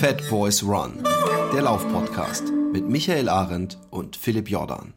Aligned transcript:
Fat 0.00 0.26
Boys 0.30 0.62
Run, 0.62 0.94
der 1.52 1.60
Laufpodcast 1.60 2.50
mit 2.72 2.88
Michael 2.88 3.28
Arendt 3.28 3.76
und 3.90 4.16
Philipp 4.16 4.48
Jordan. 4.48 4.94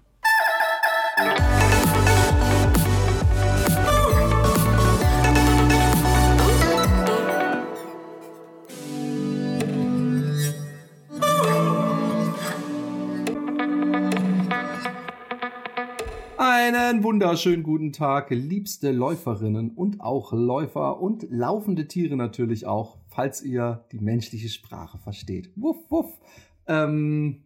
Einen 16.38 17.04
wunderschönen 17.04 17.64
guten 17.64 17.92
Tag, 17.92 18.30
liebste 18.30 18.94
Läuferinnen 18.94 19.72
und 19.72 20.00
auch 20.00 20.32
Läufer 20.32 21.02
und 21.02 21.28
laufende 21.30 21.90
Tiere 21.90 22.16
natürlich 22.16 22.66
auch, 22.66 23.03
falls 23.14 23.42
ihr 23.42 23.86
die 23.92 24.00
menschliche 24.00 24.50
Sprache 24.50 24.98
versteht. 24.98 25.52
Wuff, 25.56 25.78
wuff. 25.90 26.20
Ähm, 26.68 27.44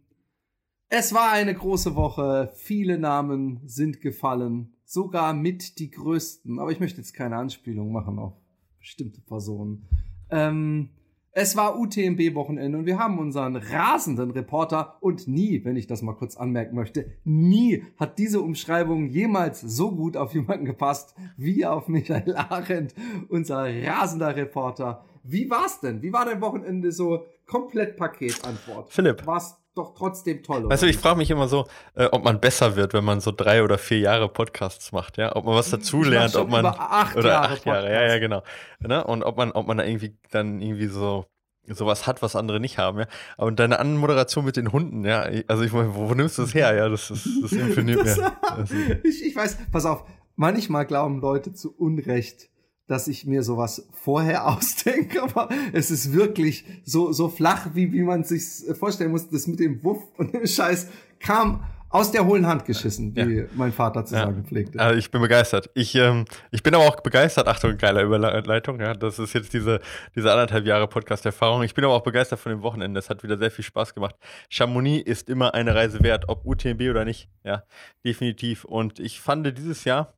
es 0.88 1.12
war 1.12 1.32
eine 1.32 1.54
große 1.54 1.94
Woche, 1.96 2.50
viele 2.54 2.98
Namen 2.98 3.60
sind 3.66 4.00
gefallen, 4.00 4.72
sogar 4.84 5.34
mit 5.34 5.78
die 5.78 5.90
größten, 5.90 6.58
aber 6.58 6.72
ich 6.72 6.80
möchte 6.80 6.98
jetzt 6.98 7.12
keine 7.12 7.36
Anspielung 7.36 7.92
machen 7.92 8.18
auf 8.18 8.32
bestimmte 8.78 9.20
Personen. 9.20 9.86
Ähm, 10.30 10.90
es 11.32 11.56
war 11.56 11.78
UTMB-Wochenende 11.78 12.78
und 12.78 12.86
wir 12.86 12.98
haben 12.98 13.18
unseren 13.18 13.54
rasenden 13.54 14.30
Reporter 14.30 14.96
und 15.00 15.28
nie, 15.28 15.64
wenn 15.64 15.76
ich 15.76 15.86
das 15.86 16.02
mal 16.02 16.14
kurz 16.14 16.36
anmerken 16.36 16.74
möchte, 16.74 17.12
nie 17.22 17.84
hat 17.96 18.18
diese 18.18 18.40
Umschreibung 18.40 19.06
jemals 19.06 19.60
so 19.60 19.94
gut 19.94 20.16
auf 20.16 20.34
jemanden 20.34 20.64
gepasst 20.64 21.14
wie 21.36 21.66
auf 21.66 21.86
Michael 21.86 22.34
Arendt, 22.34 22.94
unser 23.28 23.66
rasender 23.66 24.34
Reporter. 24.34 25.04
Wie 25.30 25.50
war's 25.50 25.80
denn? 25.80 26.00
Wie 26.00 26.12
war 26.12 26.24
dein 26.24 26.40
Wochenende 26.40 26.90
so? 26.90 27.26
Komplett 27.46 27.96
Paketantwort. 27.96 28.90
Philipp. 28.90 29.26
War's 29.26 29.58
doch 29.74 29.94
trotzdem 29.94 30.42
toll. 30.42 30.60
Oder? 30.60 30.70
Weißt 30.70 30.82
du, 30.82 30.86
ich 30.86 30.96
frage 30.96 31.18
mich 31.18 31.30
immer 31.30 31.48
so, 31.48 31.66
äh, 31.94 32.06
ob 32.06 32.24
man 32.24 32.40
besser 32.40 32.76
wird, 32.76 32.94
wenn 32.94 33.04
man 33.04 33.20
so 33.20 33.30
drei 33.30 33.62
oder 33.62 33.76
vier 33.76 33.98
Jahre 33.98 34.28
Podcasts 34.28 34.90
macht, 34.92 35.18
ja, 35.18 35.36
ob 35.36 35.44
man 35.44 35.54
was 35.54 35.70
dazulernt, 35.70 36.34
ob 36.34 36.48
man 36.48 36.64
acht 36.64 37.16
oder 37.16 37.28
Jahre 37.28 37.52
acht 37.52 37.64
Jahre, 37.66 37.92
ja, 37.92 38.06
ja, 38.06 38.18
genau, 38.18 38.42
ne? 38.80 39.04
und 39.04 39.22
ob 39.22 39.36
man, 39.36 39.52
ob 39.52 39.66
man 39.66 39.76
da 39.76 39.84
irgendwie 39.84 40.16
dann 40.30 40.60
irgendwie 40.60 40.88
so 40.88 41.26
sowas 41.74 42.06
hat, 42.06 42.22
was 42.22 42.34
andere 42.34 42.60
nicht 42.60 42.78
haben, 42.78 43.00
ja. 43.00 43.06
Aber 43.36 43.52
deine 43.52 43.78
Anmoderation 43.78 44.44
mit 44.46 44.56
den 44.56 44.72
Hunden, 44.72 45.04
ja, 45.04 45.28
also 45.46 45.62
ich 45.62 45.72
meine, 45.72 45.94
wo, 45.94 46.08
wo 46.08 46.14
nimmst 46.14 46.38
du 46.38 46.42
das 46.42 46.54
her, 46.54 46.74
ja, 46.74 46.88
das, 46.88 47.10
ist, 47.10 47.28
das 47.42 47.52
imponiert 47.52 48.04
mir. 48.04 49.00
Ich, 49.04 49.24
ich 49.24 49.36
weiß, 49.36 49.58
pass 49.70 49.84
auf, 49.84 50.04
manchmal 50.36 50.86
glauben 50.86 51.20
Leute 51.20 51.52
zu 51.52 51.76
Unrecht, 51.76 52.48
dass 52.88 53.06
ich 53.06 53.24
mir 53.26 53.42
sowas 53.44 53.86
vorher 53.92 54.46
ausdenke, 54.48 55.22
aber 55.22 55.48
es 55.72 55.90
ist 55.92 56.12
wirklich 56.12 56.64
so, 56.84 57.12
so 57.12 57.28
flach, 57.28 57.68
wie, 57.74 57.92
wie 57.92 58.02
man 58.02 58.24
sich 58.24 58.42
vorstellen 58.76 59.12
muss. 59.12 59.28
Das 59.30 59.46
mit 59.46 59.60
dem 59.60 59.82
Wuff 59.84 60.02
und 60.16 60.34
dem 60.34 60.46
Scheiß 60.46 60.88
kam 61.20 61.64
aus 61.90 62.12
der 62.12 62.26
hohlen 62.26 62.46
Hand 62.46 62.66
geschissen, 62.66 63.16
wie 63.16 63.46
mein 63.54 63.72
Vater 63.72 64.04
zu 64.04 64.14
Ja. 64.14 64.24
sagen 64.26 64.44
pflegte. 64.44 64.78
Also 64.78 64.98
ich 64.98 65.10
bin 65.10 65.22
begeistert. 65.22 65.70
Ich, 65.72 65.94
ähm, 65.94 66.26
ich 66.50 66.62
bin 66.62 66.74
aber 66.74 66.84
auch 66.84 67.00
begeistert. 67.00 67.48
Achtung, 67.48 67.78
geile 67.78 68.02
Überleitung. 68.02 68.78
Ja, 68.78 68.92
das 68.92 69.18
ist 69.18 69.32
jetzt 69.32 69.54
diese, 69.54 69.80
diese 70.14 70.30
anderthalb 70.30 70.66
Jahre 70.66 70.86
Podcast-Erfahrung. 70.86 71.62
Ich 71.62 71.72
bin 71.72 71.84
aber 71.84 71.94
auch 71.94 72.02
begeistert 72.02 72.40
von 72.40 72.50
dem 72.52 72.60
Wochenende. 72.60 72.98
Es 72.98 73.08
hat 73.08 73.22
wieder 73.22 73.38
sehr 73.38 73.50
viel 73.50 73.64
Spaß 73.64 73.94
gemacht. 73.94 74.16
Chamonix 74.50 75.08
ist 75.08 75.30
immer 75.30 75.54
eine 75.54 75.74
Reise 75.74 76.02
wert, 76.02 76.24
ob 76.28 76.44
UTMB 76.44 76.82
oder 76.90 77.06
nicht. 77.06 77.30
Ja, 77.42 77.62
definitiv. 78.04 78.64
Und 78.66 79.00
ich 79.00 79.22
fand 79.22 79.46
dieses 79.56 79.84
Jahr 79.84 80.12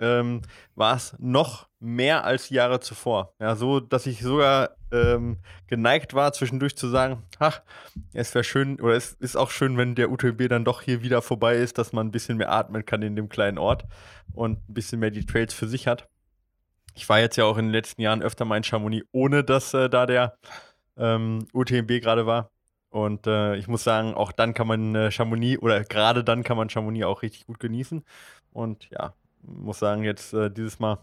ähm, 0.00 0.42
war 0.74 0.96
es 0.96 1.14
noch 1.18 1.68
mehr 1.78 2.24
als 2.24 2.48
Jahre 2.50 2.80
zuvor. 2.80 3.34
Ja, 3.38 3.54
so, 3.56 3.80
dass 3.80 4.06
ich 4.06 4.20
sogar 4.20 4.76
ähm, 4.92 5.38
geneigt 5.66 6.14
war, 6.14 6.32
zwischendurch 6.32 6.76
zu 6.76 6.88
sagen, 6.88 7.22
ach, 7.38 7.62
es 8.12 8.34
wäre 8.34 8.44
schön, 8.44 8.80
oder 8.80 8.94
es 8.94 9.12
ist 9.12 9.36
auch 9.36 9.50
schön, 9.50 9.76
wenn 9.76 9.94
der 9.94 10.10
UTMB 10.10 10.48
dann 10.48 10.64
doch 10.64 10.82
hier 10.82 11.02
wieder 11.02 11.22
vorbei 11.22 11.56
ist, 11.56 11.78
dass 11.78 11.92
man 11.92 12.08
ein 12.08 12.12
bisschen 12.12 12.38
mehr 12.38 12.50
atmen 12.50 12.84
kann 12.84 13.02
in 13.02 13.16
dem 13.16 13.28
kleinen 13.28 13.58
Ort 13.58 13.84
und 14.32 14.58
ein 14.68 14.74
bisschen 14.74 15.00
mehr 15.00 15.10
die 15.10 15.26
Trails 15.26 15.54
für 15.54 15.68
sich 15.68 15.86
hat. 15.86 16.08
Ich 16.94 17.08
war 17.08 17.20
jetzt 17.20 17.36
ja 17.36 17.44
auch 17.44 17.56
in 17.56 17.66
den 17.66 17.72
letzten 17.72 18.02
Jahren 18.02 18.22
öfter 18.22 18.44
mal 18.44 18.56
in 18.56 18.64
Chamonix, 18.64 19.06
ohne 19.12 19.44
dass 19.44 19.72
äh, 19.74 19.88
da 19.88 20.06
der 20.06 20.36
ähm, 20.96 21.46
UTMB 21.52 22.00
gerade 22.00 22.26
war. 22.26 22.50
Und 22.90 23.28
äh, 23.28 23.54
ich 23.54 23.68
muss 23.68 23.84
sagen, 23.84 24.14
auch 24.14 24.32
dann 24.32 24.52
kann 24.52 24.66
man 24.66 24.94
äh, 24.96 25.10
Chamonix, 25.12 25.62
oder 25.62 25.84
gerade 25.84 26.24
dann 26.24 26.42
kann 26.42 26.56
man 26.56 26.68
Chamonix 26.68 27.06
auch 27.06 27.22
richtig 27.22 27.46
gut 27.46 27.60
genießen. 27.60 28.04
Und 28.52 28.90
ja, 28.90 29.14
muss 29.42 29.78
sagen, 29.78 30.02
jetzt 30.02 30.32
äh, 30.32 30.50
dieses 30.50 30.78
Mal 30.78 30.98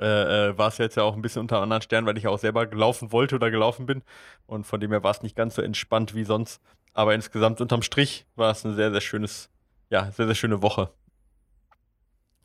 äh, 0.00 0.48
äh, 0.48 0.58
war 0.58 0.68
es 0.68 0.78
jetzt 0.78 0.96
ja 0.96 1.02
auch 1.02 1.14
ein 1.14 1.22
bisschen 1.22 1.40
unter 1.40 1.60
anderen 1.60 1.82
Sternen, 1.82 2.06
weil 2.06 2.18
ich 2.18 2.26
auch 2.26 2.38
selber 2.38 2.66
gelaufen 2.66 3.12
wollte 3.12 3.36
oder 3.36 3.50
gelaufen 3.50 3.86
bin. 3.86 4.02
Und 4.46 4.66
von 4.66 4.80
dem 4.80 4.90
her 4.90 5.02
war 5.02 5.10
es 5.10 5.22
nicht 5.22 5.36
ganz 5.36 5.54
so 5.54 5.62
entspannt 5.62 6.14
wie 6.14 6.24
sonst. 6.24 6.60
Aber 6.94 7.14
insgesamt 7.14 7.60
unterm 7.60 7.82
Strich 7.82 8.26
war 8.34 8.50
es 8.50 8.64
eine 8.64 8.74
sehr, 8.74 8.90
sehr 8.90 9.00
schönes, 9.00 9.50
ja, 9.90 10.10
sehr, 10.12 10.26
sehr 10.26 10.34
schöne 10.34 10.62
Woche. 10.62 10.90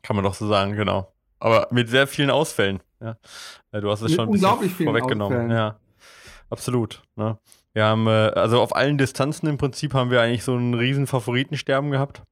Kann 0.02 0.16
man 0.16 0.24
doch 0.24 0.34
so 0.34 0.48
sagen, 0.48 0.76
genau. 0.76 1.12
Aber 1.38 1.68
mit 1.70 1.88
sehr 1.88 2.06
vielen 2.06 2.30
Ausfällen. 2.30 2.82
Ja. 3.00 3.16
Äh, 3.72 3.80
Du 3.80 3.90
hast 3.90 4.02
es 4.02 4.10
Mit 4.10 4.16
schon 4.16 4.28
ein 4.28 4.60
bisschen 4.60 4.86
vorweggenommen. 4.86 5.38
Ausfällen. 5.38 5.50
Ja, 5.50 5.80
absolut. 6.50 7.02
Ne? 7.16 7.38
Wir 7.72 7.84
haben, 7.84 8.06
äh, 8.06 8.10
also 8.34 8.60
auf 8.60 8.74
allen 8.74 8.98
Distanzen 8.98 9.48
im 9.48 9.56
Prinzip 9.56 9.94
haben 9.94 10.10
wir 10.10 10.20
eigentlich 10.20 10.44
so 10.44 10.54
einen 10.54 10.74
riesen 10.74 11.06
Favoritensterben 11.06 11.90
gehabt. 11.90 12.22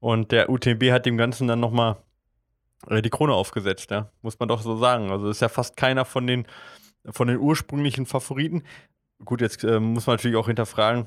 Und 0.00 0.32
der 0.32 0.50
UTMB 0.50 0.90
hat 0.90 1.06
dem 1.06 1.16
Ganzen 1.16 1.46
dann 1.46 1.60
nochmal 1.60 1.96
äh, 2.88 3.02
die 3.02 3.10
Krone 3.10 3.34
aufgesetzt, 3.34 3.90
ja. 3.90 4.10
Muss 4.22 4.38
man 4.38 4.48
doch 4.48 4.62
so 4.62 4.76
sagen. 4.76 5.10
Also 5.10 5.28
ist 5.28 5.40
ja 5.40 5.48
fast 5.48 5.76
keiner 5.76 6.04
von 6.04 6.26
den, 6.26 6.46
von 7.10 7.28
den 7.28 7.38
ursprünglichen 7.38 8.06
Favoriten. 8.06 8.64
Gut, 9.24 9.40
jetzt 9.40 9.62
äh, 9.64 9.78
muss 9.78 10.06
man 10.06 10.16
natürlich 10.16 10.36
auch 10.36 10.46
hinterfragen, 10.46 11.06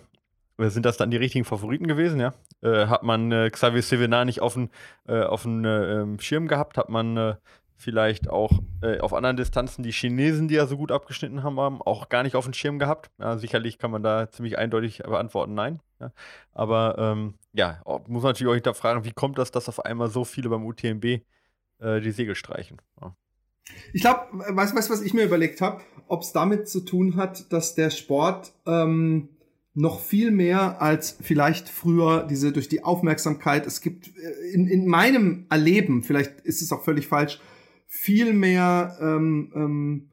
äh, 0.59 0.69
sind 0.69 0.85
das 0.85 0.97
dann 0.97 1.11
die 1.11 1.17
richtigen 1.17 1.45
Favoriten 1.45 1.87
gewesen, 1.87 2.19
ja? 2.19 2.33
Äh, 2.61 2.87
hat 2.87 3.03
man 3.03 3.31
äh, 3.31 3.49
Xavier 3.49 3.81
Sevenar 3.81 4.25
nicht 4.25 4.41
auf 4.41 4.53
dem 4.53 4.69
äh, 5.07 5.23
auf 5.23 5.45
äh, 5.45 5.49
ähm, 5.49 6.19
Schirm 6.19 6.47
gehabt? 6.47 6.77
Hat 6.77 6.89
man 6.89 7.37
vielleicht 7.75 8.29
auch 8.29 8.51
äh, 8.81 9.00
auf 9.00 9.13
anderen 9.13 9.38
Distanzen 9.38 9.84
die 9.84 9.91
Chinesen, 9.91 10.47
die 10.47 10.56
ja 10.56 10.67
so 10.67 10.78
gut 10.78 10.91
abgeschnitten 10.91 11.44
haben, 11.44 11.59
haben 11.59 11.81
auch 11.81 12.09
gar 12.09 12.23
nicht 12.23 12.35
auf 12.35 12.45
dem 12.45 12.53
Schirm 12.53 12.79
gehabt? 12.79 13.11
Ja, 13.19 13.38
sicherlich 13.38 13.78
kann 13.78 13.91
man 13.91 14.03
da 14.03 14.29
ziemlich 14.29 14.57
eindeutig 14.57 15.00
beantworten, 15.00 15.53
nein. 15.53 15.79
Ja? 16.00 16.12
Aber 16.53 16.95
ähm, 16.97 17.35
ja, 17.53 17.81
auch- 17.85 18.07
muss 18.07 18.23
man 18.23 18.31
natürlich 18.31 18.51
auch 18.51 18.56
hinterfragen, 18.56 19.03
wie 19.03 19.12
kommt 19.12 19.38
das, 19.38 19.51
dass 19.51 19.69
auf 19.69 19.83
einmal 19.83 20.09
so 20.09 20.23
viele 20.23 20.50
beim 20.50 20.66
UTMB 20.66 21.06
äh, 21.06 21.22
die 22.01 22.12
Segel 22.12 22.35
streichen? 22.35 22.78
Ja. 23.01 23.16
Ich 23.94 24.01
glaube, 24.01 24.22
weißt 24.31 24.73
du, 24.73 24.94
was 24.94 25.01
ich 25.01 25.13
mir 25.13 25.23
überlegt 25.23 25.62
habe? 25.62 25.81
Ob 26.07 26.22
es 26.22 26.33
damit 26.33 26.67
zu 26.67 26.81
tun 26.81 27.16
hat, 27.16 27.51
dass 27.51 27.75
der 27.75 27.89
Sport 27.89 28.51
ähm, 28.66 29.29
noch 29.73 30.00
viel 30.01 30.31
mehr 30.31 30.81
als 30.81 31.17
vielleicht 31.22 31.69
früher 31.69 32.28
diese 32.28 32.51
durch 32.51 32.67
die 32.67 32.83
Aufmerksamkeit, 32.83 33.66
es 33.66 33.81
gibt 33.81 34.07
äh, 34.17 34.53
in, 34.53 34.67
in 34.67 34.88
meinem 34.88 35.45
Erleben, 35.50 36.03
vielleicht 36.03 36.41
ist 36.41 36.62
es 36.62 36.72
auch 36.72 36.83
völlig 36.83 37.07
falsch, 37.07 37.39
viel 37.95 38.33
mehr 38.33 38.97
ähm, 38.99 39.51
ähm, 39.55 40.09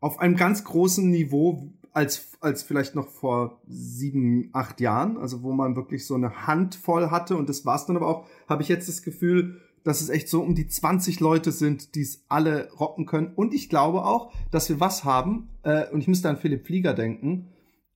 auf 0.00 0.18
einem 0.18 0.34
ganz 0.34 0.64
großen 0.64 1.08
Niveau 1.08 1.72
als, 1.92 2.32
als 2.40 2.64
vielleicht 2.64 2.96
noch 2.96 3.08
vor 3.08 3.60
sieben, 3.68 4.50
acht 4.52 4.80
Jahren, 4.80 5.16
also 5.16 5.44
wo 5.44 5.52
man 5.52 5.76
wirklich 5.76 6.04
so 6.04 6.16
eine 6.16 6.48
Handvoll 6.48 7.12
hatte 7.12 7.36
und 7.36 7.48
das 7.48 7.64
war's 7.64 7.86
dann 7.86 7.96
aber 7.96 8.08
auch, 8.08 8.26
habe 8.48 8.62
ich 8.62 8.68
jetzt 8.68 8.88
das 8.88 9.02
Gefühl, 9.02 9.60
dass 9.84 10.00
es 10.00 10.08
echt 10.08 10.28
so 10.28 10.42
um 10.42 10.56
die 10.56 10.66
20 10.66 11.20
Leute 11.20 11.52
sind, 11.52 11.94
die 11.94 12.02
es 12.02 12.24
alle 12.28 12.68
rocken 12.72 13.06
können. 13.06 13.32
Und 13.36 13.54
ich 13.54 13.68
glaube 13.68 14.04
auch, 14.04 14.32
dass 14.50 14.68
wir 14.68 14.80
was 14.80 15.04
haben, 15.04 15.48
äh, 15.62 15.88
und 15.90 16.00
ich 16.00 16.08
müsste 16.08 16.28
an 16.28 16.36
Philipp 16.38 16.66
Flieger 16.66 16.92
denken, 16.92 17.46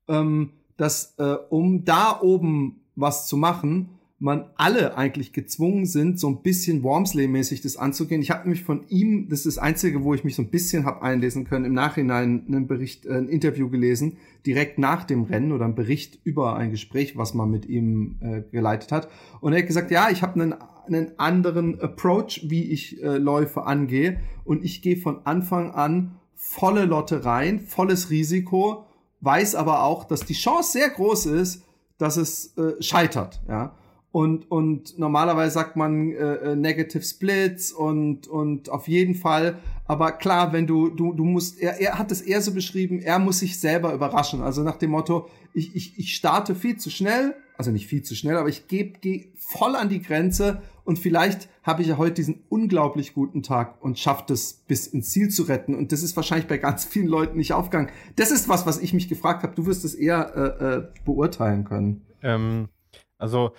ähm, 0.07 0.53
dass 0.77 1.15
äh, 1.19 1.37
um 1.51 1.85
da 1.85 2.21
oben 2.21 2.81
was 2.95 3.27
zu 3.27 3.37
machen, 3.37 3.96
man 4.19 4.47
alle 4.57 4.97
eigentlich 4.97 5.35
gezwungen 5.35 5.85
sind, 5.85 6.19
so 6.19 6.29
ein 6.29 6.41
bisschen 6.41 6.83
Wormsley-mäßig 6.83 7.61
das 7.61 7.77
anzugehen. 7.77 8.23
Ich 8.23 8.31
habe 8.31 8.45
nämlich 8.45 8.65
von 8.65 8.87
ihm, 8.89 9.29
das 9.29 9.41
ist 9.41 9.57
das 9.57 9.59
Einzige, 9.59 10.05
wo 10.05 10.15
ich 10.15 10.25
mich 10.25 10.35
so 10.35 10.43
ein 10.43 10.49
bisschen 10.49 10.87
habe 10.87 11.03
einlesen 11.03 11.45
können, 11.45 11.67
im 11.67 11.75
Nachhinein 11.75 12.45
einen 12.47 12.67
Bericht, 12.67 13.05
äh, 13.05 13.19
ein 13.19 13.29
Interview 13.29 13.69
gelesen, 13.69 14.17
direkt 14.47 14.79
nach 14.79 15.05
dem 15.05 15.25
Rennen 15.25 15.53
oder 15.53 15.67
ein 15.67 15.75
Bericht 15.75 16.19
über 16.25 16.57
ein 16.57 16.71
Gespräch, 16.71 17.19
was 17.19 17.35
man 17.35 17.51
mit 17.51 17.67
ihm 17.67 18.17
äh, 18.21 18.43
geleitet 18.51 18.91
hat. 18.91 19.09
Und 19.41 19.53
er 19.53 19.59
hat 19.59 19.67
gesagt, 19.67 19.91
ja, 19.91 20.09
ich 20.11 20.23
habe 20.23 20.41
einen, 20.41 20.55
einen 20.87 21.19
anderen 21.19 21.79
Approach, 21.81 22.47
wie 22.49 22.65
ich 22.65 23.03
äh, 23.03 23.19
Läufe 23.19 23.67
angehe. 23.67 24.21
Und 24.45 24.65
ich 24.65 24.81
gehe 24.81 24.97
von 24.97 25.27
Anfang 25.27 25.73
an 25.73 26.17
volle 26.35 26.87
Lotte 26.87 27.27
rein, 27.27 27.61
volles 27.61 28.09
Risiko, 28.09 28.85
weiß 29.21 29.57
aber 29.57 29.83
auch, 29.83 30.05
dass 30.05 30.25
die 30.25 30.35
Chance 30.35 30.73
sehr 30.73 30.89
groß 30.89 31.27
ist, 31.27 31.65
dass 31.99 32.17
es 32.17 32.57
äh, 32.57 32.81
scheitert, 32.81 33.43
ja. 33.49 33.75
Und, 34.17 34.51
und 34.51 34.99
normalerweise 34.99 35.53
sagt 35.53 35.77
man 35.77 36.11
äh, 36.11 36.15
äh, 36.15 36.57
Negative 36.57 37.03
Splits 37.03 37.71
und, 37.71 38.27
und 38.27 38.71
auf 38.71 38.89
jeden 38.89 39.15
Fall. 39.15 39.59
Aber 39.85 40.11
klar, 40.13 40.55
wenn 40.55 40.67
du, 40.67 40.89
du, 40.89 41.13
du 41.13 41.23
musst, 41.23 41.61
er, 41.61 41.79
er 41.83 41.99
hat 41.99 42.11
es 42.11 42.23
eher 42.23 42.41
so 42.41 42.55
beschrieben, 42.55 43.01
er 43.01 43.19
muss 43.19 43.41
sich 43.41 43.61
selber 43.61 43.93
überraschen. 43.93 44.41
Also 44.41 44.63
nach 44.63 44.77
dem 44.77 44.93
Motto, 44.93 45.29
ich, 45.53 45.77
ich, 45.77 45.99
ich 45.99 46.17
starte 46.17 46.55
viel 46.55 46.79
zu 46.79 46.89
schnell, 46.89 47.35
also 47.59 47.71
nicht 47.71 47.89
viel 47.89 48.05
zu 48.05 48.15
schnell, 48.15 48.39
aber 48.39 48.49
ich 48.49 48.69
gebe 48.69 48.99
geh 49.03 49.33
voll 49.37 49.77
an 49.77 49.91
die 49.91 50.01
Grenze 50.01 50.63
und 50.85 50.99
vielleicht 50.99 51.51
habe 51.63 51.83
ich 51.83 51.89
ja 51.89 51.99
heute 51.99 52.15
diesen 52.15 52.43
unglaublich 52.49 53.13
guten 53.13 53.43
Tag 53.43 53.85
und 53.85 53.99
schafft 53.99 54.31
es 54.31 54.65
bis 54.67 54.87
ins 54.87 55.11
Ziel 55.11 55.29
zu 55.29 55.43
retten 55.43 55.75
und 55.75 55.93
das 55.93 56.03
ist 56.03 56.17
wahrscheinlich 56.17 56.49
bei 56.49 56.57
ganz 56.57 56.87
vielen 56.87 57.09
Leuten 57.09 57.37
nicht 57.37 57.53
aufgegangen. 57.53 57.91
Das 58.17 58.31
ist 58.31 58.49
was, 58.49 58.65
was 58.65 58.79
ich 58.79 58.95
mich 58.95 59.11
gefragt 59.11 59.43
habe. 59.43 59.55
Du 59.55 59.67
wirst 59.67 59.85
es 59.85 59.95
eher 59.95 60.35
äh, 60.35 60.65
äh, 60.65 60.89
beurteilen 61.05 61.65
können. 61.65 62.07
Ähm, 62.23 62.71
also 63.19 63.53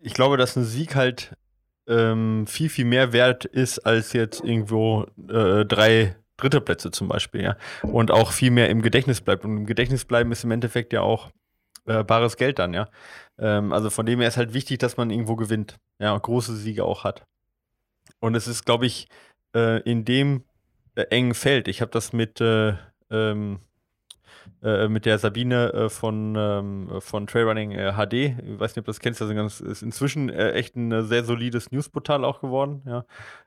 ich 0.00 0.14
glaube, 0.14 0.36
dass 0.36 0.56
ein 0.56 0.64
Sieg 0.64 0.94
halt 0.94 1.36
ähm, 1.88 2.46
viel, 2.46 2.68
viel 2.68 2.84
mehr 2.84 3.12
wert 3.12 3.44
ist 3.44 3.80
als 3.80 4.12
jetzt 4.12 4.42
irgendwo 4.44 5.06
äh, 5.28 5.64
drei 5.64 6.16
dritte 6.36 6.60
Plätze 6.60 6.90
zum 6.90 7.08
Beispiel, 7.08 7.42
ja. 7.42 7.56
Und 7.82 8.10
auch 8.10 8.32
viel 8.32 8.50
mehr 8.50 8.68
im 8.68 8.82
Gedächtnis 8.82 9.20
bleibt. 9.20 9.44
Und 9.44 9.56
im 9.56 9.66
Gedächtnis 9.66 10.04
bleiben 10.04 10.32
ist 10.32 10.44
im 10.44 10.50
Endeffekt 10.50 10.92
ja 10.92 11.00
auch 11.00 11.30
äh, 11.86 12.04
bares 12.04 12.36
Geld 12.36 12.58
dann, 12.58 12.74
ja. 12.74 12.88
Ähm, 13.38 13.72
also 13.72 13.90
von 13.90 14.06
dem 14.06 14.20
her 14.20 14.28
ist 14.28 14.36
halt 14.36 14.52
wichtig, 14.52 14.78
dass 14.78 14.96
man 14.96 15.10
irgendwo 15.10 15.36
gewinnt, 15.36 15.76
ja, 15.98 16.16
große 16.16 16.56
Siege 16.56 16.84
auch 16.84 17.04
hat. 17.04 17.24
Und 18.20 18.34
es 18.34 18.46
ist, 18.46 18.64
glaube 18.64 18.86
ich, 18.86 19.08
äh, 19.54 19.80
in 19.82 20.04
dem 20.04 20.44
äh, 20.94 21.02
engen 21.02 21.34
Feld. 21.34 21.68
Ich 21.68 21.80
habe 21.80 21.90
das 21.90 22.12
mit 22.12 22.40
äh, 22.40 22.74
ähm, 23.10 23.60
äh, 24.62 24.88
mit 24.88 25.06
der 25.06 25.18
Sabine 25.18 25.72
äh, 25.72 25.88
von, 25.88 26.34
ähm, 26.36 26.88
von 27.00 27.26
Trailrunning 27.26 27.72
äh, 27.72 27.92
HD. 27.92 28.12
Ich 28.14 28.60
weiß 28.60 28.72
nicht, 28.72 28.78
ob 28.78 28.84
du 28.84 28.90
das 28.90 29.00
kennst, 29.00 29.20
das 29.20 29.28
ist, 29.28 29.34
ganz, 29.34 29.60
ist 29.60 29.82
inzwischen 29.82 30.28
äh, 30.28 30.52
echt 30.52 30.76
ein 30.76 31.06
sehr 31.06 31.24
solides 31.24 31.70
Newsportal 31.72 32.24
auch 32.24 32.40
geworden. 32.40 32.82
Ja. 32.86 33.04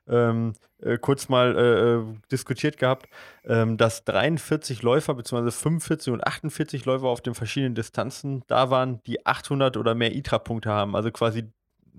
Ähm, 0.08 0.54
äh, 0.80 0.98
kurz 0.98 1.28
mal 1.28 2.04
diskutiert 2.32 2.78
gehabt, 2.78 3.06
ähm, 3.44 3.76
dass 3.76 4.04
43 4.04 4.82
Läufer 4.82 5.14
bzw. 5.14 5.50
45 5.50 6.12
und 6.12 6.26
48 6.26 6.84
Läufer 6.84 7.08
auf 7.08 7.20
den 7.20 7.34
verschiedenen 7.34 7.74
Distanzen 7.74 8.42
da 8.46 8.70
waren, 8.70 9.02
die 9.04 9.26
800 9.26 9.76
oder 9.76 9.94
mehr 9.94 10.14
ITRA-Punkte 10.14 10.70
haben, 10.70 10.96
also 10.96 11.10
quasi 11.10 11.44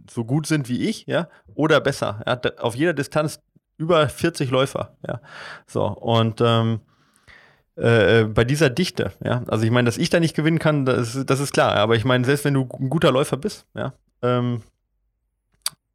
so 0.10 0.26
gut 0.26 0.48
sind 0.48 0.70
wie 0.70 0.88
ich, 0.88 1.06
ja, 1.06 1.28
oder 1.54 1.80
besser. 1.80 2.22
Ja, 2.26 2.40
auf 2.60 2.76
jeder 2.76 2.94
Distanz 2.94 3.42
über 3.78 4.08
40 4.08 4.52
Läufer, 4.52 4.96
ja. 5.08 5.22
So, 5.66 5.86
und 5.88 6.42
ähm, 6.42 6.82
äh, 7.82 8.22
äh, 8.22 8.24
bei 8.26 8.44
dieser 8.44 8.70
Dichte, 8.70 9.12
ja. 9.24 9.44
Also 9.48 9.66
ich 9.66 9.72
meine, 9.72 9.88
dass 9.88 9.98
ich 9.98 10.12
da 10.12 10.20
nicht 10.20 10.36
gewinnen 10.36 10.60
kann, 10.60 10.86
das, 10.86 11.26
das 11.26 11.40
ist 11.40 11.52
klar. 11.52 11.76
Aber 11.76 11.96
ich 11.96 12.06
meine, 12.06 12.24
selbst 12.26 12.46
wenn 12.46 12.54
du 12.54 12.70
ein 12.80 12.90
guter 12.90 13.12
Läufer 13.12 13.38
bist, 13.38 13.66
ja, 13.74 13.94
ähm, 14.22 14.62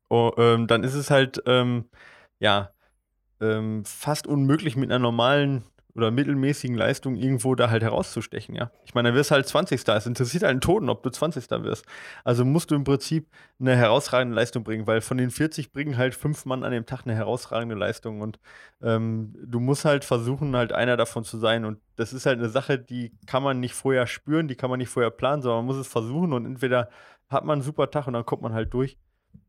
oh, 0.09 0.33
ähm, 0.37 0.67
dann 0.67 0.83
ist 0.83 0.95
es 0.95 1.11
halt, 1.11 1.41
ähm, 1.47 1.85
ja, 2.41 2.71
ähm, 3.41 3.85
fast 3.85 4.27
unmöglich 4.27 4.77
mit 4.77 4.91
einer 4.91 4.99
normalen 4.99 5.63
oder 5.97 6.11
mittelmäßigen 6.11 6.77
Leistung 6.77 7.17
irgendwo 7.17 7.55
da 7.55 7.71
halt 7.71 7.83
herauszustechen, 7.83 8.55
ja. 8.55 8.71
Ich 8.85 8.95
meine, 8.95 9.09
dann 9.09 9.17
wirst 9.17 9.31
du 9.31 9.37
halt 9.37 9.47
20. 9.47 9.89
Es 9.89 10.07
interessiert 10.07 10.43
halt 10.43 10.51
einen 10.51 10.61
Toten, 10.61 10.91
ob 10.91 11.03
du 11.03 11.11
20. 11.11 11.51
wirst. 11.63 11.87
Also 12.23 12.45
musst 12.45 12.71
du 12.71 12.75
im 12.75 12.85
Prinzip 12.85 13.29
eine 13.59 13.75
herausragende 13.75 14.37
Leistung 14.37 14.63
bringen, 14.63 14.87
weil 14.87 15.01
von 15.01 15.17
den 15.17 15.31
40 15.31 15.73
bringen 15.73 15.97
halt 15.97 16.15
fünf 16.15 16.45
Mann 16.45 16.65
an 16.65 16.73
dem 16.73 16.85
Tag 16.85 17.05
eine 17.05 17.15
herausragende 17.15 17.75
Leistung 17.75 18.21
und 18.21 18.39
ähm, 18.83 19.35
du 19.43 19.59
musst 19.59 19.87
halt 19.87 20.05
versuchen, 20.05 20.55
halt 20.55 20.73
einer 20.73 20.99
davon 20.99 21.25
zu 21.25 21.39
sein 21.39 21.65
und 21.65 21.79
das 21.97 22.13
ist 22.13 22.27
halt 22.27 22.39
eine 22.39 22.51
Sache, 22.51 22.79
die 22.79 23.13
kann 23.27 23.43
man 23.43 23.59
nicht 23.59 23.75
vorher 23.75 24.07
spüren, 24.07 24.49
die 24.49 24.55
kann 24.55 24.69
man 24.69 24.79
nicht 24.79 24.91
vorher 24.91 25.11
planen, 25.11 25.41
sondern 25.41 25.61
man 25.61 25.67
muss 25.67 25.77
es 25.77 25.89
versuchen 25.91 26.35
und 26.35 26.45
entweder 26.45 26.91
hat 27.31 27.45
man 27.45 27.55
einen 27.55 27.63
super 27.63 27.91
Tag 27.91 28.07
und 28.07 28.13
dann 28.13 28.27
kommt 28.27 28.43
man 28.43 28.53
halt 28.53 28.75
durch 28.75 28.99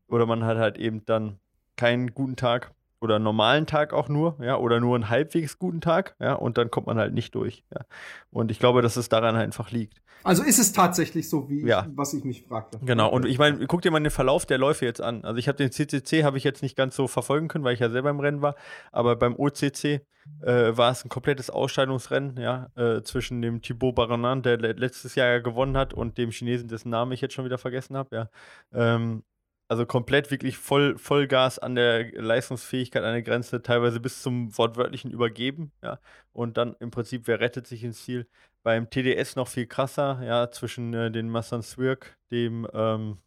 oder 0.08 0.24
man 0.24 0.44
hat 0.44 0.56
halt 0.56 0.78
eben 0.78 1.04
dann 1.04 1.38
keinen 1.76 2.14
guten 2.14 2.36
Tag 2.36 2.72
oder 3.00 3.16
einen 3.16 3.24
normalen 3.24 3.66
Tag 3.66 3.92
auch 3.92 4.08
nur, 4.08 4.36
ja, 4.40 4.56
oder 4.56 4.80
nur 4.80 4.94
einen 4.94 5.08
halbwegs 5.08 5.58
guten 5.58 5.80
Tag, 5.80 6.16
ja, 6.20 6.34
und 6.34 6.58
dann 6.58 6.70
kommt 6.70 6.86
man 6.86 6.98
halt 6.98 7.14
nicht 7.14 7.34
durch, 7.34 7.64
ja. 7.72 7.82
Und 8.30 8.50
ich 8.50 8.58
glaube, 8.58 8.82
dass 8.82 8.96
es 8.96 9.08
daran 9.08 9.36
einfach 9.36 9.70
liegt. 9.70 10.00
Also 10.24 10.42
ist 10.42 10.58
es 10.58 10.72
tatsächlich 10.72 11.28
so, 11.28 11.48
wie 11.48 11.64
ja. 11.66 11.86
ich, 11.88 11.96
was 11.96 12.12
ich 12.12 12.24
mich 12.24 12.42
fragte. 12.42 12.78
Genau, 12.82 13.08
und 13.10 13.24
ich 13.24 13.38
meine, 13.38 13.66
guck 13.66 13.82
dir 13.82 13.90
mal 13.90 14.00
den 14.00 14.10
Verlauf 14.10 14.46
der 14.46 14.58
Läufe 14.58 14.84
jetzt 14.84 15.00
an. 15.00 15.24
Also 15.24 15.38
ich 15.38 15.48
habe 15.48 15.56
den 15.56 15.70
CCC 15.70 16.24
habe 16.24 16.36
ich 16.38 16.44
jetzt 16.44 16.62
nicht 16.62 16.76
ganz 16.76 16.96
so 16.96 17.06
verfolgen 17.06 17.48
können, 17.48 17.64
weil 17.64 17.74
ich 17.74 17.80
ja 17.80 17.88
selber 17.88 18.10
im 18.10 18.20
Rennen 18.20 18.42
war, 18.42 18.56
aber 18.90 19.16
beim 19.16 19.36
OCC 19.36 20.02
äh, 20.42 20.76
war 20.76 20.90
es 20.90 21.04
ein 21.04 21.08
komplettes 21.08 21.50
Ausscheidungsrennen, 21.50 22.36
ja, 22.38 22.68
äh, 22.76 23.02
zwischen 23.02 23.40
dem 23.42 23.62
Thibaut 23.62 23.94
Baronin, 23.94 24.42
der 24.42 24.58
letztes 24.58 25.14
Jahr 25.14 25.28
ja 25.28 25.38
gewonnen 25.38 25.76
hat, 25.76 25.94
und 25.94 26.18
dem 26.18 26.30
Chinesen, 26.30 26.68
dessen 26.68 26.90
Namen 26.90 27.12
ich 27.12 27.20
jetzt 27.20 27.34
schon 27.34 27.44
wieder 27.44 27.58
vergessen 27.58 27.96
habe, 27.96 28.14
ja. 28.14 28.28
Ähm, 28.72 29.22
also 29.68 29.84
komplett 29.86 30.30
wirklich 30.30 30.56
voll, 30.56 30.96
Vollgas 30.98 31.58
an 31.58 31.74
der 31.74 32.10
Leistungsfähigkeit 32.12 33.04
an 33.04 33.12
der 33.12 33.22
Grenze, 33.22 33.62
teilweise 33.62 34.00
bis 34.00 34.22
zum 34.22 34.56
wortwörtlichen 34.56 35.10
Übergeben, 35.10 35.72
ja. 35.82 36.00
Und 36.32 36.56
dann 36.56 36.74
im 36.80 36.90
Prinzip, 36.90 37.26
wer 37.26 37.40
rettet 37.40 37.66
sich 37.66 37.84
ins 37.84 38.04
Ziel? 38.04 38.26
Beim 38.62 38.90
TDS 38.90 39.36
noch 39.36 39.48
viel 39.48 39.66
krasser, 39.66 40.20
ja, 40.24 40.50
zwischen 40.50 40.94
äh, 40.94 41.10
den 41.10 41.28
Massan 41.28 41.62
Swirk, 41.62 42.16
dem, 42.30 42.66
ähm, 42.72 43.18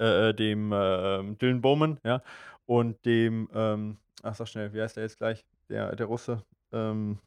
äh, 0.00 0.30
äh, 0.30 0.34
dem 0.34 0.72
äh, 0.72 1.34
Dylan 1.36 1.60
Bowman, 1.60 1.98
ja, 2.04 2.22
und 2.66 3.04
dem, 3.04 3.48
ähm, 3.54 3.98
ach 4.22 4.36
sag 4.36 4.48
schnell, 4.48 4.72
wie 4.72 4.80
heißt 4.80 4.96
der 4.96 5.04
jetzt 5.04 5.18
gleich? 5.18 5.44
Der, 5.68 5.96
der 5.96 6.06
Russe, 6.06 6.44
ähm, 6.72 7.18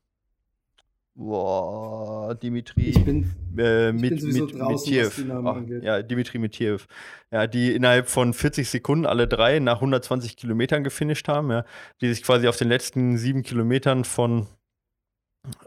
Boah, 1.17 2.35
Dimitri 2.35 2.89
ich 2.89 3.05
bin, 3.05 3.33
äh, 3.57 3.93
mit, 3.93 4.21
mit, 4.21 4.53
Mitiev. 4.53 5.23
Oh, 5.29 5.61
ja, 5.81 6.01
Dimitri 6.01 6.39
Mitiev. 6.39 6.87
Ja, 7.31 7.47
die 7.47 7.73
innerhalb 7.73 8.09
von 8.09 8.33
40 8.33 8.69
Sekunden 8.69 9.05
alle 9.05 9.25
drei 9.25 9.59
nach 9.59 9.75
120 9.75 10.35
Kilometern 10.35 10.83
gefinisht 10.83 11.29
haben, 11.29 11.51
ja, 11.51 11.63
die 12.01 12.13
sich 12.13 12.21
quasi 12.21 12.49
auf 12.49 12.57
den 12.57 12.67
letzten 12.67 13.17
sieben 13.17 13.43
Kilometern 13.43 14.03
von 14.03 14.47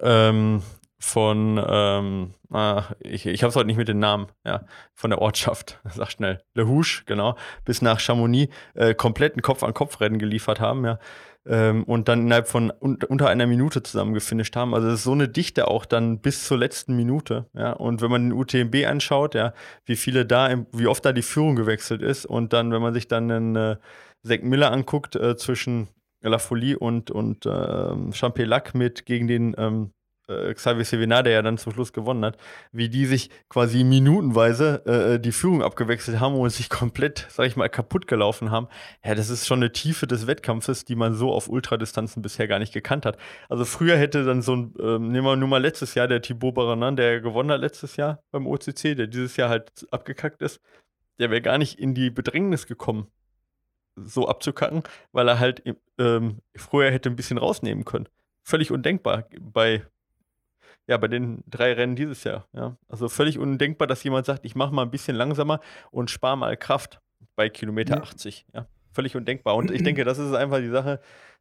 ähm, 0.03 0.63
von 1.01 1.65
ähm, 1.65 2.35
ah, 2.51 2.85
ich, 3.01 3.27
ich 3.27 3.43
habe 3.43 3.51
es 3.51 3.57
heute 3.57 3.67
nicht 3.67 3.77
mit 3.77 3.89
den 3.89 3.99
Namen, 3.99 4.27
ja, 4.45 4.65
von 4.95 5.11
der 5.11 5.21
Ortschaft, 5.21 5.81
sag 5.95 6.11
schnell, 6.11 6.43
Le 6.55 6.67
Houche, 6.67 7.05
genau, 7.07 7.37
bis 7.65 7.83
nach 7.83 8.01
Chamonix 8.01 8.53
äh, 8.75 8.95
komplett 8.95 9.37
ein 9.37 9.43
Kopf-an-Kopf-Rennen 9.43 10.19
geliefert 10.19 10.61
haben, 10.61 10.85
ja 10.85 10.99
ähm, 11.49 11.85
und 11.85 12.09
dann 12.09 12.23
innerhalb 12.23 12.47
von 12.47 12.73
un 12.81 12.99
unter 13.09 13.29
einer 13.29 13.47
Minute 13.47 13.83
zusammen 13.83 14.15
gefinisht 14.15 14.55
haben. 14.55 14.75
Also 14.75 14.89
es 14.89 14.95
ist 14.95 15.05
so 15.05 15.13
eine 15.13 15.29
Dichte 15.29 15.69
auch 15.69 15.87
dann 15.87 16.21
bis 16.21 16.47
zur 16.47 16.59
letzten 16.59 16.95
Minute. 16.95 17.47
Ja? 17.55 17.73
Und 17.73 18.03
wenn 18.03 18.11
man 18.11 18.29
den 18.29 18.33
UTMB 18.33 18.87
anschaut, 18.87 19.35
ja, 19.35 19.55
wie 19.87 19.97
viele 19.97 20.27
da, 20.27 20.47
im, 20.49 20.67
wie 20.73 20.87
oft 20.87 21.05
da 21.05 21.13
die 21.13 21.23
Führung 21.23 21.57
gewechselt 21.57 22.03
ist 22.03 22.27
und 22.27 22.53
dann, 22.53 22.71
wenn 22.71 22.83
man 22.83 22.95
sich 22.95 23.09
dann 23.09 23.31
einen 23.31 23.57
äh, 23.57 23.77
Zack 24.27 24.43
Miller 24.43 24.73
anguckt 24.73 25.17
äh, 25.17 25.37
zwischen 25.37 25.89
La 26.21 26.39
Folie 26.39 26.79
und, 26.79 27.11
und 27.11 27.47
äh, 27.47 28.13
Champelac 28.13 28.75
mit 28.75 29.07
gegen 29.07 29.29
den 29.29 29.55
ähm, 29.57 29.93
äh, 30.29 30.55
Xavier 30.55 30.85
Sevena, 30.85 31.23
der 31.23 31.33
ja 31.33 31.43
dann 31.43 31.59
zum 31.59 31.73
Schluss 31.73 31.93
gewonnen 31.93 32.25
hat, 32.25 32.37
wie 32.73 32.89
die 32.89 33.07
sich 33.07 33.31
quasi 33.49 33.85
minutenweise 33.85 34.83
äh, 34.87 35.15
äh, 35.15 35.19
die 35.19 35.33
Führung 35.33 35.63
abgewechselt 35.63 36.21
haben 36.21 36.35
und 36.35 36.51
sich 36.51 36.69
komplett, 36.69 37.27
sag 37.31 37.47
ich 37.47 37.57
mal, 37.57 37.69
kaputt 37.69 38.07
gelaufen 38.07 38.51
haben. 38.51 38.69
Ja, 39.05 39.15
das 39.15 39.31
ist 39.31 39.47
schon 39.47 39.61
eine 39.61 39.73
Tiefe 39.73 40.07
des 40.07 40.27
Wettkampfes, 40.27 40.85
die 40.85 40.97
man 40.97 41.15
so 41.15 41.33
auf 41.33 41.49
Ultradistanzen 41.49 42.23
bisher 42.23 42.49
gar 42.49 42.59
nicht 42.59 42.73
gekannt 42.73 43.07
hat. 43.07 43.17
Also 43.49 43.65
früher 43.65 43.97
hätte 43.97 44.25
dann 44.25 44.43
so 44.43 44.55
ein, 44.55 44.75
ähm, 44.81 45.09
nehmen 45.09 45.27
wir 45.27 45.37
nur 45.37 45.49
mal 45.49 45.63
letztes 45.63 45.95
Jahr, 45.95 46.09
der 46.09 46.23
Thibaut 46.23 46.55
Baranan, 46.55 46.97
der 46.97 47.21
gewonnen 47.21 47.51
hat 47.51 47.61
letztes 47.61 47.97
Jahr 47.97 48.23
beim 48.31 48.47
OCC, 48.47 48.95
der 48.95 49.07
dieses 49.07 49.37
Jahr 49.37 49.49
halt 49.49 49.87
abgekackt 49.91 50.43
ist, 50.43 50.61
der 51.19 51.31
wäre 51.31 51.43
gar 51.43 51.59
nicht 51.59 51.79
in 51.79 51.95
die 51.95 52.11
Bedrängnis 52.11 52.67
gekommen, 52.67 53.09
so 53.97 54.29
abzukacken, 54.29 54.83
weil 55.13 55.29
er 55.29 55.39
halt 55.41 55.63
ähm, 55.99 56.39
früher 56.57 56.91
hätte 56.91 57.11
ein 57.11 57.17
bisschen 57.17 57.39
rausnehmen 57.39 57.85
können. 57.85 58.09
Völlig 58.45 58.71
undenkbar 58.71 59.25
bei 59.41 59.85
ja, 60.89 60.97
bei 60.97 61.07
den 61.07 61.45
drei 61.47 61.75
Rennen 61.75 61.95
dieses 61.95 62.25
Jahr. 62.25 62.49
Ja. 62.53 62.77
Also 62.89 63.09
völlig 63.09 63.39
undenkbar, 63.39 63.87
dass 63.87 64.03
jemand 64.03 64.27
sagt, 64.27 64.45
ich 64.45 64.55
mache 64.55 64.75
mal 64.75 64.83
ein 64.83 64.91
bisschen 64.91 65.15
langsamer 65.15 65.61
und 65.91 66.11
spare 66.11 66.37
mal 66.37 66.57
Kraft 66.57 67.01
bei 67.37 67.51
Kilometer 67.51 67.97
ja. 67.97 68.03
80. 68.03 68.47
Ja. 68.55 68.67
Völlig 68.91 69.15
undenkbar. 69.15 69.55
Und 69.55 69.71
ich 69.71 69.83
denke, 69.85 70.05
das 70.05 70.19
ist 70.19 70.35
einfach 70.35 70.59
die 70.59 70.71
Sache, 70.71 71.01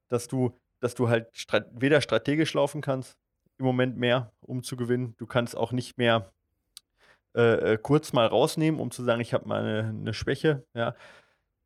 dass 0.09 0.27
du, 0.27 0.59
dass 0.81 0.95
du 0.95 1.07
halt 1.07 1.29
strat 1.35 1.67
weder 1.71 2.01
strategisch 2.01 2.53
laufen 2.53 2.81
kannst, 2.81 3.17
im 3.57 3.65
Moment 3.65 3.97
mehr, 3.97 4.33
um 4.41 4.63
zu 4.63 4.75
gewinnen. 4.75 5.15
Du 5.17 5.25
kannst 5.25 5.55
auch 5.55 5.71
nicht 5.71 5.97
mehr 5.97 6.33
äh, 7.35 7.73
äh 7.73 7.77
kurz 7.77 8.11
mal 8.11 8.27
rausnehmen, 8.27 8.81
um 8.81 8.91
zu 8.91 9.03
sagen, 9.03 9.21
ich 9.21 9.33
habe 9.33 9.47
mal 9.47 9.61
eine, 9.61 9.89
eine 9.89 10.13
Schwäche, 10.13 10.65
ja. 10.75 10.93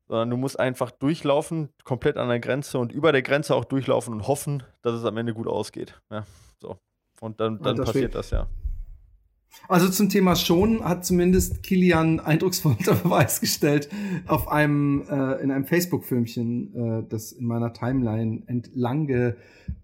Sondern 0.08 0.30
du 0.30 0.38
musst 0.38 0.60
einfach 0.60 0.92
durchlaufen, 0.92 1.70
komplett 1.84 2.18
an 2.18 2.30
der 2.30 2.40
Grenze 2.40 2.78
und 2.78 2.92
über 2.92 3.12
der 3.12 3.22
Grenze 3.24 3.56
auch 3.56 3.66
durchlaufen 3.66 4.14
und 4.14 4.28
hoffen, 4.28 4.62
dass 4.84 4.94
es 4.94 5.06
am 5.06 5.18
Ende 5.18 5.34
gut 5.34 5.48
ausgeht. 5.48 6.00
Ja. 6.12 6.26
So. 6.60 6.78
Und 7.22 7.40
dann, 7.40 7.62
dann 7.62 7.78
das 7.78 7.86
passiert 7.86 8.16
das 8.16 8.32
ja. 8.32 8.48
Also 9.68 9.90
zum 9.90 10.10
Thema 10.10 10.36
schon 10.36 10.84
hat 10.84 11.06
zumindest 11.06 11.62
Kilian 11.62 12.20
eindrucksvoll 12.20 12.76
unter 12.80 12.96
Beweis 12.96 13.40
gestellt 13.40 13.90
auf 14.28 14.48
einem 14.48 15.04
äh, 15.10 15.42
in 15.42 15.52
einem 15.52 15.66
Facebook-Filmchen, 15.66 16.74
äh, 16.74 17.04
das 17.08 17.32
in 17.32 17.46
meiner 17.46 17.74
Timeline 17.74 18.44
entlang 18.48 19.08
äh, 19.10 19.36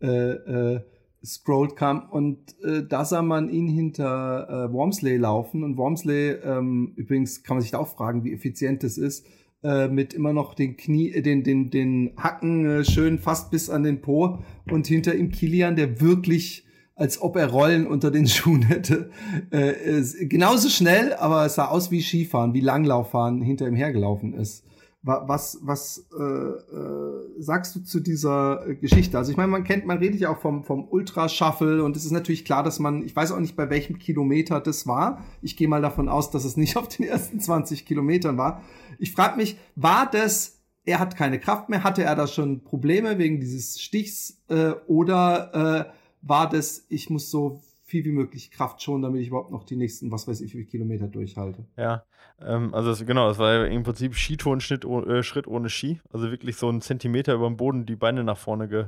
äh, 0.08 0.82
scrollt 1.24 1.76
kam. 1.76 2.10
Und 2.10 2.40
äh, 2.64 2.84
da 2.88 3.06
sah 3.06 3.22
man 3.22 3.50
ihn 3.50 3.68
hinter 3.68 4.48
äh, 4.70 4.74
Wormsley 4.74 5.18
laufen. 5.18 5.64
Und 5.64 5.78
Wormsley 5.78 6.32
ähm, 6.44 6.94
übrigens 6.96 7.44
kann 7.44 7.58
man 7.58 7.62
sich 7.62 7.72
da 7.72 7.78
auch 7.78 7.96
fragen, 7.96 8.24
wie 8.24 8.34
effizient 8.34 8.82
das 8.82 8.98
ist 8.98 9.28
äh, 9.64 9.90
mit 9.90 10.14
immer 10.14 10.34
noch 10.34 10.56
den 10.56 10.76
Knie, 10.76 11.12
äh, 11.12 11.22
den 11.22 11.44
den 11.44 11.70
den 11.70 12.14
Hacken 12.18 12.66
äh, 12.66 12.84
schön 12.84 13.20
fast 13.20 13.52
bis 13.52 13.70
an 13.70 13.84
den 13.84 14.02
Po. 14.02 14.40
Und 14.72 14.88
hinter 14.88 15.14
ihm 15.14 15.30
Kilian, 15.30 15.76
der 15.76 16.02
wirklich 16.02 16.67
als 16.98 17.22
ob 17.22 17.36
er 17.38 17.48
Rollen 17.48 17.88
unter 17.88 18.12
den 18.12 18.28
Schuhen 18.28 18.64
hätte. 18.64 19.12
Äh, 19.52 20.04
genauso 20.26 20.70
schnell, 20.70 21.14
aber 21.14 21.46
es 21.46 21.56
sah 21.56 21.68
aus 21.68 21.92
wie 21.92 22.02
Skifahren, 22.02 22.54
wie 22.54 22.60
Langlauffahren 22.60 23.42
hinter 23.42 23.68
ihm 23.68 23.76
hergelaufen 23.76 24.34
ist. 24.34 24.66
Was, 25.04 25.60
was 25.62 26.06
äh, 26.20 26.24
äh, 26.24 27.42
sagst 27.42 27.74
du 27.76 27.80
zu 27.80 28.02
dieser 28.02 28.66
Geschichte? 28.82 29.18
Also 29.18 29.32
ich 29.32 29.38
meine, 29.38 29.50
man 29.50 29.64
kennt, 29.64 29.86
man 29.86 30.00
redet 30.00 30.20
ja 30.20 30.32
auch 30.32 30.40
vom, 30.40 30.66
vom 30.66 30.86
Ultra-Shuffle 30.86 31.82
und 31.82 31.96
es 31.96 32.04
ist 32.04 32.12
natürlich 32.12 32.44
klar, 32.44 32.62
dass 32.62 32.80
man, 32.80 33.04
ich 33.04 33.16
weiß 33.16 33.32
auch 33.32 33.40
nicht, 33.40 33.56
bei 33.56 33.70
welchem 33.70 34.00
Kilometer 34.00 34.60
das 34.60 34.86
war. 34.86 35.24
Ich 35.42 35.56
gehe 35.56 35.70
mal 35.70 35.82
davon 35.82 36.10
aus, 36.10 36.30
dass 36.30 36.44
es 36.44 36.58
nicht 36.58 36.76
auf 36.78 36.90
den 36.90 37.06
ersten 37.06 37.40
20 37.40 37.86
Kilometern 37.86 38.38
war. 38.38 38.64
Ich 39.00 39.14
frage 39.14 39.38
mich, 39.38 39.58
war 39.76 40.10
das, 40.12 40.60
er 40.84 41.00
hat 41.00 41.16
keine 41.16 41.40
Kraft 41.40 41.70
mehr, 41.70 41.86
hatte 41.86 42.04
er 42.04 42.16
da 42.16 42.28
schon 42.28 42.66
Probleme 42.66 43.18
wegen 43.18 43.40
dieses 43.40 43.80
Stichs 43.80 44.42
äh, 44.50 44.72
oder 44.88 45.86
äh, 45.94 45.97
war 46.22 46.50
das, 46.50 46.86
ich 46.90 47.10
muss 47.10 47.32
so 47.32 47.62
viel 47.84 48.04
wie 48.04 48.12
möglich 48.12 48.52
Kraft 48.52 48.82
schon, 48.82 49.02
damit 49.02 49.22
ich 49.22 49.30
überhaupt 49.30 49.52
noch 49.52 49.64
die 49.64 49.78
nächsten, 49.78 50.12
was 50.12 50.28
weiß 50.28 50.42
ich, 50.42 50.54
wie 50.54 50.58
viele 50.58 50.66
Kilometer 50.66 51.08
durchhalte. 51.08 51.66
Ja, 51.78 52.04
ähm, 52.42 52.74
also 52.74 52.90
das, 52.90 53.06
genau, 53.06 53.30
das 53.30 53.40
war 53.40 53.54
ja 53.54 53.66
im 53.66 53.84
Prinzip 53.84 54.14
Skitourenschritt 54.14 54.84
äh, 54.84 55.24
Schritt 55.24 55.48
ohne 55.48 55.70
Ski. 55.70 56.02
Also 56.12 56.30
wirklich 56.30 56.58
so 56.58 56.68
einen 56.68 56.82
Zentimeter 56.82 57.34
über 57.34 57.48
dem 57.48 57.56
Boden 57.56 57.86
die 57.86 57.96
Beine 57.96 58.26
nach 58.26 58.38
vorne 58.38 58.68
ge, 58.68 58.86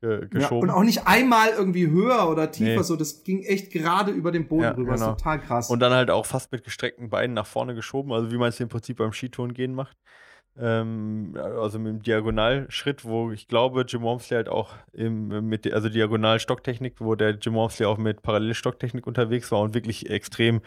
ge, 0.00 0.26
geschoben. 0.28 0.68
Ja, 0.68 0.74
und 0.74 0.80
auch 0.80 0.84
nicht 0.84 1.06
einmal 1.06 1.50
irgendwie 1.50 1.88
höher 1.88 2.30
oder 2.30 2.50
tiefer, 2.50 2.76
nee. 2.76 2.82
so 2.82 2.96
das 2.96 3.24
ging 3.24 3.42
echt 3.42 3.70
gerade 3.70 4.10
über 4.10 4.32
den 4.32 4.48
Boden 4.48 4.62
ja, 4.62 4.70
rüber. 4.70 4.94
Genau. 4.94 5.10
total 5.10 5.40
krass. 5.40 5.68
Und 5.68 5.80
dann 5.80 5.92
halt 5.92 6.10
auch 6.10 6.24
fast 6.24 6.50
mit 6.50 6.64
gestreckten 6.64 7.10
Beinen 7.10 7.34
nach 7.34 7.46
vorne 7.46 7.74
geschoben, 7.74 8.10
also 8.10 8.32
wie 8.32 8.38
man 8.38 8.48
es 8.48 8.58
im 8.58 8.70
Prinzip 8.70 8.96
beim 8.96 9.12
Skitouren 9.12 9.52
gehen 9.52 9.74
macht 9.74 9.98
ähm, 10.60 11.34
also 11.36 11.78
mit 11.78 11.92
dem 11.92 12.02
Diagonalschritt, 12.02 13.04
wo 13.04 13.32
ich 13.32 13.48
glaube, 13.48 13.84
Jim 13.88 14.02
Wormsley 14.02 14.36
halt 14.36 14.48
auch 14.48 14.74
im, 14.92 15.48
mit, 15.48 15.70
also 15.72 15.88
Diagonalstocktechnik, 15.88 17.00
wo 17.00 17.14
der 17.14 17.30
Jim 17.30 17.54
Wormsley 17.54 17.86
auch 17.86 17.98
mit 17.98 18.22
Parallelstocktechnik 18.22 19.06
unterwegs 19.06 19.50
war 19.50 19.60
und 19.60 19.74
wirklich 19.74 20.10
extrem, 20.10 20.60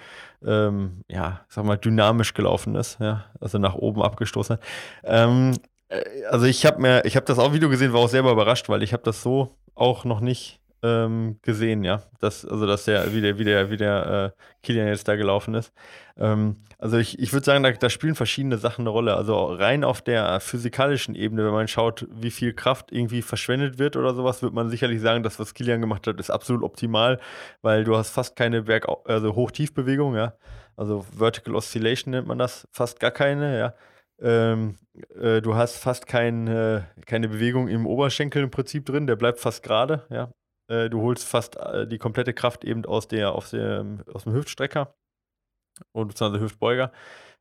ähm, 0.45 1.03
ja, 1.07 1.41
sag 1.47 1.65
mal, 1.65 1.77
dynamisch 1.77 2.33
gelaufen 2.33 2.75
ist, 2.75 2.99
ja, 2.99 3.25
also 3.39 3.57
nach 3.59 3.75
oben 3.75 4.01
abgestoßen 4.01 4.57
hat. 4.57 4.63
Ähm, 5.03 5.53
äh, 5.89 6.03
also 6.29 6.45
ich 6.45 6.65
habe 6.65 6.81
mir, 6.81 7.05
ich 7.05 7.15
habe 7.15 7.25
das 7.25 7.39
auch 7.39 7.53
Video 7.53 7.69
gesehen, 7.69 7.93
war 7.93 8.01
auch 8.01 8.09
selber 8.09 8.31
überrascht, 8.31 8.69
weil 8.69 8.83
ich 8.83 8.93
habe 8.93 9.03
das 9.03 9.21
so 9.21 9.55
auch 9.75 10.05
noch 10.05 10.19
nicht 10.19 10.59
ähm, 10.83 11.39
gesehen, 11.41 11.83
ja. 11.83 12.03
Das, 12.19 12.45
also, 12.45 12.67
dass 12.67 12.85
der, 12.85 13.13
wie 13.13 13.21
der, 13.21 13.39
wie 13.39 13.43
der, 13.43 13.69
wie 13.71 13.77
der 13.77 14.33
äh, 14.35 14.41
Kilian 14.63 14.87
jetzt 14.87 15.07
da 15.07 15.15
gelaufen 15.15 15.55
ist. 15.55 15.73
Ähm, 16.17 16.57
also 16.79 16.97
ich, 16.97 17.17
ich 17.19 17.33
würde 17.33 17.45
sagen, 17.45 17.63
da, 17.63 17.71
da, 17.71 17.89
spielen 17.89 18.15
verschiedene 18.15 18.57
Sachen 18.57 18.83
eine 18.83 18.89
Rolle. 18.89 19.15
Also 19.15 19.45
rein 19.45 19.83
auf 19.83 20.01
der 20.01 20.39
physikalischen 20.39 21.15
Ebene, 21.15 21.43
wenn 21.45 21.53
man 21.53 21.67
schaut, 21.67 22.07
wie 22.11 22.31
viel 22.31 22.53
Kraft 22.53 22.91
irgendwie 22.91 23.21
verschwendet 23.23 23.79
wird 23.79 23.95
oder 23.95 24.13
sowas, 24.13 24.43
wird 24.43 24.53
man 24.53 24.69
sicherlich 24.69 25.01
sagen, 25.01 25.23
dass 25.23 25.39
was 25.39 25.53
Kilian 25.53 25.81
gemacht 25.81 26.05
hat, 26.05 26.19
ist 26.19 26.29
absolut 26.29 26.63
optimal, 26.63 27.19
weil 27.61 27.83
du 27.83 27.97
hast 27.97 28.11
fast 28.11 28.35
keine 28.35 28.63
Berg, 28.63 28.87
also 29.05 29.35
Hoch-Tief-Bewegung, 29.35 30.15
ja. 30.15 30.33
Also 30.75 31.05
Vertical 31.17 31.55
Oscillation 31.55 32.11
nennt 32.11 32.27
man 32.27 32.37
das, 32.37 32.67
fast 32.71 32.99
gar 32.99 33.11
keine, 33.11 33.57
ja. 33.57 33.73
Ähm, 34.19 34.77
äh, 35.19 35.41
du 35.41 35.55
hast 35.55 35.77
fast 35.77 36.07
kein, 36.07 36.47
äh, 36.47 36.81
keine 37.05 37.29
Bewegung 37.29 37.67
im 37.67 37.85
Oberschenkel 37.87 38.43
im 38.43 38.51
Prinzip 38.51 38.85
drin, 38.85 39.07
der 39.07 39.15
bleibt 39.15 39.39
fast 39.39 39.63
gerade, 39.63 40.05
ja. 40.09 40.31
Äh, 40.67 40.89
du 40.89 41.01
holst 41.01 41.27
fast 41.27 41.57
äh, 41.57 41.87
die 41.87 41.97
komplette 41.97 42.33
Kraft 42.33 42.63
eben 42.63 42.85
aus, 42.85 43.07
der, 43.07 43.33
aus, 43.33 43.51
dem, 43.51 44.03
aus 44.13 44.23
dem 44.23 44.33
Hüftstrecker 44.33 44.95
und 45.91 46.09
beziehungsweise 46.09 46.43
Hüftbeuger. 46.43 46.91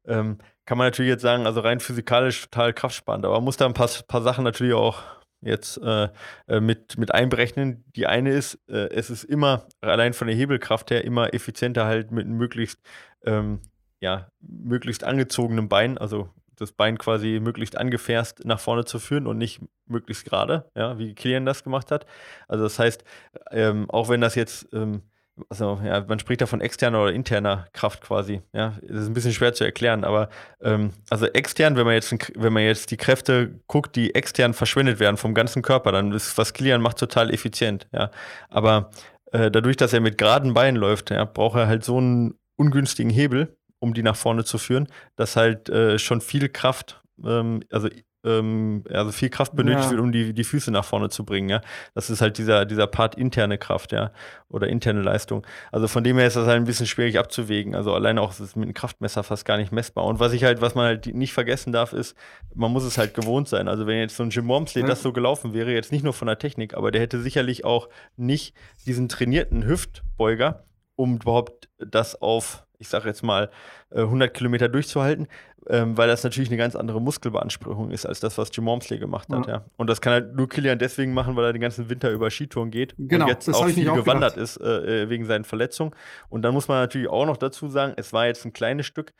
Ähm, 0.07 0.39
kann 0.65 0.79
man 0.79 0.87
natürlich 0.87 1.11
jetzt 1.11 1.23
sagen, 1.23 1.47
also 1.47 1.61
rein 1.61 1.81
physikalisch 1.81 2.43
total 2.43 2.73
kraftsparend, 2.73 3.25
aber 3.25 3.35
man 3.37 3.45
muss 3.45 3.57
da 3.57 3.67
ein 3.67 3.75
paar, 3.75 3.89
paar 4.07 4.23
Sachen 4.23 4.45
natürlich 4.45 4.75
auch 4.75 5.03
jetzt 5.41 5.79
äh, 5.79 6.09
äh, 6.49 6.61
mit, 6.61 6.99
mit 6.99 7.13
einberechnen. 7.13 7.85
Die 7.95 8.07
eine 8.07 8.33
ist, 8.33 8.59
äh, 8.69 8.89
es 8.91 9.11
ist 9.11 9.25
immer, 9.25 9.67
allein 9.81 10.13
von 10.13 10.27
der 10.27 10.37
Hebelkraft 10.37 10.91
her, 10.91 11.05
immer 11.05 11.35
effizienter 11.35 11.87
halt 11.87 12.11
mit 12.11 12.27
möglichst, 12.27 12.81
ähm, 13.25 13.61
ja, 14.01 14.29
möglichst 14.41 15.05
angezogenem 15.05 15.69
Bein, 15.69 15.99
also 15.99 16.31
das 16.57 16.73
Bein 16.73 16.99
quasi 16.99 17.41
möglichst 17.41 17.77
angefährst 17.77 18.45
nach 18.45 18.61
vorne 18.61 18.85
zu 18.85 18.99
führen 18.99 19.27
und 19.27 19.39
nicht 19.39 19.61
möglichst 19.87 20.25
gerade, 20.25 20.71
ja, 20.75 20.99
wie 20.99 21.15
Kilian 21.15 21.47
das 21.47 21.65
gemacht 21.65 21.91
hat. 21.91 22.07
Also 22.49 22.65
das 22.65 22.79
heißt, 22.79 23.05
ähm, 23.51 23.89
auch 23.91 24.09
wenn 24.09 24.21
das 24.21 24.35
jetzt, 24.35 24.69
ähm, 24.73 25.03
also 25.51 25.79
ja, 25.85 26.03
man 26.09 26.19
spricht 26.19 26.41
da 26.41 26.47
von 26.47 26.63
externer 26.63 27.03
oder 27.03 27.13
interner 27.13 27.67
Kraft 27.73 28.01
quasi, 28.01 28.41
ja, 28.53 28.75
das 28.83 29.03
ist 29.03 29.09
ein 29.09 29.15
bisschen 29.15 29.33
schwer 29.33 29.53
zu 29.53 29.65
erklären, 29.65 30.03
aber 30.03 30.31
ähm, 30.63 30.93
also 31.11 31.27
extern, 31.27 31.77
wenn 31.77 31.85
man 31.85 31.95
jetzt, 31.95 32.15
wenn 32.35 32.53
man 32.53 32.63
jetzt 32.63 32.91
die 32.91 32.97
Kräfte 32.97 33.61
guckt, 33.67 33.97
die 33.97 34.15
extern 34.15 34.55
verschwendet 34.55 34.99
werden 34.99 35.19
vom 35.19 35.35
ganzen 35.35 35.63
Körper, 35.63 35.93
dann 35.93 36.13
ist 36.13 36.39
was 36.39 36.55
Kilian 36.55 36.81
macht 36.81 36.99
total 36.99 37.33
effizient, 37.33 37.87
ja, 37.93 38.11
aber 38.49 38.91
äh, 39.33 39.51
dadurch, 39.51 39.77
dass 39.77 39.93
er 39.93 40.01
mit 40.01 40.17
geraden 40.17 40.55
Beinen 40.55 40.81
läuft, 40.81 41.11
ja, 41.11 41.25
braucht 41.25 41.59
er 41.59 41.67
halt 41.67 41.85
so 41.85 41.99
einen 41.99 42.39
ungünstigen 42.57 43.11
Hebel, 43.11 43.57
um 43.87 43.95
die 43.95 44.03
nach 44.03 44.17
vorne 44.17 44.45
zu 44.45 44.59
führen, 44.59 44.89
dass 45.17 45.37
halt 45.37 45.69
äh, 45.69 45.99
schon 45.99 46.21
viel 46.21 46.49
Kraft, 46.49 47.03
ähm, 47.25 47.63
also 47.71 47.89
ähm, 48.27 48.83
also 48.91 49.13
viel 49.13 49.31
Kraft 49.31 49.55
benötigt 49.55 49.85
ja. 49.85 49.91
wird, 49.93 50.01
um 50.01 50.13
die, 50.13 50.35
die 50.35 50.45
Füße 50.45 50.71
nach 50.71 50.85
vorne 50.85 51.09
zu 51.09 51.25
bringen, 51.25 51.49
ja. 51.49 51.61
Das 51.95 52.11
ist 52.11 52.21
halt 52.21 52.39
dieser, 52.39 52.67
dieser 52.67 52.87
Part 52.87 53.15
interne 53.15 53.57
Kraft, 53.57 53.93
ja, 53.93 54.11
oder 54.49 54.69
interne 54.69 55.01
Leistung. 55.01 55.47
Also 55.71 55.89
von 55.89 56.05
dem 56.05 56.19
her 56.19 56.27
ist 56.27 56.37
das 56.37 56.47
halt 56.47 56.57
ein 56.57 56.65
bisschen 56.65 56.87
schwierig 56.87 57.19
abzuwägen. 57.19 57.75
Also 57.75 57.95
alleine 57.95 58.21
auch 58.21 58.39
ist 58.39 58.57
mit 58.57 58.65
einem 58.65 58.75
Kraftmesser 58.75 59.23
fast 59.23 59.45
gar 59.45 59.57
nicht 59.57 59.73
messbar. 59.73 60.05
Und 60.05 60.19
was 60.19 60.33
ich 60.33 60.45
halt, 60.45 60.61
was 60.61 60.75
man 60.75 60.87
halt 60.87 61.07
nicht 61.15 61.33
vergessen 61.33 61.73
darf, 61.73 61.93
ist, 61.93 62.17
man 62.55 62.73
muss 62.73 62.85
es 62.85 62.99
halt 62.99 63.15
gewohnt 63.15 63.49
sein. 63.49 63.69
Also 63.69 63.87
wenn 63.87 63.99
jetzt 63.99 64.17
so 64.17 64.25
ein 64.25 64.31
Jim 64.31 64.49
Wormsley 64.49 64.83
ja. 64.83 64.89
das 64.89 65.03
so 65.03 65.13
gelaufen 65.13 65.55
wäre, 65.55 65.73
jetzt 65.73 65.93
nicht 65.93 66.05
nur 66.05 66.13
von 66.13 66.27
der 66.27 66.39
Technik, 66.39 66.75
aber 66.75 66.91
der 66.91 67.01
hätte 67.01 67.21
sicherlich 67.21 67.65
auch 67.65 67.89
nicht 68.17 68.55
diesen 68.87 69.09
trainierten 69.09 69.65
Hüftbeuger, 69.65 70.65
um 70.97 71.17
überhaupt 71.17 71.69
das 71.79 72.21
auf 72.21 72.66
ich 72.79 72.89
sage 72.89 73.09
jetzt 73.09 73.23
mal, 73.23 73.51
100 73.95 74.29
äh, 74.29 74.33
Kilometer 74.33 74.69
durchzuhalten, 74.69 75.29
ähm, 75.69 75.97
weil 75.97 76.09
das 76.09 76.23
natürlich 76.23 76.49
eine 76.49 76.57
ganz 76.57 76.77
andere 76.77 77.01
Muskelbeanspruchung 77.01 77.91
ist, 77.91 78.07
als 78.07 78.21
das, 78.21 78.39
was 78.39 78.51
Jim 78.53 78.67
Wormsley 78.67 78.99
gemacht 78.99 79.29
hat. 79.31 79.47
Ja. 79.47 79.55
ja. 79.55 79.65
Und 79.77 79.89
das 79.89 80.01
kann 80.01 80.13
halt 80.13 80.35
nur 80.35 80.49
Kilian 80.49 80.79
deswegen 80.79 81.13
machen, 81.13 81.37
weil 81.37 81.45
er 81.45 81.53
den 81.53 81.63
ganzen 81.63 81.89
Winter 81.91 82.11
über 82.11 82.31
Skitouren 82.31 82.71
geht 82.71 82.95
genau, 82.99 83.25
und 83.25 83.31
jetzt 83.31 83.49
auch 83.49 83.67
viel 83.69 83.89
auch 83.89 83.97
gewandert 83.97 84.35
gedacht. 84.35 84.57
ist 84.57 84.61
äh, 84.61 85.03
äh, 85.03 85.09
wegen 85.09 85.25
seinen 85.25 85.45
Verletzungen. 85.45 85.93
Und 86.29 86.43
dann 86.43 86.55
muss 86.55 86.69
man 86.69 86.79
natürlich 86.79 87.09
auch 87.09 87.27
noch 87.27 87.37
dazu 87.37 87.69
sagen, 87.69 87.95
es 87.97 88.13
war 88.13 88.27
jetzt 88.27 88.45
ein 88.45 88.53
kleines 88.53 88.87
Stück, 88.87 89.13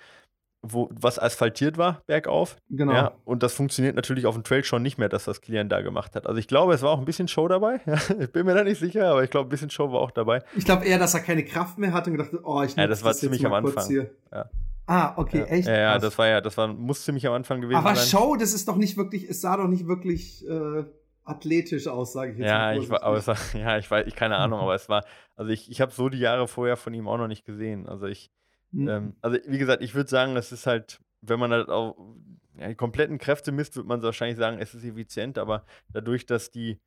wo, 0.73 0.89
was 0.93 1.19
asphaltiert 1.19 1.79
war, 1.79 2.03
bergauf. 2.07 2.57
Genau. 2.71 2.93
Ja, 2.93 3.13
und 3.25 3.43
das 3.43 3.55
funktioniert 3.55 3.97
natürlich 3.97 4.27
auf 4.27 4.35
dem 4.35 4.45
Trail 4.45 4.65
schon 4.65 4.83
nicht 4.83 4.99
mehr, 4.99 5.09
dass 5.09 5.25
das 5.25 5.41
Kilian 5.41 5.69
da 5.69 5.81
gemacht 5.81 6.15
hat. 6.15 6.27
Also 6.27 6.39
ich 6.39 6.49
glaube, 6.49 6.75
es 6.75 6.83
war 6.83 6.91
auch 6.91 6.99
ein 6.99 7.05
bisschen 7.05 7.29
Show 7.29 7.49
dabei. 7.49 7.81
ich 8.21 8.33
bin 8.33 8.47
mir 8.47 8.55
da 8.55 8.65
nicht 8.65 8.79
sicher, 8.79 9.11
aber 9.11 9.25
ich 9.25 9.31
glaube, 9.31 9.49
ein 9.49 9.51
bisschen 9.51 9.71
Show 9.71 9.93
war 9.93 10.01
auch 10.01 10.11
dabei. 10.11 10.43
Ich 10.57 10.65
glaube 10.65 10.85
eher, 10.85 10.99
dass 10.99 11.15
er 11.15 11.21
keine 11.21 11.45
Kraft 11.45 11.79
mehr 11.79 11.93
hatte 11.93 12.11
und 12.11 12.17
gedacht, 12.17 12.33
oh, 12.43 12.63
ich 12.63 12.75
Ja, 12.77 12.87
das 12.87 13.03
war 13.03 13.13
das 13.13 13.21
ziemlich 13.21 13.45
am 13.45 13.53
Anfang. 13.53 13.91
Ja. 14.33 14.51
Ah, 14.87 15.15
okay, 15.17 15.41
ja. 15.41 15.45
echt? 15.47 15.69
Ja, 15.69 15.77
ja, 15.77 15.99
das 15.99 16.17
war 16.17 16.29
ja, 16.29 16.41
das 16.41 16.57
war, 16.57 16.69
muss 16.69 17.05
ziemlich 17.05 17.27
am 17.27 17.33
Anfang 17.33 17.61
gewesen 17.61 17.77
aber 17.77 17.97
sein. 17.97 18.17
Aber 18.17 18.27
Show, 18.27 18.37
das 18.37 18.55
ist 18.55 18.69
doch 18.69 18.77
nicht 18.77 18.97
wirklich, 18.97 19.29
es 19.29 19.41
sah 19.41 19.57
doch 19.57 19.67
nicht 19.67 19.89
wirklich 19.89 20.49
äh, 20.49 20.85
athletisch 21.25 21.89
aus, 21.89 22.13
sage 22.13 22.33
ich 22.33 22.39
jetzt 22.39 22.47
ja, 22.47 22.59
mal. 22.59 22.79
Ich 22.79 22.89
war, 22.89 23.03
aber 23.03 23.17
es 23.17 23.27
war, 23.27 23.37
ja, 23.55 23.79
ich 23.79 23.91
weiß, 23.91 24.07
ich 24.07 24.15
keine 24.15 24.37
Ahnung, 24.37 24.61
aber 24.61 24.75
es 24.75 24.89
war, 24.89 25.05
also 25.35 25.51
ich, 25.51 25.71
ich 25.71 25.81
habe 25.81 25.93
so 25.93 26.09
die 26.09 26.19
Jahre 26.19 26.47
vorher 26.47 26.77
von 26.77 26.95
ihm 26.95 27.09
auch 27.09 27.19
noch 27.19 27.27
nicht 27.27 27.45
gesehen. 27.45 27.89
Also 27.89 28.07
ich, 28.07 28.31
mhm. 28.73 28.89
ähm, 28.89 29.17
also 29.21 29.39
wie 29.47 29.59
gesagt, 29.59 29.83
ich 29.83 29.95
würde 29.95 30.11
sagen, 30.11 30.35
das 30.35 30.53
ist 30.53 30.67
halt 30.67 31.01
wenn 31.29 31.41
man 31.41 31.53
halt 31.53 31.69
auch 31.69 31.97
ja, 32.59 32.69
die 32.69 32.75
kompletten 32.75 33.19
Kräfte 33.19 33.53
misst, 33.53 33.77
wird 33.77 33.87
man 33.87 34.03
wahrscheinlich 34.03 34.39
sagen, 34.39 34.59
es 34.59 34.75
ist 34.75 34.85
effizient, 34.85 35.39
aber 35.39 35.65
dadurch, 35.93 36.27
dass 36.27 36.51
die, 36.51 36.79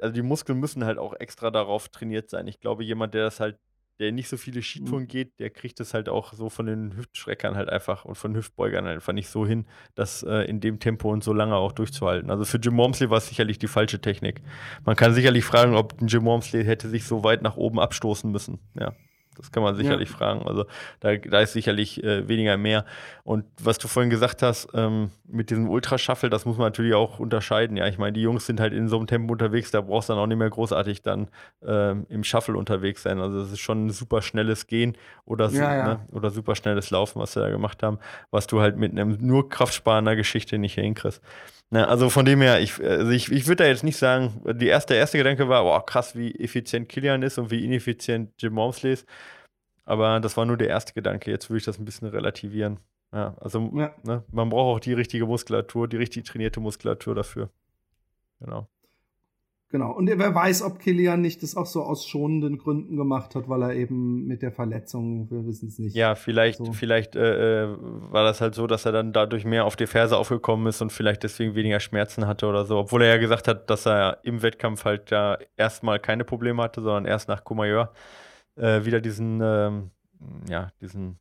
also 0.00 0.14
die 0.14 0.22
Muskeln 0.22 0.58
müssen 0.58 0.84
halt 0.84 0.98
auch 0.98 1.14
extra 1.18 1.50
darauf 1.50 1.88
trainiert 1.88 2.30
sein. 2.30 2.46
Ich 2.46 2.60
glaube, 2.60 2.84
jemand, 2.84 3.14
der 3.14 3.24
das 3.24 3.40
halt, 3.40 3.58
der 4.00 4.10
nicht 4.10 4.28
so 4.28 4.38
viele 4.38 4.62
Skitouren 4.62 5.04
mhm. 5.04 5.08
geht, 5.08 5.38
der 5.38 5.50
kriegt 5.50 5.78
es 5.78 5.92
halt 5.92 6.08
auch 6.08 6.32
so 6.32 6.48
von 6.48 6.66
den 6.66 6.96
Hüftschreckern 6.96 7.56
halt 7.56 7.68
einfach 7.68 8.06
und 8.06 8.14
von 8.14 8.34
Hüftbeugern 8.34 8.86
halt 8.86 8.96
einfach 8.96 9.12
nicht 9.12 9.28
so 9.28 9.46
hin, 9.46 9.66
das 9.94 10.22
äh, 10.22 10.48
in 10.48 10.60
dem 10.60 10.80
Tempo 10.80 11.12
und 11.12 11.22
so 11.22 11.34
lange 11.34 11.56
auch 11.56 11.72
durchzuhalten. 11.72 12.30
Also 12.30 12.44
für 12.44 12.56
Jim 12.56 12.78
Wormsley 12.78 13.10
war 13.10 13.18
es 13.18 13.28
sicherlich 13.28 13.58
die 13.58 13.68
falsche 13.68 14.00
Technik. 14.00 14.40
Man 14.84 14.96
kann 14.96 15.12
sicherlich 15.12 15.44
fragen, 15.44 15.76
ob 15.76 15.94
Jim 16.00 16.24
Wormsley 16.24 16.64
hätte 16.64 16.88
sich 16.88 17.04
so 17.04 17.22
weit 17.22 17.42
nach 17.42 17.56
oben 17.56 17.78
abstoßen 17.78 18.30
müssen. 18.30 18.58
Ja. 18.80 18.94
Das 19.36 19.50
kann 19.50 19.62
man 19.62 19.74
sicherlich 19.74 20.10
ja. 20.10 20.16
fragen. 20.16 20.46
Also 20.46 20.66
da, 21.00 21.16
da 21.16 21.40
ist 21.40 21.52
sicherlich 21.52 22.02
äh, 22.04 22.28
weniger 22.28 22.56
mehr. 22.56 22.84
Und 23.24 23.44
was 23.58 23.78
du 23.78 23.88
vorhin 23.88 24.10
gesagt 24.10 24.42
hast, 24.42 24.68
ähm, 24.74 25.10
mit 25.26 25.50
diesem 25.50 25.68
Ultrashuffle, 25.68 26.28
das 26.28 26.44
muss 26.44 26.58
man 26.58 26.66
natürlich 26.66 26.94
auch 26.94 27.18
unterscheiden. 27.18 27.76
Ja, 27.76 27.86
ich 27.86 27.98
meine, 27.98 28.12
die 28.12 28.22
Jungs 28.22 28.46
sind 28.46 28.60
halt 28.60 28.72
in 28.72 28.88
so 28.88 28.98
einem 28.98 29.06
Tempo 29.06 29.32
unterwegs, 29.32 29.70
da 29.70 29.80
brauchst 29.80 30.08
du 30.08 30.12
dann 30.12 30.22
auch 30.22 30.26
nicht 30.26 30.38
mehr 30.38 30.50
großartig 30.50 31.02
dann 31.02 31.28
ähm, 31.66 32.06
im 32.08 32.24
Shuffle 32.24 32.56
unterwegs 32.56 33.02
sein. 33.02 33.20
Also 33.20 33.40
das 33.40 33.52
ist 33.52 33.60
schon 33.60 33.86
ein 33.86 33.90
super 33.90 34.22
schnelles 34.22 34.66
Gehen 34.66 34.96
oder, 35.24 35.48
ja, 35.48 35.76
ja. 35.76 35.88
Ne, 35.88 36.00
oder 36.12 36.30
super 36.30 36.54
schnelles 36.54 36.90
Laufen, 36.90 37.20
was 37.20 37.32
sie 37.32 37.40
da 37.40 37.48
gemacht 37.48 37.82
haben, 37.82 37.98
was 38.30 38.46
du 38.46 38.60
halt 38.60 38.76
mit 38.76 38.92
einem 38.92 39.16
nur 39.20 39.48
kraftsparender 39.48 40.16
Geschichte 40.16 40.58
nicht 40.58 40.74
hinkriegst. 40.74 41.22
Na, 41.74 41.86
also 41.86 42.10
von 42.10 42.26
dem 42.26 42.42
her, 42.42 42.60
ich, 42.60 42.78
also 42.84 43.10
ich, 43.12 43.32
ich 43.32 43.46
würde 43.46 43.64
da 43.64 43.66
jetzt 43.66 43.82
nicht 43.82 43.96
sagen, 43.96 44.42
die 44.44 44.66
erste, 44.66 44.92
erste 44.92 45.16
Gedanke 45.16 45.48
war, 45.48 45.62
boah, 45.62 45.86
krass, 45.86 46.14
wie 46.14 46.34
effizient 46.34 46.86
Kilian 46.90 47.22
ist 47.22 47.38
und 47.38 47.50
wie 47.50 47.64
ineffizient 47.64 48.30
Jim 48.38 48.56
Wormsley 48.56 48.92
ist. 48.92 49.08
Aber 49.86 50.20
das 50.20 50.36
war 50.36 50.44
nur 50.44 50.58
der 50.58 50.68
erste 50.68 50.92
Gedanke. 50.92 51.30
Jetzt 51.30 51.48
würde 51.48 51.58
ich 51.60 51.64
das 51.64 51.78
ein 51.78 51.86
bisschen 51.86 52.08
relativieren. 52.08 52.78
Ja, 53.10 53.38
also 53.40 53.72
ja. 53.74 53.94
Ne, 54.04 54.22
man 54.30 54.50
braucht 54.50 54.76
auch 54.76 54.80
die 54.80 54.92
richtige 54.92 55.24
Muskulatur, 55.24 55.88
die 55.88 55.96
richtig 55.96 56.26
trainierte 56.26 56.60
Muskulatur 56.60 57.14
dafür. 57.14 57.48
Genau. 58.38 58.68
Genau. 59.72 59.90
Und 59.90 60.06
wer 60.06 60.34
weiß, 60.34 60.60
ob 60.62 60.78
Kilian 60.78 61.22
nicht 61.22 61.42
das 61.42 61.56
auch 61.56 61.64
so 61.64 61.82
aus 61.82 62.06
schonenden 62.06 62.58
Gründen 62.58 62.94
gemacht 62.98 63.34
hat, 63.34 63.48
weil 63.48 63.62
er 63.62 63.74
eben 63.74 64.26
mit 64.26 64.42
der 64.42 64.52
Verletzung, 64.52 65.30
wir 65.30 65.46
wissen 65.46 65.68
es 65.68 65.78
nicht. 65.78 65.96
Ja, 65.96 66.14
vielleicht, 66.14 66.58
so. 66.58 66.74
vielleicht 66.74 67.16
äh, 67.16 67.64
äh, 67.64 67.76
war 67.80 68.22
das 68.22 68.42
halt 68.42 68.54
so, 68.54 68.66
dass 68.66 68.84
er 68.84 68.92
dann 68.92 69.14
dadurch 69.14 69.46
mehr 69.46 69.64
auf 69.64 69.74
die 69.74 69.86
Ferse 69.86 70.18
aufgekommen 70.18 70.66
ist 70.66 70.82
und 70.82 70.92
vielleicht 70.92 71.22
deswegen 71.22 71.54
weniger 71.54 71.80
Schmerzen 71.80 72.26
hatte 72.26 72.46
oder 72.46 72.66
so. 72.66 72.76
Obwohl 72.76 73.00
er 73.00 73.14
ja 73.14 73.16
gesagt 73.16 73.48
hat, 73.48 73.70
dass 73.70 73.86
er 73.86 74.18
im 74.24 74.42
Wettkampf 74.42 74.84
halt 74.84 75.10
ja 75.10 75.38
erstmal 75.56 75.98
keine 75.98 76.24
Probleme 76.24 76.62
hatte, 76.62 76.82
sondern 76.82 77.06
erst 77.06 77.28
nach 77.28 77.42
Courmayeur 77.42 77.94
äh, 78.56 78.84
wieder 78.84 79.00
diesen, 79.00 79.40
ähm, 79.42 79.90
ja, 80.50 80.68
diesen 80.82 81.18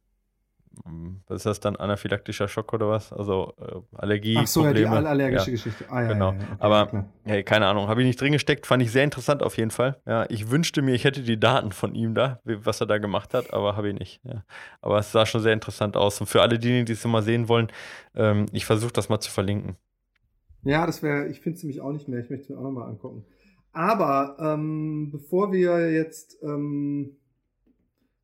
was 1.28 1.38
ist 1.38 1.46
das 1.46 1.60
dann, 1.60 1.76
anaphylaktischer 1.76 2.48
Schock 2.48 2.74
oder 2.74 2.90
was? 2.90 3.12
Also 3.12 3.54
äh, 3.60 3.98
Allergie. 3.98 4.38
Ach 4.38 4.48
so, 4.48 4.64
Probleme. 4.64 4.96
ja, 4.96 5.02
die 5.02 5.08
allergische 5.08 5.46
ja. 5.48 5.52
Geschichte. 5.52 5.86
Ah, 5.90 6.02
ja, 6.02 6.08
genau. 6.08 6.32
Ja, 6.32 6.38
okay, 6.38 6.56
Aber, 6.60 7.06
hey, 7.24 7.44
keine 7.44 7.68
Ahnung, 7.68 7.88
habe 7.88 8.02
ich 8.02 8.08
nicht 8.08 8.20
drin 8.20 8.32
gesteckt, 8.32 8.66
fand 8.66 8.82
ich 8.82 8.92
sehr 8.92 9.04
interessant 9.04 9.44
auf 9.44 9.58
jeden 9.58 9.72
Fall. 9.72 10.02
Ja, 10.06 10.26
ich 10.30 10.50
wünschte 10.50 10.82
mir, 10.82 10.94
ich 10.94 11.04
hätte 11.04 11.22
die 11.22 11.40
Daten 11.40 11.72
von 11.72 11.94
ihm 11.94 12.16
da, 12.16 12.40
was 12.44 12.82
er 12.82 12.88
da 12.88 12.98
gemacht 12.98 13.34
hat, 13.34 13.54
aber 13.54 13.76
habe 13.76 13.90
ich 13.90 14.00
nicht. 14.00 14.22
Ja. 14.24 14.44
Aber 14.82 15.00
es 15.00 15.12
sah 15.12 15.26
schon 15.26 15.42
sehr 15.42 15.54
interessant 15.54 15.98
aus. 15.98 16.20
Und 16.22 16.28
für 16.28 16.42
alle 16.42 16.58
diejenigen, 16.58 16.86
die 16.86 16.94
es 16.94 17.06
mal 17.06 17.24
sehen 17.24 17.48
wollen, 17.48 17.68
ähm, 18.16 18.46
ich 18.52 18.66
versuche 18.66 18.94
das 18.94 19.10
mal 19.10 19.20
zu 19.20 19.30
verlinken. 19.30 19.76
Ja, 20.64 20.86
das 20.86 21.04
wäre, 21.04 21.28
ich 21.28 21.42
finde 21.42 21.58
es 21.58 21.64
nämlich 21.64 21.82
auch 21.82 21.92
nicht 21.92 22.08
mehr. 22.08 22.20
Ich 22.20 22.30
möchte 22.30 22.44
es 22.44 22.50
mir 22.50 22.58
auch 22.58 22.64
nochmal 22.64 22.90
angucken. 22.90 23.26
Aber 23.74 24.36
ähm, 24.40 25.10
bevor 25.12 25.52
wir 25.52 25.92
jetzt 25.92 26.38
ähm, 26.44 27.18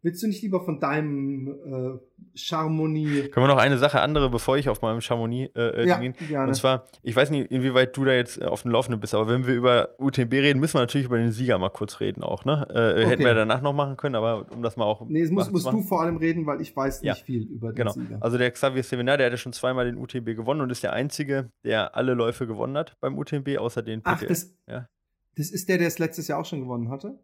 Willst 0.03 0.21
du 0.21 0.27
nicht 0.27 0.41
lieber 0.41 0.63
von 0.63 0.79
deinem 0.79 1.47
äh, 1.47 1.99
Charmonie. 2.37 3.29
Können 3.29 3.47
wir 3.47 3.47
noch 3.47 3.57
eine 3.57 3.77
Sache 3.77 3.99
andere, 4.01 4.29
bevor 4.29 4.57
ich 4.57 4.69
auf 4.69 4.81
meinem 4.81 5.01
Charmonie 5.01 5.49
äh, 5.55 5.83
äh 5.83 5.87
ja, 5.87 5.99
gehen? 5.99 6.13
Gerne. 6.27 6.49
Und 6.49 6.53
zwar, 6.53 6.85
ich 7.01 7.15
weiß 7.15 7.31
nicht, 7.31 7.51
inwieweit 7.51 7.95
du 7.97 8.05
da 8.05 8.13
jetzt 8.13 8.39
äh, 8.39 8.45
auf 8.45 8.61
dem 8.61 8.71
Laufenden 8.71 8.99
bist, 8.99 9.13
aber 9.13 9.27
wenn 9.27 9.47
wir 9.47 9.55
über 9.55 9.89
UTMB 9.99 10.33
reden, 10.33 10.59
müssen 10.59 10.75
wir 10.75 10.81
natürlich 10.81 11.07
über 11.07 11.17
den 11.17 11.31
Sieger 11.31 11.57
mal 11.57 11.69
kurz 11.69 11.99
reden 11.99 12.23
auch, 12.23 12.45
ne? 12.45 12.67
Äh, 12.69 12.73
okay. 12.73 13.07
Hätten 13.07 13.23
wir 13.23 13.33
danach 13.33 13.61
noch 13.61 13.73
machen 13.73 13.97
können, 13.97 14.15
aber 14.15 14.45
um 14.51 14.61
das 14.61 14.77
mal 14.77 14.85
auch. 14.85 15.05
Nee, 15.07 15.21
es 15.21 15.31
muss, 15.31 15.49
musst 15.51 15.65
du 15.65 15.81
vor 15.81 16.01
allem 16.01 16.17
reden, 16.17 16.45
weil 16.45 16.61
ich 16.61 16.75
weiß 16.75 17.01
nicht 17.01 17.07
ja. 17.07 17.15
viel 17.15 17.43
über 17.43 17.69
den 17.69 17.75
genau. 17.75 17.91
Sieger. 17.91 18.17
Also 18.21 18.37
der 18.37 18.51
Xavier 18.51 18.83
Sevenar, 18.83 19.17
der 19.17 19.27
hat 19.27 19.33
ja 19.33 19.37
schon 19.37 19.53
zweimal 19.53 19.85
den 19.85 19.97
UTMB 19.97 20.25
gewonnen 20.25 20.61
und 20.61 20.69
ist 20.69 20.83
der 20.83 20.93
Einzige, 20.93 21.49
der 21.63 21.95
alle 21.95 22.13
Läufe 22.13 22.45
gewonnen 22.45 22.77
hat 22.77 22.97
beim 22.99 23.17
UTMB, 23.17 23.57
außer 23.57 23.81
den 23.81 24.01
PTL. 24.01 24.11
Ach, 24.13 24.23
das, 24.23 24.55
ja? 24.67 24.87
das 25.35 25.49
ist 25.49 25.69
der, 25.69 25.79
der 25.79 25.87
es 25.87 25.99
letztes 25.99 26.27
Jahr 26.27 26.39
auch 26.39 26.45
schon 26.45 26.61
gewonnen 26.61 26.89
hatte? 26.89 27.19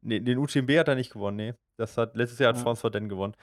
Nee, 0.00 0.20
den 0.20 0.38
UTMB 0.38 0.70
hat 0.78 0.88
er 0.88 0.94
nicht 0.94 1.12
gewonnen, 1.12 1.36
nee. 1.36 1.54
Das 1.76 1.96
hat 1.96 2.16
letztes 2.16 2.38
Jahr 2.38 2.54
hat 2.54 2.62
ja. 2.62 2.64
François 2.64 2.90
Den 2.90 3.08
gewonnen. 3.08 3.34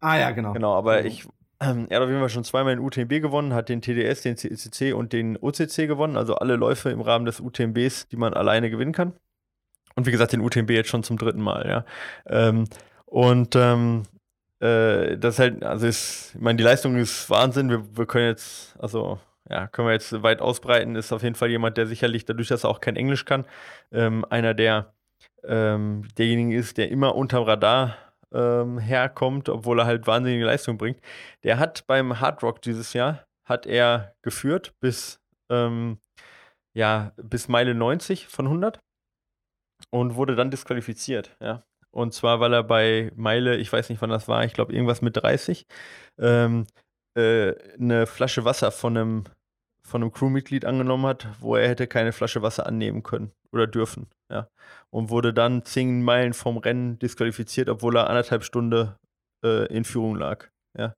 Ah 0.00 0.18
ja, 0.18 0.30
genau. 0.30 0.52
Genau, 0.52 0.74
aber 0.74 1.02
genau. 1.02 1.08
ich, 1.08 1.26
ähm, 1.60 1.86
er 1.90 1.96
hat 1.96 2.04
auf 2.04 2.08
jeden 2.08 2.20
Fall 2.20 2.28
schon 2.28 2.44
zweimal 2.44 2.74
den 2.76 2.84
UTMB 2.84 3.20
gewonnen, 3.20 3.54
hat 3.54 3.68
den 3.68 3.82
TDS, 3.82 4.22
den 4.22 4.36
CCC 4.36 4.92
und 4.92 5.12
den 5.12 5.36
OCC 5.36 5.86
gewonnen, 5.86 6.16
also 6.16 6.36
alle 6.36 6.56
Läufe 6.56 6.90
im 6.90 7.00
Rahmen 7.00 7.26
des 7.26 7.40
UTMBs, 7.40 8.08
die 8.08 8.16
man 8.16 8.34
alleine 8.34 8.70
gewinnen 8.70 8.92
kann. 8.92 9.12
Und 9.96 10.06
wie 10.06 10.10
gesagt, 10.10 10.32
den 10.32 10.40
UTMB 10.40 10.70
jetzt 10.70 10.90
schon 10.90 11.04
zum 11.04 11.18
dritten 11.18 11.40
Mal, 11.40 11.68
ja. 11.68 11.84
Ähm, 12.26 12.64
und 13.06 13.54
ähm, 13.54 14.02
äh, 14.60 15.16
das 15.18 15.34
ist 15.34 15.38
halt, 15.38 15.64
also 15.64 15.86
ist, 15.86 16.32
ich 16.34 16.40
meine, 16.40 16.56
die 16.56 16.64
Leistung 16.64 16.96
ist 16.96 17.30
Wahnsinn. 17.30 17.70
Wir, 17.70 17.96
wir 17.96 18.06
können 18.06 18.26
jetzt, 18.26 18.74
also 18.80 19.20
ja, 19.48 19.68
können 19.68 19.88
wir 19.88 19.92
jetzt 19.92 20.22
weit 20.22 20.40
ausbreiten, 20.40 20.96
ist 20.96 21.12
auf 21.12 21.22
jeden 21.22 21.34
Fall 21.34 21.50
jemand, 21.50 21.76
der 21.76 21.86
sicherlich 21.86 22.24
dadurch, 22.24 22.48
dass 22.48 22.64
er 22.64 22.70
auch 22.70 22.80
kein 22.80 22.96
Englisch 22.96 23.24
kann, 23.24 23.44
ähm, 23.92 24.24
einer 24.30 24.54
der 24.54 24.93
ähm, 25.46 26.08
derjenige 26.18 26.56
ist, 26.56 26.78
der 26.78 26.90
immer 26.90 27.14
unterm 27.14 27.44
Radar 27.44 27.96
ähm, 28.32 28.78
herkommt, 28.78 29.48
obwohl 29.48 29.80
er 29.80 29.86
halt 29.86 30.06
wahnsinnige 30.06 30.44
Leistung 30.44 30.76
bringt. 30.76 31.00
Der 31.44 31.58
hat 31.58 31.86
beim 31.86 32.20
Hard 32.20 32.42
Rock 32.42 32.62
dieses 32.62 32.92
Jahr, 32.92 33.24
hat 33.44 33.66
er 33.66 34.14
geführt 34.22 34.74
bis, 34.80 35.20
ähm, 35.50 35.98
ja, 36.74 37.12
bis 37.16 37.48
Meile 37.48 37.74
90 37.74 38.26
von 38.26 38.46
100 38.46 38.80
und 39.90 40.16
wurde 40.16 40.34
dann 40.34 40.50
disqualifiziert, 40.50 41.36
ja. 41.40 41.62
Und 41.90 42.12
zwar, 42.12 42.40
weil 42.40 42.52
er 42.52 42.64
bei 42.64 43.12
Meile, 43.14 43.56
ich 43.56 43.72
weiß 43.72 43.88
nicht, 43.88 44.02
wann 44.02 44.10
das 44.10 44.26
war, 44.26 44.44
ich 44.44 44.52
glaube 44.52 44.72
irgendwas 44.72 45.00
mit 45.00 45.16
30, 45.16 45.64
ähm, 46.18 46.66
äh, 47.16 47.54
eine 47.78 48.06
Flasche 48.06 48.44
Wasser 48.44 48.72
von 48.72 48.96
einem, 48.96 49.24
von 49.86 50.02
einem 50.02 50.10
Crewmitglied 50.10 50.64
angenommen 50.64 51.06
hat, 51.06 51.28
wo 51.38 51.54
er 51.54 51.68
hätte 51.68 51.86
keine 51.86 52.12
Flasche 52.12 52.42
Wasser 52.42 52.66
annehmen 52.66 53.04
können 53.04 53.30
oder 53.52 53.68
dürfen 53.68 54.08
ja. 54.34 54.48
Und 54.90 55.10
wurde 55.10 55.32
dann 55.32 55.64
zehn 55.64 56.02
Meilen 56.02 56.34
vom 56.34 56.58
Rennen 56.58 56.98
disqualifiziert, 56.98 57.68
obwohl 57.68 57.96
er 57.96 58.08
anderthalb 58.08 58.44
Stunden 58.44 58.94
äh, 59.44 59.66
in 59.66 59.84
Führung 59.84 60.16
lag, 60.16 60.48
ja. 60.76 60.94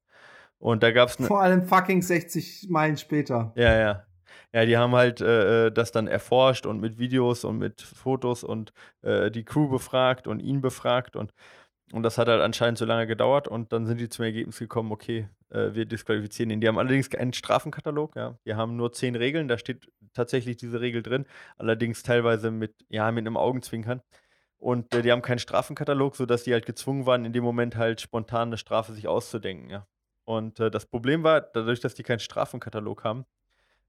Und 0.58 0.82
da 0.82 0.90
gab 0.90 1.10
es 1.10 1.16
Vor 1.16 1.42
allem 1.42 1.66
fucking 1.66 2.00
60 2.00 2.68
Meilen 2.70 2.96
später. 2.96 3.52
Ja, 3.56 3.78
ja. 3.78 4.06
Ja, 4.52 4.64
die 4.64 4.76
haben 4.76 4.94
halt 4.94 5.20
äh, 5.20 5.66
äh, 5.66 5.70
das 5.70 5.92
dann 5.92 6.06
erforscht 6.06 6.66
und 6.66 6.80
mit 6.80 6.98
Videos 6.98 7.44
und 7.44 7.58
mit 7.58 7.82
Fotos 7.82 8.42
und 8.42 8.72
äh, 9.02 9.30
die 9.30 9.44
Crew 9.44 9.68
befragt 9.68 10.26
und 10.26 10.40
ihn 10.40 10.62
befragt 10.62 11.14
und 11.14 11.32
und 11.92 12.02
das 12.02 12.18
hat 12.18 12.28
halt 12.28 12.42
anscheinend 12.42 12.78
so 12.78 12.84
lange 12.84 13.06
gedauert 13.06 13.46
und 13.46 13.72
dann 13.72 13.86
sind 13.86 14.00
die 14.00 14.08
zum 14.08 14.24
Ergebnis 14.24 14.58
gekommen, 14.58 14.90
okay, 14.90 15.28
äh, 15.50 15.72
wir 15.72 15.86
disqualifizieren 15.86 16.50
ihn. 16.50 16.60
Die 16.60 16.68
haben 16.68 16.78
allerdings 16.78 17.10
keinen 17.10 17.32
Strafenkatalog, 17.32 18.16
ja. 18.16 18.38
Die 18.44 18.54
haben 18.54 18.76
nur 18.76 18.92
zehn 18.92 19.14
Regeln, 19.14 19.48
da 19.48 19.56
steht 19.56 19.90
tatsächlich 20.12 20.56
diese 20.56 20.80
Regel 20.80 21.02
drin, 21.02 21.26
allerdings 21.58 22.02
teilweise 22.02 22.50
mit, 22.50 22.74
ja, 22.88 23.10
mit 23.12 23.26
einem 23.26 23.36
Augenzwinkern. 23.36 24.02
Und 24.58 24.94
äh, 24.94 25.02
die 25.02 25.12
haben 25.12 25.22
keinen 25.22 25.38
Strafenkatalog, 25.38 26.16
sodass 26.16 26.44
die 26.44 26.52
halt 26.52 26.66
gezwungen 26.66 27.06
waren, 27.06 27.24
in 27.24 27.32
dem 27.32 27.44
Moment 27.44 27.76
halt 27.76 28.00
spontan 28.00 28.48
eine 28.48 28.58
Strafe 28.58 28.92
sich 28.92 29.06
auszudenken, 29.06 29.70
ja. 29.70 29.86
Und 30.24 30.58
äh, 30.58 30.70
das 30.72 30.86
Problem 30.86 31.22
war, 31.22 31.40
dadurch, 31.40 31.78
dass 31.80 31.94
die 31.94 32.02
keinen 32.02 32.18
Strafenkatalog 32.18 33.04
haben, 33.04 33.26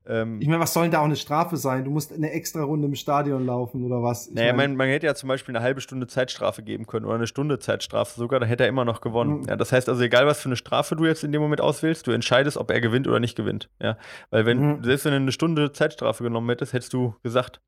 ähm, 0.09 0.39
ich 0.41 0.47
meine, 0.47 0.61
was 0.61 0.73
soll 0.73 0.83
denn 0.83 0.91
da 0.91 0.99
auch 0.99 1.05
eine 1.05 1.15
Strafe 1.17 1.57
sein? 1.57 1.83
Du 1.83 1.91
musst 1.91 2.13
eine 2.13 2.31
extra 2.31 2.63
Runde 2.63 2.87
im 2.87 2.95
Stadion 2.95 3.45
laufen 3.45 3.83
oder 3.83 4.01
was? 4.01 4.27
Ich 4.27 4.35
naja, 4.35 4.53
mein, 4.53 4.75
man, 4.75 4.87
hätte 4.87 5.05
ja 5.05 5.15
zum 5.15 5.27
Beispiel 5.27 5.55
eine 5.55 5.63
halbe 5.63 5.81
Stunde 5.81 6.07
Zeitstrafe 6.07 6.63
geben 6.63 6.87
können 6.87 7.05
oder 7.05 7.15
eine 7.15 7.27
Stunde 7.27 7.59
Zeitstrafe 7.59 8.17
sogar, 8.17 8.39
dann 8.39 8.47
hätte 8.47 8.63
er 8.63 8.69
immer 8.69 8.85
noch 8.85 9.01
gewonnen. 9.01 9.41
Mhm. 9.41 9.47
Ja, 9.49 9.55
das 9.57 9.71
heißt 9.71 9.89
also, 9.89 10.01
egal 10.01 10.25
was 10.25 10.39
für 10.39 10.49
eine 10.49 10.55
Strafe 10.55 10.95
du 10.95 11.05
jetzt 11.05 11.23
in 11.23 11.31
dem 11.31 11.41
Moment 11.41 11.61
auswählst, 11.61 12.07
du 12.07 12.11
entscheidest, 12.11 12.57
ob 12.57 12.71
er 12.71 12.79
gewinnt 12.79 13.07
oder 13.07 13.19
nicht 13.19 13.35
gewinnt. 13.35 13.69
Ja, 13.81 13.97
weil 14.29 14.45
wenn, 14.45 14.77
mhm. 14.77 14.83
selbst 14.83 15.05
wenn 15.05 15.11
du 15.11 15.17
eine 15.17 15.31
Stunde 15.31 15.71
Zeitstrafe 15.73 16.23
genommen 16.23 16.49
hättest, 16.49 16.73
hättest 16.73 16.93
du 16.93 17.15
gesagt, 17.23 17.59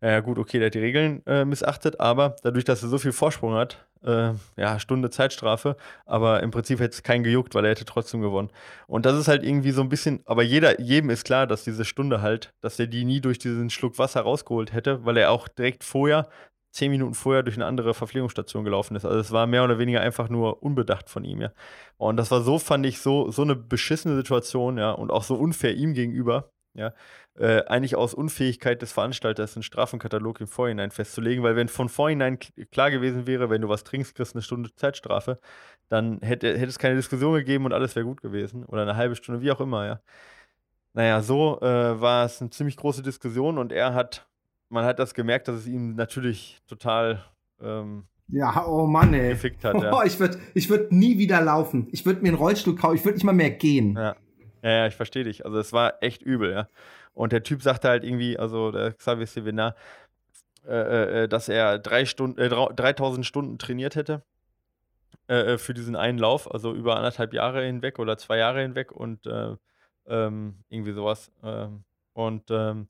ja 0.00 0.20
gut, 0.20 0.38
okay, 0.38 0.58
der 0.58 0.66
hat 0.66 0.74
die 0.74 0.78
Regeln 0.80 1.22
äh, 1.26 1.44
missachtet, 1.44 1.98
aber 2.00 2.36
dadurch, 2.42 2.64
dass 2.64 2.82
er 2.82 2.88
so 2.88 2.98
viel 2.98 3.12
Vorsprung 3.12 3.54
hat, 3.54 3.84
äh, 4.04 4.32
ja, 4.56 4.78
Stunde 4.78 5.10
Zeitstrafe, 5.10 5.76
aber 6.06 6.42
im 6.42 6.50
Prinzip 6.50 6.78
hätte 6.80 6.94
es 6.94 7.02
keinen 7.02 7.24
gejuckt, 7.24 7.54
weil 7.54 7.64
er 7.64 7.72
hätte 7.72 7.84
trotzdem 7.84 8.20
gewonnen. 8.20 8.50
Und 8.86 9.06
das 9.06 9.18
ist 9.18 9.28
halt 9.28 9.42
irgendwie 9.42 9.72
so 9.72 9.82
ein 9.82 9.88
bisschen, 9.88 10.20
aber 10.24 10.42
jeder, 10.42 10.80
jedem 10.80 11.10
ist 11.10 11.24
klar, 11.24 11.46
dass 11.46 11.64
diese 11.64 11.84
Stunde 11.84 12.22
halt, 12.22 12.52
dass 12.60 12.78
er 12.78 12.86
die 12.86 13.04
nie 13.04 13.20
durch 13.20 13.38
diesen 13.38 13.70
Schluck 13.70 13.98
Wasser 13.98 14.20
rausgeholt 14.20 14.72
hätte, 14.72 15.04
weil 15.04 15.16
er 15.16 15.32
auch 15.32 15.48
direkt 15.48 15.82
vorher, 15.84 16.28
zehn 16.70 16.90
Minuten 16.92 17.14
vorher, 17.14 17.42
durch 17.42 17.56
eine 17.56 17.66
andere 17.66 17.94
Verpflegungsstation 17.94 18.62
gelaufen 18.62 18.94
ist. 18.94 19.04
Also 19.04 19.18
es 19.18 19.32
war 19.32 19.46
mehr 19.46 19.64
oder 19.64 19.78
weniger 19.78 20.00
einfach 20.00 20.28
nur 20.28 20.62
unbedacht 20.62 21.08
von 21.10 21.24
ihm, 21.24 21.40
ja. 21.40 21.52
Und 21.96 22.16
das 22.18 22.30
war 22.30 22.42
so, 22.42 22.58
fand 22.58 22.86
ich, 22.86 23.00
so, 23.00 23.30
so 23.32 23.42
eine 23.42 23.56
beschissene 23.56 24.14
Situation, 24.14 24.78
ja, 24.78 24.92
und 24.92 25.10
auch 25.10 25.24
so 25.24 25.34
unfair 25.34 25.74
ihm 25.74 25.94
gegenüber, 25.94 26.50
ja, 26.78 26.92
äh, 27.38 27.64
eigentlich 27.64 27.96
aus 27.96 28.14
Unfähigkeit 28.14 28.80
des 28.80 28.92
Veranstalters 28.92 29.56
einen 29.56 29.64
Strafenkatalog 29.64 30.40
im 30.40 30.46
Vorhinein 30.46 30.90
festzulegen, 30.90 31.42
weil 31.42 31.56
wenn 31.56 31.68
von 31.68 31.88
vorhinein 31.88 32.38
klar 32.70 32.90
gewesen 32.90 33.26
wäre, 33.26 33.50
wenn 33.50 33.60
du 33.60 33.68
was 33.68 33.84
trinkst, 33.84 34.14
kriegst 34.14 34.32
du 34.32 34.36
eine 34.36 34.42
Stunde 34.42 34.74
Zeitstrafe, 34.74 35.38
dann 35.88 36.20
hätte, 36.20 36.56
hätte 36.56 36.68
es 36.68 36.78
keine 36.78 36.94
Diskussion 36.94 37.34
gegeben 37.34 37.64
und 37.64 37.72
alles 37.72 37.96
wäre 37.96 38.06
gut 38.06 38.22
gewesen. 38.22 38.64
Oder 38.64 38.82
eine 38.82 38.96
halbe 38.96 39.16
Stunde, 39.16 39.42
wie 39.42 39.50
auch 39.50 39.60
immer, 39.60 39.86
ja. 39.86 40.00
Naja, 40.94 41.20
so 41.20 41.60
äh, 41.60 42.00
war 42.00 42.24
es 42.24 42.40
eine 42.40 42.50
ziemlich 42.50 42.76
große 42.76 43.02
Diskussion 43.02 43.58
und 43.58 43.72
er 43.72 43.94
hat, 43.94 44.28
man 44.68 44.84
hat 44.84 44.98
das 44.98 45.14
gemerkt, 45.14 45.48
dass 45.48 45.56
es 45.56 45.66
ihm 45.66 45.94
natürlich 45.94 46.60
total 46.66 47.24
ähm, 47.60 48.04
ja, 48.30 48.66
oh 48.66 48.86
Mann, 48.86 49.14
ey. 49.14 49.34
Hat, 49.34 49.62
ja. 49.62 49.92
oh, 49.92 50.02
ich 50.06 50.20
würde 50.20 50.38
ich 50.52 50.68
würd 50.68 50.92
nie 50.92 51.18
wieder 51.18 51.40
laufen. 51.40 51.88
Ich 51.92 52.04
würde 52.04 52.20
mir 52.20 52.28
einen 52.28 52.36
Rollstuhl 52.36 52.76
kaufen. 52.76 52.96
Ich 52.96 53.04
würde 53.04 53.14
nicht 53.14 53.24
mal 53.24 53.32
mehr 53.32 53.50
gehen. 53.50 53.96
Ja. 53.96 54.16
Ja, 54.62 54.70
ja, 54.70 54.86
ich 54.86 54.96
verstehe 54.96 55.24
dich. 55.24 55.44
Also 55.44 55.58
es 55.58 55.72
war 55.72 56.02
echt 56.02 56.22
übel, 56.22 56.52
ja. 56.52 56.68
Und 57.14 57.32
der 57.32 57.42
Typ 57.42 57.62
sagte 57.62 57.88
halt 57.88 58.04
irgendwie, 58.04 58.38
also 58.38 58.70
der 58.72 58.92
Xavier 58.92 59.26
Sevenar, 59.26 59.74
äh, 60.66 60.72
äh, 60.72 61.24
äh 61.24 61.28
dass 61.28 61.48
er 61.48 61.78
drei 61.78 62.04
Stunden, 62.04 62.40
äh, 62.40 62.48
3000 62.48 63.26
Stunden 63.26 63.58
trainiert 63.58 63.96
hätte 63.96 64.22
äh, 65.28 65.54
äh, 65.54 65.58
für 65.58 65.74
diesen 65.74 65.96
einen 65.96 66.18
Lauf, 66.18 66.50
also 66.52 66.74
über 66.74 66.96
anderthalb 66.96 67.34
Jahre 67.34 67.64
hinweg 67.64 67.98
oder 67.98 68.16
zwei 68.18 68.38
Jahre 68.38 68.62
hinweg 68.62 68.92
und 68.92 69.26
ähm, 70.06 70.64
irgendwie 70.70 70.92
sowas. 70.92 71.30
Ähm, 71.42 71.84
und 72.14 72.50
ähm, 72.50 72.88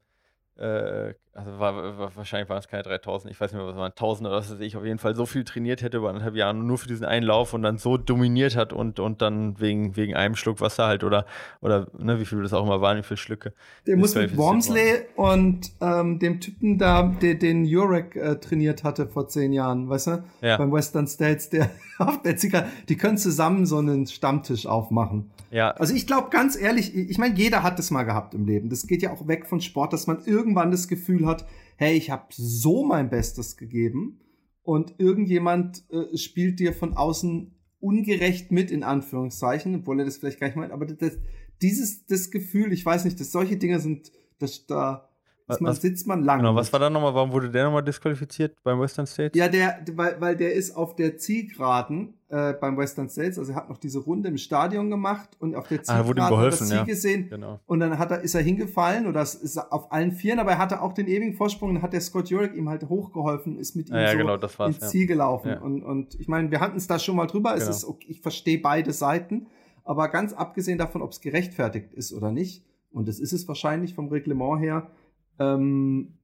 äh, 0.57 1.14
also 1.35 1.59
war, 1.59 1.99
war, 1.99 2.17
wahrscheinlich 2.17 2.49
waren 2.49 2.59
es 2.59 2.69
keine 2.69 2.83
3000, 2.83 3.33
ich 3.33 3.41
weiß 3.41 3.53
nicht 3.53 3.61
mehr, 3.61 3.69
was 3.69 3.77
waren 3.77 3.93
1000 3.93 4.29
oder 4.29 4.37
was 4.37 4.51
weiß 4.51 4.61
ich, 4.61 4.77
auf 4.77 4.85
jeden 4.85 4.99
Fall 4.99 5.14
so 5.14 5.27
viel 5.27 5.45
trainiert 5.45 5.83
hätte 5.83 5.99
über 5.99 6.09
anderthalb 6.09 6.35
Jahre 6.35 6.55
nur 6.55 6.79
für 6.79 6.88
diesen 6.88 7.05
einen 7.05 7.25
Lauf 7.25 7.55
und 7.55 7.62
dann 7.62 7.79
so 7.79 7.97
dominiert 7.97 8.57
hat 8.57 8.73
und, 8.73 8.99
und 8.99 9.23
dann 9.23 9.61
wegen, 9.61 9.97
wegen 9.97 10.14
einem 10.14 10.35
Schluck 10.35 10.61
Wasser 10.61 10.87
halt 10.87 11.05
oder, 11.05 11.27
oder 11.61 11.87
ne, 11.97 12.19
wie 12.21 12.25
viel 12.25 12.43
das 12.43 12.53
auch 12.53 12.64
immer 12.64 12.81
waren, 12.81 12.99
wie 12.99 13.03
viele 13.03 13.19
Schlücke. 13.19 13.53
Der 13.87 13.97
muss 13.97 14.14
mit 14.14 14.37
Wormsley 14.37 15.03
und 15.17 15.71
ähm, 15.81 16.19
dem 16.19 16.41
Typen 16.41 16.79
da, 16.79 17.03
der 17.03 17.35
den 17.35 17.64
Jurek 17.64 18.17
äh, 18.17 18.37
trainiert 18.37 18.85
hatte 18.85 19.07
vor 19.07 19.29
zehn 19.29 19.53
Jahren, 19.53 19.88
weißt 19.88 20.07
du? 20.09 20.25
Ja. 20.41 20.57
Beim 20.57 20.73
Western 20.73 21.07
States, 21.07 21.51
der 21.51 21.71
auf 21.99 22.23
der 22.23 22.37
Zicker, 22.37 22.67
die 22.88 22.97
können 22.97 23.19
zusammen 23.19 23.67
so 23.67 23.79
einen 23.79 24.07
Stammtisch 24.07 24.67
aufmachen. 24.67 25.31
Ja. 25.51 25.71
Also 25.73 25.95
ich 25.95 26.07
glaube 26.07 26.29
ganz 26.31 26.61
ehrlich, 26.61 26.95
ich 26.95 27.19
meine, 27.19 27.35
jeder 27.35 27.62
hat 27.62 27.79
das 27.79 27.91
mal 27.91 28.03
gehabt 28.03 28.35
im 28.35 28.45
Leben. 28.45 28.69
Das 28.69 28.87
geht 28.87 29.03
ja 29.03 29.11
auch 29.12 29.27
weg 29.29 29.47
von 29.47 29.61
Sport, 29.61 29.93
dass 29.93 30.07
man 30.07 30.19
irgendwann 30.27 30.71
das 30.71 30.88
Gefühl 30.88 31.17
Gefühl 31.18 31.28
hat, 31.28 31.46
hey, 31.76 31.96
ich 31.96 32.11
habe 32.11 32.26
so 32.31 32.85
mein 32.85 33.11
Bestes 33.11 33.57
gegeben 33.57 34.20
und 34.62 34.94
irgendjemand 34.98 35.85
äh, 35.90 36.16
spielt 36.16 36.61
dir 36.61 36.72
von 36.72 36.96
außen 36.96 37.54
ungerecht 37.81 38.50
mit, 38.50 38.70
in 38.70 38.83
Anführungszeichen, 38.83 39.76
obwohl 39.76 40.00
er 40.00 40.04
das 40.04 40.16
vielleicht 40.16 40.40
gar 40.40 40.48
nicht 40.48 40.57
meint, 40.57 40.72
aber 40.72 40.87
das, 40.87 41.18
dieses 41.62 42.07
das 42.07 42.31
Gefühl, 42.31 42.72
ich 42.72 42.85
weiß 42.85 43.04
nicht, 43.04 43.20
dass 43.20 43.33
solche 43.33 43.57
Dinge 43.57 43.81
sind, 43.81 44.12
dass 44.38 44.66
da 44.66 45.09
was, 45.46 45.61
man, 45.61 45.74
sitzt 45.74 46.07
man 46.07 46.22
lang. 46.22 46.40
Genau, 46.40 46.54
was 46.54 46.72
war 46.72 46.81
da 46.81 46.90
nochmal, 46.90 47.14
warum 47.14 47.33
wurde 47.33 47.50
der 47.50 47.64
nochmal 47.64 47.83
disqualifiziert 47.83 48.54
beim 48.62 48.78
Western 48.81 49.07
States? 49.07 49.37
Ja, 49.37 49.48
der, 49.48 49.83
weil, 49.94 50.20
weil 50.20 50.37
der 50.37 50.52
ist 50.52 50.72
auf 50.72 50.94
der 50.94 51.16
Zielgeraden 51.16 52.17
äh, 52.31 52.53
beim 52.53 52.77
Western 52.77 53.09
States, 53.09 53.38
also 53.38 53.53
er 53.53 53.57
hat 53.57 53.71
noch 53.71 53.79
diese 53.79 54.01
Runde 54.01 54.29
im 54.29 54.37
Stadion 54.37 54.91
gemacht 54.91 55.31
und 55.38 55.55
auf 55.55 55.67
der 55.69 55.83
Zielgeraden 55.83 56.05
ah, 56.05 56.09
wurde 56.09 56.21
ihm 56.21 56.29
geholfen, 56.29 56.45
hat 56.45 56.45
er 56.45 56.59
das 56.59 56.69
Ziel 56.69 56.77
ja. 56.77 56.85
gesehen. 56.85 57.31
Genau. 57.31 57.61
und 57.67 57.81
dann 57.81 57.99
hat 57.99 58.11
er, 58.11 58.21
ist 58.21 58.35
er 58.35 58.43
hingefallen 58.43 59.07
oder 59.07 59.23
ist 59.23 59.57
auf 59.73 59.91
allen 59.93 60.12
Vieren, 60.12 60.38
aber 60.38 60.53
er 60.53 60.59
hatte 60.59 60.83
auch 60.83 60.93
den 60.93 61.07
ewigen 61.07 61.35
Vorsprung. 61.35 61.71
Und 61.71 61.83
hat 61.83 61.93
der 61.93 62.01
Scott 62.01 62.29
Jurek 62.29 62.55
ihm 62.55 62.69
halt 62.69 62.88
hochgeholfen, 62.88 63.59
ist 63.59 63.77
mit 63.77 63.88
ihm 63.88 63.95
ah, 63.95 64.03
ja, 64.03 64.12
so 64.12 64.19
genau, 64.19 64.67
ins 64.67 64.81
Ziel 64.81 65.07
gelaufen. 65.07 65.57
Und, 65.59 65.83
und 65.83 66.14
ich 66.21 66.29
meine, 66.29 66.51
wir 66.51 66.61
hatten 66.61 66.77
es 66.77 66.87
da 66.87 66.99
schon 66.99 67.17
mal 67.17 67.27
drüber, 67.27 67.55
genau. 67.55 67.62
es 67.62 67.69
ist, 67.69 67.85
okay, 67.85 68.07
ich 68.09 68.21
verstehe 68.21 68.59
beide 68.59 68.93
Seiten, 68.93 69.47
aber 69.85 70.09
ganz 70.09 70.35
abgesehen 70.35 70.77
davon, 70.77 71.01
ob 71.01 71.12
es 71.12 71.21
gerechtfertigt 71.21 71.95
ist 71.95 72.12
oder 72.12 72.31
nicht, 72.31 72.64
und 72.91 73.09
das 73.09 73.21
ist 73.21 73.33
es 73.33 73.49
wahrscheinlich 73.49 73.95
vom 73.95 74.09
Reglement 74.09 74.61
her, 74.61 74.91
ähm, 75.38 76.17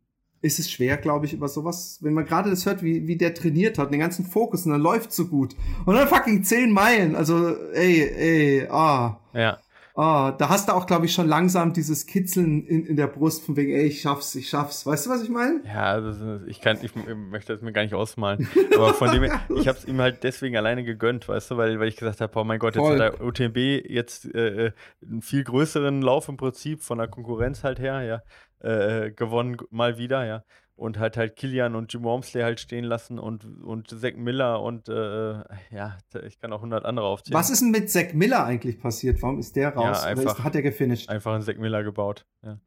ist 0.44 0.58
es 0.58 0.70
schwer, 0.70 0.98
glaube 0.98 1.26
ich, 1.26 1.32
über 1.32 1.48
sowas, 1.48 1.98
wenn 2.02 2.12
man 2.12 2.26
gerade 2.26 2.50
das 2.50 2.66
hört, 2.66 2.82
wie, 2.82 3.06
wie 3.06 3.16
der 3.16 3.34
trainiert 3.34 3.78
hat, 3.78 3.92
den 3.92 4.00
ganzen 4.00 4.26
Fokus 4.26 4.66
und 4.66 4.72
dann 4.72 4.80
läuft 4.80 5.12
so 5.12 5.26
gut. 5.26 5.56
Und 5.86 5.94
dann 5.94 6.06
fucking 6.06 6.44
zehn 6.44 6.70
Meilen, 6.70 7.16
also 7.16 7.56
ey, 7.72 8.02
ey, 8.02 8.68
ah. 8.68 9.18
Ja. 9.32 9.58
Ah, 9.96 10.32
da 10.32 10.48
hast 10.48 10.68
du 10.68 10.72
auch, 10.72 10.86
glaube 10.86 11.06
ich, 11.06 11.12
schon 11.12 11.28
langsam 11.28 11.72
dieses 11.72 12.06
Kitzeln 12.06 12.66
in, 12.66 12.84
in 12.84 12.96
der 12.96 13.06
Brust 13.06 13.44
von 13.44 13.56
wegen, 13.56 13.72
ey, 13.72 13.86
ich 13.86 14.00
schaff's, 14.00 14.34
ich 14.34 14.48
schaff's. 14.48 14.84
Weißt 14.84 15.06
du, 15.06 15.10
was 15.10 15.22
ich 15.22 15.28
meine? 15.28 15.60
Ja, 15.64 15.84
also 15.84 16.40
ich 16.48 16.60
kann, 16.60 16.78
ich 16.82 16.90
möchte 16.96 17.52
das 17.52 17.62
mir 17.62 17.72
gar 17.72 17.82
nicht 17.82 17.94
ausmalen. 17.94 18.48
Aber 18.74 18.92
von 18.92 19.12
dem 19.12 19.22
ich 19.56 19.68
habe 19.68 19.78
es 19.78 19.84
ihm 19.84 20.00
halt 20.00 20.24
deswegen 20.24 20.56
alleine 20.56 20.82
gegönnt, 20.82 21.28
weißt 21.28 21.52
du, 21.52 21.56
weil, 21.58 21.78
weil 21.78 21.86
ich 21.86 21.96
gesagt 21.96 22.20
habe, 22.20 22.36
oh 22.40 22.42
mein 22.42 22.58
Gott, 22.58 22.74
jetzt 22.74 22.84
Voll. 22.84 23.00
hat 23.00 23.20
der 23.20 23.24
UTMB 23.24 23.88
jetzt 23.88 24.34
äh, 24.34 24.66
äh, 24.66 24.72
einen 25.00 25.22
viel 25.22 25.44
größeren 25.44 26.02
Lauf 26.02 26.28
im 26.28 26.36
Prinzip 26.36 26.82
von 26.82 26.98
der 26.98 27.06
Konkurrenz 27.06 27.62
halt 27.62 27.78
her, 27.78 28.02
ja. 28.02 28.22
Äh, 28.64 29.12
gewonnen, 29.12 29.58
mal 29.70 29.98
wieder, 29.98 30.24
ja. 30.24 30.42
Und 30.74 30.98
hat 30.98 31.16
halt 31.16 31.36
Kilian 31.36 31.76
und 31.76 31.92
Jim 31.92 32.02
Wormsley 32.02 32.42
halt 32.42 32.58
stehen 32.58 32.84
lassen 32.84 33.18
und, 33.18 33.44
und 33.62 33.88
Zack 34.00 34.16
Miller 34.16 34.60
und 34.62 34.88
äh, 34.88 35.34
ja, 35.70 35.98
ich 36.26 36.40
kann 36.40 36.52
auch 36.52 36.58
100 36.58 36.84
andere 36.84 37.06
aufzählen. 37.06 37.38
Was 37.38 37.50
ist 37.50 37.60
denn 37.60 37.70
mit 37.70 37.90
Zack 37.90 38.14
Miller 38.14 38.44
eigentlich 38.44 38.80
passiert? 38.80 39.22
Warum 39.22 39.38
ist 39.38 39.54
der 39.54 39.74
raus? 39.74 40.00
Ja, 40.02 40.08
einfach, 40.08 40.38
ist, 40.38 40.44
hat 40.44 40.54
er 40.56 40.62
gefinisht? 40.62 41.10
Einfach 41.10 41.34
einen 41.34 41.42
Zack 41.42 41.58
Miller 41.58 41.84
gebaut, 41.84 42.26
ja. 42.42 42.58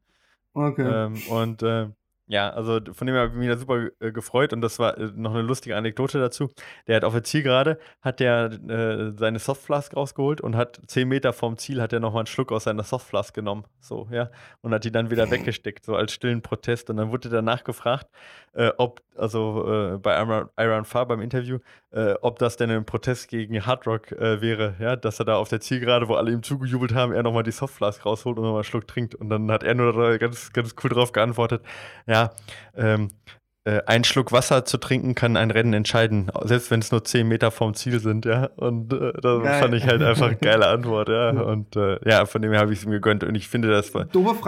Okay. 0.54 1.06
Ähm, 1.06 1.20
und 1.30 1.62
äh, 1.62 1.88
ja, 2.28 2.50
also 2.50 2.78
von 2.92 3.06
dem 3.06 3.16
her 3.16 3.24
habe 3.24 3.32
ich 3.32 3.38
mich 3.38 3.48
da 3.48 3.56
super 3.56 3.88
äh, 4.00 4.12
gefreut 4.12 4.52
und 4.52 4.60
das 4.60 4.78
war 4.78 4.98
äh, 4.98 5.10
noch 5.16 5.32
eine 5.32 5.42
lustige 5.42 5.76
Anekdote 5.76 6.20
dazu. 6.20 6.50
Der 6.86 6.96
hat 6.96 7.04
auf 7.04 7.14
der 7.14 7.24
Zielgerade, 7.24 7.78
hat 8.02 8.20
der 8.20 8.50
äh, 8.68 9.12
seine 9.16 9.38
Softflask 9.38 9.96
rausgeholt 9.96 10.42
und 10.42 10.54
hat 10.54 10.78
zehn 10.86 11.08
Meter 11.08 11.32
vom 11.32 11.56
Ziel 11.56 11.80
hat 11.80 11.94
er 11.94 12.00
nochmal 12.00 12.20
einen 12.20 12.26
Schluck 12.26 12.52
aus 12.52 12.64
seiner 12.64 12.82
Softflask 12.82 13.34
genommen, 13.34 13.64
so, 13.80 14.08
ja, 14.12 14.30
und 14.60 14.74
hat 14.74 14.84
die 14.84 14.92
dann 14.92 15.10
wieder 15.10 15.30
weggesteckt, 15.30 15.86
so 15.86 15.96
als 15.96 16.12
stillen 16.12 16.42
Protest 16.42 16.90
und 16.90 16.98
dann 16.98 17.10
wurde 17.10 17.30
danach 17.30 17.64
gefragt, 17.64 18.08
äh, 18.52 18.72
ob, 18.76 19.00
also 19.18 19.94
äh, 19.94 19.98
bei 19.98 20.20
Iron, 20.20 20.48
Iron 20.58 20.84
Far 20.84 21.06
beim 21.06 21.20
Interview, 21.20 21.58
äh, 21.90 22.14
ob 22.22 22.38
das 22.38 22.56
denn 22.56 22.70
ein 22.70 22.84
Protest 22.84 23.28
gegen 23.28 23.64
Hard 23.66 23.86
Rock 23.86 24.10
wäre, 24.12 24.76
ja, 24.78 24.96
dass 24.96 25.18
er 25.18 25.24
da 25.24 25.36
auf 25.36 25.48
der 25.48 25.60
Zielgerade, 25.60 26.08
wo 26.08 26.14
alle 26.14 26.32
ihm 26.32 26.42
zugejubelt 26.42 26.94
haben, 26.94 27.12
er 27.12 27.22
nochmal 27.22 27.42
die 27.42 27.50
Softflask 27.50 28.04
rausholt 28.04 28.36
und 28.38 28.44
nochmal 28.44 28.58
einen 28.58 28.64
Schluck 28.64 28.86
trinkt. 28.86 29.14
Und 29.14 29.30
dann 29.30 29.50
hat 29.50 29.62
er 29.62 29.74
nur 29.74 30.18
ganz, 30.18 30.52
ganz 30.52 30.74
cool 30.82 30.90
drauf 30.90 31.12
geantwortet, 31.12 31.62
ja, 32.06 32.32
ähm, 32.76 33.08
äh, 33.68 33.82
ein 33.84 34.02
Schluck 34.02 34.32
Wasser 34.32 34.64
zu 34.64 34.78
trinken 34.78 35.14
kann 35.14 35.36
ein 35.36 35.50
Rennen 35.50 35.74
entscheiden, 35.74 36.30
selbst 36.44 36.70
wenn 36.70 36.80
es 36.80 36.90
nur 36.90 37.04
10 37.04 37.28
Meter 37.28 37.50
vom 37.50 37.74
Ziel 37.74 38.00
sind, 38.00 38.24
ja. 38.24 38.46
Und 38.56 38.94
äh, 38.94 39.12
das 39.20 39.42
Geil. 39.42 39.60
fand 39.60 39.74
ich 39.74 39.86
halt 39.86 40.02
einfach 40.02 40.28
eine 40.28 40.36
geile 40.40 40.68
Antwort, 40.68 41.10
ja. 41.10 41.30
Und 41.30 41.76
äh, 41.76 41.98
ja, 42.08 42.24
von 42.24 42.40
dem 42.40 42.52
her 42.52 42.60
habe 42.60 42.72
ich 42.72 42.78
es 42.78 42.86
mir 42.86 42.94
gegönnt. 42.94 43.24
Und 43.24 43.34
ich 43.34 43.48
finde, 43.48 43.68
das 43.68 43.94
war 43.94 44.06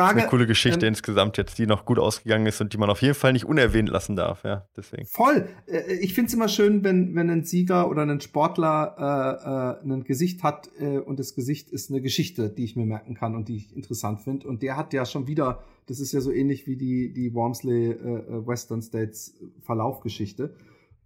eine 0.09 0.26
coole 0.26 0.46
Geschichte 0.46 0.87
ähm, 0.87 0.92
insgesamt 0.92 1.37
jetzt, 1.37 1.59
die 1.59 1.66
noch 1.66 1.85
gut 1.85 1.98
ausgegangen 1.98 2.46
ist 2.46 2.62
und 2.62 2.72
die 2.72 2.78
man 2.78 2.88
auf 2.88 3.02
jeden 3.02 3.14
Fall 3.14 3.35
nicht 3.35 3.44
unerwähnt 3.44 3.90
lassen 3.90 4.16
darf, 4.16 4.42
ja. 4.44 4.64
Deswegen. 4.74 5.06
Voll. 5.06 5.48
Äh, 5.66 5.92
ich 6.00 6.14
finde 6.14 6.28
es 6.28 6.35
immer 6.35 6.48
schön, 6.48 6.83
wenn, 6.83 7.14
wenn 7.14 7.28
ein 7.28 7.44
Sieger 7.44 7.90
oder 7.90 8.02
ein 8.02 8.22
Sportler 8.22 9.76
äh, 9.85 9.90
äh, 9.90 9.92
ein 9.92 10.04
Gesicht 10.04 10.42
hat 10.42 10.70
äh, 10.78 10.96
und 10.96 11.18
das 11.18 11.35
Gesicht 11.35 11.68
ist 11.68 11.90
eine 11.90 12.00
Geschichte, 12.00 12.48
die 12.48 12.64
ich 12.64 12.74
mir 12.74 12.87
merken 12.87 13.14
kann 13.14 13.35
und 13.35 13.48
die 13.48 13.56
ich 13.56 13.76
interessant 13.76 14.22
finde. 14.22 14.48
Und 14.48 14.62
der 14.62 14.78
hat 14.78 14.94
ja 14.94 15.04
schon 15.04 15.26
wieder 15.26 15.62
das 15.90 15.98
ist 15.98 16.12
ja 16.12 16.20
so 16.20 16.31
ähnlich 16.31 16.68
wie 16.68 16.76
die, 16.76 17.12
die 17.12 17.35
Wormsley 17.35 17.90
äh, 17.90 17.94
äh 17.94 18.46
Western 18.46 18.81
States 18.81 19.37
Verlaufgeschichte. 19.61 20.55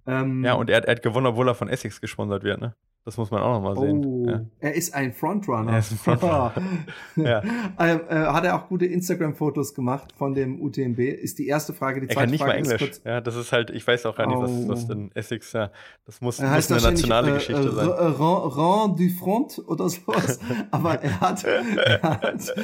Ähm, 0.07 0.45
ja, 0.45 0.53
und 0.55 0.69
er, 0.69 0.85
er, 0.85 0.93
hat 0.93 1.03
gewonnen, 1.03 1.27
obwohl 1.27 1.49
er 1.49 1.55
von 1.55 1.71
Essex 1.71 2.03
gesponsert 2.03 2.45
wird, 2.45 2.61
ne? 2.61 2.77
Das 3.05 3.19
muss 3.19 3.31
man 3.31 3.43
auch 3.43 3.61
nochmal 3.61 3.77
sehen. 3.77 4.03
Oh, 4.03 4.27
ja. 4.27 4.41
er 4.61 4.75
ist 4.75 4.95
ein 4.95 5.13
Frontrunner. 5.13 5.73
Er 5.73 5.79
ist 5.81 5.93
ein 5.93 5.99
Frontrunner. 5.99 6.53
ja. 7.17 7.43
ähm, 7.79 8.01
äh, 8.09 8.15
hat 8.15 8.45
er 8.45 8.57
auch 8.57 8.67
gute 8.67 8.87
Instagram-Fotos 8.87 9.75
gemacht 9.75 10.15
von 10.17 10.35
dem 10.35 10.59
UTMB? 10.63 10.99
Ist 11.01 11.39
die 11.39 11.47
erste 11.47 11.75
Frage. 11.75 12.01
Die 12.01 12.07
zweite 12.07 12.19
er 12.19 12.23
kann 12.23 12.31
nicht 12.31 12.41
Frage 12.41 12.63
mal 12.63 12.73
Englisch. 12.73 13.01
Ja, 13.05 13.21
das 13.21 13.37
ist 13.37 13.53
halt, 13.53 13.69
ich 13.69 13.87
weiß 13.87 14.07
auch 14.07 14.17
gar 14.17 14.27
nicht, 14.27 14.39
was, 14.39 14.51
oh. 14.51 14.69
was 14.69 14.87
denn 14.87 15.11
Essex, 15.13 15.53
ja, 15.53 15.71
das 16.07 16.23
muss, 16.23 16.41
muss 16.41 16.71
eine 16.71 16.81
nationale 16.81 17.33
äh, 17.33 17.35
Geschichte 17.35 17.73
sein. 17.73 17.89
Rang, 17.89 18.49
Rang 18.49 18.97
du 18.97 19.09
Front 19.11 19.63
oder 19.67 19.87
sowas. 19.91 20.39
Aber 20.71 20.95
er 21.03 21.21
hat, 21.21 21.45
er 21.45 22.03
hat, 22.03 22.55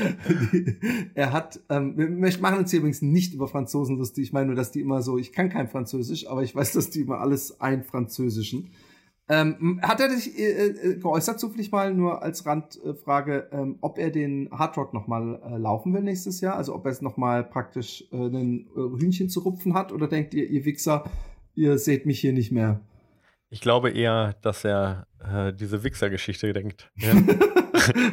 er 1.14 1.33
hat 1.33 1.61
ähm, 1.68 1.96
wir 1.96 2.09
machen 2.40 2.59
uns 2.59 2.70
hier 2.70 2.79
übrigens 2.79 3.03
nicht 3.03 3.35
über 3.35 3.46
Franzosen 3.46 3.98
lustig. 3.98 4.24
Ich 4.24 4.33
meine 4.33 4.46
nur, 4.46 4.57
dass 4.57 4.70
die 4.70 4.81
immer 4.81 5.03
so, 5.03 5.18
ich 5.18 5.33
kann 5.33 5.50
kein 5.50 5.68
Französisch, 5.68 6.26
aber 6.29 6.42
ich 6.42 6.55
weiß, 6.57 6.72
dass 6.72 6.88
die 6.88 7.00
immer 7.00 7.20
alles 7.20 7.61
einfranzösischen. 7.61 8.70
Ähm, 9.31 9.79
hat 9.81 10.01
er 10.01 10.11
sich 10.11 10.37
äh, 10.37 10.66
äh, 10.66 10.97
geäußert, 10.97 11.38
zufällig 11.38 11.71
mal 11.71 11.95
nur 11.95 12.21
als 12.21 12.45
Randfrage, 12.45 13.49
ähm, 13.53 13.79
ob 13.81 13.97
er 13.97 14.11
den 14.11 14.51
Hardrock 14.51 14.93
nochmal 14.93 15.40
äh, 15.45 15.57
laufen 15.57 15.95
will 15.95 16.03
nächstes 16.03 16.40
Jahr? 16.40 16.57
Also 16.57 16.75
ob 16.75 16.85
er 16.85 16.90
es 16.90 17.01
nochmal 17.01 17.45
praktisch 17.45 18.05
äh, 18.11 18.16
ein 18.16 18.66
äh, 18.77 19.01
Hühnchen 19.01 19.29
zu 19.29 19.40
rupfen 19.40 19.75
hat? 19.75 19.93
Oder 19.93 20.09
denkt 20.09 20.35
ihr, 20.35 20.51
ihr 20.51 20.64
Wichser, 20.64 21.05
ihr 21.55 21.79
seht 21.79 22.07
mich 22.07 22.19
hier 22.19 22.33
nicht 22.33 22.51
mehr? 22.51 22.81
Ich 23.51 23.61
glaube 23.61 23.90
eher, 23.90 24.35
dass 24.43 24.64
er 24.64 25.07
äh, 25.25 25.53
diese 25.53 25.85
Wichser-Geschichte 25.85 26.53
denkt. 26.53 26.90
Ja? 27.01 27.14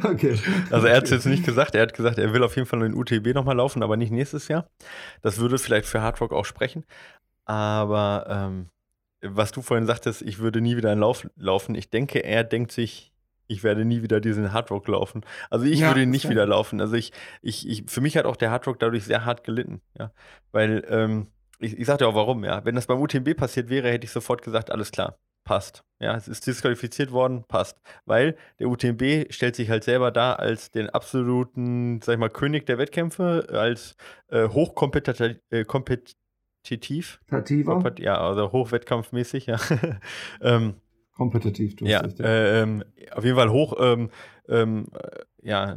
okay. 0.10 0.40
Also 0.70 0.88
er 0.88 0.96
hat 0.96 1.04
es 1.04 1.10
jetzt 1.10 1.26
nicht 1.26 1.46
gesagt, 1.46 1.76
er 1.76 1.82
hat 1.82 1.94
gesagt, 1.94 2.18
er 2.18 2.32
will 2.32 2.42
auf 2.42 2.56
jeden 2.56 2.68
Fall 2.68 2.80
den 2.80 2.94
UTB 2.94 3.34
nochmal 3.34 3.58
laufen, 3.58 3.84
aber 3.84 3.98
nicht 3.98 4.14
nächstes 4.14 4.48
Jahr. 4.48 4.70
Das 5.22 5.40
würde 5.40 5.58
vielleicht 5.58 5.88
für 5.88 6.02
Hardrock 6.02 6.32
auch 6.32 6.46
sprechen. 6.46 6.86
Aber 7.44 8.26
ähm, 8.30 8.70
was 9.22 9.52
du 9.52 9.62
vorhin 9.62 9.86
sagtest, 9.86 10.22
ich 10.22 10.40
würde 10.40 10.62
nie 10.62 10.78
wieder 10.78 10.92
einen 10.92 11.02
Lauf 11.02 11.28
laufen. 11.36 11.76
Ich 11.76 11.90
denke, 11.90 12.20
er 12.24 12.44
denkt 12.44 12.72
sich, 12.72 13.12
ich 13.48 13.64
werde 13.64 13.86
nie 13.86 14.02
wieder 14.02 14.20
diesen 14.20 14.54
Hardrock 14.54 14.88
laufen. 14.88 15.22
Also 15.50 15.66
ich 15.66 15.80
ja, 15.80 15.88
würde 15.88 16.06
nicht 16.06 16.26
ja. 16.26 16.30
wieder 16.30 16.46
laufen. 16.46 16.82
Also 16.82 16.96
ich, 16.96 17.14
ich, 17.42 17.68
ich, 17.68 17.84
für 17.88 18.02
mich 18.02 18.18
hat 18.18 18.26
auch 18.26 18.36
der 18.36 18.52
Hardrock 18.52 18.80
dadurch 18.80 19.06
sehr 19.06 19.26
hart 19.26 19.44
gelitten, 19.44 19.82
ja. 19.98 20.12
Weil, 20.52 20.86
ähm, 20.90 21.28
ich, 21.60 21.78
ich 21.78 21.88
sagte 21.88 22.08
auch 22.08 22.16
warum, 22.16 22.44
ja. 22.44 22.64
Wenn 22.66 22.76
das 22.76 22.88
beim 22.88 23.02
UTMB 23.02 23.36
passiert 23.36 23.70
wäre, 23.70 23.90
hätte 23.90 24.06
ich 24.06 24.12
sofort 24.12 24.42
gesagt, 24.42 24.70
alles 24.70 24.92
klar, 24.92 25.18
passt. 25.44 25.84
Ja, 26.00 26.16
es 26.16 26.28
ist 26.28 26.46
disqualifiziert 26.46 27.12
worden, 27.12 27.46
passt. 27.48 27.80
Weil 28.06 28.36
der 28.60 28.68
UTMB 28.68 29.32
stellt 29.34 29.56
sich 29.56 29.70
halt 29.70 29.84
selber 29.84 30.12
dar 30.12 30.40
als 30.40 30.70
den 30.70 30.90
absoluten, 30.90 32.02
sag 32.04 32.14
ich 32.14 32.20
mal, 32.20 32.30
König 32.30 32.66
der 32.66 32.78
Wettkämpfe, 32.78 33.48
als 33.50 33.96
äh, 34.28 34.48
hochkompetitiv, 34.50 35.38
äh, 35.50 35.64
kompetitiv. 36.68 37.20
Tativer? 37.28 37.94
Ja, 38.00 38.20
also 38.20 38.52
hochwettkampfmäßig, 38.52 39.48
ja. 39.48 39.58
ähm, 40.42 40.76
Kompetitiv, 41.16 41.76
du 41.76 41.86
ja, 41.86 42.00
recht, 42.00 42.20
ja. 42.20 42.26
Äh, 42.26 42.62
ähm, 42.62 42.84
auf 43.12 43.24
jeden 43.24 43.38
Fall 43.38 43.50
hoch, 43.50 43.74
ähm, 43.80 44.10
ähm, 44.48 44.88
ja, 45.42 45.76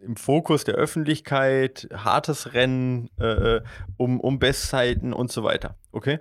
im 0.00 0.16
Fokus 0.16 0.64
der 0.64 0.74
Öffentlichkeit, 0.74 1.88
hartes 1.92 2.52
Rennen 2.52 3.08
äh, 3.18 3.56
äh, 3.56 3.62
um, 3.96 4.20
um 4.20 4.38
Bestzeiten 4.38 5.12
und 5.12 5.30
so 5.32 5.44
weiter. 5.44 5.76
Okay? 5.92 6.18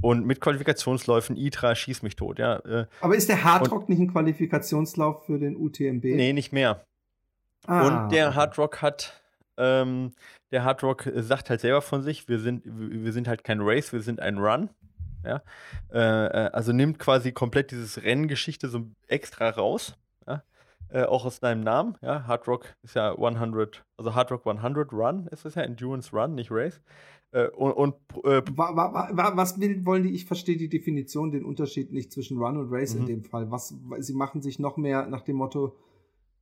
Und 0.00 0.24
mit 0.24 0.40
Qualifikationsläufen, 0.40 1.36
ITRA, 1.36 1.74
schieß 1.74 2.02
mich 2.02 2.16
tot, 2.16 2.38
ja. 2.38 2.60
Äh, 2.60 2.86
Aber 3.00 3.14
ist 3.14 3.28
der 3.28 3.44
Hardrock 3.44 3.90
nicht 3.90 4.00
ein 4.00 4.10
Qualifikationslauf 4.10 5.26
für 5.26 5.38
den 5.38 5.56
UTMB? 5.56 6.04
Nee, 6.04 6.32
nicht 6.32 6.52
mehr. 6.52 6.86
Ah, 7.66 7.86
und 7.86 8.12
der 8.12 8.34
Hardrock 8.34 8.80
hat 8.80 9.20
ähm, 9.58 10.12
der 10.52 10.64
Hard 10.64 10.82
Rock 10.82 11.10
sagt 11.14 11.50
halt 11.50 11.60
selber 11.60 11.82
von 11.82 12.02
sich, 12.02 12.28
wir 12.28 12.38
sind, 12.38 12.62
wir 12.64 13.12
sind 13.12 13.28
halt 13.28 13.44
kein 13.44 13.60
Race, 13.60 13.92
wir 13.92 14.02
sind 14.02 14.20
ein 14.20 14.38
Run. 14.38 14.70
Ja? 15.24 15.42
Äh, 15.92 15.98
äh, 15.98 16.50
also 16.52 16.72
nimmt 16.72 16.98
quasi 16.98 17.32
komplett 17.32 17.70
dieses 17.72 18.02
Renngeschichte 18.02 18.68
so 18.68 18.86
extra 19.08 19.50
raus. 19.50 19.96
Ja? 20.26 20.42
Äh, 20.88 21.04
auch 21.04 21.24
aus 21.24 21.40
deinem 21.40 21.62
Namen. 21.62 21.96
Ja? 22.00 22.26
Hard 22.26 22.46
Rock 22.46 22.76
ist 22.82 22.94
ja 22.94 23.12
100, 23.12 23.84
also 23.96 24.14
Hard 24.14 24.30
Rock 24.30 24.46
100 24.46 24.92
Run 24.92 25.26
ist 25.28 25.44
es 25.44 25.56
ja, 25.56 25.62
Endurance 25.62 26.12
Run, 26.12 26.34
nicht 26.34 26.50
Race. 26.50 26.80
Äh, 27.32 27.48
und, 27.48 27.72
und 27.72 27.94
äh, 28.24 28.42
was 28.56 29.60
will, 29.60 29.84
wollen 29.84 30.04
die? 30.04 30.14
Ich 30.14 30.26
verstehe 30.26 30.56
die 30.56 30.68
Definition, 30.68 31.32
den 31.32 31.44
Unterschied 31.44 31.92
nicht 31.92 32.12
zwischen 32.12 32.38
Run 32.38 32.56
und 32.56 32.72
Race 32.72 32.94
mhm. 32.94 33.00
in 33.00 33.06
dem 33.06 33.24
Fall. 33.24 33.50
Was, 33.50 33.74
sie 33.98 34.14
machen 34.14 34.42
sich 34.42 34.58
noch 34.58 34.76
mehr 34.76 35.06
nach 35.06 35.22
dem 35.22 35.36
Motto, 35.36 35.76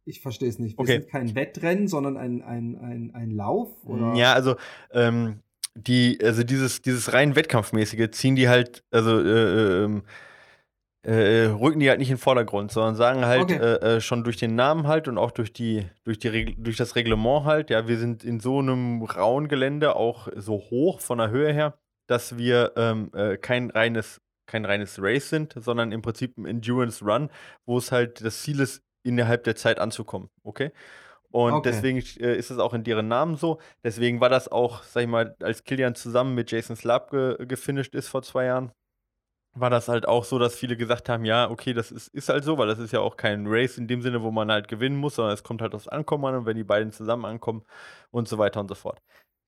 Ich 0.06 0.20
verstehe 0.20 0.48
es 0.48 0.58
nicht. 0.58 0.76
Wir 0.76 0.82
Okay. 0.82 1.00
sind 1.00 1.08
kein 1.10 1.34
Wettrennen, 1.34 1.88
sondern 1.88 2.16
ein, 2.16 2.42
ein, 2.42 2.78
ein, 2.78 3.10
ein 3.14 3.30
Lauf? 3.30 3.70
Oder? 3.84 4.14
Ja, 4.14 4.34
also 4.34 4.56
ähm, 4.92 5.40
die, 5.74 6.18
also 6.22 6.42
dieses, 6.42 6.82
dieses 6.82 7.12
rein 7.12 7.36
Wettkampfmäßige 7.36 8.10
ziehen 8.10 8.36
die 8.36 8.48
halt, 8.48 8.84
also 8.90 9.18
äh, 9.20 9.84
ähm, 9.84 10.02
äh, 11.02 11.46
rücken 11.46 11.80
die 11.80 11.88
halt 11.88 11.98
nicht 11.98 12.08
in 12.10 12.16
den 12.16 12.20
Vordergrund, 12.20 12.72
sondern 12.72 12.96
sagen 12.96 13.24
halt 13.24 13.42
Okay. 13.42 13.56
äh, 13.56 13.96
äh, 13.96 14.00
schon 14.00 14.24
durch 14.24 14.36
den 14.36 14.54
Namen 14.54 14.86
halt 14.86 15.08
und 15.08 15.18
auch 15.18 15.30
durch 15.32 15.52
die, 15.52 15.86
durch 16.04 16.18
die 16.18 16.54
durch 16.56 16.76
das 16.76 16.96
Reglement 16.96 17.44
halt, 17.44 17.70
ja, 17.70 17.88
wir 17.88 17.98
sind 17.98 18.24
in 18.24 18.40
so 18.40 18.58
einem 18.58 19.02
rauen 19.02 19.48
Gelände 19.48 19.96
auch 19.96 20.28
so 20.36 20.54
hoch 20.54 21.00
von 21.00 21.18
der 21.18 21.30
Höhe 21.30 21.52
her, 21.52 21.78
dass 22.06 22.38
wir 22.38 22.72
ähm, 22.76 23.10
äh, 23.14 23.36
kein 23.36 23.70
reines, 23.70 24.20
kein 24.46 24.64
reines 24.64 24.98
Race 25.00 25.28
sind, 25.30 25.54
sondern 25.58 25.92
im 25.92 26.02
Prinzip 26.02 26.36
ein 26.38 26.46
Endurance 26.46 27.04
Run, 27.04 27.30
wo 27.66 27.78
es 27.78 27.92
halt 27.92 28.24
das 28.24 28.42
Ziel 28.42 28.60
ist, 28.60 28.82
innerhalb 29.04 29.44
der 29.44 29.56
Zeit 29.56 29.78
anzukommen, 29.78 30.30
okay? 30.44 30.72
Und 31.32 31.54
Okay. 31.54 31.70
deswegen 31.70 31.98
äh, 32.20 32.36
ist 32.36 32.50
es 32.50 32.58
auch 32.58 32.74
in 32.74 32.84
deren 32.84 33.08
Namen 33.08 33.36
so. 33.36 33.60
Deswegen 33.84 34.20
war 34.20 34.28
das 34.30 34.48
auch, 34.50 34.82
sag 34.84 35.02
ich 35.02 35.08
mal, 35.08 35.36
als 35.42 35.64
Kilian 35.64 35.94
zusammen 35.96 36.34
mit 36.34 36.50
Jason 36.52 36.76
Slab 36.76 37.10
ge 37.10 37.44
gefinisht 37.46 37.94
ist 37.94 38.08
vor 38.08 38.22
zwei 38.22 38.46
Jahren, 38.46 38.72
war 39.56 39.70
das 39.70 39.88
halt 39.88 40.08
auch 40.08 40.24
so, 40.24 40.38
dass 40.38 40.56
viele 40.56 40.76
gesagt 40.76 41.08
haben, 41.08 41.24
ja, 41.24 41.48
okay, 41.50 41.74
das 41.74 41.92
ist, 41.92 42.08
ist 42.08 42.28
halt 42.28 42.44
so, 42.44 42.58
weil 42.58 42.66
das 42.66 42.78
ist 42.80 42.92
ja 42.92 43.00
auch 43.00 43.16
kein 43.16 43.46
Race 43.46 43.78
in 43.78 43.86
dem 43.88 44.02
Sinne, 44.02 44.22
wo 44.22 44.30
man 44.32 44.50
halt 44.50 44.68
gewinnen 44.68 44.96
muss, 44.96 45.16
sondern 45.16 45.34
es 45.34 45.44
kommt 45.44 45.62
halt 45.62 45.74
aufs 45.74 45.88
Ankommen 45.88 46.24
an 46.26 46.34
und 46.36 46.46
wenn 46.46 46.56
die 46.56 46.64
beiden 46.64 46.92
zusammen 46.92 47.24
ankommen 47.24 47.64
und 48.10 48.28
so 48.28 48.38
weiter 48.38 48.60
und 48.60 48.68
so 48.68 48.74
fort. 48.74 49.00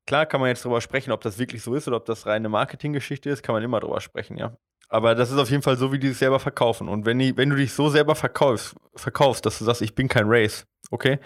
Klar 0.06 0.26
kann 0.26 0.40
man 0.40 0.48
jetzt 0.50 0.64
drüber 0.64 0.80
sprechen, 0.80 1.12
ob 1.12 1.22
das 1.22 1.38
wirklich 1.38 1.62
so 1.62 1.74
ist 1.74 1.88
oder 1.88 1.96
ob 1.98 2.06
das 2.06 2.26
reine 2.26 2.48
Marketinggeschichte 2.48 3.30
ist, 3.30 3.42
kann 3.42 3.54
man 3.54 3.64
immer 3.64 3.80
drüber 3.80 4.00
sprechen, 4.00 4.36
ja. 4.38 4.56
Aber 4.88 5.14
das 5.14 5.30
ist 5.30 5.38
auf 5.38 5.50
jeden 5.50 5.62
Fall 5.62 5.76
so, 5.76 5.92
wie 5.92 5.98
die 5.98 6.08
es 6.08 6.18
selber 6.18 6.38
verkaufen. 6.38 6.88
Und 6.88 7.06
wenn, 7.06 7.18
die, 7.18 7.36
wenn 7.36 7.50
du 7.50 7.56
dich 7.56 7.72
so 7.72 7.88
selber 7.88 8.14
verkaufst, 8.14 8.76
verkaufst, 8.94 9.44
dass 9.44 9.58
du 9.58 9.64
sagst, 9.64 9.82
ich 9.82 9.94
bin 9.94 10.08
kein 10.08 10.26
Race, 10.26 10.66
okay, 10.90 11.18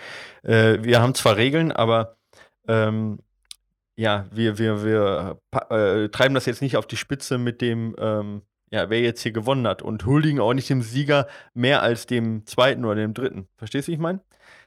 äh, 0.43 0.79
wir 0.81 1.01
haben 1.03 1.15
zwar 1.15 1.37
Regeln, 1.37 1.71
aber 1.73 2.17
ähm, 2.69 3.19
ja, 3.97 4.27
wir, 4.31 4.59
wir, 4.59 4.85
wir 4.85 5.39
äh, 5.69 6.09
treiben 6.09 6.35
das 6.35 6.47
jetzt 6.47 6.63
nicht 6.63 6.77
auf 6.77 6.87
die 6.87 6.97
Spitze 6.97 7.37
mit 7.37 7.61
dem, 7.61 7.95
ähm, 7.99 8.43
ja, 8.71 8.89
wer 8.89 9.01
jetzt 9.01 9.23
hier 9.23 9.33
gewonnen 9.33 9.67
hat 9.67 9.83
und 9.83 10.07
huldigen 10.07 10.41
auch 10.41 10.55
nicht 10.55 10.71
dem 10.71 10.81
Sieger 10.81 11.27
mehr 11.53 11.83
als 11.83 12.07
dem 12.07 12.47
zweiten 12.47 12.85
oder 12.85 12.95
dem 12.95 13.13
dritten. 13.13 13.47
Verstehst 13.57 13.89
du, 13.89 13.93
wie 13.93 13.97
ich 13.97 14.01
meine? 14.01 14.21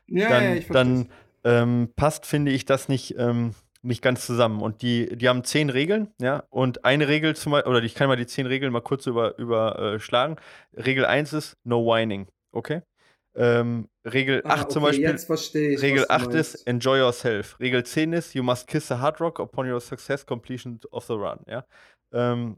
ja, 0.08 0.30
dann, 0.30 0.44
ja, 0.44 0.54
ich 0.54 0.66
verstehe. 0.66 0.74
dann 0.74 1.10
ähm, 1.44 1.90
passt, 1.96 2.26
finde 2.26 2.52
ich, 2.52 2.66
das 2.66 2.90
nicht, 2.90 3.16
ähm, 3.18 3.56
nicht 3.84 4.02
ganz 4.02 4.26
zusammen. 4.26 4.62
Und 4.62 4.82
die, 4.82 5.16
die 5.16 5.28
haben 5.30 5.44
zehn 5.44 5.70
Regeln, 5.70 6.10
ja, 6.20 6.44
und 6.50 6.86
eine 6.86 7.08
Regel 7.08 7.36
zum 7.36 7.52
Beispiel, 7.52 7.70
oder 7.72 7.84
ich 7.84 7.96
kann 7.96 8.08
mal 8.08 8.16
die 8.16 8.26
zehn 8.26 8.46
Regeln 8.48 8.72
mal 8.74 8.82
kurz 8.82 9.06
über, 9.06 9.38
überschlagen. 9.38 10.38
Regel 10.76 11.06
1 11.06 11.34
ist 11.34 11.58
No 11.64 11.86
Whining, 11.86 12.28
okay? 12.52 12.82
Ähm, 13.36 13.90
Regel 14.06 14.42
8 14.46 14.72
zum 14.72 14.84
Ah, 14.84 14.88
okay, 14.88 14.92
Beispiel. 14.98 15.10
Jetzt 15.10 15.26
verstehe 15.26 15.74
ich. 15.74 15.82
Regel 15.82 16.02
was 16.02 16.08
du 16.08 16.14
8 16.14 16.34
meinst. 16.34 16.56
ist 16.56 16.68
Enjoy 16.68 16.98
yourself. 17.00 17.60
Regel 17.60 17.84
10 17.84 18.14
ist 18.14 18.34
You 18.36 18.44
must 18.44 18.68
kiss 18.68 18.88
the 18.88 18.96
hard 18.96 19.20
rock 19.20 19.40
upon 19.40 19.68
your 19.72 19.80
success 19.82 20.24
completion 20.26 20.80
of 20.92 21.06
the 21.06 21.14
run. 21.14 21.40
Ja? 21.48 21.66
Ähm, 22.14 22.58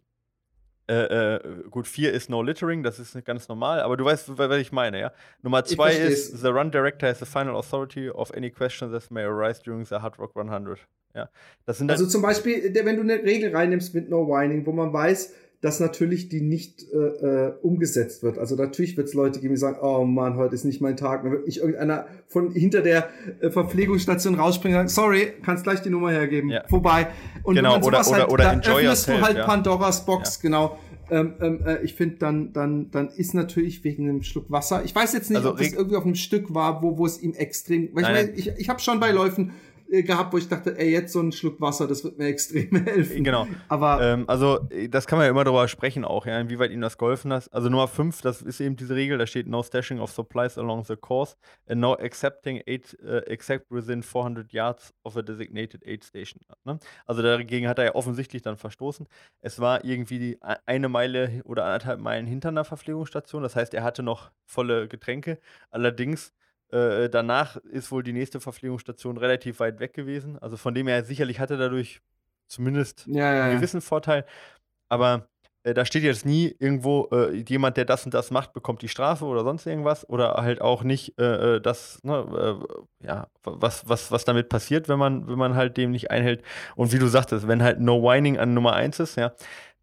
äh, 0.87 1.35
äh, 1.37 1.63
gut, 1.71 1.87
4 1.87 2.11
ist 2.13 2.29
No 2.29 2.43
littering, 2.43 2.83
das 2.83 2.99
ist 2.99 3.15
ganz 3.25 3.47
normal, 3.47 3.79
aber 3.81 3.97
du 3.97 4.05
weißt, 4.05 4.37
wa- 4.37 4.49
was 4.49 4.59
ich 4.59 4.71
meine, 4.71 4.99
ja? 4.99 5.11
Nummer 5.41 5.61
Ich 5.65 5.73
2 5.75 5.91
versteh's. 5.91 6.29
ist 6.29 6.41
The 6.41 6.49
run 6.49 6.69
director 6.71 7.07
has 7.09 7.17
the 7.19 7.25
final 7.25 7.55
authority 7.55 8.09
of 8.09 8.31
any 8.35 8.51
questions 8.51 8.91
that 8.91 9.09
may 9.09 9.23
arise 9.23 9.61
during 9.63 9.85
the 9.85 9.95
hard 9.95 10.19
rock 10.19 10.35
100. 10.35 10.77
Ja? 11.15 11.29
Das 11.65 11.77
sind 11.79 11.87
dann, 11.87 11.95
Also 11.97 12.07
zum 12.07 12.21
Beispiel, 12.21 12.71
wenn 12.83 12.95
du 12.97 13.01
eine 13.01 13.23
Regel 13.23 13.55
reinnimmst 13.55 13.93
mit 13.95 14.09
No 14.09 14.27
Whining, 14.27 14.65
wo 14.65 14.71
man 14.71 14.91
weiß, 14.93 15.33
dass 15.61 15.79
natürlich 15.79 16.29
die 16.29 16.41
nicht 16.41 16.83
äh, 16.93 16.97
äh, 16.97 17.53
umgesetzt 17.63 18.21
wird. 18.21 18.37
Also 18.37 18.55
natürlich 18.55 18.97
wird 18.97 19.07
es 19.07 19.15
Leute 19.15 19.39
geben, 19.39 19.55
die 19.55 19.59
sagen, 19.59 19.77
oh 19.81 20.03
Mann, 20.03 20.35
heute 20.35 20.53
ist 20.53 20.63
nicht 20.63 20.79
mein 20.79 20.95
Tag. 20.95 21.23
Dann 21.23 21.31
wird 21.31 21.47
nicht 21.47 21.57
irgendeiner 21.57 22.05
von 22.27 22.51
hinter 22.51 22.81
der 22.81 23.09
äh, 23.39 23.49
Verpflegungsstation 23.49 24.35
rausspringen 24.35 24.79
und 24.79 24.89
sagen, 24.89 25.07
sorry, 25.07 25.33
kannst 25.43 25.63
gleich 25.63 25.81
die 25.81 25.89
Nummer 25.89 26.11
hergeben. 26.11 26.49
Ja. 26.51 26.63
Vorbei. 26.67 27.07
Und 27.43 27.55
Genau, 27.55 27.77
oder- 27.77 27.87
oder- 27.87 28.03
halt, 28.05 28.29
oder 28.31 28.43
da 28.43 28.53
enjoy 28.53 28.73
öffnest 28.85 29.07
yourself, 29.07 29.19
du 29.19 29.25
halt 29.25 29.37
ja. 29.37 29.45
Pandoras 29.45 30.05
Box, 30.05 30.39
genau. 30.39 30.77
Ähm, 31.09 31.33
ähm, 31.39 31.63
äh, 31.65 31.83
ich 31.83 31.93
finde, 31.95 32.17
dann, 32.17 32.51
dann, 32.53 32.91
dann 32.91 33.09
ist 33.09 33.33
natürlich 33.33 33.83
wegen 33.83 34.09
einem 34.09 34.21
Schluck 34.23 34.51
Wasser. 34.51 34.83
Ich 34.83 34.93
weiß 34.93 35.13
jetzt 35.13 35.29
nicht, 35.29 35.37
Also 35.37 35.51
ob 35.51 35.57
das 35.57 35.67
Reg- 35.67 35.75
irgendwie 35.77 35.95
auf 35.97 36.03
einem 36.05 36.15
Stück 36.15 36.53
war, 36.53 36.83
wo, 36.83 36.97
wo 36.97 37.05
es 37.05 37.19
ihm 37.21 37.33
extrem. 37.33 37.89
Weil 37.93 38.03
ich, 38.03 38.09
Nein, 38.09 38.25
nein. 38.27 38.33
ich, 38.35 38.51
ich 38.57 38.69
habe 38.69 38.79
schon 38.79 38.99
bei 38.99 39.11
Läufen 39.11 39.51
gehabt, 39.89 40.33
wo 40.33 40.37
ich 40.37 40.47
dachte, 40.47 40.77
ey, 40.77 40.91
jetzt 40.91 41.13
so 41.13 41.21
ein 41.21 41.31
Schluck 41.31 41.61
Wasser, 41.61 41.87
das 41.87 42.03
wird 42.03 42.17
mir 42.17 42.27
extrem 42.27 42.75
helfen. 42.85 43.23
genau. 43.23 43.47
Aber 43.67 44.01
Ähm, 44.01 44.25
also, 44.27 44.67
äh, 44.69 44.89
das 44.89 45.07
kann 45.07 45.17
man 45.17 45.25
ja 45.25 45.31
immer 45.31 45.43
darüber 45.43 45.67
sprechen 45.67 46.05
auch, 46.05 46.25
ja, 46.25 46.39
inwieweit 46.39 46.71
ihm 46.71 46.81
das 46.81 46.97
geholfen 46.97 47.31
hat. 47.33 47.51
Also 47.53 47.69
Nummer 47.69 47.87
5, 47.87 48.21
das 48.21 48.41
ist 48.41 48.59
eben 48.59 48.75
diese 48.75 48.95
Regel, 48.95 49.17
da 49.17 49.25
steht 49.25 49.47
No 49.47 49.63
stashing 49.63 49.99
of 49.99 50.11
supplies 50.11 50.57
along 50.57 50.83
the 50.85 50.95
course 50.95 51.35
and 51.67 51.81
no 51.81 51.93
accepting 51.93 52.61
aid 52.65 52.97
uh, 53.03 53.17
except 53.27 53.71
within 53.71 54.03
400 54.03 54.51
yards 54.51 54.93
of 55.03 55.17
a 55.17 55.21
designated 55.21 55.85
aid 55.85 56.03
station. 56.03 56.41
Ne? 56.63 56.79
Also 57.05 57.21
dagegen 57.21 57.67
hat 57.67 57.79
er 57.79 57.85
ja 57.85 57.95
offensichtlich 57.95 58.41
dann 58.41 58.57
verstoßen. 58.57 59.07
Es 59.41 59.59
war 59.59 59.83
irgendwie 59.83 60.19
die 60.19 60.39
eine 60.65 60.89
Meile 60.89 61.41
oder 61.45 61.65
anderthalb 61.65 61.99
Meilen 61.99 62.27
hinter 62.27 62.49
einer 62.49 62.65
Verpflegungsstation, 62.65 63.43
das 63.43 63.55
heißt, 63.55 63.73
er 63.73 63.83
hatte 63.83 64.03
noch 64.03 64.31
volle 64.45 64.87
Getränke. 64.87 65.39
Allerdings 65.71 66.33
äh, 66.75 67.09
danach 67.09 67.55
ist 67.57 67.91
wohl 67.91 68.03
die 68.03 68.13
nächste 68.13 68.39
Verpflegungsstation 68.39 69.17
relativ 69.17 69.59
weit 69.59 69.79
weg 69.79 69.93
gewesen. 69.93 70.37
Also 70.39 70.57
von 70.57 70.73
dem 70.73 70.87
her 70.87 71.03
sicherlich 71.05 71.39
hatte 71.39 71.55
er 71.55 71.59
dadurch 71.59 72.01
zumindest 72.47 73.05
ja, 73.07 73.33
ja, 73.33 73.43
einen 73.43 73.53
ja. 73.53 73.57
gewissen 73.57 73.81
Vorteil. 73.81 74.25
Aber 74.89 75.27
äh, 75.63 75.73
da 75.73 75.85
steht 75.85 76.03
jetzt 76.03 76.25
nie 76.25 76.55
irgendwo, 76.59 77.07
äh, 77.11 77.43
jemand, 77.47 77.77
der 77.77 77.85
das 77.85 78.05
und 78.05 78.13
das 78.13 78.29
macht, 78.29 78.53
bekommt 78.53 78.81
die 78.81 78.89
Strafe 78.89 79.25
oder 79.25 79.43
sonst 79.43 79.65
irgendwas. 79.65 80.07
Oder 80.09 80.33
halt 80.35 80.61
auch 80.61 80.83
nicht 80.83 81.17
äh, 81.17 81.55
äh, 81.55 81.61
das, 81.61 82.03
ne, 82.03 82.59
äh, 83.01 83.05
ja, 83.05 83.27
was, 83.43 83.87
was, 83.87 84.11
was 84.11 84.25
damit 84.25 84.49
passiert, 84.49 84.89
wenn 84.89 84.99
man, 84.99 85.27
wenn 85.27 85.37
man 85.37 85.55
halt 85.55 85.77
dem 85.77 85.91
nicht 85.91 86.11
einhält. 86.11 86.43
Und 86.75 86.93
wie 86.93 86.99
du 86.99 87.07
sagtest, 87.07 87.47
wenn 87.47 87.63
halt 87.63 87.79
No 87.79 88.03
Whining 88.03 88.37
an 88.37 88.53
Nummer 88.53 88.73
1 88.73 88.99
ist, 88.99 89.15
ja, 89.15 89.33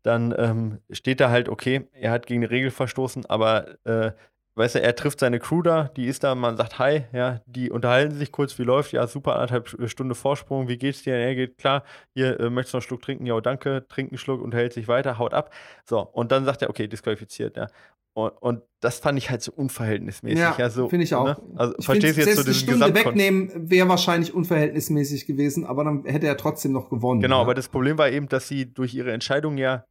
dann 0.03 0.35
ähm, 0.37 0.79
steht 0.91 1.21
da 1.21 1.31
halt, 1.31 1.49
okay, 1.49 1.89
er 1.93 2.11
hat 2.11 2.27
gegen 2.27 2.43
die 2.43 2.47
Regel 2.47 2.71
verstoßen, 2.71 3.27
aber 3.27 3.85
äh, 3.85 4.13
weißt 4.55 4.77
du, 4.77 4.83
er 4.83 4.95
trifft 4.95 5.21
seine 5.21 5.39
Crew 5.39 5.63
da, 5.63 5.85
die 5.97 6.07
ist 6.07 6.25
da, 6.25 6.35
man 6.35 6.57
sagt 6.57 6.79
Hi, 6.79 7.03
ja, 7.13 7.41
die 7.47 7.71
unterhalten 7.71 8.15
sich 8.15 8.33
kurz, 8.33 8.59
wie 8.59 8.65
läuft, 8.65 8.93
ja, 8.93 9.07
super, 9.07 9.35
anderthalb 9.35 9.69
Stunde 9.87 10.15
Vorsprung, 10.15 10.69
wie 10.69 10.79
geht's 10.79 11.03
dir? 11.03 11.15
Er 11.15 11.35
geht 11.35 11.59
klar, 11.59 11.85
hier, 12.15 12.39
äh, 12.39 12.51
möchtest 12.51 12.75
du 12.75 12.77
noch 12.77 12.83
einen 12.83 12.89
Schluck 12.89 13.03
trinken? 13.03 13.27
Ja, 13.27 13.41
danke, 13.41 13.87
trinkt 13.89 14.13
einen 14.13 14.19
Schluck, 14.19 14.43
unterhält 14.43 14.73
sich 14.73 14.89
weiter, 14.89 15.19
haut 15.19 15.35
ab. 15.35 15.53
So, 15.85 16.01
und 16.01 16.33
dann 16.33 16.45
sagt 16.45 16.63
er, 16.63 16.71
okay, 16.71 16.87
disqualifiziert, 16.87 17.57
ja. 17.57 17.69
Und, 18.15 18.31
und 18.43 18.63
das 18.81 18.99
fand 18.99 19.17
ich 19.17 19.31
halt 19.31 19.41
so 19.41 19.53
unverhältnismäßig. 19.53 20.39
Ja, 20.39 20.55
Ja, 20.59 20.69
so, 20.69 20.91
finde 20.91 21.05
ich 21.05 21.15
auch. 21.15 21.25
Ne? 21.25 21.37
Also, 21.57 21.75
Ich 21.79 21.87
verstehst 21.87 22.19
du 22.19 22.23
find, 22.23 22.27
jetzt 22.27 22.37
so 22.37 22.45
diesen 22.45 22.69
Stunde 22.69 22.95
wegnehmen 22.95 23.71
wäre 23.71 23.89
wahrscheinlich 23.89 24.35
unverhältnismäßig 24.35 25.25
gewesen, 25.25 25.65
aber 25.65 25.85
dann 25.85 26.05
hätte 26.05 26.27
er 26.27 26.37
trotzdem 26.37 26.73
noch 26.73 26.91
gewonnen. 26.91 27.23
Genau, 27.23 27.37
ja. 27.37 27.43
aber 27.43 27.55
das 27.55 27.69
Problem 27.69 27.97
war 27.97 28.11
eben, 28.11 28.29
dass 28.29 28.49
sie 28.49 28.71
durch 28.71 28.93
ihre 28.93 29.13
Entscheidung 29.13 29.57
ja 29.57 29.87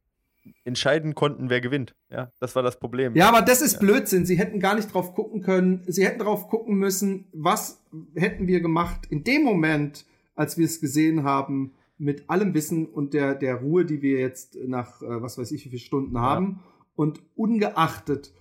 entscheiden 0.64 1.14
konnten, 1.14 1.50
wer 1.50 1.60
gewinnt. 1.60 1.94
Ja, 2.10 2.32
das 2.40 2.54
war 2.56 2.62
das 2.62 2.78
Problem. 2.78 3.14
Ja, 3.14 3.28
aber 3.28 3.42
das 3.42 3.62
ist 3.62 3.80
Blödsinn. 3.80 4.26
Sie 4.26 4.38
hätten 4.38 4.60
gar 4.60 4.74
nicht 4.74 4.92
drauf 4.92 5.14
gucken 5.14 5.42
können. 5.42 5.84
Sie 5.86 6.04
hätten 6.04 6.20
drauf 6.20 6.48
gucken 6.48 6.76
müssen, 6.76 7.26
was 7.32 7.80
hätten 8.14 8.46
wir 8.46 8.60
gemacht 8.60 9.06
in 9.10 9.24
dem 9.24 9.42
Moment, 9.42 10.04
als 10.34 10.58
wir 10.58 10.66
es 10.66 10.80
gesehen 10.80 11.24
haben, 11.24 11.74
mit 11.98 12.28
allem 12.28 12.54
Wissen 12.54 12.86
und 12.86 13.14
der, 13.14 13.34
der 13.34 13.56
Ruhe, 13.56 13.84
die 13.84 14.02
wir 14.02 14.18
jetzt 14.18 14.56
nach, 14.66 15.02
äh, 15.02 15.22
was 15.22 15.38
weiß 15.38 15.52
ich, 15.52 15.64
wie 15.64 15.70
viele 15.70 15.80
Stunden 15.80 16.18
haben. 16.18 16.60
Und 16.94 17.22
ungeachtet, 17.36 18.32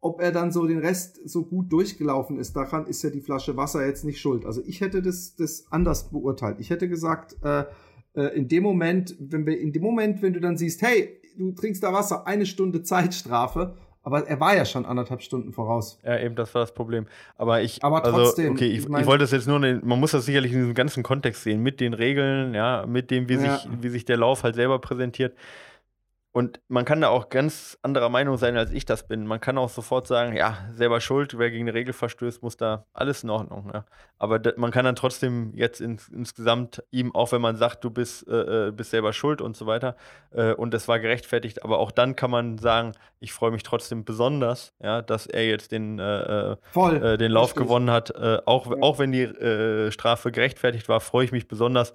ob 0.00 0.20
er 0.20 0.30
dann 0.30 0.52
so 0.52 0.66
den 0.66 0.78
Rest 0.78 1.20
so 1.28 1.44
gut 1.44 1.72
durchgelaufen 1.72 2.38
ist, 2.38 2.54
daran 2.54 2.86
ist 2.86 3.02
ja 3.02 3.10
die 3.10 3.20
Flasche 3.20 3.56
Wasser 3.56 3.84
jetzt 3.84 4.04
nicht 4.04 4.20
schuld. 4.20 4.46
Also 4.46 4.62
ich 4.64 4.80
hätte 4.80 5.02
das, 5.02 5.34
das 5.34 5.66
anders 5.70 6.10
beurteilt. 6.10 6.60
Ich 6.60 6.70
hätte 6.70 6.88
gesagt, 6.88 7.36
äh, 7.42 7.64
äh, 8.14 8.36
in 8.36 8.48
dem 8.48 8.62
Moment, 8.62 9.16
wenn 9.18 9.46
wir, 9.46 9.58
in 9.58 9.72
dem 9.72 9.82
Moment, 9.82 10.22
wenn 10.22 10.32
du 10.32 10.40
dann 10.40 10.56
siehst, 10.56 10.82
hey, 10.82 11.20
du 11.38 11.52
trinkst 11.52 11.82
da 11.82 11.92
Wasser, 11.92 12.26
eine 12.26 12.44
Stunde 12.46 12.82
Zeitstrafe, 12.82 13.74
aber 14.02 14.26
er 14.26 14.40
war 14.40 14.56
ja 14.56 14.64
schon 14.64 14.84
anderthalb 14.86 15.22
Stunden 15.22 15.52
voraus. 15.52 15.98
Ja, 16.04 16.18
eben, 16.18 16.34
das 16.34 16.54
war 16.54 16.62
das 16.62 16.72
Problem. 16.72 17.06
Aber 17.36 17.60
ich, 17.62 17.82
Aber 17.84 18.04
also, 18.04 18.16
trotzdem, 18.18 18.52
okay, 18.52 18.66
ich, 18.66 18.78
ich 18.80 18.88
mein- 18.88 19.02
ich 19.02 19.06
wollte 19.06 19.22
das 19.24 19.30
jetzt 19.32 19.46
nur, 19.46 19.58
man 19.58 20.00
muss 20.00 20.12
das 20.12 20.24
sicherlich 20.26 20.52
in 20.52 20.58
diesem 20.60 20.74
ganzen 20.74 21.02
Kontext 21.02 21.42
sehen, 21.42 21.62
mit 21.62 21.80
den 21.80 21.94
Regeln, 21.94 22.54
ja, 22.54 22.84
mit 22.86 23.10
dem, 23.10 23.28
wie, 23.28 23.34
Ja. 23.34 23.56
sich, 23.58 23.68
wie 23.80 23.88
sich 23.88 24.04
der 24.04 24.16
Lauf 24.16 24.42
halt 24.44 24.54
selber 24.54 24.78
präsentiert. 24.78 25.34
Und 26.30 26.60
man 26.68 26.84
kann 26.84 27.00
da 27.00 27.08
auch 27.08 27.30
ganz 27.30 27.78
anderer 27.82 28.10
Meinung 28.10 28.36
sein, 28.36 28.56
als 28.56 28.70
ich 28.70 28.84
das 28.84 29.08
bin. 29.08 29.26
Man 29.26 29.40
kann 29.40 29.56
auch 29.56 29.70
sofort 29.70 30.06
sagen, 30.06 30.36
ja, 30.36 30.58
selber 30.72 31.00
schuld, 31.00 31.38
wer 31.38 31.50
gegen 31.50 31.64
eine 31.64 31.74
Regel 31.74 31.94
verstößt, 31.94 32.42
muss 32.42 32.56
da 32.56 32.84
alles 32.92 33.24
in 33.24 33.30
Ordnung. 33.30 33.70
Ja. 33.72 33.86
Aber 34.18 34.38
da, 34.38 34.52
man 34.56 34.70
kann 34.70 34.84
dann 34.84 34.94
trotzdem 34.94 35.52
jetzt 35.54 35.80
ins, 35.80 36.08
insgesamt 36.08 36.84
ihm, 36.90 37.14
auch 37.14 37.32
wenn 37.32 37.40
man 37.40 37.56
sagt, 37.56 37.82
du 37.82 37.90
bist, 37.90 38.28
äh, 38.28 38.68
äh, 38.68 38.70
bist 38.72 38.90
selber 38.90 39.12
schuld 39.14 39.40
und 39.40 39.56
so 39.56 39.66
weiter, 39.66 39.96
äh, 40.30 40.52
und 40.52 40.74
das 40.74 40.86
war 40.86 41.00
gerechtfertigt, 41.00 41.64
aber 41.64 41.78
auch 41.78 41.90
dann 41.90 42.14
kann 42.14 42.30
man 42.30 42.58
sagen, 42.58 42.92
ich 43.20 43.32
freue 43.32 43.50
mich 43.50 43.62
trotzdem 43.62 44.04
besonders, 44.04 44.74
ja, 44.80 45.00
dass 45.02 45.26
er 45.26 45.46
jetzt 45.46 45.72
den, 45.72 45.98
äh, 45.98 46.52
äh, 46.52 46.56
äh, 46.76 47.16
den 47.16 47.32
Lauf 47.32 47.50
Richtig. 47.50 47.62
gewonnen 47.64 47.90
hat. 47.90 48.14
Auch, 48.46 48.66
Ja. 48.70 48.76
auch 48.82 48.98
wenn 48.98 49.12
die 49.12 49.90
Strafe 49.90 50.30
gerechtfertigt 50.30 50.88
war, 50.88 51.00
freue 51.00 51.24
ich 51.24 51.32
mich 51.32 51.48
besonders, 51.48 51.94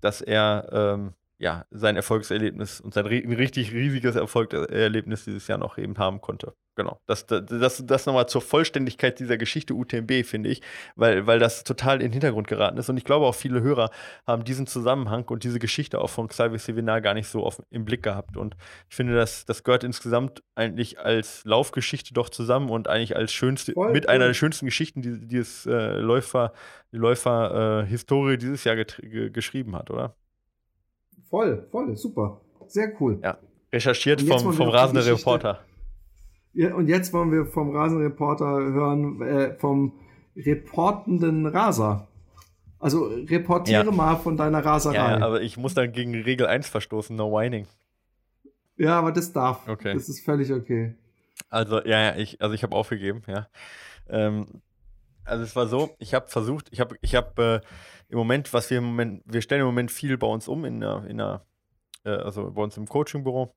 dass 0.00 0.20
er 0.20 0.68
ähm, 0.72 1.14
ja, 1.40 1.64
sein 1.70 1.94
Erfolgserlebnis 1.94 2.80
und 2.80 2.94
sein 2.94 3.06
ein 3.06 3.32
richtig 3.32 3.72
riesiges 3.72 4.16
Erfolgserlebnis 4.16 5.24
dieses 5.24 5.46
Jahr 5.46 5.58
noch 5.58 5.78
eben 5.78 5.96
haben 5.96 6.20
konnte. 6.20 6.54
Genau. 6.74 7.00
Das, 7.06 7.26
das, 7.26 7.44
das, 7.46 7.84
das 7.86 8.06
nochmal 8.06 8.28
zur 8.28 8.40
Vollständigkeit 8.40 9.18
dieser 9.18 9.36
Geschichte 9.36 9.74
UTMB, 9.74 10.24
finde 10.24 10.48
ich, 10.48 10.62
weil, 10.96 11.26
weil 11.26 11.38
das 11.38 11.64
total 11.64 11.96
in 11.96 12.08
den 12.08 12.12
Hintergrund 12.12 12.48
geraten 12.48 12.76
ist. 12.76 12.88
Und 12.88 12.96
ich 12.96 13.04
glaube 13.04 13.26
auch 13.26 13.34
viele 13.34 13.62
Hörer 13.62 13.90
haben 14.26 14.44
diesen 14.44 14.66
Zusammenhang 14.66 15.24
und 15.28 15.44
diese 15.44 15.58
Geschichte 15.60 16.00
auch 16.00 16.10
von 16.10 16.28
Xavier 16.28 16.58
Sevinar 16.58 17.00
gar 17.00 17.14
nicht 17.14 17.28
so 17.28 17.44
auf, 17.44 17.62
im 17.70 17.84
Blick 17.84 18.02
gehabt. 18.02 18.36
Und 18.36 18.56
ich 18.88 18.96
finde, 18.96 19.14
das, 19.14 19.44
das 19.44 19.62
gehört 19.62 19.84
insgesamt 19.84 20.42
eigentlich 20.56 20.98
als 21.00 21.44
Laufgeschichte 21.44 22.14
doch 22.14 22.30
zusammen 22.30 22.68
und 22.68 22.88
eigentlich 22.88 23.16
als 23.16 23.32
schönste, 23.32 23.72
Voll, 23.72 23.92
mit 23.92 24.08
einer 24.08 24.26
der 24.26 24.34
schönsten 24.34 24.66
Geschichten, 24.66 25.02
die, 25.02 25.26
die 25.26 25.38
es 25.38 25.66
äh, 25.66 25.98
Läufer, 25.98 26.52
die 26.92 26.96
Läufer-Historie 26.96 28.34
äh, 28.34 28.38
dieses 28.38 28.64
Jahr 28.64 28.76
geschrieben 28.76 29.76
hat, 29.76 29.90
oder? 29.90 30.16
Voll, 31.30 31.66
voll, 31.70 31.96
super. 31.96 32.40
Sehr 32.66 32.92
cool. 33.00 33.20
Ja. 33.22 33.38
Recherchiert 33.72 34.22
vom, 34.22 34.52
vom 34.52 34.68
rasenden 34.68 35.04
Reporter. 35.04 35.60
Ja, 36.54 36.74
und 36.74 36.88
jetzt 36.88 37.12
wollen 37.12 37.30
wir 37.30 37.46
vom 37.46 37.74
Rasenreporter 37.74 38.46
hören, 38.46 39.22
äh, 39.22 39.54
vom 39.58 39.92
reportenden 40.36 41.46
Raser. 41.46 42.08
Also 42.80 43.06
reportiere 43.06 43.84
ja. 43.84 43.90
mal 43.90 44.16
von 44.16 44.36
deiner 44.36 44.64
Raserei. 44.64 44.94
Ja, 44.94 45.18
aber 45.18 45.42
ich 45.42 45.56
muss 45.56 45.74
dann 45.74 45.92
gegen 45.92 46.14
Regel 46.14 46.46
1 46.46 46.68
verstoßen, 46.68 47.14
no 47.14 47.32
whining. 47.32 47.66
Ja, 48.76 48.98
aber 48.98 49.12
das 49.12 49.32
darf. 49.32 49.68
Okay. 49.68 49.94
Das 49.94 50.08
ist 50.08 50.24
völlig 50.24 50.52
okay. 50.52 50.94
Also, 51.50 51.82
ja, 51.84 52.00
ja, 52.00 52.16
ich, 52.16 52.40
also 52.40 52.54
ich 52.54 52.62
habe 52.62 52.74
aufgegeben, 52.74 53.22
ja. 53.26 53.48
Ähm, 54.08 54.62
also 55.24 55.44
es 55.44 55.54
war 55.56 55.66
so, 55.66 55.90
ich 55.98 56.14
habe 56.14 56.28
versucht, 56.28 56.68
ich 56.70 56.80
habe 56.80 56.96
ich 57.00 57.14
hab, 57.14 57.38
äh, 57.38 57.60
im 58.08 58.18
Moment, 58.18 58.52
was 58.52 58.70
wir 58.70 58.78
im 58.78 58.84
Moment, 58.84 59.22
wir 59.26 59.42
stellen 59.42 59.60
im 59.60 59.66
Moment 59.66 59.90
viel 59.90 60.16
bei 60.16 60.26
uns 60.26 60.48
um 60.48 60.64
in 60.64 60.82
einer, 60.82 61.04
in 61.06 61.20
einer 61.20 61.46
äh, 62.04 62.10
also 62.10 62.50
bei 62.50 62.62
uns 62.62 62.76
im 62.76 62.86
Coachingbüro 62.86 63.54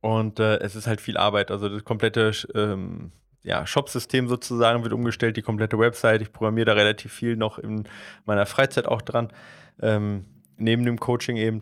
und 0.00 0.40
äh, 0.40 0.58
es 0.58 0.76
ist 0.76 0.86
halt 0.86 1.00
viel 1.00 1.16
Arbeit. 1.16 1.50
Also 1.50 1.68
das 1.68 1.84
komplette 1.84 2.32
ähm, 2.54 3.12
ja, 3.42 3.66
Shop-System 3.66 4.28
sozusagen 4.28 4.82
wird 4.82 4.92
umgestellt, 4.92 5.36
die 5.36 5.42
komplette 5.42 5.78
Website. 5.78 6.22
Ich 6.22 6.32
programmiere 6.32 6.66
da 6.66 6.72
relativ 6.72 7.12
viel 7.12 7.36
noch 7.36 7.58
in 7.58 7.88
meiner 8.24 8.46
Freizeit 8.46 8.86
auch 8.86 9.02
dran, 9.02 9.32
ähm, 9.80 10.26
neben 10.56 10.84
dem 10.84 10.98
Coaching 10.98 11.36
eben. 11.36 11.60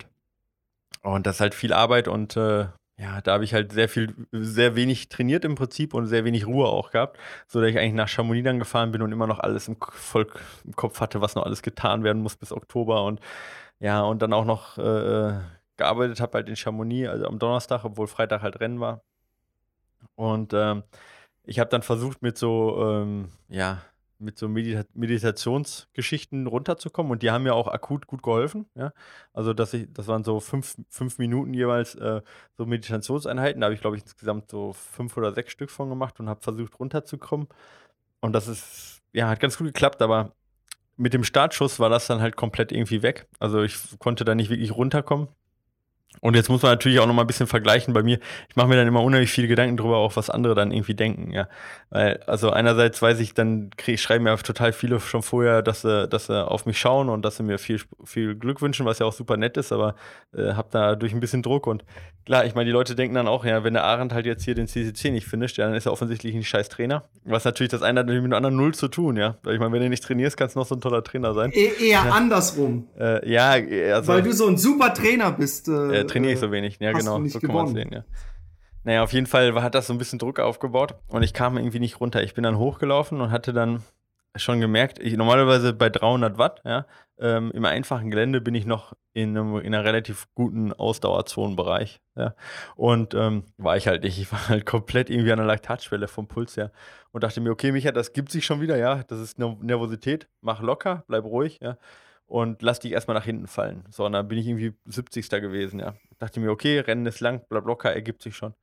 Und 1.03 1.27
das 1.27 1.37
ist 1.37 1.41
halt 1.41 1.55
viel 1.55 1.73
Arbeit 1.75 2.09
und 2.09 2.37
äh, 2.37 2.67
ja, 2.97 3.21
da 3.21 3.33
habe 3.33 3.45
ich 3.45 3.55
halt 3.55 3.73
sehr 3.73 3.89
viel, 3.89 4.15
sehr 4.33 4.77
wenig 4.77 5.09
trainiert 5.09 5.45
im 5.45 5.57
Prinzip 5.57 5.95
und 5.95 6.07
sehr 6.07 6.25
wenig 6.25 6.47
Ruhe 6.47 6.69
auch 6.69 6.91
gehabt, 6.91 7.19
so 7.49 7.61
dass 7.61 7.71
ich 7.71 7.79
eigentlich 7.79 7.95
nach 7.95 8.09
Chamonix 8.09 8.45
dann 8.45 8.61
gefahren 8.61 8.93
bin 8.93 9.03
und 9.03 9.11
immer 9.11 9.27
noch 9.27 9.41
alles 9.41 9.67
im, 9.67 9.77
voll 9.81 10.29
im 10.65 10.77
Kopf 10.77 11.01
hatte, 11.01 11.21
was 11.21 11.35
noch 11.35 11.45
alles 11.45 11.63
getan 11.63 12.05
werden 12.05 12.23
muss 12.23 12.37
bis 12.37 12.53
Oktober 12.53 13.05
und 13.05 13.21
ja, 13.81 14.03
und 14.03 14.23
dann 14.23 14.33
auch 14.33 14.45
noch 14.45 14.79
äh, 14.79 15.35
gearbeitet 15.77 16.21
habe, 16.21 16.35
halt 16.39 16.49
in 16.49 16.57
Chamonix, 16.57 17.09
also 17.09 17.27
am 17.27 17.39
Donnerstag, 17.39 17.85
obwohl 17.85 18.07
Freitag 18.07 18.43
halt 18.43 18.61
Rennen 18.61 18.81
war. 18.81 19.03
Und 20.15 20.53
ähm, 20.55 20.85
ich 21.45 21.59
habe 21.59 21.71
dann 21.71 21.83
versucht, 21.83 22.23
mit 22.23 22.39
so, 22.39 22.81
ähm, 22.81 23.31
ja, 23.49 23.83
mit 24.19 24.39
so 24.39 24.49
Medita 24.49 24.85
Meditationsgeschichten 24.95 26.47
runterzukommen 26.47 27.13
und 27.13 27.23
die 27.23 27.31
haben 27.31 27.45
mir 27.45 27.55
auch 27.55 27.69
akut 27.69 28.07
gut 28.07 28.23
geholfen. 28.23 28.67
Ja? 28.75 28.93
Also, 29.33 29.53
dass 29.53 29.75
ich, 29.75 29.93
das 29.93 30.09
waren 30.09 30.25
so 30.25 30.41
fünf, 30.41 30.77
fünf 30.89 31.19
Minuten 31.19 31.55
jeweils 31.55 31.95
äh, 31.97 32.23
so 32.57 32.67
Meditationseinheiten. 32.67 33.61
Da 33.61 33.67
habe 33.67 33.75
ich, 33.75 33.81
glaube 33.81 33.97
ich, 33.97 34.03
insgesamt 34.03 34.51
so 34.51 34.73
fünf 34.73 35.17
oder 35.17 35.33
sechs 35.33 35.53
Stück 35.53 35.71
von 35.71 35.89
gemacht 35.89 36.21
und 36.21 36.29
habe 36.29 36.41
versucht 36.43 36.79
runterzukommen. 36.79 37.49
Und 38.21 38.33
das 38.33 38.49
ist, 38.49 39.03
ja, 39.13 39.29
hat 39.29 39.41
ganz 39.41 39.59
gut 39.59 39.67
geklappt, 39.67 40.01
aber 40.03 40.33
mit 40.97 41.13
dem 41.13 41.25
Startschuss 41.25 41.81
war 41.81 41.91
das 41.91 42.07
dann 42.07 42.21
halt 42.21 42.37
komplett 42.37 42.73
irgendwie 42.73 43.03
weg. 43.03 43.27
Also 43.39 43.63
ich 43.63 43.77
konnte 43.99 44.25
da 44.25 44.35
nicht 44.35 44.51
wirklich 44.51 44.73
runterkommen. 44.73 45.29
Und 46.21 46.37
jetzt 46.37 46.49
muss 46.49 46.63
man 46.63 46.73
natürlich 46.73 47.01
auch 47.01 47.07
noch 47.07 47.15
mal 47.15 47.23
ein 47.23 47.27
bisschen 47.27 47.47
vergleichen 47.47 47.93
bei 47.93 48.03
mir. 48.03 48.19
Ich 48.49 48.57
mache 48.57 48.69
mir 48.69 48.77
dann 48.77 48.87
immer 48.87 49.03
unheimlich 49.03 49.31
viele 49.31 49.49
Gedanken 49.49 49.77
darüber, 49.77 49.99
auch 49.99 50.17
was 50.17 50.31
andere 50.31 50.55
dann 50.55 50.71
irgendwie 50.71 50.95
denken, 50.95 51.33
ja. 51.33 51.49
Weil, 51.91 52.21
also 52.27 52.51
einerseits 52.51 53.01
weiß 53.03 53.21
ich, 53.21 53.35
dann 53.35 53.71
krieg, 53.77 54.01
schreiben 54.01 54.25
mir 54.25 54.37
total 54.39 54.73
viele 54.73 55.01
schon 55.01 55.23
vorher, 55.23 55.63
dass 55.63 55.83
sie, 55.83 56.09
dass 56.09 56.27
sie 56.27 56.47
auf 56.47 56.67
mich 56.67 56.79
schauen 56.79 57.09
und 57.09 57.25
dass 57.25 57.37
sie 57.37 57.43
mir 57.43 57.59
viel, 57.59 57.81
viel 58.05 58.35
Glück 58.35 58.63
wünschen, 58.63 58.87
was 58.87 58.99
ja 58.99 59.07
auch 59.07 59.13
super 59.13 59.37
nett 59.37 59.57
ist, 59.57 59.73
aber 59.73 59.95
äh, 60.37 60.53
hab 60.55 60.71
da 60.71 60.95
durch 60.95 61.13
ein 61.13 61.21
bisschen 61.21 61.43
Druck 61.43 61.67
und 61.67 61.85
klar, 62.25 62.45
ich 62.45 62.55
meine, 62.55 62.67
die 62.67 62.73
Leute 62.73 62.95
denken 62.95 63.15
dann 63.15 63.29
auch, 63.29 63.45
ja, 63.45 63.65
wenn 63.65 63.75
der 63.75 63.85
Arendt 63.85 64.13
halt 64.13 64.27
jetzt 64.27 64.45
hier 64.45 64.55
den 64.55 64.67
CCC 64.67 65.11
nicht 65.11 65.27
finisht, 65.27 65.59
ja, 65.59 65.67
dann 65.67 65.75
ist 65.75 65.87
er 65.87 65.93
offensichtlich 65.93 66.35
ein 66.35 66.43
scheiß 66.43 66.69
Trainer. 66.69 67.05
Was 67.25 67.45
natürlich 67.45 67.71
das 67.71 67.83
eine 67.83 68.01
hat 68.01 68.07
mit 68.07 68.17
dem 68.17 68.33
anderen 68.33 68.57
null 68.57 68.75
zu 68.75 68.89
tun, 68.89 69.17
ja. 69.17 69.37
Weil 69.43 69.55
ich 69.55 69.61
meine, 69.61 69.73
wenn 69.73 69.83
du 69.83 69.89
nicht 69.89 70.03
trainierst, 70.03 70.37
kannst 70.37 70.57
du 70.57 70.61
noch 70.61 70.67
so 70.67 70.75
ein 70.75 70.81
toller 70.81 71.03
Trainer 71.05 71.35
sein. 71.35 71.51
E 71.53 71.71
eher 71.81 72.05
ja. 72.05 72.11
andersrum. 72.11 72.89
Äh, 72.99 73.31
ja, 73.31 73.51
also. 73.95 74.13
Weil 74.13 74.23
du 74.23 74.33
so 74.33 74.47
ein 74.47 74.57
super 74.57 74.95
Trainer 74.95 75.33
bist. 75.33 75.69
Äh, 75.69 76.04
äh 76.05 76.07
trainiere 76.07 76.33
ich 76.33 76.39
so 76.39 76.53
wenig. 76.53 76.79
Ja, 76.81 76.93
genau, 76.93 77.25
so 77.27 77.41
kann 77.41 77.55
man 77.55 77.69
sehen, 77.69 77.91
ja. 77.93 78.05
Naja, 78.85 79.03
auf 79.03 79.13
jeden 79.13 79.27
Fall 79.27 79.55
hat 79.63 79.75
das 79.75 79.87
so 79.87 79.95
ein 79.95 79.99
bisschen 79.99 80.19
Druck 80.19 80.39
aufgebaut 80.39 80.95
und 81.09 81.23
ich 81.23 81.33
kam 81.33 81.57
irgendwie 81.57 81.81
nicht 81.81 82.01
runter. 82.01 82.23
Ich 82.23 82.35
bin 82.35 82.45
dann 82.45 82.59
hochgelaufen 82.59 83.21
und 83.21 83.31
hatte 83.31 83.55
dann 83.55 83.83
schon 84.37 84.61
gemerkt, 84.61 84.99
ich, 84.99 85.17
normalerweise 85.17 85.73
bei 85.73 85.89
300 85.89 86.39
Watt, 86.39 86.61
ja, 86.65 86.87
ähm, 87.19 87.53
im 87.53 87.65
einfachen 87.65 88.11
Gelände 88.11 88.41
bin 88.41 88.55
ich 88.55 88.67
noch 88.67 88.93
in, 89.13 89.39
einem, 89.39 89.59
in 89.59 89.75
einer 89.75 89.85
relativ 89.85 90.27
guten 90.35 90.73
Ausdauerzonenbereich, 90.73 92.01
ja. 92.17 92.35
Und 92.75 93.15
ähm, 93.15 93.45
war 93.57 93.77
ich 93.77 93.87
halt 93.87 94.03
nicht. 94.03 94.19
Ich 94.19 94.33
war 94.33 94.49
halt 94.49 94.67
komplett 94.67 95.09
irgendwie 95.09 95.33
an 95.33 95.39
der 95.39 95.47
Laktatschwelle 95.47 96.09
vom 96.09 96.27
Puls 96.27 96.57
her 96.57 96.73
und 97.13 97.23
dachte 97.23 97.41
mir, 97.41 97.51
okay, 97.51 97.71
Micha, 97.73 97.93
das 97.93 98.13
gibt 98.13 98.33
sich 98.33 98.45
schon 98.45 98.61
wieder, 98.61 98.77
ja. 98.77 99.03
Das 99.05 99.21
ist 99.21 99.39
Nervosität, 99.39 100.29
mach 100.41 100.61
locker, 100.61 101.05
bleib 101.07 101.25
ruhig, 101.25 101.61
ja 101.63 101.79
und 102.27 102.63
lass 102.63 102.81
dich 102.81 102.93
erstmal 102.93 103.17
nach 103.17 103.25
hinten 103.25 103.47
fallen. 103.47 103.85
So, 103.91 104.07
und 104.07 104.13
dann 104.13 104.29
bin 104.29 104.39
ich 104.39 104.47
irgendwie 104.47 104.75
70. 104.87 105.29
gewesen, 105.29 105.81
ja. 105.81 105.95
Dachte 106.19 106.41
mir, 106.41 106.51
okay, 106.51 106.81
Rennen 106.81 107.07
ist 107.07 107.21
lang, 107.21 107.45
bla 107.49 107.61
locker, 107.61 107.93
ergibt 107.93 108.23
sich 108.23 108.37
schon. 108.37 108.55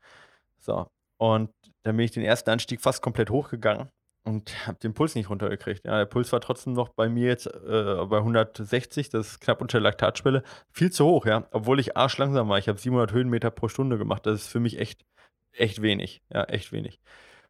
So. 0.60 0.88
Und 1.18 1.52
dann 1.84 1.98
bin 1.98 2.06
ich 2.06 2.12
den 2.12 2.24
ersten 2.24 2.50
Anstieg 2.50 2.82
fast 2.82 3.02
komplett 3.02 3.30
hochgegangen 3.30 3.90
und 4.24 4.68
habe 4.68 4.78
den 4.80 4.94
Puls 4.94 5.16
nicht 5.16 5.30
runtergekriegt. 5.30 5.86
Ja, 5.86 5.98
der 5.98 6.06
Puls 6.06 6.32
war 6.32 6.42
trotzdem 6.42 6.74
noch 6.74 6.90
bei 6.90 7.10
mir 7.10 7.28
jetzt 7.28 7.48
äh, 7.48 8.06
bei 8.06 8.18
160, 8.18 9.10
das 9.10 9.28
ist 9.28 9.42
knapp 9.42 9.62
unter 9.62 9.80
der 9.80 9.84
Laktatschwelle. 9.84 10.44
Viel 10.72 10.92
zu 10.92 11.06
hoch, 11.06 11.26
ja. 11.26 11.48
Obwohl 11.52 11.80
ich 11.80 11.98
arschlangsam 11.98 12.50
war. 12.50 12.58
Ich 12.58 12.68
habe 12.68 12.80
700 12.80 13.12
Höhenmeter 13.12 13.52
pro 13.52 13.68
Stunde 13.68 13.98
gemacht. 13.98 14.26
Das 14.26 14.42
ist 14.42 14.48
für 14.48 14.60
mich 14.60 14.80
echt, 14.80 15.06
echt 15.54 15.82
wenig. 15.82 16.22
Ja, 16.32 16.44
echt 16.46 16.72
wenig. 16.72 17.00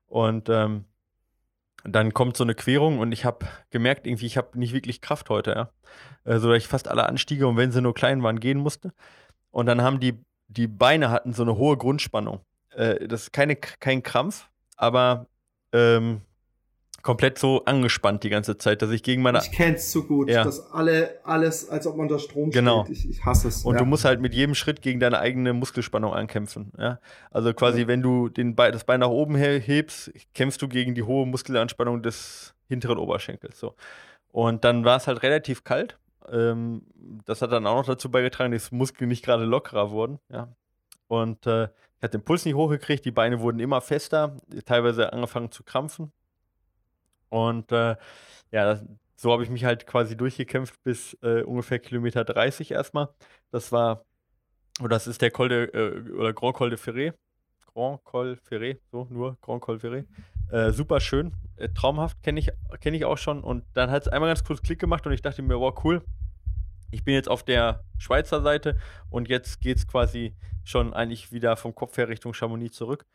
Und 0.07 0.49
ähm, 0.49 0.85
dann 1.83 2.13
kommt 2.13 2.37
so 2.37 2.43
eine 2.43 2.55
Querung 2.55 2.99
und 2.99 3.11
ich 3.11 3.25
habe 3.25 3.47
gemerkt, 3.69 4.05
irgendwie, 4.05 4.25
ich 4.25 4.37
habe 4.37 4.57
nicht 4.57 4.73
wirklich 4.73 5.01
Kraft 5.01 5.29
heute, 5.29 5.51
ja. 5.51 5.69
Äh, 6.23 6.39
so 6.39 6.49
dass 6.49 6.57
ich 6.57 6.67
fast 6.67 6.87
alle 6.87 7.07
Anstiege 7.07 7.47
und 7.47 7.57
wenn 7.57 7.71
sie 7.71 7.81
nur 7.81 7.93
klein 7.93 8.23
waren, 8.23 8.39
gehen 8.39 8.59
musste. 8.59 8.93
Und 9.51 9.65
dann 9.65 9.81
haben 9.81 9.99
die, 9.99 10.23
die 10.47 10.67
Beine 10.67 11.09
hatten 11.09 11.33
so 11.33 11.43
eine 11.43 11.57
hohe 11.57 11.77
Grundspannung. 11.77 12.41
Äh, 12.71 13.07
das 13.07 13.23
ist 13.23 13.33
keine, 13.33 13.55
kein 13.55 14.03
Krampf, 14.03 14.49
aber 14.77 15.27
ähm, 15.73 16.21
komplett 17.01 17.37
so 17.37 17.65
angespannt 17.65 18.23
die 18.23 18.29
ganze 18.29 18.57
Zeit, 18.57 18.81
dass 18.81 18.91
ich 18.91 19.03
gegen 19.03 19.21
meine. 19.21 19.39
Ich 19.39 19.51
kenn's 19.51 19.91
so 19.91 20.03
gut, 20.03 20.29
ja. 20.29 20.43
dass 20.43 20.71
alle, 20.71 21.19
alles, 21.23 21.69
als 21.69 21.87
ob 21.87 21.97
man 21.97 22.07
unter 22.07 22.19
Strom 22.19 22.51
genau. 22.51 22.85
steht. 22.85 22.97
Ich, 22.97 23.09
ich 23.09 23.25
hasse 23.25 23.47
es. 23.47 23.63
Und 23.63 23.75
ja. 23.75 23.79
du 23.79 23.85
musst 23.85 24.05
halt 24.05 24.21
mit 24.21 24.33
jedem 24.33 24.55
Schritt 24.55 24.81
gegen 24.81 24.99
deine 24.99 25.19
eigene 25.19 25.53
Muskelspannung 25.53 26.13
ankämpfen. 26.13 26.71
Ja? 26.77 26.99
Also 27.31 27.53
quasi, 27.53 27.81
ja. 27.81 27.87
wenn 27.87 28.01
du 28.01 28.29
den 28.29 28.55
Be 28.55 28.71
das 28.71 28.83
Bein 28.83 28.99
nach 28.99 29.09
oben 29.09 29.35
hebst, 29.35 30.11
kämpfst 30.33 30.61
du 30.61 30.67
gegen 30.67 30.95
die 30.95 31.03
hohe 31.03 31.25
Muskelanspannung 31.25 32.01
des 32.01 32.53
hinteren 32.67 32.97
Oberschenkels. 32.97 33.59
So. 33.59 33.75
Und 34.31 34.63
dann 34.63 34.85
war 34.85 34.97
es 34.97 35.07
halt 35.07 35.23
relativ 35.23 35.63
kalt. 35.63 35.97
Ähm, 36.31 36.83
das 37.25 37.41
hat 37.41 37.51
dann 37.51 37.67
auch 37.67 37.75
noch 37.75 37.85
dazu 37.85 38.09
beigetragen, 38.09 38.51
dass 38.51 38.69
die 38.69 38.75
Muskeln 38.75 39.09
nicht 39.09 39.23
gerade 39.25 39.45
lockerer 39.45 39.91
wurden. 39.91 40.19
Ja? 40.29 40.49
Und 41.07 41.45
äh, 41.45 41.65
ich 41.65 42.03
hatte 42.03 42.17
den 42.17 42.23
Puls 42.23 42.45
nicht 42.45 42.55
hochgekriegt, 42.55 43.05
die 43.05 43.11
Beine 43.11 43.41
wurden 43.41 43.59
immer 43.59 43.81
fester, 43.81 44.37
teilweise 44.65 45.13
angefangen 45.13 45.51
zu 45.51 45.63
krampfen. 45.63 46.11
Und 47.31 47.71
äh, 47.71 47.95
ja, 48.51 48.65
das, 48.65 48.85
so 49.15 49.31
habe 49.31 49.43
ich 49.43 49.49
mich 49.49 49.65
halt 49.65 49.87
quasi 49.87 50.17
durchgekämpft 50.17 50.75
bis 50.83 51.17
äh, 51.23 51.43
ungefähr 51.43 51.79
Kilometer 51.79 52.23
30 52.23 52.71
erstmal. 52.71 53.09
Das 53.51 53.71
war, 53.71 54.05
oder 54.79 54.89
das 54.89 55.07
ist 55.07 55.21
der 55.21 55.31
Col 55.31 55.49
de, 55.49 55.65
äh, 55.73 56.11
oder 56.11 56.33
Grand 56.33 56.55
Col 56.55 56.69
de 56.69 56.77
Ferré. 56.77 57.13
Grand 57.73 58.03
Col 58.03 58.37
Ferré, 58.49 58.79
so 58.91 59.07
nur 59.09 59.37
Grand 59.41 59.61
Col 59.61 59.77
Ferré. 59.77 60.05
Äh, 60.51 60.71
super 60.71 60.99
schön, 60.99 61.33
äh, 61.55 61.69
traumhaft, 61.69 62.21
kenne 62.23 62.39
ich, 62.39 62.49
kenn 62.81 62.93
ich 62.93 63.05
auch 63.05 63.17
schon. 63.17 63.41
Und 63.41 63.63
dann 63.73 63.89
hat 63.89 64.01
es 64.03 64.07
einmal 64.09 64.29
ganz 64.29 64.43
kurz 64.43 64.61
Klick 64.61 64.79
gemacht 64.79 65.05
und 65.07 65.13
ich 65.13 65.21
dachte 65.21 65.41
mir, 65.41 65.59
wow, 65.59 65.73
cool. 65.85 66.03
Ich 66.91 67.05
bin 67.05 67.13
jetzt 67.13 67.29
auf 67.29 67.43
der 67.43 67.85
Schweizer 67.97 68.41
Seite 68.41 68.77
und 69.09 69.29
jetzt 69.29 69.61
geht 69.61 69.77
es 69.77 69.87
quasi 69.87 70.35
schon 70.65 70.93
eigentlich 70.93 71.31
wieder 71.31 71.55
vom 71.55 71.73
Kopf 71.73 71.97
her 71.97 72.09
Richtung 72.09 72.33
Chamonix 72.33 72.75
zurück. 72.75 73.05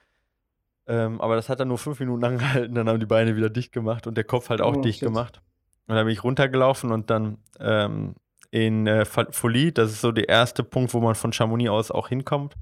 Ähm, 0.88 1.20
aber 1.20 1.36
das 1.36 1.48
hat 1.48 1.60
dann 1.60 1.68
nur 1.68 1.78
fünf 1.78 2.00
Minuten 2.00 2.24
angehalten, 2.24 2.74
dann 2.74 2.88
haben 2.88 3.00
die 3.00 3.06
Beine 3.06 3.36
wieder 3.36 3.50
dicht 3.50 3.72
gemacht 3.72 4.06
und 4.06 4.16
der 4.16 4.24
Kopf 4.24 4.50
halt 4.50 4.60
auch 4.60 4.76
oh, 4.76 4.80
dicht 4.80 5.00
shit. 5.00 5.08
gemacht. 5.08 5.42
Und 5.86 5.94
dann 5.94 6.04
bin 6.04 6.12
ich 6.12 6.24
runtergelaufen 6.24 6.90
und 6.92 7.10
dann 7.10 7.38
ähm, 7.60 8.14
in 8.50 8.86
äh, 8.86 9.04
Folie, 9.04 9.72
das 9.72 9.90
ist 9.90 10.00
so 10.00 10.12
der 10.12 10.28
erste 10.28 10.64
Punkt, 10.64 10.94
wo 10.94 11.00
man 11.00 11.14
von 11.14 11.32
Chamonix 11.32 11.70
aus 11.70 11.90
auch 11.90 12.08
hinkommt, 12.08 12.54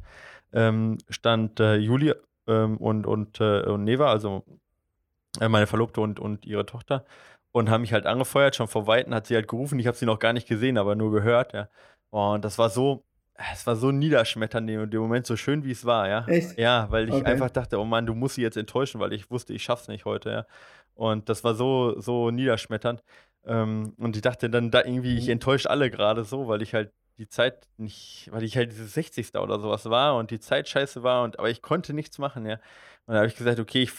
ähm, 0.52 0.98
stand 1.08 1.60
äh, 1.60 1.76
Juli 1.76 2.14
ähm, 2.46 2.76
und, 2.78 3.06
und, 3.06 3.40
äh, 3.40 3.62
und 3.62 3.84
Neva, 3.84 4.10
also 4.10 4.44
äh, 5.40 5.48
meine 5.48 5.66
Verlobte 5.66 6.00
und, 6.00 6.20
und 6.20 6.46
ihre 6.46 6.66
Tochter, 6.66 7.04
und 7.52 7.70
haben 7.70 7.82
mich 7.82 7.92
halt 7.92 8.06
angefeuert. 8.06 8.56
Schon 8.56 8.68
vor 8.68 8.86
Weitem 8.88 9.14
hat 9.14 9.28
sie 9.28 9.36
halt 9.36 9.46
gerufen. 9.46 9.78
Ich 9.78 9.86
habe 9.86 9.96
sie 9.96 10.06
noch 10.06 10.18
gar 10.18 10.32
nicht 10.32 10.48
gesehen, 10.48 10.76
aber 10.76 10.96
nur 10.96 11.12
gehört. 11.12 11.52
Ja. 11.52 11.68
Und 12.10 12.44
das 12.44 12.58
war 12.58 12.68
so, 12.68 13.04
es 13.52 13.66
war 13.66 13.76
so 13.76 13.90
niederschmetternd 13.90 14.68
in 14.70 14.90
dem 14.90 15.00
Moment, 15.00 15.26
so 15.26 15.36
schön 15.36 15.64
wie 15.64 15.72
es 15.72 15.84
war, 15.84 16.08
ja. 16.08 16.26
Echt? 16.26 16.56
Ja, 16.58 16.86
weil 16.90 17.08
ich 17.08 17.14
Okay. 17.14 17.24
einfach 17.24 17.50
dachte, 17.50 17.78
oh 17.80 17.84
Mann, 17.84 18.06
du 18.06 18.14
musst 18.14 18.36
sie 18.36 18.42
jetzt 18.42 18.56
enttäuschen, 18.56 19.00
weil 19.00 19.12
ich 19.12 19.30
wusste, 19.30 19.52
ich 19.52 19.62
schaff's 19.64 19.88
nicht 19.88 20.04
heute, 20.04 20.30
ja. 20.30 20.46
Und 20.94 21.28
das 21.28 21.42
war 21.42 21.54
so, 21.54 21.98
so 22.00 22.30
niederschmetternd. 22.30 23.02
Ähm, 23.44 23.94
und 23.98 24.16
ich 24.16 24.22
dachte 24.22 24.48
dann 24.48 24.70
da 24.70 24.84
irgendwie, 24.84 25.18
ich 25.18 25.26
Mhm. 25.26 25.32
enttäusche 25.32 25.68
alle 25.68 25.90
gerade 25.90 26.24
so, 26.24 26.46
weil 26.48 26.62
ich 26.62 26.74
halt 26.74 26.92
die 27.18 27.28
Zeit 27.28 27.68
nicht, 27.76 28.28
weil 28.32 28.42
ich 28.44 28.56
halt 28.56 28.70
dieses 28.72 28.94
60. 28.94 29.40
oder 29.40 29.58
sowas 29.60 29.88
war 29.90 30.16
und 30.16 30.30
die 30.30 30.40
Zeit 30.40 30.68
scheiße 30.68 31.02
war 31.02 31.22
und 31.24 31.38
aber 31.38 31.50
ich 31.50 31.62
konnte 31.62 31.92
nichts 31.92 32.18
machen, 32.18 32.46
ja. 32.46 32.54
Und 33.06 33.14
da 33.14 33.16
habe 33.16 33.26
ich 33.26 33.36
gesagt, 33.36 33.58
okay, 33.58 33.82
ich, 33.82 33.92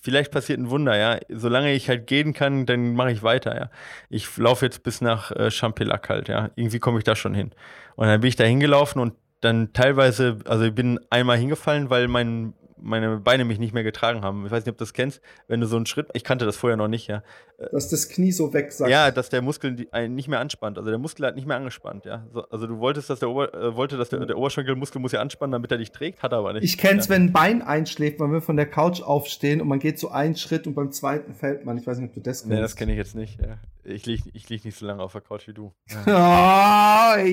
vielleicht 0.00 0.32
passiert 0.32 0.58
ein 0.58 0.70
Wunder, 0.70 0.96
ja. 0.96 1.18
Solange 1.28 1.72
ich 1.72 1.88
halt 1.88 2.06
gehen 2.06 2.32
kann, 2.32 2.66
dann 2.66 2.94
mache 2.94 3.12
ich 3.12 3.22
weiter, 3.22 3.56
ja. 3.56 3.70
Ich 4.08 4.36
laufe 4.36 4.64
jetzt 4.64 4.82
bis 4.82 5.00
nach 5.00 5.30
äh, 5.32 5.50
Champelac 5.50 6.08
halt, 6.08 6.28
ja. 6.28 6.50
Irgendwie 6.56 6.78
komme 6.78 6.98
ich 6.98 7.04
da 7.04 7.14
schon 7.14 7.34
hin. 7.34 7.52
Und 7.96 8.06
dann 8.06 8.20
bin 8.20 8.28
ich 8.28 8.36
da 8.36 8.44
hingelaufen 8.44 9.00
und 9.00 9.14
dann 9.40 9.72
teilweise, 9.72 10.38
also 10.46 10.64
ich 10.64 10.74
bin 10.74 11.00
einmal 11.10 11.36
hingefallen, 11.36 11.90
weil 11.90 12.08
mein, 12.08 12.54
meine 12.76 13.18
Beine 13.18 13.44
mich 13.44 13.58
nicht 13.58 13.74
mehr 13.74 13.82
getragen 13.82 14.22
haben. 14.22 14.46
Ich 14.46 14.52
weiß 14.52 14.64
nicht, 14.64 14.72
ob 14.72 14.78
du 14.78 14.84
das 14.84 14.92
kennst, 14.92 15.20
wenn 15.48 15.60
du 15.60 15.66
so 15.66 15.76
einen 15.76 15.86
Schritt, 15.86 16.08
ich 16.14 16.24
kannte 16.24 16.44
das 16.44 16.56
vorher 16.56 16.76
noch 16.76 16.88
nicht, 16.88 17.06
ja. 17.06 17.22
Dass 17.70 17.88
das 17.88 18.08
Knie 18.08 18.32
so 18.32 18.52
wegsackt. 18.52 18.90
Ja, 18.90 19.10
dass 19.10 19.28
der 19.28 19.42
Muskel 19.42 19.86
einen 19.92 20.14
nicht 20.14 20.28
mehr 20.28 20.40
anspannt. 20.40 20.78
Also 20.78 20.90
der 20.90 20.98
Muskel 20.98 21.26
hat 21.26 21.36
nicht 21.36 21.46
mehr 21.46 21.56
angespannt, 21.56 22.04
ja. 22.04 22.26
So, 22.32 22.42
also 22.48 22.66
du 22.66 22.78
wolltest, 22.78 23.08
dass 23.10 23.20
der, 23.20 23.30
Ober, 23.30 23.54
äh, 23.54 23.76
wollte, 23.76 23.96
dass 23.96 24.08
der, 24.08 24.26
der 24.26 24.36
Oberschenkelmuskel 24.36 25.00
muss 25.00 25.12
ja 25.12 25.20
anspannen, 25.20 25.52
damit 25.52 25.70
er 25.70 25.78
dich 25.78 25.92
trägt, 25.92 26.22
hat 26.22 26.32
er 26.32 26.38
aber 26.38 26.54
nicht. 26.54 26.64
Ich 26.64 26.78
kenn's, 26.78 27.08
wenn 27.08 27.26
ein 27.26 27.32
Bein 27.32 27.62
einschläft, 27.62 28.20
wenn 28.20 28.32
wir 28.32 28.40
von 28.42 28.56
der 28.56 28.66
Couch 28.66 29.00
aufstehen 29.00 29.60
und 29.60 29.68
man 29.68 29.78
geht 29.78 29.98
so 29.98 30.10
einen 30.10 30.36
Schritt 30.36 30.66
und 30.66 30.74
beim 30.74 30.90
zweiten 30.90 31.34
fällt 31.34 31.64
man. 31.64 31.78
Ich 31.78 31.86
weiß 31.86 31.98
nicht, 31.98 32.08
ob 32.08 32.14
du 32.14 32.20
das 32.20 32.40
kennst. 32.40 32.52
Nee, 32.52 32.60
das 32.60 32.76
kenne 32.76 32.92
ich 32.92 32.98
jetzt 32.98 33.14
nicht, 33.14 33.40
ja. 33.40 33.58
Ich 33.84 34.06
liege 34.06 34.30
ich 34.32 34.48
lieg 34.48 34.64
nicht 34.64 34.78
so 34.78 34.86
lange 34.86 35.02
auf 35.02 35.12
der 35.12 35.20
Couch 35.20 35.48
wie 35.48 35.54
du. 35.54 35.72
Oh, 36.06 37.16
yeah. 37.16 37.26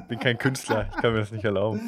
Ich 0.00 0.06
bin 0.08 0.18
kein 0.18 0.38
Künstler, 0.38 0.88
ich 0.90 1.00
kann 1.00 1.12
mir 1.12 1.20
das 1.20 1.32
nicht 1.32 1.44
erlauben. 1.44 1.80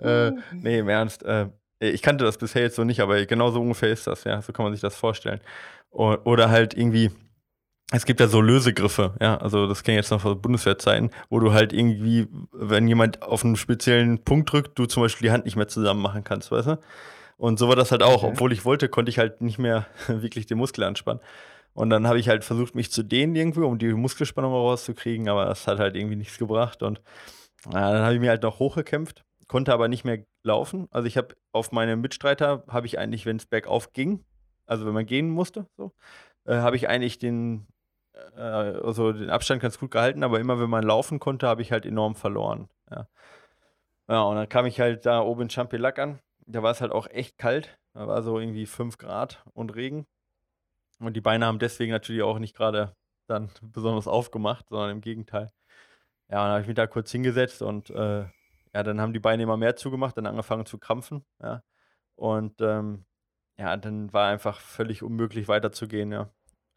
Äh, 0.00 0.32
nee, 0.52 0.78
im 0.78 0.88
Ernst. 0.88 1.22
Äh, 1.22 1.48
ich 1.78 2.02
kannte 2.02 2.24
das 2.24 2.38
bisher 2.38 2.62
jetzt 2.62 2.76
so 2.76 2.84
nicht, 2.84 3.00
aber 3.00 3.24
genau 3.26 3.50
so 3.50 3.60
ungefähr 3.60 3.90
ist 3.90 4.06
das, 4.06 4.24
ja. 4.24 4.40
So 4.42 4.52
kann 4.52 4.64
man 4.64 4.72
sich 4.72 4.80
das 4.80 4.96
vorstellen. 4.96 5.40
Oder 5.90 6.50
halt 6.50 6.74
irgendwie, 6.74 7.10
es 7.92 8.04
gibt 8.04 8.20
ja 8.20 8.28
so 8.28 8.40
Lösegriffe, 8.40 9.14
ja. 9.20 9.36
Also 9.38 9.66
das 9.66 9.82
kenne 9.82 9.98
ich 9.98 10.04
jetzt 10.04 10.10
noch 10.10 10.20
von 10.20 10.40
Bundeswehrzeiten, 10.40 11.10
wo 11.30 11.38
du 11.38 11.52
halt 11.52 11.72
irgendwie, 11.72 12.26
wenn 12.52 12.88
jemand 12.88 13.22
auf 13.22 13.44
einen 13.44 13.56
speziellen 13.56 14.24
Punkt 14.24 14.52
drückt, 14.52 14.78
du 14.78 14.86
zum 14.86 15.02
Beispiel 15.02 15.28
die 15.28 15.32
Hand 15.32 15.44
nicht 15.44 15.56
mehr 15.56 15.68
zusammen 15.68 16.02
machen 16.02 16.24
kannst, 16.24 16.50
weißt 16.50 16.68
du? 16.68 16.78
Und 17.38 17.58
so 17.58 17.68
war 17.68 17.76
das 17.76 17.92
halt 17.92 18.02
auch. 18.02 18.22
Okay. 18.22 18.32
Obwohl 18.32 18.52
ich 18.52 18.64
wollte, 18.64 18.88
konnte 18.88 19.10
ich 19.10 19.18
halt 19.18 19.40
nicht 19.42 19.58
mehr 19.58 19.86
wirklich 20.08 20.46
den 20.46 20.58
Muskel 20.58 20.84
anspannen. 20.84 21.20
Und 21.76 21.90
dann 21.90 22.06
habe 22.06 22.18
ich 22.18 22.30
halt 22.30 22.42
versucht, 22.42 22.74
mich 22.74 22.90
zu 22.90 23.02
dehnen 23.02 23.36
irgendwie, 23.36 23.60
um 23.60 23.76
die 23.78 23.92
Muskelspannung 23.92 24.50
rauszukriegen, 24.50 25.28
aber 25.28 25.44
das 25.44 25.66
hat 25.66 25.78
halt 25.78 25.94
irgendwie 25.94 26.16
nichts 26.16 26.38
gebracht. 26.38 26.82
Und 26.82 27.02
ja, 27.66 27.92
dann 27.92 28.02
habe 28.02 28.14
ich 28.14 28.20
mir 28.20 28.30
halt 28.30 28.42
noch 28.44 28.60
hochgekämpft, 28.60 29.26
konnte 29.46 29.74
aber 29.74 29.86
nicht 29.86 30.02
mehr 30.02 30.24
laufen. 30.42 30.88
Also 30.90 31.06
ich 31.06 31.18
habe 31.18 31.36
auf 31.52 31.72
meine 31.72 31.96
Mitstreiter, 31.96 32.64
habe 32.66 32.86
ich 32.86 32.98
eigentlich, 32.98 33.26
wenn 33.26 33.36
es 33.36 33.44
bergauf 33.44 33.92
ging, 33.92 34.24
also 34.64 34.86
wenn 34.86 34.94
man 34.94 35.04
gehen 35.04 35.28
musste, 35.28 35.66
so, 35.76 35.92
äh, 36.46 36.54
habe 36.54 36.76
ich 36.76 36.88
eigentlich 36.88 37.18
den, 37.18 37.66
äh, 38.36 38.40
also 38.40 39.12
den 39.12 39.28
Abstand 39.28 39.60
ganz 39.60 39.78
gut 39.78 39.90
gehalten, 39.90 40.24
aber 40.24 40.40
immer 40.40 40.58
wenn 40.58 40.70
man 40.70 40.82
laufen 40.82 41.20
konnte, 41.20 41.46
habe 41.46 41.60
ich 41.60 41.72
halt 41.72 41.84
enorm 41.84 42.14
verloren. 42.14 42.70
Ja. 42.90 43.06
ja, 44.08 44.22
und 44.22 44.36
dann 44.36 44.48
kam 44.48 44.64
ich 44.64 44.80
halt 44.80 45.04
da 45.04 45.20
oben 45.20 45.42
in 45.42 45.50
Champelac 45.50 45.98
an. 45.98 46.20
Da 46.46 46.62
war 46.62 46.70
es 46.70 46.80
halt 46.80 46.92
auch 46.92 47.06
echt 47.10 47.36
kalt. 47.36 47.78
Da 47.92 48.08
war 48.08 48.22
so 48.22 48.38
irgendwie 48.40 48.64
5 48.64 48.96
Grad 48.96 49.44
und 49.52 49.74
Regen. 49.74 50.06
Und 50.98 51.14
die 51.14 51.20
Beine 51.20 51.46
haben 51.46 51.58
deswegen 51.58 51.92
natürlich 51.92 52.22
auch 52.22 52.38
nicht 52.38 52.56
gerade 52.56 52.96
dann 53.26 53.50
besonders 53.62 54.08
aufgemacht, 54.08 54.68
sondern 54.68 54.90
im 54.90 55.00
Gegenteil. 55.00 55.50
Ja, 56.28 56.42
dann 56.44 56.50
habe 56.52 56.60
ich 56.62 56.66
mich 56.66 56.76
da 56.76 56.86
kurz 56.86 57.10
hingesetzt 57.12 57.62
und 57.62 57.90
äh, 57.90 58.22
ja, 58.74 58.82
dann 58.82 59.00
haben 59.00 59.12
die 59.12 59.20
Beine 59.20 59.42
immer 59.44 59.56
mehr 59.56 59.76
zugemacht, 59.76 60.16
dann 60.16 60.26
angefangen 60.26 60.66
zu 60.66 60.78
krampfen, 60.78 61.24
ja. 61.42 61.62
Und 62.16 62.60
ähm, 62.60 63.06
ja, 63.58 63.76
dann 63.76 64.12
war 64.12 64.28
einfach 64.28 64.60
völlig 64.60 65.02
unmöglich 65.02 65.48
weiterzugehen, 65.48 66.12
ja. 66.12 66.30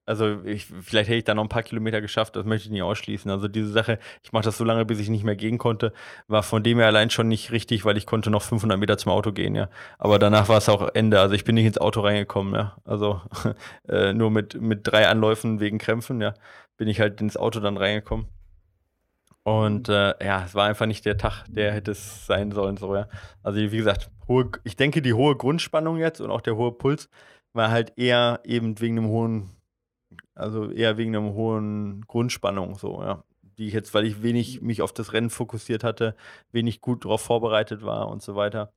Also 0.09 0.43
ich, 0.43 0.65
vielleicht 0.65 1.07
hätte 1.07 1.19
ich 1.19 1.23
da 1.23 1.35
noch 1.35 1.43
ein 1.43 1.49
paar 1.49 1.61
Kilometer 1.61 2.01
geschafft, 2.01 2.35
das 2.35 2.43
möchte 2.43 2.65
ich 2.65 2.71
nicht 2.71 2.81
ausschließen. 2.81 3.29
Also 3.29 3.47
diese 3.47 3.69
Sache, 3.69 3.99
ich 4.23 4.31
mache 4.31 4.43
das 4.43 4.57
so 4.57 4.63
lange, 4.63 4.83
bis 4.83 4.99
ich 4.99 5.09
nicht 5.09 5.23
mehr 5.23 5.35
gehen 5.35 5.59
konnte, 5.59 5.93
war 6.27 6.41
von 6.41 6.63
dem 6.63 6.79
her 6.79 6.87
allein 6.87 7.11
schon 7.11 7.27
nicht 7.27 7.51
richtig, 7.51 7.85
weil 7.85 7.95
ich 7.95 8.07
konnte 8.07 8.31
noch 8.31 8.41
500 8.41 8.79
Meter 8.79 8.97
zum 8.97 9.11
Auto 9.11 9.31
gehen, 9.31 9.53
ja. 9.53 9.69
Aber 9.99 10.17
danach 10.17 10.49
war 10.49 10.57
es 10.57 10.67
auch 10.67 10.89
Ende. 10.95 11.19
Also 11.19 11.35
ich 11.35 11.43
bin 11.43 11.53
nicht 11.53 11.67
ins 11.67 11.77
Auto 11.77 12.01
reingekommen, 12.01 12.55
ja. 12.55 12.75
Also 12.85 13.21
äh, 13.87 14.11
nur 14.13 14.31
mit, 14.31 14.59
mit 14.59 14.79
drei 14.83 15.07
Anläufen 15.07 15.59
wegen 15.59 15.77
Krämpfen, 15.77 16.21
ja, 16.21 16.33
bin 16.75 16.87
ich 16.87 16.99
halt 16.99 17.21
ins 17.21 17.37
Auto 17.37 17.59
dann 17.59 17.77
reingekommen. 17.77 18.25
Und 19.43 19.89
äh, 19.89 20.15
ja, 20.25 20.43
es 20.43 20.55
war 20.55 20.65
einfach 20.65 20.87
nicht 20.87 21.05
der 21.05 21.17
Tag, 21.17 21.45
der 21.47 21.71
hätte 21.71 21.91
es 21.91 22.25
sein 22.25 22.51
sollen, 22.51 22.77
so, 22.77 22.95
ja. 22.95 23.07
Also, 23.43 23.59
wie 23.59 23.77
gesagt, 23.77 24.09
hohe, 24.27 24.49
ich 24.63 24.75
denke, 24.75 25.03
die 25.03 25.13
hohe 25.13 25.35
Grundspannung 25.35 25.97
jetzt 25.97 26.19
und 26.19 26.31
auch 26.31 26.41
der 26.41 26.55
hohe 26.55 26.71
Puls 26.71 27.09
war 27.53 27.69
halt 27.69 27.93
eher 27.95 28.39
eben 28.43 28.79
wegen 28.79 28.97
einem 28.97 29.07
hohen, 29.07 29.51
also 30.39 30.71
eher 30.71 30.97
wegen 30.97 31.15
einem 31.15 31.33
hohen 31.33 32.05
Grundspannung, 32.07 32.75
so, 32.75 33.01
ja. 33.01 33.23
Die 33.57 33.67
ich 33.67 33.73
jetzt, 33.73 33.93
weil 33.93 34.05
ich 34.05 34.23
wenig 34.23 34.61
mich 34.61 34.81
auf 34.81 34.93
das 34.93 35.11
Rennen 35.11 35.29
fokussiert 35.29 35.83
hatte, 35.83 36.15
wenig 36.51 36.79
gut 36.79 37.03
darauf 37.03 37.21
vorbereitet 37.21 37.83
war 37.83 38.07
und 38.09 38.21
so 38.21 38.35
weiter. 38.35 38.71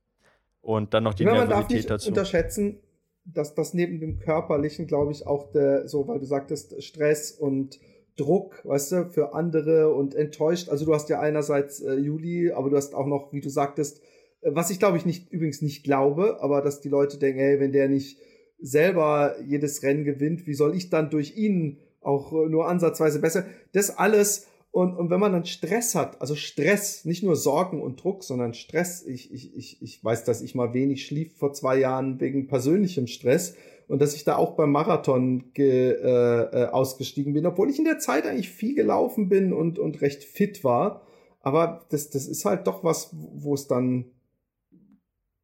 Und 0.61 0.93
dann 0.93 1.03
noch 1.03 1.13
die 1.13 1.23
Ja, 1.23 1.31
man 1.35 1.49
darf 1.49 1.49
Nervosität 1.49 1.75
nicht 1.75 1.89
dazu. 1.89 2.09
unterschätzen, 2.09 2.79
dass 3.25 3.55
das 3.55 3.73
neben 3.73 4.01
dem 4.01 4.19
Körperlichen, 4.19 4.85
glaube 4.87 5.13
ich, 5.13 5.25
auch 5.25 5.51
der, 5.51 5.87
so, 5.87 6.07
weil 6.07 6.19
du 6.19 6.25
sagtest, 6.25 6.83
Stress 6.83 7.31
und 7.31 7.79
Druck, 8.17 8.61
weißt 8.65 8.91
du, 8.91 9.09
für 9.09 9.33
andere 9.33 9.93
und 9.93 10.15
enttäuscht. 10.15 10.69
Also 10.69 10.85
du 10.85 10.93
hast 10.93 11.09
ja 11.09 11.19
einerseits 11.19 11.79
äh, 11.79 11.95
Juli, 11.95 12.51
aber 12.51 12.69
du 12.69 12.75
hast 12.75 12.93
auch 12.93 13.07
noch, 13.07 13.31
wie 13.31 13.41
du 13.41 13.49
sagtest, 13.49 14.01
äh, 14.41 14.51
was 14.53 14.69
ich 14.69 14.79
glaube 14.79 14.97
ich 14.97 15.05
nicht, 15.05 15.31
übrigens 15.31 15.61
nicht 15.61 15.83
glaube, 15.83 16.39
aber 16.41 16.61
dass 16.61 16.81
die 16.81 16.89
Leute 16.89 17.17
denken, 17.17 17.39
hey, 17.39 17.59
wenn 17.59 17.71
der 17.71 17.87
nicht 17.87 18.19
selber 18.63 19.35
jedes 19.45 19.83
Rennen 19.83 20.05
gewinnt, 20.05 20.47
wie 20.47 20.53
soll 20.53 20.75
ich 20.75 20.89
dann 20.89 21.09
durch 21.09 21.37
ihn 21.37 21.77
auch 22.01 22.31
äh, 22.31 22.49
nur 22.49 22.67
ansatzweise 22.67 23.19
besser? 23.19 23.45
Das 23.73 23.97
alles 23.97 24.47
und, 24.71 24.95
und 24.95 25.11
wenn 25.11 25.19
man 25.19 25.33
dann 25.33 25.45
Stress 25.45 25.93
hat, 25.93 26.19
also 26.19 26.33
Stress, 26.33 27.05
nicht 27.05 27.21
nur 27.21 27.35
Sorgen 27.35 27.79
und 27.79 28.03
Druck, 28.03 28.23
sondern 28.23 28.55
Stress, 28.55 29.05
ich, 29.05 29.31
ich, 29.31 29.55
ich, 29.55 29.81
ich 29.83 30.03
weiß, 30.03 30.23
dass 30.23 30.41
ich 30.41 30.55
mal 30.55 30.73
wenig 30.73 31.05
schlief 31.05 31.37
vor 31.37 31.53
zwei 31.53 31.77
Jahren 31.77 32.19
wegen 32.19 32.47
persönlichem 32.47 33.05
Stress 33.05 33.55
und 33.87 34.01
dass 34.01 34.15
ich 34.15 34.23
da 34.23 34.35
auch 34.35 34.55
beim 34.55 34.71
Marathon 34.71 35.53
ge, 35.53 35.91
äh, 35.91 36.63
äh, 36.63 36.65
ausgestiegen 36.69 37.33
bin, 37.33 37.45
obwohl 37.45 37.69
ich 37.69 37.77
in 37.77 37.85
der 37.85 37.99
Zeit 37.99 38.25
eigentlich 38.25 38.49
viel 38.49 38.73
gelaufen 38.73 39.29
bin 39.29 39.53
und, 39.53 39.77
und 39.77 40.01
recht 40.01 40.23
fit 40.23 40.63
war. 40.63 41.03
Aber 41.41 41.85
das, 41.91 42.09
das 42.09 42.25
ist 42.25 42.43
halt 42.43 42.65
doch 42.65 42.83
was, 42.83 43.11
wo 43.13 43.53
es 43.53 43.67
dann 43.67 44.05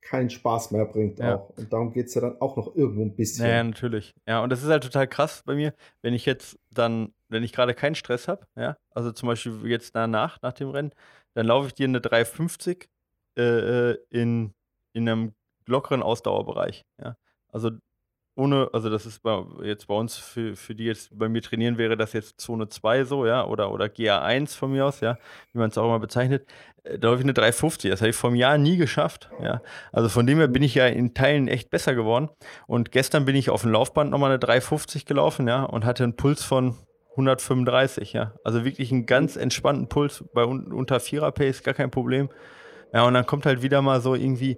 keinen 0.10 0.30
Spaß 0.30 0.72
mehr 0.72 0.86
bringt 0.86 1.20
Ja. 1.20 1.36
auch. 1.36 1.50
Und 1.56 1.72
darum 1.72 1.92
geht's 1.94 2.16
ja 2.16 2.22
dann 2.22 2.42
auch 2.42 2.58
noch 2.58 2.76
irgendwo 2.76 3.04
ein 3.04 3.16
bisschen. 3.16 3.46
Naja, 3.46 3.64
natürlich. 3.64 4.16
Ja, 4.28 4.42
und 4.44 4.50
das 4.50 4.64
ist 4.64 4.70
halt 4.70 4.84
total 4.84 5.08
krass 5.08 5.44
bei 5.46 5.56
mir, 5.56 5.74
wenn 6.02 6.14
ich 6.14 6.26
jetzt 6.26 6.58
dann, 6.72 7.14
wenn 7.28 7.44
ich 7.44 7.54
gerade 7.54 7.74
keinen 7.76 7.96
Stress 7.96 8.28
habe, 8.28 8.48
ja, 8.56 8.76
also 8.92 9.12
zum 9.12 9.28
Beispiel 9.28 9.60
jetzt 9.68 9.96
danach, 9.96 10.42
nach 10.42 10.54
dem 10.54 10.70
Rennen, 10.70 10.92
dann 11.34 11.46
laufe 11.46 11.68
ich 11.68 11.74
dir 11.74 11.88
eine 11.88 12.02
350 12.02 12.90
äh, 13.38 13.42
äh, 13.92 13.98
in, 14.10 14.54
in 14.94 15.08
einem 15.08 15.34
lockeren 15.68 16.02
Ausdauerbereich, 16.02 16.86
ja. 17.00 17.16
Also 17.52 17.72
ohne, 18.40 18.70
also 18.74 18.90
das 18.90 19.06
ist 19.06 19.22
bei, 19.22 19.44
jetzt 19.64 19.88
bei 19.88 19.94
uns, 19.94 20.18
für, 20.18 20.56
für 20.56 20.74
die 20.74 20.86
jetzt 20.86 21.18
bei 21.18 21.30
mir 21.30 21.42
trainieren, 21.42 21.78
wäre 21.78 21.98
das 21.98 22.14
jetzt 22.14 22.40
Zone 22.42 22.70
2 22.70 23.04
so, 23.04 23.26
ja, 23.26 23.46
oder, 23.46 23.72
oder 23.72 23.86
GA1 23.86 24.56
von 24.58 24.72
mir 24.72 24.86
aus, 24.86 25.02
ja, 25.02 25.18
wie 25.52 25.60
man 25.60 25.70
es 25.70 25.78
auch 25.78 25.86
immer 25.86 26.00
bezeichnet. 26.00 26.48
Äh, 26.84 26.98
Da 26.98 27.10
läufe 27.10 27.22
ich 27.22 27.26
eine 27.26 27.34
350, 27.34 27.92
das 27.92 28.02
habe 28.02 28.10
ich 28.10 28.16
vom 28.16 28.36
Jahr 28.36 28.58
nie 28.58 28.78
geschafft, 28.78 29.30
ja. 29.44 29.62
Also 29.92 30.10
von 30.10 30.26
dem 30.26 30.38
her 30.40 30.48
bin 30.48 30.64
ich 30.64 30.76
ja 30.76 30.88
in 30.88 31.14
Teilen 31.14 31.48
echt 31.48 31.70
besser 31.70 31.94
geworden. 31.94 32.30
Und 32.66 32.92
gestern 32.92 33.26
bin 33.26 33.36
ich 33.36 33.50
auf 33.50 33.62
dem 33.64 33.72
Laufband 33.72 34.10
nochmal 34.10 34.32
eine 34.32 34.40
350 34.40 35.06
gelaufen, 35.06 35.48
ja, 35.48 35.64
und 35.64 35.86
hatte 35.86 36.04
einen 36.04 36.16
Puls 36.16 36.44
von 36.44 36.78
135, 37.12 38.14
ja. 38.14 38.34
Also 38.44 38.64
wirklich 38.66 38.92
einen 38.92 39.06
ganz 39.06 39.36
entspannten 39.36 39.90
Puls 39.90 40.24
bei 40.34 40.46
un 40.46 40.72
unter 40.72 41.00
Vierer 41.00 41.32
Pace, 41.32 41.64
gar 41.64 41.74
kein 41.74 41.92
Problem. 41.92 42.30
Ja, 42.94 43.04
und 43.06 43.14
dann 43.14 43.26
kommt 43.26 43.46
halt 43.46 43.62
wieder 43.62 43.82
mal 43.82 44.02
so 44.02 44.16
irgendwie, 44.16 44.58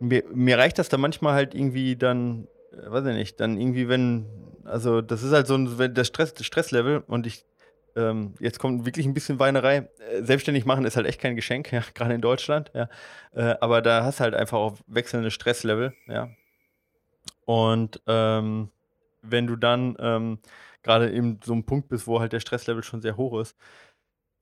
mir, 0.00 0.24
mir 0.32 0.58
reicht 0.58 0.78
das 0.78 0.88
dann 0.88 1.00
manchmal 1.00 1.34
halt 1.34 1.54
irgendwie 1.54 1.96
dann, 1.96 2.48
weiß 2.72 3.06
ich 3.06 3.14
nicht, 3.14 3.40
dann 3.40 3.60
irgendwie, 3.60 3.88
wenn, 3.88 4.26
also 4.64 5.00
das 5.00 5.22
ist 5.22 5.32
halt 5.32 5.46
so 5.46 5.54
ein, 5.54 5.78
wenn 5.78 5.94
das 5.94 6.08
Stress, 6.08 6.34
Stresslevel 6.38 7.02
und 7.06 7.26
ich, 7.26 7.44
ähm, 7.96 8.34
jetzt 8.40 8.58
kommt 8.58 8.84
wirklich 8.84 9.06
ein 9.06 9.14
bisschen 9.14 9.38
Weinerei. 9.38 9.88
Äh, 10.10 10.22
Selbstständig 10.22 10.64
machen 10.64 10.84
ist 10.84 10.96
halt 10.96 11.06
echt 11.06 11.20
kein 11.20 11.36
Geschenk, 11.36 11.72
ja, 11.72 11.82
gerade 11.94 12.14
in 12.14 12.20
Deutschland, 12.20 12.70
ja. 12.74 12.88
Äh, 13.32 13.56
aber 13.60 13.82
da 13.82 14.04
hast 14.04 14.20
halt 14.20 14.34
einfach 14.34 14.58
auch 14.58 14.76
wechselnde 14.86 15.30
Stresslevel, 15.30 15.94
ja. 16.06 16.30
Und 17.44 18.02
ähm, 18.06 18.70
wenn 19.22 19.46
du 19.46 19.56
dann 19.56 19.96
ähm, 20.00 20.38
gerade 20.82 21.10
eben 21.10 21.40
so 21.42 21.52
einem 21.52 21.64
Punkt 21.64 21.88
bist, 21.88 22.06
wo 22.06 22.20
halt 22.20 22.32
der 22.32 22.40
Stresslevel 22.40 22.82
schon 22.82 23.00
sehr 23.00 23.16
hoch 23.16 23.40
ist, 23.40 23.56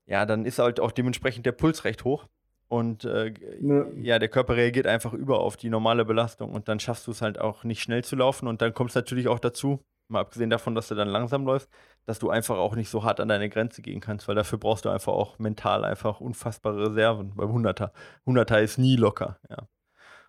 ja, 0.05 0.25
dann 0.25 0.45
ist 0.45 0.59
halt 0.59 0.79
auch 0.79 0.91
dementsprechend 0.91 1.45
der 1.45 1.51
Puls 1.51 1.83
recht 1.83 2.03
hoch. 2.03 2.27
Und 2.69 3.05
äh, 3.05 3.33
Ne. 3.61 3.91
ja, 4.01 4.19
der 4.19 4.27
Körper 4.29 4.55
reagiert 4.55 4.87
einfach 4.87 5.13
über 5.13 5.39
auf 5.39 5.55
die 5.57 5.69
normale 5.69 6.03
Belastung 6.05 6.53
und 6.53 6.67
dann 6.67 6.79
schaffst 6.79 7.07
du 7.07 7.11
es 7.11 7.21
halt 7.21 7.39
auch 7.39 7.63
nicht 7.63 7.81
schnell 7.81 8.03
zu 8.03 8.15
laufen. 8.15 8.47
Und 8.47 8.61
dann 8.61 8.73
kommt 8.73 8.89
es 8.91 8.95
natürlich 8.95 9.27
auch 9.29 9.39
dazu, 9.39 9.79
mal 10.09 10.19
abgesehen 10.21 10.49
davon, 10.49 10.75
dass 10.75 10.87
du 10.89 10.95
dann 10.95 11.07
langsam 11.07 11.45
läufst, 11.45 11.69
dass 12.05 12.19
du 12.19 12.29
einfach 12.29 12.57
auch 12.57 12.75
nicht 12.75 12.89
so 12.89 13.03
hart 13.03 13.19
an 13.19 13.29
deine 13.29 13.49
Grenze 13.49 13.81
gehen 13.81 14.01
kannst, 14.01 14.27
weil 14.27 14.35
dafür 14.35 14.57
brauchst 14.59 14.85
du 14.85 14.89
einfach 14.89 15.13
auch 15.13 15.39
mental 15.39 15.85
einfach 15.85 16.19
unfassbare 16.19 16.89
Reserven 16.89 17.35
beim 17.35 17.49
100er. 17.51 17.91
100er 18.25 18.61
ist 18.61 18.77
nie 18.77 18.95
locker, 18.97 19.39
ja. 19.49 19.67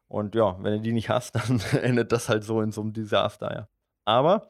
Und 0.09 0.34
ja, 0.34 0.57
wenn 0.62 0.74
du 0.74 0.80
die 0.80 0.93
nicht 0.93 1.09
hast, 1.11 1.34
dann 1.36 1.61
endet 1.82 2.12
das 2.12 2.28
halt 2.28 2.45
so 2.45 2.61
in 2.62 2.72
so 2.72 2.80
einem 2.82 2.93
Desaster, 2.93 3.53
ja. 3.55 3.68
Aber 4.05 4.49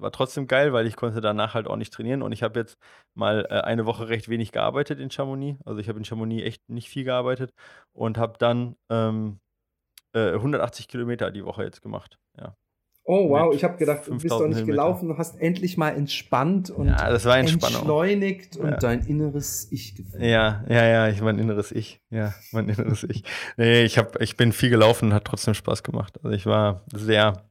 war 0.00 0.12
trotzdem 0.12 0.46
geil, 0.46 0.72
weil 0.72 0.86
ich 0.86 0.96
konnte 0.96 1.20
danach 1.20 1.54
halt 1.54 1.66
auch 1.66 1.76
nicht 1.76 1.92
trainieren 1.92 2.22
und 2.22 2.32
ich 2.32 2.42
habe 2.42 2.58
jetzt 2.58 2.78
mal 3.14 3.46
äh, 3.50 3.60
eine 3.60 3.86
Woche 3.86 4.08
recht 4.08 4.28
wenig 4.28 4.52
gearbeitet 4.52 5.00
in 5.00 5.10
Chamonix. 5.10 5.60
Also 5.64 5.80
ich 5.80 5.88
habe 5.88 5.98
in 5.98 6.04
Chamonix 6.04 6.44
echt 6.44 6.68
nicht 6.68 6.88
viel 6.88 7.04
gearbeitet 7.04 7.52
und 7.92 8.18
habe 8.18 8.34
dann 8.38 8.76
ähm, 8.90 9.40
äh, 10.14 10.32
180 10.32 10.88
Kilometer 10.88 11.30
die 11.30 11.44
Woche 11.44 11.64
jetzt 11.64 11.82
gemacht. 11.82 12.18
Ja. 12.38 12.56
Oh 13.08 13.30
wow, 13.30 13.54
ich 13.54 13.62
habe 13.62 13.76
gedacht, 13.76 14.08
du 14.08 14.18
bist 14.18 14.32
doch 14.32 14.48
nicht 14.48 14.66
gelaufen, 14.66 15.08
du 15.08 15.16
hast 15.16 15.40
endlich 15.40 15.76
mal 15.76 15.90
entspannt 15.90 16.70
und 16.70 16.88
ja, 16.88 17.08
entschleunigt 17.08 18.56
und 18.56 18.70
ja. 18.70 18.76
dein 18.78 19.04
inneres 19.06 19.70
Ich 19.70 19.94
gefühlt. 19.94 20.24
Ja, 20.24 20.64
ja, 20.68 20.84
ja, 20.84 21.08
ich 21.08 21.20
mein 21.20 21.38
inneres 21.38 21.70
Ich. 21.70 22.00
Ja, 22.10 22.34
mein 22.50 22.68
inneres 22.68 23.04
Ich. 23.04 23.22
Nee, 23.56 23.84
ich 23.84 23.96
hab, 23.96 24.20
ich 24.20 24.36
bin 24.36 24.52
viel 24.52 24.70
gelaufen 24.70 25.06
und 25.06 25.14
hat 25.14 25.24
trotzdem 25.24 25.54
Spaß 25.54 25.84
gemacht. 25.84 26.18
Also 26.24 26.34
ich 26.34 26.46
war 26.46 26.82
sehr 26.92 27.46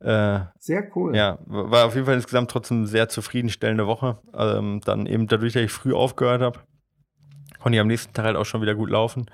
äh, 0.00 0.40
sehr 0.58 0.90
cool. 0.96 1.16
Ja, 1.16 1.38
war 1.46 1.86
auf 1.86 1.94
jeden 1.94 2.06
Fall 2.06 2.14
insgesamt 2.14 2.50
trotzdem 2.50 2.78
eine 2.78 2.86
sehr 2.86 3.08
zufriedenstellende 3.08 3.86
Woche. 3.86 4.18
Ähm, 4.36 4.80
dann 4.84 5.06
eben 5.06 5.26
dadurch, 5.26 5.54
dass 5.54 5.62
ich 5.62 5.72
früh 5.72 5.92
aufgehört 5.92 6.40
habe, 6.40 6.60
konnte 7.60 7.76
ich 7.76 7.80
am 7.80 7.88
nächsten 7.88 8.12
Tag 8.14 8.24
halt 8.24 8.36
auch 8.36 8.44
schon 8.44 8.62
wieder 8.62 8.74
gut 8.74 8.90
laufen. 8.90 9.26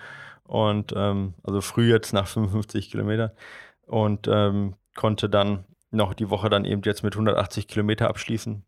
Und 0.44 0.92
ähm, 0.96 1.34
also 1.42 1.60
früh 1.60 1.90
jetzt 1.90 2.12
nach 2.12 2.26
55 2.26 2.90
Kilometern. 2.90 3.30
Und 3.86 4.28
ähm, 4.28 4.74
konnte 4.94 5.28
dann 5.28 5.64
noch 5.90 6.14
die 6.14 6.30
Woche 6.30 6.48
dann 6.48 6.64
eben 6.64 6.82
jetzt 6.84 7.02
mit 7.02 7.14
180 7.14 7.68
Kilometer 7.68 8.08
abschließen. 8.08 8.64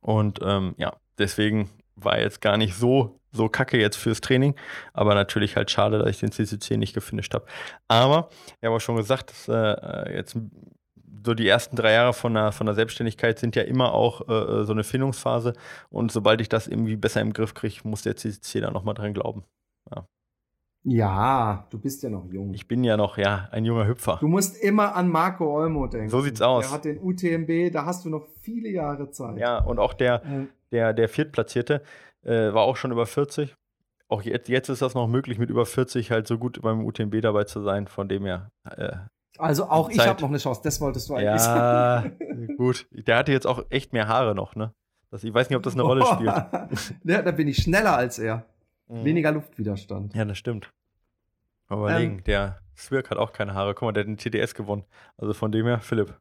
Und 0.00 0.40
ähm, 0.42 0.74
ja, 0.78 0.94
deswegen 1.18 1.70
war 1.96 2.18
jetzt 2.18 2.40
gar 2.40 2.56
nicht 2.56 2.74
so, 2.74 3.20
so 3.32 3.48
kacke 3.48 3.78
jetzt 3.78 3.96
fürs 3.96 4.20
Training. 4.20 4.54
Aber 4.94 5.14
natürlich 5.14 5.56
halt 5.56 5.70
schade, 5.70 5.98
dass 5.98 6.08
ich 6.08 6.20
den 6.20 6.32
CCC 6.32 6.78
nicht 6.78 6.94
gefinisht 6.94 7.34
habe. 7.34 7.46
Aber, 7.88 8.30
ich 8.60 8.64
habe 8.64 8.76
auch 8.76 8.80
schon 8.80 8.96
gesagt, 8.96 9.30
dass 9.30 9.48
äh, 9.48 10.16
jetzt 10.16 10.36
so 11.24 11.34
die 11.34 11.48
ersten 11.48 11.76
drei 11.76 11.92
Jahre 11.92 12.12
von 12.12 12.34
der, 12.34 12.52
von 12.52 12.66
der 12.66 12.74
Selbstständigkeit 12.74 13.38
sind 13.38 13.56
ja 13.56 13.62
immer 13.62 13.92
auch 13.92 14.28
äh, 14.28 14.32
äh 14.32 14.64
so 14.64 14.72
eine 14.72 14.84
Findungsphase. 14.84 15.54
Und 15.90 16.12
sobald 16.12 16.40
ich 16.40 16.48
das 16.48 16.66
irgendwie 16.66 16.96
besser 16.96 17.20
im 17.20 17.32
Griff 17.32 17.54
kriege, 17.54 17.80
muss 17.84 18.02
der 18.02 18.16
CCC 18.16 18.60
da 18.60 18.70
nochmal 18.70 18.94
dran 18.94 19.14
glauben. 19.14 19.44
Ja. 19.90 20.06
Ja, 20.84 21.66
du 21.70 21.78
bist 21.78 22.02
ja 22.02 22.10
noch 22.10 22.26
jung. 22.32 22.52
Ich 22.54 22.66
bin 22.66 22.82
ja 22.82 22.96
noch, 22.96 23.16
ja, 23.16 23.48
ein 23.52 23.64
junger 23.64 23.86
Hüpfer. 23.86 24.18
Du 24.20 24.26
musst 24.26 24.60
immer 24.62 24.96
an 24.96 25.08
Marco 25.08 25.44
Olmo 25.44 25.86
denken. 25.86 26.08
So 26.08 26.20
sieht's 26.22 26.42
aus. 26.42 26.64
Der 26.64 26.72
hat 26.72 26.84
den 26.84 26.98
UTMB, 27.00 27.72
da 27.72 27.84
hast 27.84 28.04
du 28.04 28.08
noch 28.08 28.26
viele 28.40 28.68
Jahre 28.68 29.10
Zeit. 29.10 29.38
Ja, 29.38 29.58
und 29.58 29.78
auch 29.78 29.94
der, 29.94 30.22
ähm. 30.24 30.48
der, 30.72 30.92
der 30.92 31.08
Viertplatzierte 31.08 31.82
äh, 32.24 32.52
war 32.52 32.62
auch 32.62 32.76
schon 32.76 32.90
über 32.90 33.06
40. 33.06 33.54
Auch 34.08 34.22
jetzt, 34.22 34.48
jetzt 34.48 34.68
ist 34.68 34.82
das 34.82 34.94
noch 34.94 35.06
möglich, 35.06 35.38
mit 35.38 35.50
über 35.50 35.66
40 35.66 36.10
halt 36.10 36.26
so 36.26 36.36
gut 36.36 36.60
beim 36.60 36.84
UTMB 36.84 37.20
dabei 37.22 37.44
zu 37.44 37.62
sein. 37.62 37.86
Von 37.86 38.08
dem 38.08 38.24
her. 38.24 38.50
Äh, 38.64 38.96
also 39.38 39.68
auch 39.68 39.90
ich 39.90 39.98
habe 39.98 40.20
noch 40.20 40.28
eine 40.28 40.38
Chance, 40.38 40.60
das 40.62 40.80
wolltest 40.80 41.08
du 41.08 41.14
eigentlich 41.14 41.26
ja, 41.26 41.38
sagen. 41.38 42.16
Ja, 42.20 42.54
gut. 42.56 42.86
Der 42.92 43.16
hatte 43.16 43.32
jetzt 43.32 43.46
auch 43.46 43.64
echt 43.70 43.92
mehr 43.92 44.08
Haare 44.08 44.34
noch, 44.34 44.56
ne? 44.56 44.72
Das, 45.10 45.24
ich 45.24 45.32
weiß 45.32 45.48
nicht, 45.50 45.56
ob 45.56 45.62
das 45.62 45.74
eine 45.74 45.82
Rolle 45.82 46.04
spielt. 46.12 46.26
ja, 47.04 47.22
da 47.22 47.30
bin 47.30 47.48
ich 47.48 47.58
schneller 47.58 47.96
als 47.96 48.18
er. 48.18 48.46
Mhm. 48.88 49.04
Weniger 49.04 49.32
Luftwiderstand. 49.32 50.14
Ja, 50.14 50.24
das 50.24 50.38
stimmt. 50.38 50.72
Aber 51.68 51.88
überlegen, 51.88 52.18
ähm, 52.18 52.24
der 52.24 52.58
Swirk 52.76 53.10
hat 53.10 53.18
auch 53.18 53.32
keine 53.32 53.54
Haare. 53.54 53.74
Guck 53.74 53.82
mal, 53.82 53.92
der 53.92 54.02
hat 54.02 54.08
den 54.08 54.16
TDS 54.16 54.54
gewonnen. 54.54 54.84
Also 55.16 55.32
von 55.32 55.52
dem 55.52 55.66
her, 55.66 55.80
Philipp. 55.80 56.14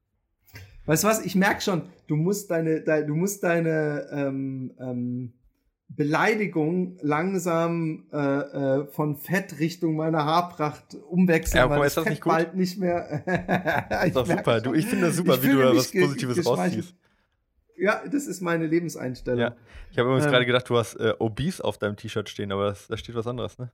Weißt 0.86 1.03
du 1.03 1.07
was? 1.07 1.26
Ich 1.26 1.36
merke 1.36 1.62
schon, 1.62 1.84
du 2.07 2.16
musst 2.16 2.51
deine, 2.51 2.82
deine 2.82 3.05
du 3.05 3.16
musst 3.16 3.43
deine 3.43 4.07
ähm, 4.12 4.74
ähm, 4.80 5.34
Beleidigung 5.95 6.97
langsam 7.01 8.05
äh, 8.13 8.17
äh, 8.17 8.85
von 8.87 9.17
Fett 9.17 9.59
Richtung 9.59 9.95
meiner 9.95 10.25
Haarpracht 10.25 10.95
umwechseln, 11.09 11.57
ja, 11.57 11.69
weil 11.69 11.85
ist 11.85 11.97
das 11.97 12.03
Fett 12.03 12.11
nicht 12.11 12.21
gut? 12.21 12.31
bald 12.31 12.55
nicht 12.55 12.79
mehr. 12.79 13.23
ist 14.05 14.15
doch 14.15 14.25
super. 14.25 14.61
Du, 14.61 14.73
ich 14.73 14.85
finde 14.85 15.07
das 15.07 15.17
super, 15.17 15.41
wie 15.43 15.49
du 15.49 15.57
da 15.61 15.75
was 15.75 15.91
Positives 15.91 16.45
rausziehst. 16.45 16.95
Ja, 17.77 18.01
das 18.09 18.27
ist 18.27 18.41
meine 18.41 18.67
Lebenseinstellung. 18.67 19.39
Ja. 19.39 19.55
Ich 19.89 19.97
habe 19.97 20.07
übrigens 20.07 20.25
ähm, 20.25 20.31
gerade 20.31 20.45
gedacht, 20.45 20.69
du 20.69 20.77
hast 20.77 20.95
äh, 20.95 21.13
Obese 21.19 21.63
auf 21.63 21.77
deinem 21.77 21.97
T-Shirt 21.97 22.29
stehen, 22.29 22.51
aber 22.51 22.75
da 22.87 22.97
steht 22.97 23.15
was 23.15 23.27
anderes, 23.27 23.57
ne? 23.57 23.71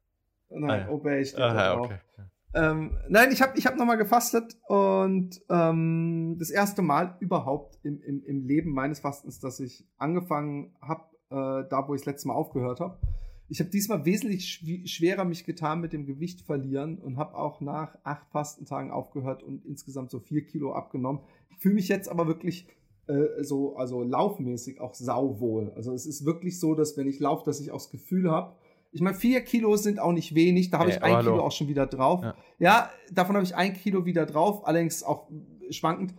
Nein, 0.50 0.70
ah, 0.70 0.78
ja. 0.78 0.90
Obey 0.90 1.26
steht 1.26 1.42
Aha, 1.42 1.54
da 1.54 1.78
okay. 1.78 1.98
Ähm, 2.54 2.98
nein, 3.10 3.32
ich 3.32 3.42
habe 3.42 3.58
ich 3.58 3.68
hab 3.68 3.76
nochmal 3.76 3.98
gefastet 3.98 4.58
und 4.68 5.42
ähm, 5.50 6.38
das 6.40 6.50
erste 6.50 6.82
Mal 6.82 7.18
überhaupt 7.20 7.78
im, 7.84 8.02
im, 8.02 8.24
im 8.24 8.46
Leben 8.46 8.72
meines 8.72 9.00
Fastens, 9.02 9.40
dass 9.40 9.60
ich 9.60 9.86
angefangen 9.98 10.74
habe, 10.82 11.04
äh, 11.30 11.36
da 11.70 11.86
wo 11.88 11.94
ich 11.94 12.02
das 12.02 12.08
letzte 12.08 12.28
Mal 12.30 12.36
aufgehört 12.36 12.80
habe. 12.80 12.98
Ich 13.50 13.60
habe 13.60 13.70
diesmal 13.70 14.04
wesentlich 14.06 14.50
schw 14.50 14.86
schwerer 14.86 15.24
mich 15.24 15.46
getan 15.46 15.80
mit 15.80 15.94
dem 15.94 16.06
Gewicht 16.06 16.42
verlieren 16.42 16.98
und 16.98 17.18
habe 17.18 17.38
auch 17.38 17.62
nach 17.62 17.98
acht 18.04 18.28
Fastentagen 18.32 18.92
aufgehört 18.92 19.42
und 19.42 19.66
insgesamt 19.66 20.12
so 20.12 20.20
vier 20.20 20.46
Kilo 20.46 20.74
abgenommen. 20.74 21.22
Ich 21.50 21.58
fühle 21.58 21.76
mich 21.76 21.88
jetzt 21.88 22.10
aber 22.10 22.28
wirklich 22.28 22.68
äh, 23.08 23.44
so, 23.44 23.78
also 23.78 24.04
laufmäßig 24.04 24.82
auch 24.82 24.94
sauwohl. 24.94 25.72
Also 25.76 25.94
es 25.94 26.06
ist 26.06 26.26
wirklich 26.26 26.60
so, 26.60 26.76
dass 26.76 26.98
wenn 26.98 27.08
ich 27.08 27.20
laufe, 27.20 27.46
dass 27.46 27.62
ich 27.62 27.72
auch 27.72 27.78
das 27.78 27.90
Gefühl 27.90 28.30
habe, 28.30 28.56
ich 28.92 29.02
meine, 29.02 29.16
vier 29.16 29.42
Kilo 29.42 29.76
sind 29.78 30.00
auch 30.00 30.12
nicht 30.12 30.34
wenig, 30.36 30.70
da 30.70 30.80
habe 30.80 30.90
ich 30.90 31.02
ein 31.04 31.20
Kilo 31.20 31.42
auch 31.42 31.52
schon 31.52 31.68
wieder 31.68 31.86
drauf. 31.86 32.24
Ja, 32.24 32.36
ja 32.60 32.90
davon 33.12 33.36
habe 33.36 33.46
ich 33.46 33.56
ein 33.56 33.74
Kilo 33.74 34.06
wieder 34.06 34.26
drauf, 34.26 34.66
allerdings 34.68 35.04
auch 35.04 35.28
schwankend. 35.70 36.14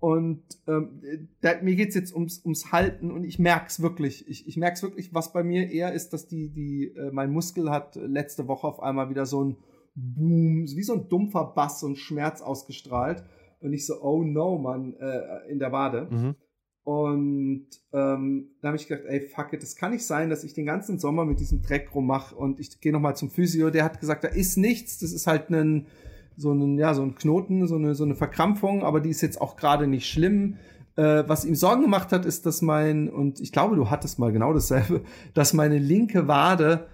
Und 0.00 0.42
ähm, 0.66 1.28
da, 1.42 1.60
mir 1.60 1.76
geht's 1.76 1.94
jetzt 1.94 2.14
ums, 2.14 2.42
ums 2.44 2.72
Halten 2.72 3.10
und 3.10 3.22
ich 3.24 3.38
merk's 3.38 3.82
wirklich. 3.82 4.26
Ich, 4.28 4.48
ich 4.48 4.56
merk's 4.56 4.82
wirklich, 4.82 5.12
was 5.12 5.34
bei 5.34 5.44
mir 5.44 5.70
eher 5.70 5.92
ist, 5.92 6.14
dass 6.14 6.26
die, 6.26 6.48
die, 6.48 6.94
äh, 6.96 7.10
mein 7.12 7.30
Muskel 7.30 7.70
hat 7.70 7.96
letzte 7.96 8.48
Woche 8.48 8.66
auf 8.66 8.82
einmal 8.82 9.10
wieder 9.10 9.26
so 9.26 9.44
ein 9.44 9.56
Boom, 9.94 10.64
wie 10.64 10.82
so 10.82 10.94
ein 10.94 11.08
dumpfer 11.08 11.52
Bass, 11.54 11.80
so 11.80 11.88
ein 11.88 11.96
Schmerz 11.96 12.40
ausgestrahlt. 12.40 13.22
Und 13.60 13.74
ich 13.74 13.84
so, 13.84 14.00
oh 14.00 14.22
no, 14.22 14.58
Mann, 14.58 14.94
äh, 14.94 15.50
in 15.50 15.58
der 15.58 15.70
Wade. 15.70 16.08
Mhm. 16.10 16.34
Und 16.82 17.66
ähm, 17.92 18.50
da 18.62 18.68
habe 18.68 18.76
ich 18.76 18.88
gedacht, 18.88 19.04
ey, 19.06 19.20
fuck 19.20 19.52
it, 19.52 19.62
das 19.62 19.76
kann 19.76 19.92
nicht 19.92 20.06
sein, 20.06 20.30
dass 20.30 20.44
ich 20.44 20.54
den 20.54 20.64
ganzen 20.64 20.98
Sommer 20.98 21.26
mit 21.26 21.40
diesem 21.40 21.60
Dreck 21.60 21.94
rummache 21.94 22.34
und 22.34 22.58
ich 22.58 22.80
gehe 22.80 22.92
nochmal 22.92 23.16
zum 23.16 23.28
Physio. 23.28 23.68
Der 23.68 23.84
hat 23.84 24.00
gesagt, 24.00 24.24
da 24.24 24.28
ist 24.28 24.56
nichts, 24.56 24.98
das 24.98 25.12
ist 25.12 25.26
halt 25.26 25.50
ein 25.50 25.88
so 26.36 26.50
einen, 26.50 26.78
ja, 26.78 26.94
so 26.94 27.02
ein 27.02 27.14
Knoten, 27.14 27.66
so 27.66 27.76
eine, 27.76 27.94
so 27.94 28.04
eine 28.04 28.14
Verkrampfung, 28.14 28.82
aber 28.82 29.00
die 29.00 29.10
ist 29.10 29.20
jetzt 29.20 29.40
auch 29.40 29.56
gerade 29.56 29.86
nicht 29.86 30.08
schlimm. 30.08 30.56
Äh, 30.96 31.24
was 31.26 31.44
ihm 31.44 31.54
Sorgen 31.54 31.82
gemacht 31.82 32.12
hat, 32.12 32.24
ist, 32.24 32.46
dass 32.46 32.62
mein, 32.62 33.08
und 33.08 33.40
ich 33.40 33.52
glaube, 33.52 33.76
du 33.76 33.90
hattest 33.90 34.18
mal 34.18 34.32
genau 34.32 34.52
dasselbe, 34.52 35.02
dass 35.34 35.52
meine 35.52 35.78
linke 35.78 36.28
Wade 36.28 36.86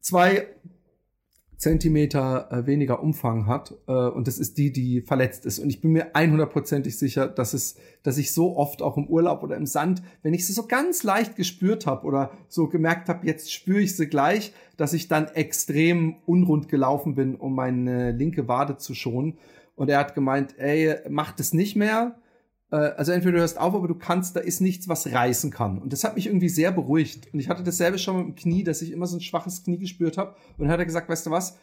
zwei 0.00 0.46
Zentimeter 1.56 2.48
äh, 2.50 2.66
weniger 2.66 3.02
Umfang 3.02 3.46
hat 3.46 3.74
äh, 3.86 3.92
und 3.92 4.26
das 4.26 4.38
ist 4.38 4.58
die, 4.58 4.72
die 4.72 5.00
verletzt 5.00 5.46
ist. 5.46 5.58
Und 5.58 5.70
ich 5.70 5.80
bin 5.80 5.92
mir 5.92 6.12
100%ig 6.14 6.96
sicher, 6.96 7.28
dass 7.28 7.54
es, 7.54 7.76
dass 8.02 8.18
ich 8.18 8.32
so 8.32 8.56
oft 8.56 8.82
auch 8.82 8.96
im 8.96 9.06
Urlaub 9.06 9.42
oder 9.42 9.56
im 9.56 9.66
Sand, 9.66 10.02
wenn 10.22 10.34
ich 10.34 10.46
sie 10.46 10.52
so 10.52 10.66
ganz 10.66 11.02
leicht 11.02 11.36
gespürt 11.36 11.86
habe 11.86 12.06
oder 12.06 12.32
so 12.48 12.68
gemerkt 12.68 13.08
habe, 13.08 13.26
jetzt 13.26 13.52
spüre 13.52 13.80
ich 13.80 13.96
sie 13.96 14.08
gleich, 14.08 14.52
dass 14.76 14.92
ich 14.92 15.08
dann 15.08 15.28
extrem 15.28 16.16
unrund 16.26 16.68
gelaufen 16.68 17.14
bin, 17.14 17.36
um 17.36 17.54
meine 17.54 18.12
linke 18.12 18.48
Wade 18.48 18.76
zu 18.76 18.94
schonen. 18.94 19.38
Und 19.76 19.90
er 19.90 19.98
hat 19.98 20.14
gemeint, 20.14 20.58
ey, 20.58 20.96
mach 21.08 21.32
das 21.32 21.52
nicht 21.52 21.76
mehr. 21.76 22.16
Äh, 22.74 22.94
also 22.96 23.12
entweder 23.12 23.32
du 23.32 23.38
hörst 23.38 23.58
auf, 23.58 23.74
aber 23.74 23.86
du 23.86 23.94
kannst, 23.94 24.34
da 24.34 24.40
ist 24.40 24.60
nichts, 24.60 24.88
was 24.88 25.10
reißen 25.10 25.50
kann. 25.50 25.78
Und 25.78 25.92
das 25.92 26.02
hat 26.02 26.16
mich 26.16 26.26
irgendwie 26.26 26.48
sehr 26.48 26.72
beruhigt. 26.72 27.32
Und 27.32 27.38
ich 27.38 27.48
hatte 27.48 27.62
dasselbe 27.62 27.98
schon 27.98 28.16
mit 28.16 28.26
dem 28.26 28.34
Knie, 28.34 28.64
dass 28.64 28.82
ich 28.82 28.90
immer 28.90 29.06
so 29.06 29.16
ein 29.16 29.20
schwaches 29.20 29.62
Knie 29.62 29.78
gespürt 29.78 30.18
habe. 30.18 30.34
Und 30.58 30.64
dann 30.64 30.70
hat 30.70 30.80
er 30.80 30.86
gesagt, 30.86 31.08
weißt 31.08 31.26
du 31.26 31.30
was, 31.30 31.56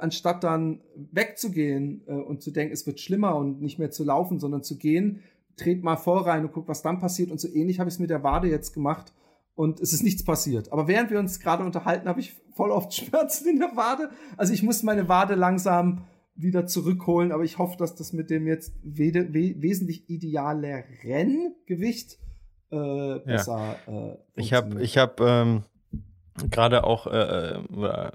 anstatt 0.00 0.44
dann 0.44 0.80
wegzugehen 0.94 2.02
äh, 2.06 2.12
und 2.12 2.42
zu 2.42 2.52
denken, 2.52 2.72
es 2.72 2.86
wird 2.86 3.00
schlimmer 3.00 3.34
und 3.34 3.60
nicht 3.60 3.80
mehr 3.80 3.90
zu 3.90 4.04
laufen, 4.04 4.38
sondern 4.38 4.62
zu 4.62 4.78
gehen, 4.78 5.22
tret 5.56 5.82
mal 5.82 5.96
voll 5.96 6.22
rein 6.22 6.44
und 6.44 6.52
guck, 6.52 6.68
was 6.68 6.82
dann 6.82 7.00
passiert. 7.00 7.32
Und 7.32 7.40
so 7.40 7.48
ähnlich 7.48 7.80
habe 7.80 7.88
ich 7.88 7.94
es 7.94 8.00
mit 8.00 8.10
der 8.10 8.22
Wade 8.22 8.48
jetzt 8.48 8.72
gemacht. 8.72 9.12
Und 9.54 9.80
es 9.80 9.92
ist 9.92 10.02
nichts 10.02 10.24
passiert. 10.24 10.72
Aber 10.72 10.88
während 10.88 11.10
wir 11.10 11.18
uns 11.18 11.40
gerade 11.40 11.64
unterhalten, 11.64 12.08
habe 12.08 12.20
ich 12.20 12.36
voll 12.54 12.70
oft 12.70 12.94
Schmerzen 12.94 13.48
in 13.48 13.58
der 13.58 13.76
Wade. 13.76 14.10
Also 14.36 14.52
ich 14.52 14.62
muss 14.62 14.84
meine 14.84 15.08
Wade 15.08 15.34
langsam 15.34 16.04
wieder 16.34 16.66
zurückholen, 16.66 17.32
aber 17.32 17.44
ich 17.44 17.58
hoffe, 17.58 17.76
dass 17.76 17.94
das 17.94 18.12
mit 18.12 18.30
dem 18.30 18.46
jetzt 18.46 18.74
we 18.82 19.12
we 19.12 19.54
wesentlich 19.60 20.08
idealeren 20.08 21.54
Gewicht 21.66 22.18
äh, 22.70 23.18
besser 23.18 23.76
ja. 23.86 24.08
äh, 24.12 24.18
Ich 24.36 24.52
habe 24.52 24.82
ich 24.82 24.96
hab, 24.98 25.20
ähm, 25.20 25.62
gerade 26.50 26.84
auch 26.84 27.06
äh, 27.06 27.56
äh 27.56 28.10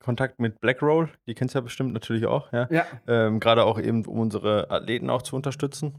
Kontakt 0.00 0.40
mit 0.40 0.60
Blackroll, 0.60 1.10
die 1.26 1.34
kennst 1.34 1.54
du 1.54 1.58
ja 1.58 1.62
bestimmt 1.62 1.92
natürlich 1.92 2.26
auch, 2.26 2.52
ja. 2.52 2.66
ja. 2.70 2.84
Ähm, 3.06 3.38
gerade 3.38 3.64
auch 3.64 3.78
eben, 3.78 4.04
um 4.06 4.18
unsere 4.18 4.70
Athleten 4.70 5.10
auch 5.10 5.22
zu 5.22 5.36
unterstützen. 5.36 5.94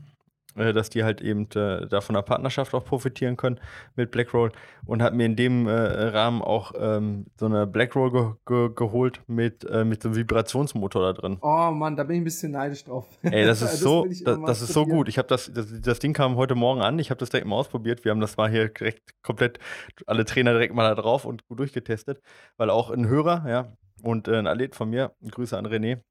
Äh, 0.56 0.74
dass 0.74 0.90
die 0.90 1.04
halt 1.04 1.22
eben 1.22 1.48
äh, 1.56 1.88
da 1.88 2.02
von 2.02 2.16
der 2.16 2.22
Partnerschaft 2.22 2.74
auch 2.74 2.84
profitieren 2.84 3.38
können 3.38 3.60
mit 3.96 4.12
Blackroll 4.12 4.52
und 4.86 5.02
hat 5.02 5.14
mir 5.14 5.26
in 5.26 5.36
dem 5.36 5.68
äh, 5.68 5.72
Rahmen 5.72 6.42
auch 6.42 6.74
ähm, 6.78 7.26
so 7.40 7.46
eine 7.46 7.68
Blackroll 7.68 8.12
ge 8.12 8.32
ge 8.46 8.70
geholt 8.76 9.22
mit, 9.28 9.64
äh, 9.66 9.84
mit 9.84 10.02
so 10.02 10.10
einem 10.10 10.18
Vibrationsmotor 10.18 11.02
da 11.02 11.14
drin. 11.14 11.38
Oh 11.42 11.72
Mann, 11.72 11.96
da 11.96 12.04
bin 12.04 12.18
ich 12.18 12.22
ein 12.22 12.26
bisschen 12.26 12.52
neidisch 12.52 12.84
drauf. 12.84 13.08
Ey, 13.24 13.46
das 13.46 13.62
ist 13.62 13.80
so, 13.80 14.06
das, 14.06 14.24
das 14.24 14.62
ist 14.62 14.74
so 14.74 14.86
gut. 14.86 15.08
Ich 15.08 15.18
habe 15.18 15.28
das, 15.28 15.52
das, 15.54 15.68
das 15.82 16.00
Ding 16.00 16.14
kam 16.14 16.36
heute 16.36 16.56
Morgen 16.56 16.82
an. 16.82 17.00
Ich 17.00 17.10
habe 17.10 17.20
das 17.20 17.30
direkt 17.30 17.48
mal 17.48 17.56
ausprobiert. 17.56 18.04
Wir 18.04 18.12
haben 18.12 18.22
das 18.22 18.38
mal 18.38 18.50
hier 18.50 18.70
direkt 18.70 19.22
komplett 19.24 19.60
alle 20.08 20.26
Trainer 20.26 20.52
direkt 20.52 20.74
mal 20.74 20.84
da 20.84 21.02
drauf 21.02 21.26
und 21.26 21.46
gut 21.48 21.60
durchgetestet, 21.60 22.22
weil 22.58 22.70
auch 22.70 22.90
ein 22.90 23.08
Hörer, 23.08 23.46
ja, 23.48 23.74
und 24.04 24.28
äh, 24.28 24.38
ein 24.38 24.48
Athlet 24.48 24.76
von 24.76 24.90
mir, 24.90 25.14
Grüße 25.22 25.58
an 25.58 25.68
René, 25.68 26.02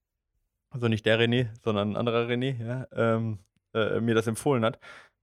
also 0.71 0.89
nicht 0.89 1.05
der 1.07 1.19
René, 1.19 1.49
sondern 1.63 1.93
ein 1.93 1.97
anderer 1.97 2.27
René, 2.27 2.57
ja, 2.65 2.87
ähm, 2.93 3.41
äh, 3.75 4.01
mir 4.01 4.15
das 4.15 4.27
empfohlen 4.27 4.65
hat. 4.65 4.79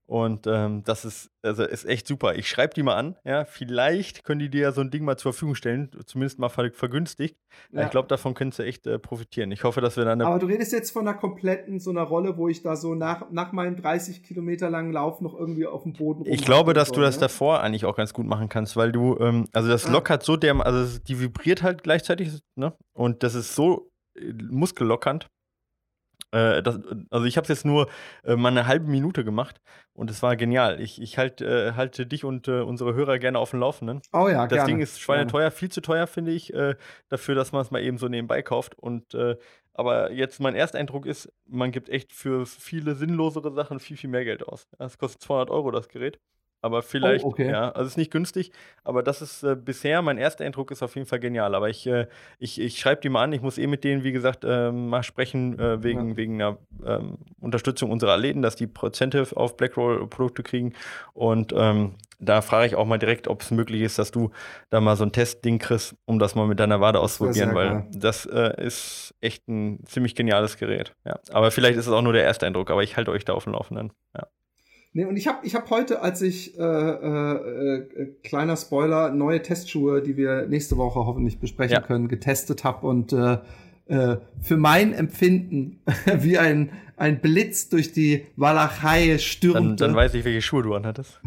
Und 0.08 0.46
ähm, 0.46 0.82
das 0.84 1.04
ist, 1.04 1.30
also 1.42 1.64
ist 1.64 1.84
echt 1.84 2.06
super. 2.06 2.34
Ich 2.34 2.48
schreibe 2.48 2.72
die 2.72 2.82
mal 2.82 2.96
an, 2.96 3.16
ja. 3.24 3.44
Vielleicht 3.44 4.24
können 4.24 4.38
die 4.38 4.48
dir 4.48 4.62
ja 4.62 4.72
so 4.72 4.80
ein 4.80 4.90
Ding 4.90 5.04
mal 5.04 5.18
zur 5.18 5.34
Verfügung 5.34 5.54
stellen, 5.54 5.90
zumindest 6.06 6.38
mal 6.38 6.48
ver 6.48 6.72
vergünstigt. 6.72 7.36
Ja. 7.72 7.84
Ich 7.84 7.90
glaube, 7.90 8.08
davon 8.08 8.32
könntest 8.32 8.58
du 8.58 8.62
echt 8.62 8.86
äh, 8.86 8.98
profitieren. 8.98 9.52
Ich 9.52 9.64
hoffe, 9.64 9.82
dass 9.82 9.98
wir 9.98 10.06
dann. 10.06 10.22
Aber 10.22 10.38
du 10.38 10.46
redest 10.46 10.72
jetzt 10.72 10.92
von 10.92 11.06
einer 11.06 11.18
kompletten, 11.18 11.78
so 11.78 11.90
einer 11.90 12.04
Rolle, 12.04 12.38
wo 12.38 12.48
ich 12.48 12.62
da 12.62 12.74
so 12.74 12.94
nach, 12.94 13.30
nach 13.30 13.52
meinem 13.52 13.76
30 13.76 14.22
Kilometer 14.22 14.70
langen 14.70 14.92
Lauf 14.92 15.20
noch 15.20 15.38
irgendwie 15.38 15.66
auf 15.66 15.82
dem 15.82 15.92
Boden 15.92 16.24
Ich 16.24 16.42
glaube, 16.42 16.72
dass 16.72 16.88
soll, 16.88 16.96
du 16.96 17.02
das 17.02 17.16
ne? 17.16 17.20
davor 17.20 17.60
eigentlich 17.60 17.84
auch 17.84 17.96
ganz 17.96 18.14
gut 18.14 18.26
machen 18.26 18.48
kannst, 18.48 18.78
weil 18.78 18.92
du, 18.92 19.18
ähm, 19.20 19.46
also 19.52 19.68
das 19.68 19.84
ah. 19.84 19.92
lockert 19.92 20.22
so 20.22 20.38
der, 20.38 20.58
also 20.64 20.98
die 21.00 21.20
vibriert 21.20 21.62
halt 21.62 21.82
gleichzeitig, 21.82 22.30
ne? 22.56 22.72
Und 22.94 23.22
das 23.22 23.34
ist 23.34 23.54
so 23.54 23.90
äh, 24.16 24.32
muskellockernd 24.32 25.28
äh, 26.30 26.62
das, 26.62 26.80
also 27.10 27.24
ich 27.26 27.36
habe 27.36 27.44
es 27.44 27.48
jetzt 27.48 27.64
nur 27.64 27.88
äh, 28.24 28.36
mal 28.36 28.50
eine 28.50 28.66
halbe 28.66 28.90
Minute 28.90 29.24
gemacht 29.24 29.60
und 29.92 30.10
es 30.10 30.22
war 30.22 30.36
genial. 30.36 30.80
Ich, 30.80 31.00
ich 31.00 31.18
halt, 31.18 31.40
äh, 31.40 31.72
halte 31.72 32.06
dich 32.06 32.24
und 32.24 32.48
äh, 32.48 32.60
unsere 32.60 32.94
Hörer 32.94 33.18
gerne 33.18 33.38
auf 33.38 33.50
dem 33.50 33.60
Laufenden. 33.60 34.00
Oh 34.12 34.28
ja, 34.28 34.46
Das 34.46 34.56
gerne, 34.56 34.66
Ding 34.66 34.80
ist 34.80 35.00
schweineteuer, 35.00 35.50
viel 35.50 35.70
zu 35.70 35.80
teuer, 35.80 36.06
finde 36.06 36.32
ich, 36.32 36.52
äh, 36.52 36.74
dafür, 37.08 37.34
dass 37.34 37.52
man 37.52 37.62
es 37.62 37.70
mal 37.70 37.82
eben 37.82 37.98
so 37.98 38.08
nebenbei 38.08 38.42
kauft. 38.42 38.74
Und 38.78 39.14
äh, 39.14 39.36
aber 39.72 40.10
jetzt 40.10 40.40
mein 40.40 40.56
Ersteindruck 40.56 41.06
ist, 41.06 41.32
man 41.46 41.70
gibt 41.70 41.88
echt 41.88 42.12
für 42.12 42.46
viele 42.46 42.94
sinnlosere 42.96 43.52
Sachen 43.52 43.78
viel, 43.78 43.96
viel 43.96 44.10
mehr 44.10 44.24
Geld 44.24 44.42
aus. 44.46 44.66
Es 44.78 44.98
kostet 44.98 45.22
200 45.22 45.50
Euro 45.50 45.70
das 45.70 45.88
Gerät. 45.88 46.18
Aber 46.60 46.82
vielleicht, 46.82 47.24
oh, 47.24 47.28
okay. 47.28 47.50
ja, 47.50 47.70
also 47.70 47.82
es 47.82 47.92
ist 47.92 47.96
nicht 47.96 48.10
günstig, 48.10 48.50
aber 48.82 49.02
das 49.02 49.22
ist 49.22 49.44
äh, 49.44 49.54
bisher, 49.54 50.02
mein 50.02 50.18
erster 50.18 50.44
Eindruck 50.44 50.70
ist 50.72 50.82
auf 50.82 50.96
jeden 50.96 51.06
Fall 51.06 51.20
genial. 51.20 51.54
Aber 51.54 51.68
ich, 51.68 51.86
äh, 51.86 52.06
ich, 52.38 52.60
ich 52.60 52.78
schreibe 52.78 53.00
die 53.00 53.08
mal 53.08 53.22
an, 53.22 53.32
ich 53.32 53.42
muss 53.42 53.58
eh 53.58 53.66
mit 53.66 53.84
denen, 53.84 54.02
wie 54.02 54.12
gesagt, 54.12 54.44
äh, 54.44 54.72
mal 54.72 55.02
sprechen, 55.02 55.58
äh, 55.58 55.82
wegen, 55.82 56.10
ja. 56.10 56.16
wegen 56.16 56.34
einer 56.34 56.58
ähm, 56.84 57.18
Unterstützung 57.40 57.90
unserer 57.90 58.14
Athleten, 58.14 58.42
dass 58.42 58.56
die 58.56 58.66
Prozente 58.66 59.24
auf 59.34 59.56
Blackroll-Produkte 59.56 60.42
kriegen. 60.42 60.72
Und 61.12 61.52
ähm, 61.56 61.94
da 62.20 62.42
frage 62.42 62.66
ich 62.66 62.74
auch 62.74 62.86
mal 62.86 62.98
direkt, 62.98 63.28
ob 63.28 63.42
es 63.42 63.50
möglich 63.50 63.82
ist, 63.82 63.98
dass 63.98 64.10
du 64.10 64.30
da 64.70 64.80
mal 64.80 64.96
so 64.96 65.04
ein 65.04 65.12
Testding 65.12 65.58
kriegst, 65.58 65.94
um 66.04 66.18
das 66.18 66.34
mal 66.34 66.46
mit 66.46 66.58
deiner 66.58 66.80
Wade 66.80 66.98
auszuprobieren, 66.98 67.54
weil 67.54 67.68
geil. 67.68 67.88
das 67.94 68.26
äh, 68.26 68.60
ist 68.64 69.14
echt 69.20 69.46
ein 69.48 69.84
ziemlich 69.86 70.16
geniales 70.16 70.56
Gerät. 70.56 70.94
Ja. 71.04 71.20
Aber 71.30 71.50
vielleicht 71.52 71.78
ist 71.78 71.86
es 71.86 71.92
auch 71.92 72.02
nur 72.02 72.12
der 72.12 72.24
erste 72.24 72.46
Eindruck, 72.46 72.70
aber 72.70 72.82
ich 72.82 72.96
halte 72.96 73.12
euch 73.12 73.24
da 73.24 73.34
auf 73.34 73.44
dem 73.44 73.52
Laufenden. 73.52 73.92
Ja. 74.16 74.26
Nee, 74.98 75.04
und 75.04 75.16
ich 75.16 75.28
habe 75.28 75.46
ich 75.46 75.54
hab 75.54 75.70
heute, 75.70 76.02
als 76.02 76.22
ich, 76.22 76.58
äh, 76.58 76.60
äh, 76.60 77.76
äh, 77.76 78.06
kleiner 78.24 78.56
Spoiler, 78.56 79.12
neue 79.12 79.40
Testschuhe, 79.40 80.02
die 80.02 80.16
wir 80.16 80.48
nächste 80.48 80.76
Woche 80.76 80.98
hoffentlich 80.98 81.38
besprechen 81.38 81.74
ja. 81.74 81.80
können, 81.80 82.08
getestet 82.08 82.64
habe 82.64 82.84
und 82.84 83.12
äh, 83.12 83.38
äh, 83.86 84.16
für 84.40 84.56
mein 84.56 84.92
Empfinden 84.92 85.78
wie 86.18 86.36
ein, 86.36 86.70
ein 86.96 87.20
Blitz 87.20 87.68
durch 87.68 87.92
die 87.92 88.26
Walachei 88.34 89.18
stürmte. 89.18 89.60
Dann, 89.60 89.76
dann 89.76 89.94
weiß 89.94 90.14
ich, 90.14 90.24
welche 90.24 90.42
Schuhe 90.42 90.64
du 90.64 90.74
anhattest. 90.74 91.20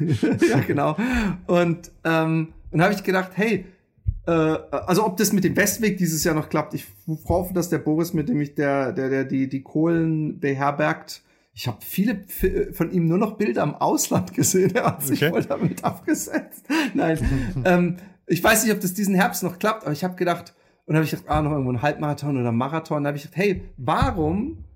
ja, 0.00 0.60
genau. 0.66 0.96
Und 1.46 1.90
ähm, 2.04 2.54
und 2.70 2.80
habe 2.80 2.94
ich 2.94 3.02
gedacht, 3.02 3.32
hey, 3.34 3.66
äh, 4.26 4.30
also 4.30 5.04
ob 5.04 5.18
das 5.18 5.34
mit 5.34 5.44
dem 5.44 5.54
Westweg 5.54 5.98
dieses 5.98 6.24
Jahr 6.24 6.34
noch 6.34 6.48
klappt, 6.48 6.72
ich 6.72 6.86
hoffe, 7.28 7.52
dass 7.52 7.68
der 7.68 7.76
Boris, 7.76 8.14
mit 8.14 8.30
dem 8.30 8.40
ich 8.40 8.54
der, 8.54 8.94
der, 8.94 9.10
der 9.10 9.24
die, 9.24 9.50
die 9.50 9.60
Kohlen 9.60 10.40
beherbergt, 10.40 11.20
ich 11.58 11.66
habe 11.66 11.78
viele 11.80 12.24
von 12.72 12.92
ihm 12.92 13.08
nur 13.08 13.18
noch 13.18 13.36
Bilder 13.36 13.64
im 13.64 13.74
Ausland 13.74 14.32
gesehen. 14.32 14.72
Er 14.76 14.86
hat 14.86 15.02
sich 15.02 15.20
okay. 15.20 15.30
voll 15.32 15.42
damit 15.42 15.82
abgesetzt. 15.82 16.64
Nein, 16.94 17.18
ähm, 17.64 17.96
ich 18.28 18.44
weiß 18.44 18.62
nicht, 18.62 18.72
ob 18.72 18.80
das 18.80 18.94
diesen 18.94 19.16
Herbst 19.16 19.42
noch 19.42 19.58
klappt, 19.58 19.82
aber 19.82 19.92
ich 19.92 20.04
habe 20.04 20.14
gedacht, 20.14 20.54
und 20.86 20.94
habe 20.94 21.04
ich 21.04 21.10
gedacht, 21.10 21.28
ah, 21.28 21.42
noch 21.42 21.50
irgendwo 21.50 21.72
ein 21.72 21.82
Halbmarathon 21.82 22.40
oder 22.40 22.52
Marathon. 22.52 23.02
Da 23.02 23.08
habe 23.08 23.16
ich 23.16 23.24
gedacht, 23.24 23.38
hey, 23.38 23.62
warum 23.76 24.66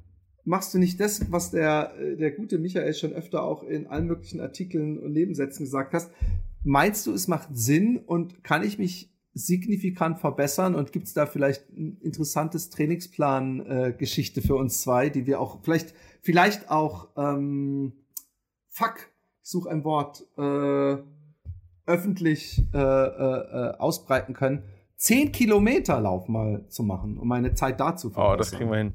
machst 0.45 0.75
du 0.75 0.79
nicht 0.79 0.99
das, 0.99 1.31
was 1.31 1.53
der, 1.53 1.95
äh, 2.01 2.17
der 2.17 2.33
gute 2.33 2.59
Michael 2.59 2.93
schon 2.95 3.13
öfter 3.13 3.45
auch 3.45 3.63
in 3.63 3.87
allen 3.87 4.09
möglichen 4.09 4.41
Artikeln 4.41 4.99
und 4.99 5.13
Nebensätzen 5.13 5.65
gesagt 5.65 5.95
hast? 5.95 6.11
Meinst 6.65 7.07
du, 7.07 7.13
es 7.13 7.29
macht 7.29 7.51
Sinn 7.53 7.97
und 7.97 8.43
kann 8.43 8.65
ich 8.65 8.81
mich 8.81 9.09
signifikant 9.35 10.19
verbessern 10.19 10.75
und 10.75 10.91
gibt 10.91 11.07
es 11.07 11.15
da 11.15 11.27
vielleicht 11.27 11.71
ein 11.71 11.99
interessantes 12.03 12.71
Trainingsplan-Geschichte 12.71 14.41
äh, 14.41 14.43
für 14.43 14.57
uns 14.57 14.83
zwei, 14.83 15.11
die 15.11 15.27
wir 15.27 15.41
auch 15.41 15.61
vielleicht 15.63 15.95
vielleicht 16.23 16.71
auch 16.71 17.09
ähm, 17.17 17.93
fuck, 18.69 19.11
ich 19.43 19.51
suche 19.51 19.69
ein 19.71 19.85
Wort, 19.85 20.25
äh, 20.39 21.03
öffentlich 21.85 22.63
äh, 22.73 22.79
äh, 22.79 22.81
äh, 22.81 23.77
ausbreiten 23.79 24.35
können, 24.35 24.63
zehn 24.97 25.33
Kilometer 25.33 26.01
Lauf 26.01 26.29
mal 26.29 26.67
zu 26.69 26.85
machen, 26.85 27.19
um 27.19 27.29
meine 27.29 27.55
Zeit 27.55 27.81
dazu 27.81 28.09
zu 28.09 28.15
verbessern. 28.15 28.35
Oh, 28.35 28.37
das 28.39 28.51
kriegen 28.53 28.71
wir 28.71 28.79
hin. 28.79 28.93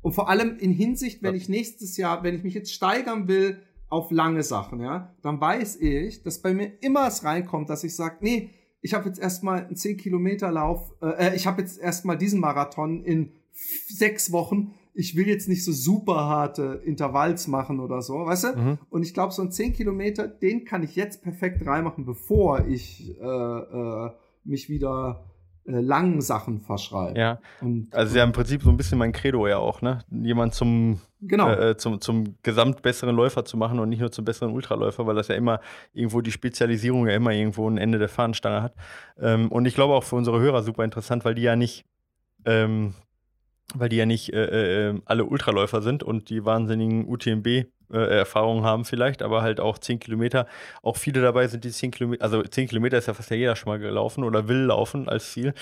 Und 0.00 0.12
vor 0.12 0.28
allem 0.28 0.58
in 0.58 0.70
Hinsicht, 0.70 1.22
wenn 1.22 1.34
ich 1.34 1.48
nächstes 1.48 1.96
Jahr, 1.96 2.22
wenn 2.22 2.34
ich 2.34 2.44
mich 2.44 2.54
jetzt 2.54 2.72
steigern 2.72 3.26
will 3.26 3.62
auf 3.88 4.10
lange 4.10 4.42
Sachen, 4.42 4.80
ja, 4.80 5.14
dann 5.22 5.40
weiß 5.40 5.76
ich, 5.76 6.22
dass 6.22 6.42
bei 6.42 6.52
mir 6.52 6.72
immer 6.82 7.08
es 7.08 7.24
reinkommt, 7.24 7.70
dass 7.70 7.84
ich 7.84 7.96
sage, 7.96 8.18
nee, 8.20 8.50
ich 8.82 8.92
habe 8.92 9.08
jetzt 9.08 9.18
erstmal 9.18 9.64
einen 9.64 9.76
10 9.76 9.96
Kilometer 9.96 10.52
Lauf, 10.52 10.92
äh, 11.00 11.34
ich 11.34 11.46
habe 11.46 11.62
jetzt 11.62 11.78
erstmal 11.78 12.18
diesen 12.18 12.38
Marathon 12.38 13.02
in 13.02 13.32
sechs 13.88 14.30
Wochen 14.30 14.74
ich 14.94 15.16
will 15.16 15.26
jetzt 15.26 15.48
nicht 15.48 15.64
so 15.64 15.72
super 15.72 16.24
harte 16.24 16.80
Intervalls 16.84 17.48
machen 17.48 17.80
oder 17.80 18.00
so, 18.00 18.14
weißt 18.14 18.44
du? 18.44 18.48
Mhm. 18.56 18.78
Und 18.90 19.02
ich 19.02 19.12
glaube, 19.12 19.32
so 19.32 19.42
ein 19.42 19.50
10 19.50 19.72
Kilometer, 19.72 20.28
den 20.28 20.64
kann 20.64 20.84
ich 20.84 20.94
jetzt 20.94 21.22
perfekt 21.22 21.66
reinmachen, 21.66 22.06
bevor 22.06 22.64
ich 22.66 23.18
äh, 23.20 23.24
äh, 23.24 24.10
mich 24.44 24.68
wieder 24.68 25.24
äh, 25.66 25.80
langen 25.80 26.20
Sachen 26.20 26.60
verschreibe. 26.60 27.18
Ja. 27.18 27.40
Und, 27.60 27.92
also 27.92 28.16
ja 28.16 28.22
im 28.22 28.30
Prinzip 28.30 28.62
so 28.62 28.70
ein 28.70 28.76
bisschen 28.76 28.98
mein 28.98 29.10
Credo 29.10 29.48
ja 29.48 29.58
auch, 29.58 29.82
ne? 29.82 29.98
Jemand 30.10 30.54
zum, 30.54 31.00
genau. 31.20 31.48
Äh, 31.48 31.70
äh, 31.70 31.76
zum, 31.76 32.00
zum 32.00 32.36
gesamt 32.44 32.82
besseren 32.82 33.16
Läufer 33.16 33.44
zu 33.44 33.56
machen 33.56 33.80
und 33.80 33.88
nicht 33.88 34.00
nur 34.00 34.12
zum 34.12 34.24
besseren 34.24 34.52
Ultraläufer, 34.52 35.06
weil 35.08 35.16
das 35.16 35.26
ja 35.26 35.34
immer 35.34 35.58
irgendwo 35.92 36.20
die 36.20 36.32
Spezialisierung 36.32 37.08
ja 37.08 37.16
immer 37.16 37.32
irgendwo 37.32 37.68
ein 37.68 37.78
Ende 37.78 37.98
der 37.98 38.08
Fahnenstange 38.08 38.62
hat. 38.62 38.74
Ähm, 39.18 39.50
und 39.50 39.66
ich 39.66 39.74
glaube 39.74 39.94
auch 39.94 40.04
für 40.04 40.14
unsere 40.14 40.38
Hörer 40.38 40.62
super 40.62 40.84
interessant, 40.84 41.24
weil 41.24 41.34
die 41.34 41.42
ja 41.42 41.56
nicht 41.56 41.84
ähm, 42.44 42.94
weil 43.74 43.88
die 43.88 43.96
ja 43.96 44.06
nicht 44.06 44.32
äh, 44.32 44.90
äh, 44.90 45.00
alle 45.04 45.24
Ultraläufer 45.24 45.82
sind 45.82 46.02
und 46.02 46.28
die 46.28 46.44
wahnsinnigen 46.44 47.06
UTMB-Erfahrungen 47.06 48.64
äh, 48.64 48.66
haben 48.66 48.84
vielleicht, 48.84 49.22
aber 49.22 49.42
halt 49.42 49.60
auch 49.60 49.78
10 49.78 50.00
Kilometer. 50.00 50.46
Auch 50.82 50.96
viele 50.96 51.22
dabei 51.22 51.46
sind 51.48 51.64
die 51.64 51.70
10 51.70 51.90
Kilometer, 51.90 52.22
also 52.22 52.42
10 52.42 52.68
Kilometer 52.68 52.98
ist 52.98 53.06
ja 53.06 53.14
fast 53.14 53.30
ja 53.30 53.36
jeder 53.36 53.56
schon 53.56 53.70
mal 53.70 53.78
gelaufen 53.78 54.24
oder 54.24 54.48
will 54.48 54.64
laufen 54.64 55.08
als 55.08 55.32
Ziel. 55.32 55.54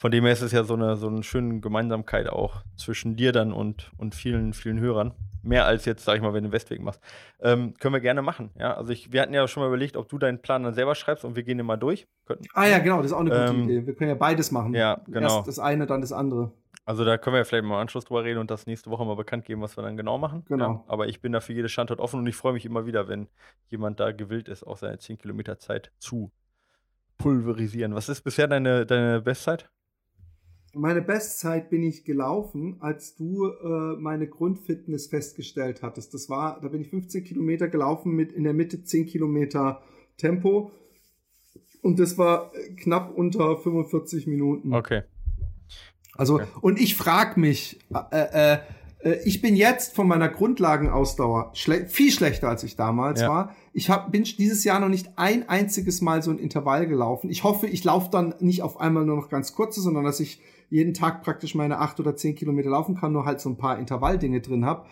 Von 0.00 0.10
dem 0.10 0.24
her 0.24 0.32
ist 0.32 0.40
es 0.40 0.52
ja 0.52 0.64
so 0.64 0.72
eine, 0.72 0.96
so 0.96 1.08
eine 1.08 1.22
schöne 1.22 1.60
Gemeinsamkeit 1.60 2.30
auch 2.30 2.62
zwischen 2.74 3.16
dir 3.16 3.32
dann 3.32 3.52
und, 3.52 3.92
und 3.98 4.14
vielen, 4.14 4.54
vielen 4.54 4.80
Hörern. 4.80 5.12
Mehr 5.42 5.66
als 5.66 5.84
jetzt, 5.84 6.06
sag 6.06 6.16
ich 6.16 6.22
mal, 6.22 6.32
wenn 6.32 6.42
du 6.42 6.48
den 6.48 6.54
Westweg 6.54 6.80
machst. 6.80 7.02
Ähm, 7.40 7.74
können 7.78 7.92
wir 7.92 8.00
gerne 8.00 8.22
machen. 8.22 8.48
Ja, 8.58 8.74
also 8.78 8.92
ich, 8.92 9.12
wir 9.12 9.20
hatten 9.20 9.34
ja 9.34 9.46
schon 9.46 9.62
mal 9.62 9.66
überlegt, 9.66 9.98
ob 9.98 10.08
du 10.08 10.16
deinen 10.16 10.40
Plan 10.40 10.62
dann 10.62 10.72
selber 10.72 10.94
schreibst 10.94 11.26
und 11.26 11.36
wir 11.36 11.42
gehen 11.42 11.58
den 11.58 11.66
mal 11.66 11.76
durch. 11.76 12.08
Könnten. 12.24 12.46
Ah 12.54 12.66
ja, 12.66 12.78
genau, 12.78 12.98
das 12.98 13.06
ist 13.06 13.12
auch 13.12 13.20
eine 13.20 13.28
gute 13.28 13.42
ähm, 13.42 13.64
Idee. 13.64 13.86
Wir 13.86 13.94
können 13.94 14.08
ja 14.08 14.16
beides 14.16 14.50
machen. 14.50 14.72
Ja, 14.72 15.02
genau. 15.06 15.36
Erst 15.36 15.48
das 15.48 15.58
eine, 15.58 15.86
dann 15.86 16.00
das 16.00 16.12
andere. 16.12 16.52
Also 16.84 17.04
da 17.04 17.18
können 17.18 17.34
wir 17.34 17.38
ja 17.38 17.44
vielleicht 17.44 17.64
mal 17.64 17.76
im 17.76 17.80
Anschluss 17.80 18.04
drüber 18.04 18.24
reden 18.24 18.38
und 18.38 18.50
das 18.50 18.66
nächste 18.66 18.90
Woche 18.90 19.04
mal 19.04 19.14
bekannt 19.14 19.44
geben, 19.44 19.60
was 19.60 19.76
wir 19.76 19.82
dann 19.82 19.96
genau 19.96 20.18
machen. 20.18 20.44
Genau. 20.48 20.72
Ja, 20.72 20.84
aber 20.88 21.08
ich 21.08 21.20
bin 21.20 21.32
da 21.32 21.40
für 21.40 21.52
jedes 21.52 21.70
Standort 21.70 22.00
offen 22.00 22.20
und 22.20 22.26
ich 22.26 22.36
freue 22.36 22.52
mich 22.52 22.64
immer 22.64 22.86
wieder, 22.86 23.08
wenn 23.08 23.28
jemand 23.68 24.00
da 24.00 24.12
gewillt 24.12 24.48
ist, 24.48 24.64
auch 24.64 24.76
seine 24.76 24.98
10 24.98 25.18
Kilometer 25.18 25.58
Zeit 25.58 25.92
zu 25.98 26.32
pulverisieren. 27.18 27.94
Was 27.94 28.08
ist 28.08 28.22
bisher 28.22 28.48
deine, 28.48 28.86
deine 28.86 29.20
Bestzeit? 29.20 29.70
Meine 30.72 31.02
Bestzeit 31.02 31.68
bin 31.68 31.82
ich 31.82 32.04
gelaufen, 32.04 32.76
als 32.80 33.16
du 33.16 33.46
äh, 33.46 33.96
meine 33.98 34.28
Grundfitness 34.28 35.08
festgestellt 35.08 35.82
hattest. 35.82 36.14
Das 36.14 36.28
war, 36.28 36.60
da 36.60 36.68
bin 36.68 36.80
ich 36.80 36.90
15 36.90 37.24
Kilometer 37.24 37.68
gelaufen 37.68 38.12
mit 38.12 38.32
in 38.32 38.44
der 38.44 38.54
Mitte 38.54 38.82
10 38.82 39.06
Kilometer 39.06 39.82
Tempo. 40.16 40.70
Und 41.82 41.98
das 41.98 42.18
war 42.18 42.52
knapp 42.76 43.12
unter 43.16 43.56
45 43.56 44.26
Minuten. 44.26 44.72
Okay. 44.72 45.02
Also, 46.16 46.36
okay. 46.36 46.46
und 46.60 46.80
ich 46.80 46.96
frage 46.96 47.38
mich, 47.38 47.78
äh, 48.10 48.54
äh, 48.54 48.58
äh, 49.02 49.14
ich 49.24 49.40
bin 49.40 49.56
jetzt 49.56 49.94
von 49.94 50.06
meiner 50.06 50.28
Grundlagenausdauer 50.28 51.50
schle 51.54 51.86
viel 51.86 52.10
schlechter, 52.10 52.48
als 52.48 52.64
ich 52.64 52.76
damals 52.76 53.20
ja. 53.20 53.28
war. 53.28 53.54
Ich 53.72 53.90
hab, 53.90 54.12
bin 54.12 54.24
dieses 54.24 54.64
Jahr 54.64 54.80
noch 54.80 54.88
nicht 54.88 55.10
ein 55.16 55.48
einziges 55.48 56.00
Mal 56.00 56.22
so 56.22 56.30
ein 56.30 56.38
Intervall 56.38 56.86
gelaufen. 56.86 57.30
Ich 57.30 57.44
hoffe, 57.44 57.66
ich 57.66 57.84
laufe 57.84 58.10
dann 58.10 58.34
nicht 58.40 58.62
auf 58.62 58.80
einmal 58.80 59.04
nur 59.04 59.16
noch 59.16 59.28
ganz 59.28 59.54
kurze, 59.54 59.80
sondern 59.80 60.04
dass 60.04 60.20
ich 60.20 60.40
jeden 60.68 60.94
Tag 60.94 61.22
praktisch 61.22 61.54
meine 61.54 61.78
acht 61.78 61.98
oder 62.00 62.16
zehn 62.16 62.34
Kilometer 62.34 62.70
laufen 62.70 62.96
kann, 62.96 63.12
nur 63.12 63.24
halt 63.24 63.40
so 63.40 63.48
ein 63.48 63.56
paar 63.56 63.78
Intervalldinge 63.78 64.40
drin 64.40 64.64
habe. 64.64 64.86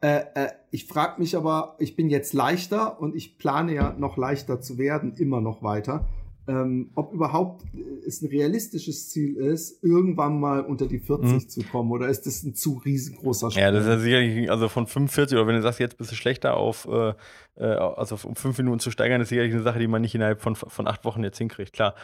Äh, 0.00 0.20
äh, 0.34 0.48
ich 0.70 0.86
frage 0.86 1.20
mich 1.20 1.36
aber, 1.36 1.76
ich 1.78 1.96
bin 1.96 2.10
jetzt 2.10 2.32
leichter 2.32 3.00
und 3.00 3.16
ich 3.16 3.38
plane 3.38 3.74
ja 3.74 3.94
noch 3.96 4.16
leichter 4.16 4.60
zu 4.60 4.78
werden, 4.78 5.14
immer 5.16 5.40
noch 5.40 5.62
weiter 5.62 6.06
ähm, 6.48 6.90
ob 6.94 7.12
überhaupt 7.12 7.64
äh, 7.74 8.06
es 8.06 8.22
ein 8.22 8.28
realistisches 8.28 9.08
Ziel 9.08 9.36
ist, 9.36 9.82
irgendwann 9.82 10.38
mal 10.38 10.60
unter 10.60 10.86
die 10.86 10.98
40 10.98 11.32
mhm. 11.32 11.48
zu 11.48 11.62
kommen 11.62 11.90
oder 11.90 12.08
ist 12.08 12.26
das 12.26 12.42
ein 12.42 12.54
zu 12.54 12.80
riesengroßer 12.84 13.50
Sprung? 13.50 13.62
Ja, 13.62 13.70
das 13.70 13.84
ist 13.84 13.88
ja 13.88 13.98
sicherlich, 13.98 14.50
also 14.50 14.68
von 14.68 14.86
45 14.86 15.36
oder 15.36 15.46
wenn 15.46 15.56
du 15.56 15.62
sagst, 15.62 15.80
jetzt 15.80 15.96
bist 15.98 16.12
du 16.12 16.14
schlechter 16.14 16.56
auf, 16.56 16.86
äh, 16.90 17.14
äh 17.56 17.64
also 17.64 18.16
um 18.28 18.36
fünf 18.36 18.58
Minuten 18.58 18.78
zu 18.78 18.90
steigern, 18.90 19.20
ist 19.20 19.30
sicherlich 19.30 19.54
eine 19.54 19.62
Sache, 19.62 19.78
die 19.78 19.88
man 19.88 20.02
nicht 20.02 20.14
innerhalb 20.14 20.40
von, 20.40 20.54
von 20.54 20.86
acht 20.86 21.04
Wochen 21.04 21.24
jetzt 21.24 21.38
hinkriegt, 21.38 21.72
klar. 21.72 21.94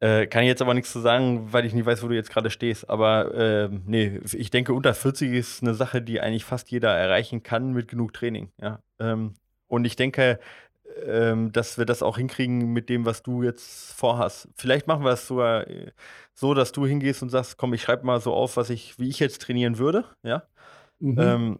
Äh, 0.00 0.26
kann 0.26 0.42
ich 0.42 0.48
jetzt 0.48 0.60
aber 0.60 0.74
nichts 0.74 0.92
zu 0.92 1.00
sagen, 1.00 1.52
weil 1.52 1.64
ich 1.64 1.72
nicht 1.72 1.86
weiß, 1.86 2.02
wo 2.02 2.08
du 2.08 2.14
jetzt 2.14 2.30
gerade 2.30 2.50
stehst. 2.50 2.90
Aber 2.90 3.34
äh, 3.34 3.70
nee, 3.86 4.20
ich 4.32 4.50
denke, 4.50 4.74
unter 4.74 4.92
40 4.92 5.32
ist 5.32 5.62
eine 5.62 5.72
Sache, 5.72 6.02
die 6.02 6.20
eigentlich 6.20 6.44
fast 6.44 6.70
jeder 6.70 6.90
erreichen 6.90 7.42
kann 7.42 7.72
mit 7.72 7.88
genug 7.88 8.12
Training. 8.12 8.50
Ja. 8.60 8.80
Ähm, 8.98 9.34
und 9.66 9.86
ich 9.86 9.96
denke, 9.96 10.38
ähm, 11.06 11.52
dass 11.52 11.78
wir 11.78 11.84
das 11.84 12.02
auch 12.02 12.16
hinkriegen 12.16 12.72
mit 12.72 12.88
dem, 12.88 13.04
was 13.06 13.22
du 13.22 13.42
jetzt 13.42 13.92
vorhast. 13.92 14.48
Vielleicht 14.56 14.86
machen 14.86 15.04
wir 15.04 15.12
es 15.12 15.26
sogar 15.26 15.66
äh, 15.68 15.92
so, 16.34 16.54
dass 16.54 16.72
du 16.72 16.86
hingehst 16.86 17.22
und 17.22 17.30
sagst, 17.30 17.56
komm, 17.56 17.74
ich 17.74 17.82
schreibe 17.82 18.06
mal 18.06 18.20
so 18.20 18.32
auf, 18.32 18.56
was 18.56 18.70
ich, 18.70 18.98
wie 18.98 19.08
ich 19.08 19.20
jetzt 19.20 19.42
trainieren 19.42 19.78
würde, 19.78 20.04
ja. 20.22 20.42
Mhm. 21.00 21.18
Ähm, 21.18 21.58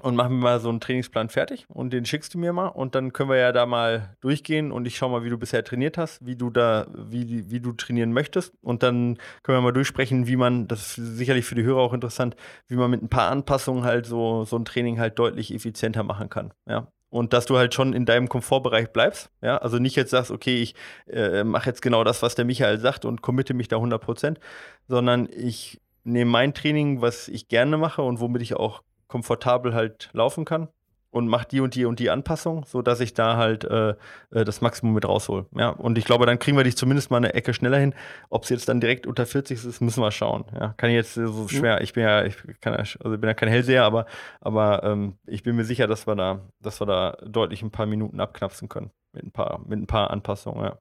und 0.00 0.16
machen 0.16 0.36
wir 0.36 0.42
mal 0.42 0.60
so 0.60 0.70
einen 0.70 0.80
Trainingsplan 0.80 1.28
fertig 1.28 1.66
und 1.68 1.92
den 1.92 2.06
schickst 2.06 2.32
du 2.32 2.38
mir 2.38 2.54
mal 2.54 2.68
und 2.68 2.94
dann 2.94 3.12
können 3.12 3.28
wir 3.28 3.36
ja 3.36 3.52
da 3.52 3.66
mal 3.66 4.16
durchgehen 4.20 4.72
und 4.72 4.86
ich 4.86 4.96
schau 4.96 5.10
mal, 5.10 5.22
wie 5.22 5.28
du 5.28 5.36
bisher 5.36 5.62
trainiert 5.64 5.98
hast, 5.98 6.24
wie 6.24 6.34
du 6.34 6.48
da, 6.48 6.86
wie, 6.96 7.50
wie 7.50 7.60
du 7.60 7.72
trainieren 7.72 8.12
möchtest 8.12 8.54
und 8.62 8.82
dann 8.82 9.18
können 9.42 9.58
wir 9.58 9.62
mal 9.62 9.72
durchsprechen, 9.72 10.26
wie 10.26 10.36
man, 10.36 10.66
das 10.66 10.96
ist 10.96 11.16
sicherlich 11.18 11.44
für 11.44 11.56
die 11.56 11.62
Hörer 11.62 11.80
auch 11.80 11.92
interessant, 11.92 12.36
wie 12.68 12.76
man 12.76 12.90
mit 12.90 13.02
ein 13.02 13.10
paar 13.10 13.30
Anpassungen 13.30 13.84
halt 13.84 14.06
so, 14.06 14.44
so 14.44 14.56
ein 14.56 14.64
Training 14.64 14.98
halt 14.98 15.18
deutlich 15.18 15.54
effizienter 15.54 16.04
machen 16.04 16.30
kann, 16.30 16.54
ja 16.66 16.88
und 17.12 17.34
dass 17.34 17.44
du 17.44 17.58
halt 17.58 17.74
schon 17.74 17.92
in 17.92 18.06
deinem 18.06 18.28
Komfortbereich 18.30 18.90
bleibst. 18.90 19.30
Ja, 19.42 19.58
also 19.58 19.78
nicht 19.78 19.96
jetzt 19.96 20.10
sagst, 20.10 20.30
okay, 20.30 20.62
ich 20.62 20.74
äh, 21.06 21.44
mache 21.44 21.68
jetzt 21.68 21.82
genau 21.82 22.04
das, 22.04 22.22
was 22.22 22.34
der 22.34 22.46
Michael 22.46 22.78
sagt 22.78 23.04
und 23.04 23.20
committe 23.20 23.52
mich 23.52 23.68
da 23.68 23.76
100 23.76 24.02
Prozent, 24.02 24.40
sondern 24.88 25.28
ich 25.30 25.78
nehme 26.04 26.30
mein 26.30 26.54
Training, 26.54 27.02
was 27.02 27.28
ich 27.28 27.48
gerne 27.48 27.76
mache 27.76 28.00
und 28.00 28.20
womit 28.20 28.40
ich 28.40 28.54
auch 28.54 28.82
komfortabel 29.08 29.74
halt 29.74 30.08
laufen 30.14 30.46
kann 30.46 30.68
und 31.12 31.28
mache 31.28 31.46
die 31.46 31.60
und 31.60 31.74
die 31.74 31.84
und 31.84 31.98
die 31.98 32.10
Anpassung, 32.10 32.64
sodass 32.64 33.00
ich 33.00 33.12
da 33.12 33.36
halt 33.36 33.64
äh, 33.64 33.90
äh, 34.30 34.44
das 34.44 34.62
Maximum 34.62 34.94
mit 34.94 35.06
raushol. 35.06 35.46
Ja, 35.54 35.68
und 35.68 35.98
ich 35.98 36.06
glaube, 36.06 36.24
dann 36.24 36.38
kriegen 36.38 36.56
wir 36.56 36.64
dich 36.64 36.76
zumindest 36.76 37.10
mal 37.10 37.18
eine 37.18 37.34
Ecke 37.34 37.52
schneller 37.52 37.78
hin. 37.78 37.94
Ob 38.30 38.44
es 38.44 38.48
jetzt 38.48 38.68
dann 38.68 38.80
direkt 38.80 39.06
unter 39.06 39.26
40 39.26 39.62
ist, 39.64 39.80
müssen 39.82 40.02
wir 40.02 40.10
schauen. 40.10 40.46
Ja, 40.58 40.74
kann 40.78 40.88
ich 40.88 40.96
jetzt 40.96 41.14
so 41.14 41.46
schwer. 41.48 41.82
Ich 41.82 41.92
bin 41.92 42.02
ja, 42.02 42.24
ich 42.24 42.36
kann, 42.60 42.74
also 42.74 42.96
bin 43.02 43.24
ja 43.24 43.34
kein 43.34 43.50
Hellseher, 43.50 43.84
aber, 43.84 44.06
aber 44.40 44.82
ähm, 44.84 45.18
ich 45.26 45.42
bin 45.42 45.54
mir 45.54 45.64
sicher, 45.64 45.86
dass 45.86 46.06
wir 46.06 46.16
da, 46.16 46.40
dass 46.60 46.80
wir 46.80 46.86
da 46.86 47.18
deutlich 47.22 47.62
ein 47.62 47.70
paar 47.70 47.86
Minuten 47.86 48.18
abknapsen 48.18 48.70
können 48.70 48.90
mit 49.12 49.24
ein 49.24 49.32
paar, 49.32 49.60
mit 49.66 49.78
ein 49.78 49.86
paar 49.86 50.10
Anpassungen. 50.10 50.64
Ja. 50.64 50.78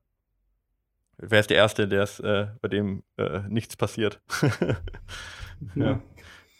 Wer 1.17 1.41
ist 1.41 1.49
der 1.49 1.57
Erste, 1.57 1.89
der 1.89 2.03
es, 2.03 2.21
äh, 2.21 2.47
bei 2.61 2.69
dem 2.69 3.03
äh, 3.17 3.41
nichts 3.49 3.75
passiert? 3.75 4.21
ja. 5.75 5.85
ja. 5.85 6.01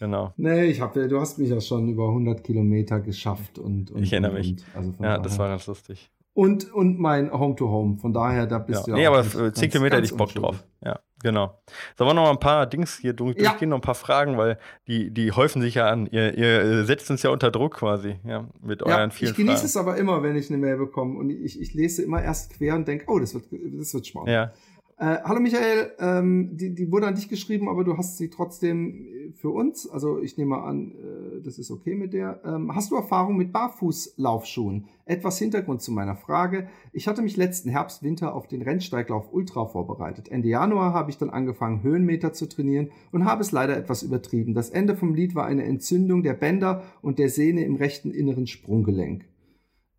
Genau. 0.01 0.33
Nee, 0.35 0.63
ich 0.65 0.81
hab, 0.81 0.95
du 0.95 1.19
hast 1.19 1.37
mich 1.37 1.49
ja 1.49 1.61
schon 1.61 1.87
über 1.87 2.07
100 2.07 2.43
Kilometer 2.43 2.99
geschafft 2.99 3.59
und. 3.59 3.91
und 3.91 4.01
ich 4.01 4.11
erinnere 4.11 4.31
und, 4.31 4.37
mich. 4.39 4.55
Also 4.73 4.93
ja, 4.99 5.19
das 5.19 5.37
war 5.37 5.47
ganz 5.47 5.67
lustig. 5.67 6.09
Und, 6.33 6.73
und 6.73 6.97
mein 6.97 7.31
Home-to-Home. 7.31 7.97
-Home. 7.97 7.99
Von 7.99 8.11
daher, 8.11 8.47
da 8.47 8.57
bist 8.57 8.87
ja. 8.87 8.95
du 8.95 8.99
ja. 8.99 9.11
Nee, 9.11 9.15
aber 9.15 9.53
10 9.53 9.69
Kilometer 9.69 9.97
hätte 9.97 10.05
ich 10.05 10.17
Bock 10.17 10.33
drauf. 10.33 10.63
Ja, 10.83 10.99
genau. 11.21 11.61
Sollen 11.95 12.09
wir 12.09 12.13
noch 12.15 12.23
mal 12.23 12.31
ein 12.31 12.39
paar 12.39 12.65
Dings 12.65 12.97
hier 12.97 13.13
durch, 13.13 13.37
ja. 13.37 13.49
durchgehen, 13.49 13.69
noch 13.69 13.77
ein 13.77 13.81
paar 13.81 13.93
Fragen, 13.93 14.39
weil 14.39 14.57
die, 14.87 15.11
die 15.11 15.33
häufen 15.33 15.61
sich 15.61 15.75
ja 15.75 15.87
an. 15.87 16.07
Ihr, 16.07 16.35
ihr 16.35 16.83
setzt 16.85 17.11
uns 17.11 17.21
ja 17.21 17.29
unter 17.29 17.51
Druck 17.51 17.75
quasi, 17.75 18.15
ja, 18.25 18.47
mit 18.59 18.81
euren 18.81 18.97
ja, 18.97 19.09
vielen 19.11 19.31
Ich 19.31 19.37
genieße 19.37 19.57
Fragen. 19.57 19.65
es 19.67 19.77
aber 19.77 19.97
immer, 19.97 20.23
wenn 20.23 20.35
ich 20.35 20.49
eine 20.49 20.57
Mail 20.57 20.77
bekomme 20.77 21.19
und 21.19 21.29
ich, 21.29 21.61
ich 21.61 21.75
lese 21.75 22.01
immer 22.01 22.23
erst 22.23 22.53
quer 22.53 22.73
und 22.73 22.87
denke, 22.87 23.05
oh, 23.07 23.19
das 23.19 23.35
wird, 23.35 23.45
das 23.51 23.93
wird 23.93 24.07
spannend. 24.07 24.29
Ja. 24.29 24.51
Äh, 25.01 25.23
hallo 25.23 25.39
Michael, 25.39 25.93
ähm, 25.97 26.55
die, 26.57 26.75
die 26.75 26.91
wurde 26.91 27.07
an 27.07 27.15
dich 27.15 27.27
geschrieben, 27.27 27.69
aber 27.69 27.83
du 27.83 27.97
hast 27.97 28.19
sie 28.19 28.29
trotzdem 28.29 29.07
äh, 29.07 29.31
für 29.31 29.49
uns. 29.49 29.89
Also 29.89 30.21
ich 30.21 30.37
nehme 30.37 30.59
an, 30.61 30.91
äh, 30.91 31.41
das 31.41 31.57
ist 31.57 31.71
okay 31.71 31.95
mit 31.95 32.13
der. 32.13 32.39
Ähm, 32.45 32.75
hast 32.75 32.91
du 32.91 32.95
Erfahrung 32.97 33.35
mit 33.35 33.51
Barfußlaufschuhen? 33.51 34.85
Etwas 35.05 35.39
Hintergrund 35.39 35.81
zu 35.81 35.91
meiner 35.91 36.15
Frage. 36.15 36.67
Ich 36.93 37.07
hatte 37.07 37.23
mich 37.23 37.35
letzten 37.35 37.71
Herbst, 37.71 38.03
Winter 38.03 38.35
auf 38.35 38.47
den 38.47 38.61
Rennsteiglauf 38.61 39.33
Ultra 39.33 39.65
vorbereitet. 39.65 40.29
Ende 40.29 40.49
Januar 40.49 40.93
habe 40.93 41.09
ich 41.09 41.17
dann 41.17 41.31
angefangen, 41.31 41.81
Höhenmeter 41.81 42.31
zu 42.31 42.47
trainieren 42.47 42.91
und 43.11 43.25
habe 43.25 43.41
es 43.41 43.51
leider 43.51 43.75
etwas 43.75 44.03
übertrieben. 44.03 44.53
Das 44.53 44.69
Ende 44.69 44.95
vom 44.95 45.15
Lied 45.15 45.33
war 45.33 45.47
eine 45.47 45.63
Entzündung 45.63 46.21
der 46.21 46.35
Bänder 46.35 46.83
und 47.01 47.17
der 47.17 47.29
Sehne 47.29 47.65
im 47.65 47.75
rechten 47.75 48.11
inneren 48.11 48.45
Sprunggelenk. 48.45 49.25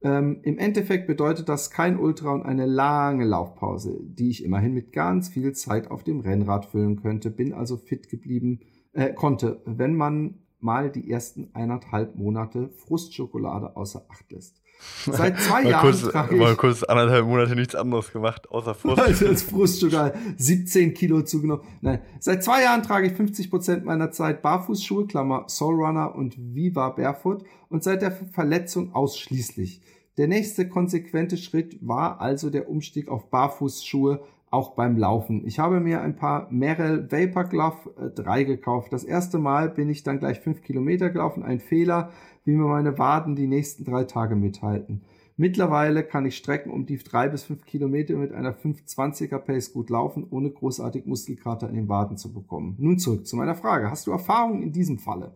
Ähm, 0.04 0.40
Im 0.42 0.58
Endeffekt 0.58 1.06
bedeutet 1.06 1.48
das 1.48 1.70
kein 1.70 1.98
Ultra 1.98 2.32
und 2.32 2.42
eine 2.42 2.66
lange 2.66 3.24
Laufpause, 3.24 4.00
die 4.02 4.30
ich 4.30 4.44
immerhin 4.44 4.74
mit 4.74 4.92
ganz 4.92 5.28
viel 5.28 5.52
Zeit 5.52 5.90
auf 5.90 6.02
dem 6.02 6.20
Rennrad 6.20 6.66
füllen 6.66 7.00
könnte. 7.00 7.30
Bin 7.30 7.52
also 7.52 7.76
fit 7.76 8.08
geblieben, 8.08 8.60
äh, 8.92 9.12
konnte, 9.12 9.62
wenn 9.64 9.94
man 9.94 10.42
mal 10.62 10.90
die 10.90 11.10
ersten 11.10 11.50
eineinhalb 11.54 12.16
Monate 12.16 12.70
Frustschokolade 12.76 13.76
außer 13.76 14.06
Acht 14.08 14.30
lässt. 14.30 14.62
Seit 15.06 15.38
zwei 15.38 15.62
Jahren 15.68 15.82
kurz, 15.82 16.02
trage 16.02 16.34
ich... 16.34 16.40
Mal 16.40 16.56
kurz 16.56 16.82
anderthalb 16.82 17.26
Monate 17.26 17.54
nichts 17.54 17.74
anderes 17.74 18.12
gemacht, 18.12 18.50
außer 18.50 18.74
Frust. 18.76 19.00
Also 19.00 19.26
als 19.26 19.42
Frustschokolade 19.42 20.18
17 20.36 20.94
Kilo 20.94 21.22
zugenommen. 21.22 21.62
Nein, 21.80 22.00
seit 22.20 22.42
zwei 22.42 22.62
Jahren 22.62 22.82
trage 22.82 23.08
ich 23.08 23.12
50 23.12 23.50
Prozent 23.50 23.84
meiner 23.84 24.10
Zeit 24.10 24.42
Barfußschuhe, 24.42 25.06
Klammer 25.06 25.44
Soulrunner 25.48 26.14
und 26.14 26.36
Viva 26.38 26.90
Barefoot 26.90 27.44
und 27.68 27.82
seit 27.82 28.02
der 28.02 28.12
Verletzung 28.12 28.94
ausschließlich. 28.94 29.80
Der 30.18 30.28
nächste 30.28 30.68
konsequente 30.68 31.38
Schritt 31.38 31.78
war 31.80 32.20
also 32.20 32.50
der 32.50 32.68
Umstieg 32.68 33.08
auf 33.08 33.30
Barfußschuhe, 33.30 34.22
auch 34.50 34.74
beim 34.74 34.98
Laufen. 34.98 35.46
Ich 35.46 35.58
habe 35.58 35.80
mir 35.80 36.02
ein 36.02 36.14
paar 36.14 36.46
Merrell 36.50 37.10
Vapor 37.10 37.44
Glove 37.44 38.12
3 38.14 38.40
äh, 38.40 38.44
gekauft. 38.44 38.92
Das 38.92 39.02
erste 39.02 39.38
Mal 39.38 39.70
bin 39.70 39.88
ich 39.88 40.02
dann 40.02 40.18
gleich 40.18 40.40
5 40.40 40.62
Kilometer 40.62 41.08
gelaufen. 41.08 41.42
Ein 41.42 41.58
Fehler, 41.58 42.10
wie 42.44 42.52
mir 42.52 42.66
meine 42.66 42.98
Waden 42.98 43.34
die 43.34 43.46
nächsten 43.46 43.84
drei 43.84 44.04
Tage 44.04 44.36
mithalten. 44.36 45.00
Mittlerweile 45.38 46.04
kann 46.04 46.26
ich 46.26 46.36
Strecken 46.36 46.70
um 46.70 46.84
die 46.84 46.98
3 46.98 47.30
bis 47.30 47.44
5 47.44 47.64
Kilometer 47.64 48.14
mit 48.16 48.32
einer 48.32 48.52
520er 48.52 49.38
Pace 49.38 49.72
gut 49.72 49.88
laufen, 49.88 50.26
ohne 50.28 50.50
großartig 50.50 51.06
Muskelkater 51.06 51.70
in 51.70 51.74
den 51.74 51.88
Waden 51.88 52.18
zu 52.18 52.34
bekommen. 52.34 52.76
Nun 52.78 52.98
zurück 52.98 53.26
zu 53.26 53.36
meiner 53.36 53.54
Frage. 53.54 53.90
Hast 53.90 54.06
du 54.06 54.10
Erfahrung 54.10 54.62
in 54.62 54.72
diesem 54.72 54.98
Falle? 54.98 55.32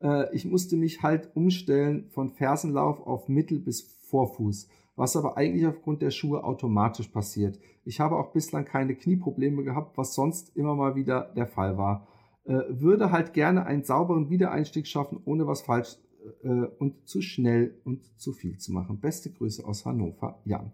Äh, 0.00 0.32
ich 0.34 0.44
musste 0.44 0.76
mich 0.76 1.02
halt 1.02 1.30
umstellen 1.34 2.06
von 2.12 2.30
Fersenlauf 2.30 3.04
auf 3.04 3.28
Mittel- 3.28 3.58
bis 3.58 3.82
Vorfuß, 4.12 4.68
was 4.94 5.16
aber 5.16 5.38
eigentlich 5.38 5.66
aufgrund 5.66 6.02
der 6.02 6.10
Schuhe 6.10 6.44
automatisch 6.44 7.08
passiert. 7.08 7.58
Ich 7.84 7.98
habe 7.98 8.16
auch 8.16 8.32
bislang 8.32 8.66
keine 8.66 8.94
Knieprobleme 8.94 9.64
gehabt, 9.64 9.96
was 9.96 10.14
sonst 10.14 10.54
immer 10.54 10.76
mal 10.76 10.94
wieder 10.94 11.32
der 11.34 11.46
Fall 11.46 11.78
war. 11.78 12.06
Äh, 12.44 12.60
würde 12.68 13.10
halt 13.10 13.32
gerne 13.32 13.64
einen 13.64 13.84
sauberen 13.84 14.28
Wiedereinstieg 14.28 14.86
schaffen, 14.86 15.18
ohne 15.24 15.46
was 15.46 15.62
falsch 15.62 15.96
äh, 16.44 16.66
und 16.78 17.08
zu 17.08 17.22
schnell 17.22 17.80
und 17.84 18.04
zu 18.20 18.32
viel 18.32 18.58
zu 18.58 18.72
machen. 18.72 19.00
Beste 19.00 19.30
Grüße 19.30 19.64
aus 19.64 19.86
Hannover, 19.86 20.40
Jan. 20.44 20.72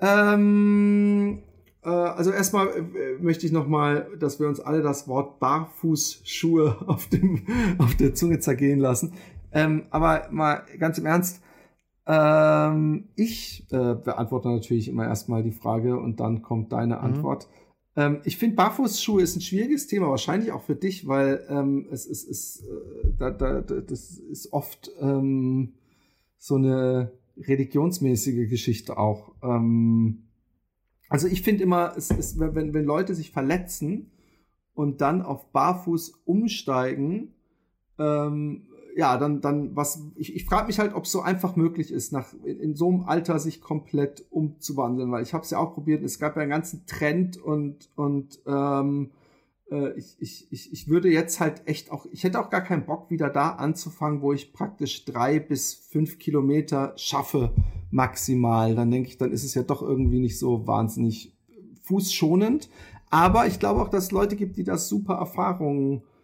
Ähm, 0.00 1.42
äh, 1.82 1.88
also 1.90 2.30
erstmal 2.30 2.68
äh, 2.68 3.18
möchte 3.20 3.44
ich 3.44 3.52
nochmal, 3.52 4.08
dass 4.18 4.40
wir 4.40 4.48
uns 4.48 4.60
alle 4.60 4.80
das 4.80 5.08
Wort 5.08 5.40
Barfußschuhe 5.40 6.76
auf, 6.88 7.06
dem, 7.08 7.46
auf 7.78 7.94
der 7.96 8.14
Zunge 8.14 8.38
zergehen 8.40 8.78
lassen. 8.78 9.12
Ähm, 9.52 9.84
aber 9.90 10.28
mal 10.30 10.64
ganz 10.78 10.96
im 10.98 11.06
Ernst, 11.06 11.42
ähm, 12.06 13.08
ich 13.16 13.66
äh, 13.70 13.94
beantworte 13.94 14.48
natürlich 14.48 14.88
immer 14.88 15.06
erstmal 15.06 15.42
die 15.42 15.52
Frage 15.52 15.98
und 15.98 16.20
dann 16.20 16.42
kommt 16.42 16.72
deine 16.72 16.96
mhm. 16.96 17.02
Antwort. 17.02 17.48
Ähm, 17.96 18.20
ich 18.24 18.36
finde, 18.36 18.56
Barfußschuhe 18.56 19.22
ist 19.22 19.36
ein 19.36 19.40
schwieriges 19.40 19.86
Thema, 19.88 20.08
wahrscheinlich 20.10 20.52
auch 20.52 20.62
für 20.62 20.76
dich, 20.76 21.08
weil 21.08 21.44
ähm, 21.48 21.86
es, 21.90 22.06
es, 22.06 22.24
es 22.24 22.60
äh, 22.60 23.12
da, 23.18 23.30
da, 23.30 23.60
das 23.60 24.18
ist 24.18 24.52
oft 24.52 24.90
ähm, 25.00 25.72
so 26.38 26.56
eine 26.56 27.12
religionsmäßige 27.38 28.48
Geschichte 28.48 28.98
auch. 28.98 29.32
Ähm, 29.42 30.28
also 31.08 31.26
ich 31.26 31.42
finde 31.42 31.64
immer, 31.64 31.94
es 31.96 32.10
ist, 32.10 32.38
wenn, 32.38 32.74
wenn 32.74 32.84
Leute 32.84 33.14
sich 33.14 33.30
verletzen 33.30 34.10
und 34.74 35.00
dann 35.00 35.22
auf 35.22 35.50
Barfuß 35.52 36.20
umsteigen, 36.24 37.34
ähm, 37.98 38.68
ja, 38.96 39.18
dann, 39.18 39.42
dann 39.42 39.76
was, 39.76 40.02
ich, 40.14 40.34
ich 40.34 40.46
frage 40.46 40.68
mich 40.68 40.78
halt, 40.78 40.94
ob 40.94 41.04
es 41.04 41.12
so 41.12 41.20
einfach 41.20 41.54
möglich 41.54 41.92
ist, 41.92 42.12
nach 42.12 42.32
in, 42.44 42.58
in 42.60 42.74
so 42.74 42.88
einem 42.88 43.02
Alter 43.02 43.38
sich 43.38 43.60
komplett 43.60 44.24
umzuwandeln, 44.30 45.12
weil 45.12 45.22
ich 45.22 45.34
habe 45.34 45.44
es 45.44 45.50
ja 45.50 45.58
auch 45.58 45.74
probiert, 45.74 46.02
es 46.02 46.18
gab 46.18 46.34
ja 46.34 46.42
einen 46.42 46.50
ganzen 46.50 46.86
Trend 46.86 47.36
und, 47.36 47.90
und 47.94 48.40
ähm, 48.46 49.10
äh, 49.70 49.92
ich, 49.98 50.16
ich, 50.50 50.72
ich, 50.72 50.88
würde 50.88 51.10
jetzt 51.10 51.40
halt 51.40 51.68
echt 51.68 51.92
auch, 51.92 52.06
ich 52.10 52.24
hätte 52.24 52.40
auch 52.40 52.48
gar 52.48 52.62
keinen 52.62 52.86
Bock, 52.86 53.10
wieder 53.10 53.28
da 53.28 53.50
anzufangen, 53.50 54.22
wo 54.22 54.32
ich 54.32 54.54
praktisch 54.54 55.04
drei 55.04 55.40
bis 55.40 55.74
fünf 55.74 56.18
Kilometer 56.18 56.94
schaffe, 56.96 57.52
maximal. 57.90 58.74
Dann 58.74 58.90
denke 58.90 59.10
ich, 59.10 59.18
dann 59.18 59.30
ist 59.30 59.44
es 59.44 59.52
ja 59.52 59.62
doch 59.62 59.82
irgendwie 59.82 60.20
nicht 60.20 60.38
so 60.38 60.66
wahnsinnig 60.66 61.34
fußschonend. 61.82 62.70
Aber 63.10 63.46
ich 63.46 63.60
glaube 63.60 63.82
auch, 63.82 63.88
dass 63.88 64.04
es 64.04 64.10
Leute 64.10 64.36
gibt, 64.36 64.56
die 64.56 64.64
das 64.64 64.88
super 64.88 65.16
Erfahrungen 65.16 65.98
äh, 65.98 66.15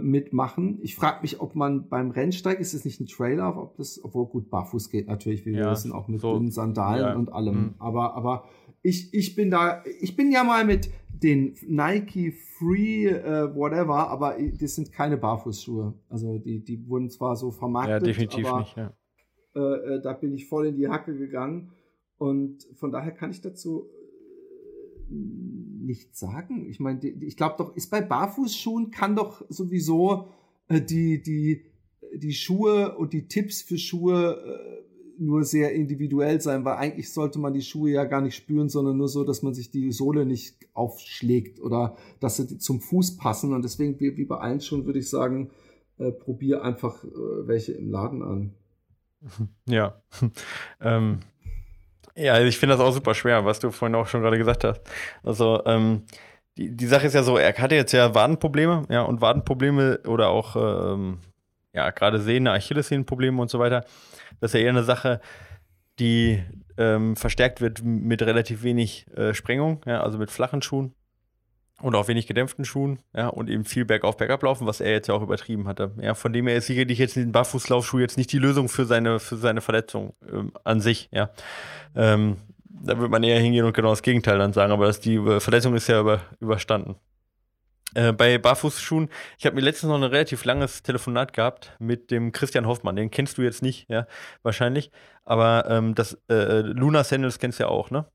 mitmachen. 0.00 0.78
Ich 0.82 0.94
frage 0.94 1.22
mich, 1.22 1.40
ob 1.40 1.54
man 1.54 1.88
beim 1.88 2.10
Rennsteig, 2.10 2.60
ist 2.60 2.74
es 2.74 2.84
nicht 2.84 3.00
ein 3.00 3.06
Trailer, 3.06 3.56
ob 3.56 3.76
das, 3.76 4.02
obwohl 4.02 4.26
gut, 4.26 4.50
barfuß 4.50 4.90
geht 4.90 5.08
natürlich, 5.08 5.46
wie 5.46 5.52
ja, 5.52 5.64
wir 5.64 5.70
wissen, 5.70 5.92
auch 5.92 6.08
mit 6.08 6.20
so, 6.20 6.34
dünnen 6.34 6.50
Sandalen 6.50 7.02
ja. 7.02 7.14
und 7.14 7.32
allem. 7.32 7.54
Mhm. 7.54 7.74
Aber, 7.78 8.14
aber 8.14 8.44
ich, 8.82 9.12
ich 9.14 9.34
bin 9.34 9.50
da, 9.50 9.82
ich 10.00 10.16
bin 10.16 10.32
ja 10.32 10.44
mal 10.44 10.64
mit 10.64 10.90
den 11.22 11.54
Nike 11.66 12.32
Free 12.32 13.06
äh, 13.06 13.54
whatever, 13.54 14.08
aber 14.08 14.36
das 14.58 14.74
sind 14.74 14.92
keine 14.92 15.16
Barfußschuhe. 15.16 15.94
Also 16.08 16.38
die, 16.38 16.64
die 16.64 16.88
wurden 16.88 17.10
zwar 17.10 17.36
so 17.36 17.50
vermarktet, 17.50 18.02
ja, 18.02 18.06
definitiv 18.06 18.46
aber 18.46 18.60
nicht, 18.60 18.76
ja. 18.76 18.92
äh, 19.54 19.60
äh 19.96 20.02
da 20.02 20.12
bin 20.14 20.32
ich 20.32 20.48
voll 20.48 20.66
in 20.66 20.76
die 20.76 20.88
Hacke 20.88 21.16
gegangen 21.16 21.72
und 22.16 22.66
von 22.74 22.90
daher 22.90 23.12
kann 23.12 23.30
ich 23.30 23.40
dazu 23.40 23.88
nichts 25.90 26.20
sagen. 26.20 26.68
Ich 26.70 26.80
meine, 26.80 27.00
ich 27.04 27.36
glaube 27.36 27.56
doch, 27.58 27.76
ist 27.76 27.90
bei 27.90 28.00
Barfußschuhen 28.00 28.90
kann 28.90 29.16
doch 29.16 29.44
sowieso 29.48 30.28
äh, 30.68 30.80
die, 30.80 31.22
die, 31.22 31.64
die 32.14 32.32
Schuhe 32.32 32.96
und 32.96 33.12
die 33.12 33.28
Tipps 33.28 33.60
für 33.60 33.76
Schuhe 33.78 34.38
äh, 34.44 35.22
nur 35.22 35.44
sehr 35.44 35.74
individuell 35.74 36.40
sein, 36.40 36.64
weil 36.64 36.76
eigentlich 36.76 37.12
sollte 37.12 37.38
man 37.38 37.52
die 37.52 37.62
Schuhe 37.62 37.90
ja 37.90 38.04
gar 38.04 38.22
nicht 38.22 38.36
spüren, 38.36 38.68
sondern 38.68 38.96
nur 38.96 39.08
so, 39.08 39.24
dass 39.24 39.42
man 39.42 39.52
sich 39.52 39.70
die 39.70 39.92
Sohle 39.92 40.24
nicht 40.24 40.56
aufschlägt 40.72 41.60
oder 41.60 41.96
dass 42.20 42.36
sie 42.36 42.58
zum 42.58 42.80
Fuß 42.80 43.16
passen. 43.16 43.52
Und 43.52 43.62
deswegen, 43.62 44.00
wie, 44.00 44.16
wie 44.16 44.24
bei 44.24 44.38
allen 44.38 44.60
Schuhen, 44.60 44.86
würde 44.86 45.00
ich 45.00 45.10
sagen, 45.10 45.50
äh, 45.98 46.10
probier 46.12 46.62
einfach 46.62 47.04
äh, 47.04 47.08
welche 47.46 47.72
im 47.72 47.90
Laden 47.90 48.22
an. 48.22 48.54
Ja. 49.66 50.00
ähm, 50.80 51.18
ja, 52.20 52.34
also 52.34 52.46
ich 52.46 52.58
finde 52.58 52.76
das 52.76 52.84
auch 52.84 52.92
super 52.92 53.14
schwer, 53.14 53.44
was 53.44 53.60
du 53.60 53.70
vorhin 53.70 53.94
auch 53.94 54.06
schon 54.06 54.22
gerade 54.22 54.38
gesagt 54.38 54.64
hast. 54.64 54.80
Also, 55.22 55.62
ähm, 55.66 56.04
die, 56.56 56.76
die 56.76 56.86
Sache 56.86 57.06
ist 57.06 57.14
ja 57.14 57.22
so, 57.22 57.36
er 57.36 57.54
hatte 57.56 57.74
jetzt 57.74 57.92
ja 57.92 58.14
Wadenprobleme, 58.14 58.84
ja, 58.90 59.02
und 59.02 59.20
Wadenprobleme 59.20 60.00
oder 60.06 60.28
auch, 60.28 60.56
ähm, 60.56 61.18
ja, 61.72 61.90
gerade 61.90 62.18
Sehne, 62.20 62.52
Achillessehnenprobleme 62.52 63.40
und 63.40 63.50
so 63.50 63.58
weiter 63.58 63.84
das 64.40 64.50
ist 64.50 64.58
ja 64.58 64.64
eher 64.64 64.70
eine 64.70 64.84
Sache, 64.84 65.20
die 65.98 66.42
ähm, 66.78 67.14
verstärkt 67.16 67.60
wird 67.60 67.84
mit 67.84 68.22
relativ 68.22 68.62
wenig 68.62 69.06
äh, 69.14 69.34
Sprengung, 69.34 69.82
ja, 69.86 70.02
also 70.02 70.18
mit 70.18 70.30
flachen 70.30 70.62
Schuhen 70.62 70.94
und 71.80 71.94
auch 71.94 72.08
wenig 72.08 72.26
gedämpften 72.26 72.64
Schuhen, 72.64 73.00
ja, 73.14 73.28
und 73.28 73.48
eben 73.48 73.64
viel 73.64 73.84
bergauf, 73.84 74.16
bergab 74.16 74.42
laufen, 74.42 74.66
was 74.66 74.80
er 74.80 74.92
jetzt 74.92 75.08
ja 75.08 75.14
auch 75.14 75.22
übertrieben 75.22 75.66
hatte. 75.66 75.92
Ja, 76.00 76.14
von 76.14 76.32
dem 76.32 76.46
her 76.46 76.56
ist 76.56 76.66
sicherlich 76.66 76.98
jetzt 76.98 77.16
ein 77.16 77.32
Barfußlaufschuh 77.32 77.98
jetzt 77.98 78.18
nicht 78.18 78.32
die 78.32 78.38
Lösung 78.38 78.68
für 78.68 78.84
seine, 78.84 79.18
für 79.18 79.36
seine 79.36 79.60
Verletzung 79.60 80.14
ähm, 80.30 80.52
an 80.64 80.80
sich, 80.80 81.08
ja. 81.12 81.30
Ähm, 81.94 82.36
da 82.82 82.98
wird 82.98 83.10
man 83.10 83.22
eher 83.22 83.40
hingehen 83.40 83.64
und 83.64 83.74
genau 83.74 83.90
das 83.90 84.02
Gegenteil 84.02 84.38
dann 84.38 84.52
sagen, 84.52 84.72
aber 84.72 84.86
das, 84.86 85.00
die 85.00 85.16
äh, 85.16 85.40
Verletzung 85.40 85.74
ist 85.74 85.88
ja 85.88 86.00
über, 86.00 86.20
überstanden. 86.40 86.96
Äh, 87.94 88.12
bei 88.12 88.38
Barfußschuhen, 88.38 89.08
ich 89.38 89.46
habe 89.46 89.56
mir 89.56 89.62
letztens 89.62 89.90
noch 89.90 89.96
ein 89.96 90.04
relativ 90.04 90.44
langes 90.44 90.82
Telefonat 90.82 91.32
gehabt 91.32 91.76
mit 91.78 92.10
dem 92.10 92.32
Christian 92.32 92.66
Hoffmann. 92.66 92.96
Den 92.96 93.10
kennst 93.10 93.38
du 93.38 93.42
jetzt 93.42 93.62
nicht, 93.62 93.88
ja, 93.88 94.06
wahrscheinlich. 94.42 94.90
Aber 95.24 95.66
ähm, 95.68 95.94
das 95.94 96.18
äh, 96.28 96.60
Luna 96.60 97.04
Sandals 97.04 97.38
kennst 97.38 97.58
du 97.58 97.64
ja 97.64 97.68
auch, 97.68 97.90
ne? 97.90 98.06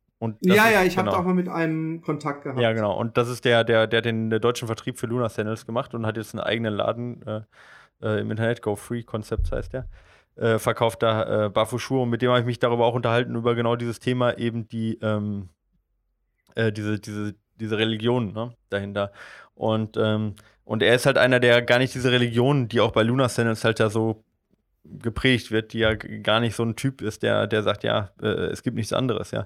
Ja, 0.42 0.66
ist, 0.66 0.74
ja, 0.74 0.84
ich 0.84 0.96
genau. 0.96 1.12
habe 1.12 1.20
auch 1.20 1.26
mal 1.26 1.34
mit 1.34 1.50
einem 1.50 2.02
Kontakt 2.02 2.44
gehabt. 2.44 2.60
Ja, 2.60 2.74
genau. 2.74 2.98
Und 2.98 3.18
das 3.18 3.30
ist 3.30 3.46
der, 3.46 3.64
der, 3.64 3.88
der 3.88 4.02
den 4.02 4.30
der 4.30 4.40
deutschen 4.40 4.68
Vertrieb 4.68 4.98
für 4.98 5.08
Luna 5.08 5.30
Sandals 5.30 5.66
gemacht 5.66 5.94
und 5.94 6.06
hat 6.06 6.18
jetzt 6.18 6.34
einen 6.34 6.44
eigenen 6.44 6.74
Laden 6.74 7.22
äh, 7.28 7.42
äh 8.02 8.22
im 8.22 8.32
Internet, 8.32 8.62
Go 8.62 8.76
Free 8.76 9.04
Concepts 9.04 9.52
heißt 9.52 9.74
der. 9.74 9.88
Äh, 10.36 10.60
verkauft 10.60 11.02
da 11.02 11.46
äh, 11.46 11.50
Barfußschuhe 11.50 12.02
und 12.02 12.10
mit 12.10 12.22
dem 12.22 12.30
habe 12.30 12.42
ich 12.42 12.46
mich 12.46 12.60
darüber 12.60 12.86
auch 12.86 12.94
unterhalten, 12.94 13.36
über 13.36 13.56
genau 13.56 13.78
dieses 13.78 14.00
Thema, 14.00 14.38
eben 14.38 14.68
die, 14.68 15.00
ähm, 15.02 15.50
äh, 16.56 16.74
diese, 16.74 17.00
diese, 17.00 17.36
diese 17.56 17.78
Religion 17.78 18.34
ne, 18.34 18.54
dahinter. 18.70 19.14
Und, 19.54 19.96
ähm, 19.96 20.36
und 20.66 20.84
er 20.84 20.96
ist 20.96 21.06
halt 21.06 21.18
einer, 21.18 21.40
der 21.40 21.62
gar 21.62 21.78
nicht 21.78 21.96
diese 21.96 22.12
Religion, 22.12 22.68
die 22.68 22.82
auch 22.82 22.92
bei 22.92 23.04
Luna 23.04 23.30
Sandals 23.30 23.64
halt 23.64 23.80
ja 23.80 23.90
so 23.90 24.26
geprägt 24.84 25.52
wird, 25.52 25.74
die 25.74 25.80
ja 25.80 25.96
gar 25.96 26.40
nicht 26.40 26.56
so 26.56 26.64
ein 26.64 26.76
Typ 26.76 27.02
ist, 27.02 27.24
der, 27.24 27.48
der 27.48 27.64
sagt, 27.64 27.84
ja, 27.84 28.12
äh, 28.22 28.28
es 28.28 28.62
gibt 28.62 28.76
nichts 28.76 28.94
anderes, 28.94 29.32
ja. 29.32 29.46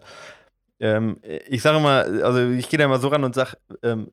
Ähm, 0.80 1.20
ich 1.48 1.62
sage 1.62 1.80
mal, 1.80 2.24
also 2.24 2.40
ich 2.50 2.70
gehe 2.70 2.78
da 2.80 2.86
immer 2.86 3.00
so 3.00 3.10
ran 3.10 3.24
und 3.24 3.36
sage, 3.36 3.58
ähm, 3.84 4.12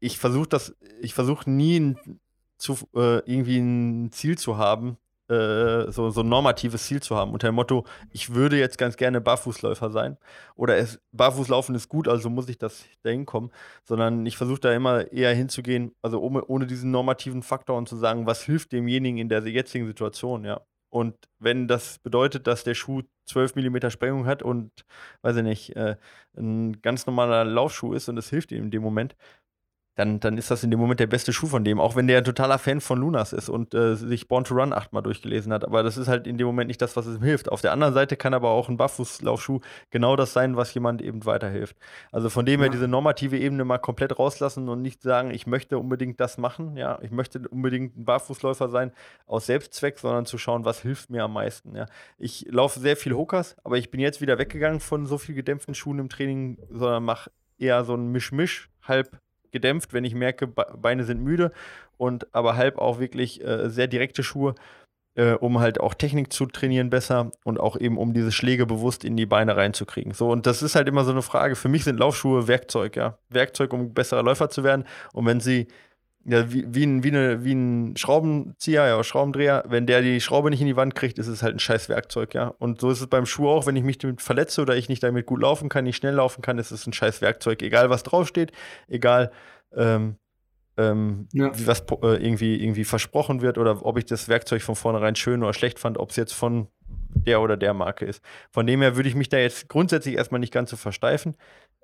ich 0.00 0.18
versuche 0.18 0.48
das, 0.48 0.74
ich 1.00 1.14
versuche 1.14 1.50
nie 1.50 1.78
ein, 1.78 2.20
zu, 2.58 2.74
äh, 2.94 3.18
irgendwie 3.30 3.58
ein 3.58 4.12
Ziel 4.12 4.38
zu 4.38 4.56
haben, 4.58 4.96
äh, 5.30 5.90
so, 5.92 6.10
so 6.10 6.22
ein 6.22 6.28
normatives 6.28 6.86
Ziel 6.86 7.00
zu 7.00 7.16
haben. 7.16 7.32
Unter 7.32 7.48
dem 7.48 7.54
Motto, 7.54 7.84
ich 8.10 8.34
würde 8.34 8.58
jetzt 8.58 8.78
ganz 8.78 8.96
gerne 8.96 9.20
Barfußläufer 9.20 9.90
sein. 9.90 10.16
Oder 10.56 10.78
es, 10.78 11.00
Barfußlaufen 11.12 11.74
ist 11.74 11.88
gut, 11.88 12.08
also 12.08 12.30
muss 12.30 12.48
ich 12.48 12.58
das 12.58 12.84
dahin 13.02 13.26
kommen. 13.26 13.50
Sondern 13.84 14.26
ich 14.26 14.36
versuche 14.36 14.60
da 14.60 14.72
immer 14.72 15.12
eher 15.12 15.34
hinzugehen, 15.34 15.94
also 16.02 16.20
ohne, 16.20 16.44
ohne 16.46 16.66
diesen 16.66 16.90
normativen 16.90 17.42
Faktor 17.42 17.76
und 17.78 17.88
zu 17.88 17.96
sagen, 17.96 18.26
was 18.26 18.42
hilft 18.42 18.72
demjenigen 18.72 19.18
in 19.18 19.28
der 19.28 19.46
jetzigen 19.46 19.86
Situation, 19.86 20.44
ja. 20.44 20.60
Und 20.90 21.16
wenn 21.38 21.68
das 21.68 21.98
bedeutet, 22.00 22.46
dass 22.46 22.64
der 22.64 22.74
Schuh 22.74 23.02
12 23.26 23.54
mm 23.54 23.90
Sprengung 23.90 24.26
hat 24.26 24.42
und, 24.42 24.72
weiß 25.22 25.36
ich 25.36 25.42
nicht, 25.44 25.76
äh, 25.76 25.96
ein 26.36 26.82
ganz 26.82 27.06
normaler 27.06 27.44
Laufschuh 27.44 27.92
ist 27.94 28.08
und 28.08 28.18
es 28.18 28.28
hilft 28.30 28.52
ihm 28.52 28.64
in 28.64 28.70
dem 28.72 28.82
Moment, 28.82 29.16
dann, 29.96 30.20
dann 30.20 30.38
ist 30.38 30.50
das 30.50 30.62
in 30.62 30.70
dem 30.70 30.80
Moment 30.80 31.00
der 31.00 31.06
beste 31.06 31.32
Schuh 31.32 31.46
von 31.46 31.64
dem, 31.64 31.80
auch 31.80 31.96
wenn 31.96 32.06
der 32.06 32.18
ein 32.18 32.24
totaler 32.24 32.58
Fan 32.58 32.80
von 32.80 32.98
Lunas 32.98 33.32
ist 33.32 33.48
und 33.48 33.74
äh, 33.74 33.96
sich 33.96 34.28
Born 34.28 34.44
to 34.44 34.54
Run 34.54 34.72
achtmal 34.72 35.02
durchgelesen 35.02 35.52
hat. 35.52 35.64
Aber 35.64 35.82
das 35.82 35.96
ist 35.96 36.08
halt 36.08 36.26
in 36.26 36.38
dem 36.38 36.46
Moment 36.46 36.68
nicht 36.68 36.80
das, 36.80 36.96
was 36.96 37.06
ihm 37.06 37.22
hilft. 37.22 37.50
Auf 37.50 37.60
der 37.60 37.72
anderen 37.72 37.92
Seite 37.92 38.16
kann 38.16 38.32
aber 38.32 38.50
auch 38.50 38.68
ein 38.68 38.76
Barfußlaufschuh 38.76 39.60
genau 39.90 40.16
das 40.16 40.32
sein, 40.32 40.56
was 40.56 40.72
jemand 40.74 41.02
eben 41.02 41.26
weiterhilft. 41.26 41.76
Also 42.12 42.30
von 42.30 42.46
dem 42.46 42.60
her 42.60 42.70
diese 42.70 42.88
normative 42.88 43.38
Ebene 43.38 43.64
mal 43.64 43.78
komplett 43.78 44.18
rauslassen 44.18 44.68
und 44.68 44.80
nicht 44.80 45.02
sagen, 45.02 45.32
ich 45.32 45.46
möchte 45.46 45.78
unbedingt 45.78 46.20
das 46.20 46.38
machen, 46.38 46.76
ja, 46.76 46.98
ich 47.02 47.10
möchte 47.10 47.40
unbedingt 47.48 47.96
ein 47.98 48.04
Barfußläufer 48.04 48.68
sein 48.68 48.92
aus 49.26 49.46
Selbstzweck, 49.46 49.98
sondern 49.98 50.24
zu 50.24 50.38
schauen, 50.38 50.64
was 50.64 50.82
hilft 50.82 51.10
mir 51.10 51.24
am 51.24 51.32
meisten. 51.32 51.74
Ja. 51.74 51.86
Ich 52.16 52.46
laufe 52.48 52.78
sehr 52.78 52.96
viel 52.96 53.12
Hokas, 53.14 53.56
aber 53.64 53.76
ich 53.76 53.90
bin 53.90 54.00
jetzt 54.00 54.20
wieder 54.20 54.38
weggegangen 54.38 54.80
von 54.80 55.06
so 55.06 55.18
viel 55.18 55.34
gedämpften 55.34 55.74
Schuhen 55.74 55.98
im 55.98 56.08
Training, 56.08 56.58
sondern 56.70 57.04
mache 57.04 57.30
eher 57.58 57.84
so 57.84 57.94
ein 57.94 58.08
Mischmisch, 58.08 58.70
halb 58.82 59.20
gedämpft, 59.52 59.92
wenn 59.92 60.04
ich 60.04 60.14
merke, 60.14 60.46
Beine 60.46 61.04
sind 61.04 61.22
müde 61.22 61.52
und 61.96 62.34
aber 62.34 62.56
halb 62.56 62.78
auch 62.78 62.98
wirklich 62.98 63.44
äh, 63.44 63.68
sehr 63.68 63.86
direkte 63.86 64.22
Schuhe, 64.22 64.54
äh, 65.14 65.32
um 65.32 65.60
halt 65.60 65.80
auch 65.80 65.94
Technik 65.94 66.32
zu 66.32 66.46
trainieren 66.46 66.90
besser 66.90 67.32
und 67.44 67.58
auch 67.60 67.76
eben 67.76 67.98
um 67.98 68.14
diese 68.14 68.32
Schläge 68.32 68.66
bewusst 68.66 69.04
in 69.04 69.16
die 69.16 69.26
Beine 69.26 69.56
reinzukriegen. 69.56 70.12
So, 70.12 70.30
und 70.30 70.46
das 70.46 70.62
ist 70.62 70.74
halt 70.74 70.88
immer 70.88 71.04
so 71.04 71.10
eine 71.10 71.22
Frage. 71.22 71.56
Für 71.56 71.68
mich 71.68 71.84
sind 71.84 71.98
Laufschuhe 71.98 72.48
Werkzeug, 72.48 72.96
ja. 72.96 73.18
Werkzeug, 73.28 73.72
um 73.72 73.92
besserer 73.92 74.22
Läufer 74.22 74.50
zu 74.50 74.64
werden. 74.64 74.84
Und 75.12 75.26
wenn 75.26 75.40
sie 75.40 75.66
ja, 76.24 76.52
wie, 76.52 76.64
wie, 76.68 76.84
ein, 76.84 77.02
wie, 77.02 77.08
eine, 77.08 77.44
wie 77.44 77.54
ein 77.54 77.96
Schraubenzieher, 77.96 78.86
ja, 78.86 79.02
Schraubendreher, 79.02 79.64
wenn 79.68 79.86
der 79.86 80.02
die 80.02 80.20
Schraube 80.20 80.50
nicht 80.50 80.60
in 80.60 80.66
die 80.66 80.76
Wand 80.76 80.94
kriegt, 80.94 81.18
ist 81.18 81.28
es 81.28 81.42
halt 81.42 81.56
ein 81.56 81.60
scheiß 81.60 81.88
Werkzeug, 81.88 82.34
ja. 82.34 82.48
Und 82.58 82.80
so 82.80 82.90
ist 82.90 83.00
es 83.00 83.06
beim 83.06 83.24
Schuh 83.24 83.48
auch, 83.48 83.66
wenn 83.66 83.76
ich 83.76 83.84
mich 83.84 83.98
damit 83.98 84.20
verletze 84.20 84.60
oder 84.60 84.76
ich 84.76 84.88
nicht 84.88 85.02
damit 85.02 85.26
gut 85.26 85.40
laufen 85.40 85.68
kann, 85.68 85.84
nicht 85.84 85.96
schnell 85.96 86.14
laufen 86.14 86.42
kann, 86.42 86.58
ist 86.58 86.72
es 86.72 86.86
ein 86.86 86.92
scheiß 86.92 87.22
Werkzeug. 87.22 87.62
Egal 87.62 87.88
was 87.88 88.02
draufsteht, 88.02 88.52
egal 88.86 89.32
ähm, 89.74 90.16
ähm, 90.76 91.28
ja. 91.32 91.58
wie 91.58 91.66
was 91.66 91.80
äh, 92.02 92.22
irgendwie, 92.22 92.62
irgendwie 92.62 92.84
versprochen 92.84 93.40
wird 93.40 93.58
oder 93.58 93.84
ob 93.84 93.96
ich 93.98 94.04
das 94.04 94.28
Werkzeug 94.28 94.62
von 94.62 94.76
vornherein 94.76 95.16
schön 95.16 95.42
oder 95.42 95.54
schlecht 95.54 95.78
fand, 95.78 95.98
ob 95.98 96.10
es 96.10 96.16
jetzt 96.16 96.32
von 96.32 96.68
der 97.14 97.40
oder 97.40 97.56
der 97.56 97.74
Marke 97.74 98.04
ist. 98.04 98.22
Von 98.50 98.66
dem 98.66 98.82
her 98.82 98.96
würde 98.96 99.08
ich 99.08 99.14
mich 99.14 99.28
da 99.28 99.38
jetzt 99.38 99.68
grundsätzlich 99.68 100.16
erstmal 100.16 100.40
nicht 100.40 100.52
ganz 100.52 100.70
so 100.70 100.76
versteifen. 100.76 101.36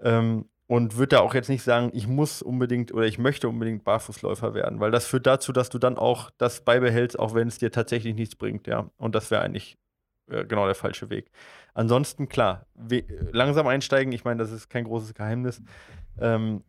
Ähm, 0.02 0.46
und 0.66 0.96
würde 0.96 1.16
da 1.16 1.20
auch 1.20 1.34
jetzt 1.34 1.48
nicht 1.48 1.62
sagen, 1.62 1.90
ich 1.92 2.08
muss 2.08 2.42
unbedingt 2.42 2.92
oder 2.92 3.06
ich 3.06 3.18
möchte 3.18 3.48
unbedingt 3.48 3.84
Barfußläufer 3.84 4.54
werden, 4.54 4.80
weil 4.80 4.90
das 4.90 5.06
führt 5.06 5.26
dazu, 5.26 5.52
dass 5.52 5.68
du 5.68 5.78
dann 5.78 5.96
auch 5.96 6.30
das 6.38 6.62
beibehältst, 6.62 7.18
auch 7.18 7.34
wenn 7.34 7.48
es 7.48 7.58
dir 7.58 7.70
tatsächlich 7.70 8.14
nichts 8.14 8.34
bringt, 8.34 8.66
ja. 8.66 8.90
Und 8.96 9.14
das 9.14 9.30
wäre 9.30 9.42
eigentlich 9.42 9.78
äh, 10.28 10.44
genau 10.44 10.66
der 10.66 10.74
falsche 10.74 11.08
Weg. 11.08 11.30
Ansonsten, 11.74 12.28
klar, 12.28 12.66
langsam 13.32 13.66
einsteigen, 13.66 14.12
ich 14.12 14.24
meine, 14.24 14.38
das 14.38 14.50
ist 14.50 14.68
kein 14.68 14.84
großes 14.84 15.14
Geheimnis. 15.14 15.62
Ähm, 16.18 16.64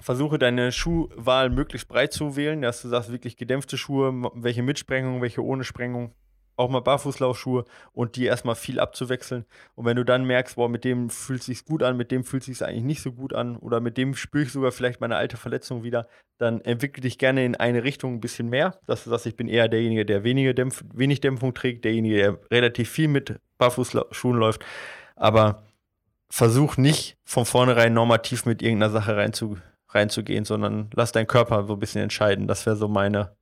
versuche 0.00 0.38
deine 0.38 0.72
Schuhwahl 0.72 1.50
möglichst 1.50 1.88
breit 1.88 2.12
zu 2.12 2.36
wählen, 2.36 2.62
dass 2.62 2.82
du 2.82 2.88
sagst, 2.88 3.12
wirklich 3.12 3.36
gedämpfte 3.36 3.76
Schuhe, 3.76 4.30
welche 4.34 4.62
mit 4.62 4.78
Sprengung, 4.78 5.20
welche 5.20 5.44
ohne 5.44 5.64
Sprengung 5.64 6.14
auch 6.58 6.68
mal 6.68 6.80
Barfußlaufschuhe 6.80 7.64
und 7.92 8.16
die 8.16 8.24
erstmal 8.24 8.56
viel 8.56 8.80
abzuwechseln. 8.80 9.44
Und 9.76 9.84
wenn 9.84 9.96
du 9.96 10.04
dann 10.04 10.24
merkst, 10.24 10.56
boah, 10.56 10.68
mit 10.68 10.84
dem 10.84 11.08
fühlt 11.08 11.40
es 11.40 11.46
sich 11.46 11.64
gut 11.64 11.82
an, 11.82 11.96
mit 11.96 12.10
dem 12.10 12.24
fühlt 12.24 12.42
es 12.42 12.46
sich 12.46 12.66
eigentlich 12.66 12.84
nicht 12.84 13.02
so 13.02 13.12
gut 13.12 13.32
an 13.32 13.56
oder 13.56 13.80
mit 13.80 13.96
dem 13.96 14.14
spüre 14.14 14.44
ich 14.44 14.52
sogar 14.52 14.72
vielleicht 14.72 15.00
meine 15.00 15.16
alte 15.16 15.36
Verletzung 15.36 15.84
wieder, 15.84 16.08
dann 16.38 16.60
entwickle 16.60 17.00
dich 17.00 17.18
gerne 17.18 17.44
in 17.44 17.54
eine 17.54 17.84
Richtung 17.84 18.14
ein 18.14 18.20
bisschen 18.20 18.48
mehr. 18.48 18.78
Dass 18.86 19.04
du 19.04 19.10
sagst, 19.10 19.26
ich 19.26 19.36
bin 19.36 19.48
eher 19.48 19.68
derjenige, 19.68 20.04
der 20.04 20.24
wenige 20.24 20.54
Dämpf 20.54 20.84
wenig 20.92 21.20
Dämpfung 21.20 21.54
trägt, 21.54 21.84
derjenige, 21.84 22.16
der 22.16 22.38
relativ 22.50 22.90
viel 22.90 23.08
mit 23.08 23.38
Barfußschuhen 23.58 24.36
läuft. 24.36 24.64
Aber 25.14 25.62
versuch 26.28 26.76
nicht 26.76 27.16
von 27.24 27.44
vornherein 27.44 27.94
normativ 27.94 28.46
mit 28.46 28.62
irgendeiner 28.62 28.92
Sache 28.92 29.16
reinzu, 29.16 29.58
reinzugehen, 29.90 30.44
sondern 30.44 30.90
lass 30.92 31.12
deinen 31.12 31.28
Körper 31.28 31.66
so 31.66 31.74
ein 31.74 31.78
bisschen 31.80 32.02
entscheiden. 32.02 32.48
Das 32.48 32.66
wäre 32.66 32.76
so 32.76 32.88
meine, 32.88 33.36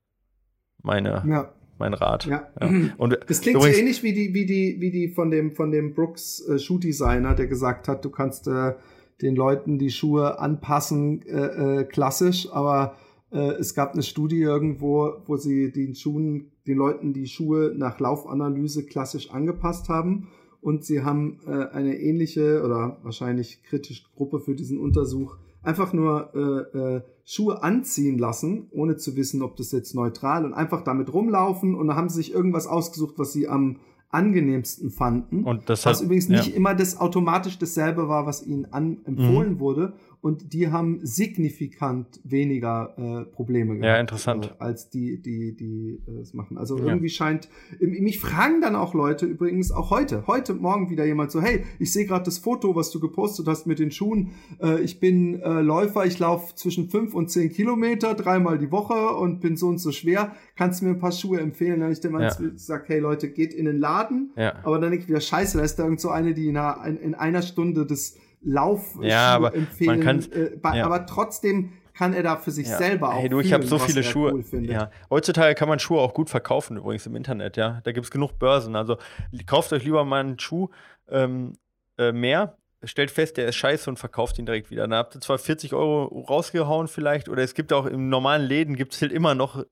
meine 0.83 1.25
ja 1.27 1.51
mein 1.79 1.95
Rat. 1.95 2.27
Ja. 2.27 2.49
ja. 2.61 2.71
Und 2.97 3.19
das 3.27 3.41
klingt 3.41 3.61
so 3.61 3.69
ähnlich 3.69 4.03
wie 4.03 4.13
die, 4.13 4.35
wie 4.35 4.47
die, 4.47 4.77
wie 4.81 4.91
die 4.91 5.09
von 5.09 5.31
dem, 5.31 5.53
von 5.53 5.71
dem 5.71 5.95
Brooks 5.95 6.47
äh, 6.49 6.59
Schuhdesigner, 6.59 7.35
der 7.35 7.47
gesagt 7.47 7.89
hat, 7.89 8.05
du 8.05 8.11
kannst 8.11 8.49
äh, 8.49 8.75
den 9.23 9.37
Leuten 9.37 9.79
die 9.79 9.91
Schuhe 9.91 10.39
anpassen, 10.39 11.23
äh, 11.27 11.81
äh, 11.81 11.85
klassisch, 11.85 12.49
aber 12.53 12.97
äh, 13.33 13.53
es 13.59 13.75
gab 13.75 13.93
eine 13.93 14.03
Studie 14.03 14.41
irgendwo, 14.41 15.15
wo 15.27 15.37
sie 15.37 15.73
den 15.73 15.95
Schuhen, 15.95 16.53
den 16.67 16.77
Leuten 16.77 17.13
die 17.13 17.27
Schuhe 17.27 17.73
nach 17.77 17.99
Laufanalyse 17.99 18.85
klassisch 18.85 19.31
angepasst 19.31 19.89
haben. 19.89 20.29
Und 20.61 20.85
sie 20.85 21.03
haben 21.03 21.39
äh, 21.47 21.69
eine 21.73 21.97
ähnliche 21.97 22.63
oder 22.65 22.99
wahrscheinlich 23.03 23.63
kritische 23.63 24.05
Gruppe 24.17 24.41
für 24.41 24.55
diesen 24.55 24.81
Untersuch 24.81 25.37
einfach 25.67 25.93
nur 25.93 26.31
äh, 26.35 26.79
äh, 26.79 27.03
Schuhe 27.25 27.63
anziehen 27.63 28.19
lassen, 28.19 28.69
ohne 28.71 28.97
zu 28.97 29.17
wissen, 29.17 29.43
ob 29.43 29.57
das 29.57 29.73
jetzt 29.73 29.95
neutral 29.95 30.45
und 30.45 30.55
einfach 30.55 30.83
damit 30.83 31.13
rumlaufen. 31.13 31.75
Und 31.75 31.89
dann 31.89 31.97
haben 31.97 32.09
sie 32.09 32.17
sich 32.17 32.33
irgendwas 32.33 32.67
ausgesucht, 32.67 33.15
was 33.19 33.33
sie 33.33 33.49
am 33.49 33.77
angenehmsten 34.11 34.91
fanden. 34.91 35.45
Und 35.45 35.69
das 35.69 35.85
was 35.85 35.99
hat, 35.99 36.05
übrigens 36.05 36.29
nicht 36.29 36.49
ja. 36.49 36.55
immer 36.55 36.75
das 36.75 36.99
automatisch 36.99 37.59
dasselbe 37.59 38.09
war, 38.09 38.27
was 38.27 38.47
ihnen 38.47 38.67
an, 38.73 38.99
empfohlen 39.05 39.55
Mhm. 39.55 39.61
wurde. 39.61 39.93
Und 40.21 40.53
die 40.55 40.69
haben 40.69 41.01
signifikant 41.03 42.21
weniger 42.25 42.95
äh, 42.97 43.25
Probleme 43.31 43.75
gehabt, 43.77 43.85
Ja, 43.85 44.01
interessant. 44.01 44.47
Äh, 44.59 44.63
als 44.63 44.91
die, 44.91 45.21
die, 45.21 45.55
die 45.55 46.01
äh, 46.09 46.21
es 46.21 46.35
machen. 46.35 46.59
Also 46.59 46.79
Ja. 46.79 46.87
irgendwie 46.87 47.09
scheint, 47.09 47.49
mich 47.81 48.19
fragen 48.19 48.61
dann 48.61 48.75
auch 48.75 48.95
Leute 48.95 49.27
übrigens, 49.27 49.71
auch 49.71 49.91
heute, 49.91 50.27
heute 50.27 50.55
Morgen 50.55 50.91
wieder 50.91 51.05
jemand 51.05 51.31
so, 51.31 51.41
hey, 51.41 51.65
ich 51.79 51.93
sehe 51.93 52.07
gerade 52.07 52.25
das 52.25 52.39
Foto, 52.39 52.75
was 52.75 52.91
du 52.91 52.99
gepostet 53.01 53.47
hast 53.47 53.67
mit 53.67 53.79
den 53.79 53.91
Schuhen. 53.91 54.31
Äh, 54.61 54.81
ich 54.81 54.99
bin 55.01 55.41
äh, 55.41 55.61
Läufer, 55.61 56.07
ich 56.07 56.19
laufe 56.19 56.55
zwischen 56.57 56.89
fünf 56.89 57.15
und 57.15 57.31
zehn 57.31 57.51
Kilometer, 57.51 58.15
dreimal 58.15 58.59
die 58.59 58.73
Woche 58.73 59.17
und 59.17 59.41
bin 59.41 59.57
so 59.57 59.69
und 59.69 59.79
so 59.79 59.93
schwer. 59.93 60.35
Kannst 60.57 60.81
du 60.81 60.87
mir 60.87 60.93
ein 60.93 60.99
paar 60.99 61.13
Schuhe 61.13 61.41
empfehlen? 61.41 61.75
Dann 61.75 61.83
habe 61.85 61.93
ich 61.93 62.01
dem 62.01 62.19
Ja. 62.19 62.29
gesagt, 62.29 62.89
hey 62.89 62.99
Leute, 62.99 63.29
geht 63.31 63.53
in 63.55 63.67
den 63.67 63.79
Laden. 63.79 64.33
Ja. 64.37 64.55
Aber 64.65 64.79
dann 64.79 64.91
denke 64.91 65.05
ich 65.05 65.09
wieder, 65.09 65.21
scheiße, 65.21 65.59
da 65.59 65.65
ist 65.65 65.77
da 65.77 65.85
irgend 65.85 66.01
so 66.01 66.09
eine, 66.09 66.35
die 66.35 66.49
in 66.49 66.57
einer, 66.57 66.85
in, 66.87 66.97
in 66.97 67.15
einer 67.15 67.43
Stunde 67.43 67.87
das 67.87 68.17
Lauf 68.43 68.97
Ja, 69.01 69.35
aber 69.35 69.55
empfehlen. 69.55 69.99
man 69.99 70.01
kann's- 70.07 70.29
äh, 70.29 70.57
bei- 70.61 70.77
ja. 70.79 70.85
Aber 70.87 71.07
trotzdem 71.07 71.73
kann 71.95 72.13
er 72.13 72.23
da 72.23 72.37
für 72.37 72.51
sich 72.51 72.69
Ja. 72.69 72.77
selber 72.77 73.15
auch 73.15 73.21
Hey, 73.21 73.29
du, 73.31 73.41
ich 73.41 73.53
habe 73.53 73.67
so 73.67 73.79
viele 73.79 74.03
Schuhe. 74.05 74.33
Cool 74.53 74.65
ja. 74.71 74.91
Heutzutage 75.11 75.55
kann 75.55 75.69
man 75.69 75.79
Schuhe 75.79 76.01
auch 76.01 76.13
gut 76.15 76.29
verkaufen, 76.29 76.77
übrigens 76.77 77.07
im 77.07 77.17
Internet, 77.17 77.57
ja. 77.57 77.81
Da 77.85 77.93
gibt 77.93 78.05
es 78.05 78.11
genug 78.11 78.39
Börsen. 78.39 78.77
Also 78.77 78.99
kauft 79.47 79.73
euch 79.73 79.83
lieber 79.85 80.05
mal 80.05 80.21
einen 80.21 80.39
Schuh 80.39 80.69
ähm, 81.09 81.55
äh, 81.99 82.13
mehr, 82.13 82.59
stellt 82.85 83.11
fest, 83.11 83.39
der 83.39 83.49
ist 83.49 83.57
scheiße 83.57 83.89
und 83.89 83.99
verkauft 83.99 84.39
ihn 84.39 84.45
direkt 84.45 84.71
wieder. 84.71 84.83
Dann 84.83 84.95
habt 84.99 85.15
ihr 85.15 85.21
zwar 85.23 85.39
40 85.39 85.73
Euro 85.73 86.05
rausgehauen 86.29 86.87
vielleicht, 86.89 87.29
oder 87.31 87.43
es 87.43 87.55
gibt 87.55 87.73
auch 87.73 87.87
im 87.87 88.11
normalen 88.11 88.43
Läden 88.47 88.77
gibt 88.77 88.93
es 88.95 89.01
halt 89.01 89.11
immer 89.13 89.35
noch 89.35 89.57
äh, 89.61 89.65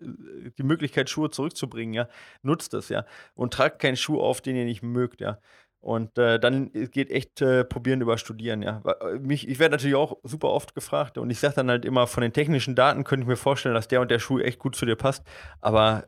die 0.56 0.62
Möglichkeit, 0.62 1.10
Schuhe 1.10 1.28
zurückzubringen, 1.30 1.92
ja. 1.92 2.08
Nutzt 2.42 2.72
das, 2.72 2.88
ja. 2.88 3.04
Und 3.34 3.52
tragt 3.52 3.80
keinen 3.80 3.96
Schuh 3.96 4.18
auf, 4.20 4.40
den 4.40 4.56
ihr 4.56 4.64
nicht 4.64 4.82
mögt, 4.82 5.20
ja. 5.20 5.38
Und 5.84 6.16
äh, 6.16 6.40
dann 6.40 6.72
geht 6.72 7.10
echt 7.10 7.42
äh, 7.42 7.62
probieren 7.62 8.00
über 8.00 8.16
Studieren, 8.16 8.62
ja. 8.62 8.80
Äh, 8.86 9.18
Mich, 9.18 9.46
ich 9.46 9.58
werde 9.58 9.74
natürlich 9.74 9.96
auch 9.96 10.16
super 10.22 10.48
oft 10.48 10.74
gefragt 10.74 11.18
und 11.18 11.28
ich 11.28 11.40
sage 11.40 11.56
dann 11.56 11.68
halt 11.68 11.84
immer, 11.84 12.06
von 12.06 12.22
den 12.22 12.32
technischen 12.32 12.74
Daten 12.74 13.04
könnte 13.04 13.24
ich 13.24 13.28
mir 13.28 13.36
vorstellen, 13.36 13.74
dass 13.74 13.86
der 13.86 14.00
und 14.00 14.10
der 14.10 14.18
Schuh 14.18 14.38
echt 14.40 14.58
gut 14.58 14.74
zu 14.76 14.86
dir 14.86 14.96
passt. 14.96 15.22
Aber 15.60 16.04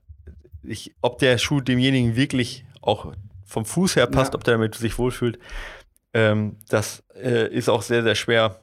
ich, 0.62 0.94
ob 1.02 1.18
der 1.18 1.36
Schuh 1.36 1.60
demjenigen 1.60 2.16
wirklich 2.16 2.64
auch 2.80 3.12
vom 3.44 3.66
Fuß 3.66 3.96
her 3.96 4.06
passt, 4.06 4.32
Ja. 4.32 4.38
ob 4.38 4.44
der 4.44 4.54
damit 4.54 4.76
sich 4.76 4.98
wohlfühlt, 4.98 5.38
ähm, 6.14 6.56
das 6.70 7.04
äh, 7.14 7.46
ist 7.52 7.68
auch 7.68 7.82
sehr, 7.82 8.02
sehr 8.02 8.14
schwer 8.14 8.62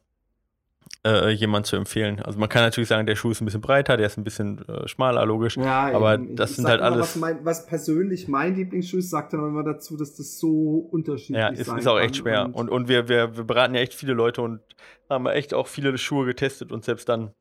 äh, 1.05 1.29
jemand 1.31 1.65
zu 1.65 1.75
empfehlen. 1.75 2.21
Also 2.21 2.39
man 2.39 2.47
kann 2.47 2.61
natürlich 2.63 2.87
sagen, 2.87 3.05
der 3.05 3.15
Schuh 3.15 3.31
ist 3.31 3.41
ein 3.41 3.45
bisschen 3.45 3.59
breiter, 3.61 3.97
der 3.97 4.07
ist 4.07 4.17
ein 4.17 4.23
bisschen 4.23 4.65
äh, 4.69 4.87
schmaler, 4.87 5.25
logisch. 5.25 5.57
Ja, 5.57 5.91
Aber 5.93 6.13
eben. 6.15 6.35
das 6.35 6.51
Ich 6.51 6.55
sind 6.57 6.67
halt 6.67 6.79
immer, 6.79 6.87
alles- 6.91 6.99
Was, 7.01 7.15
mein, 7.17 7.43
was 7.45 7.65
persönlich 7.65 8.27
mein 8.29 8.55
Lieblingsschuh 8.55 8.97
ist, 8.97 9.09
sagt 9.09 9.33
dann 9.33 9.41
immer 9.41 9.63
dazu, 9.63 9.97
dass 9.97 10.15
das 10.15 10.39
so 10.39 10.77
unterschiedlich 10.91 11.37
Ja, 11.41 11.49
ist. 11.49 11.59
es 11.59 11.67
ist 11.67 11.87
auch 11.87 11.99
echt 11.99 12.15
schwer. 12.15 12.49
Und, 12.53 12.69
und 12.69 12.87
wir, 12.87 13.09
wir, 13.09 13.35
wir 13.35 13.43
beraten 13.43 13.75
ja 13.75 13.81
echt 13.81 13.93
viele 13.93 14.13
Leute 14.13 14.41
und 14.41 14.61
haben 15.09 15.25
echt 15.27 15.53
auch 15.53 15.67
viele 15.67 15.97
Schuhe 15.97 16.25
getestet 16.25 16.71
und 16.71 16.85
selbst 16.85 17.09
dann 17.09 17.33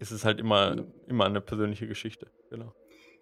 ist 0.00 0.10
es 0.10 0.24
halt 0.24 0.40
immer, 0.40 0.76
immer 1.06 1.26
eine 1.26 1.40
persönliche 1.40 1.86
Geschichte. 1.86 2.26
Genau. 2.50 2.72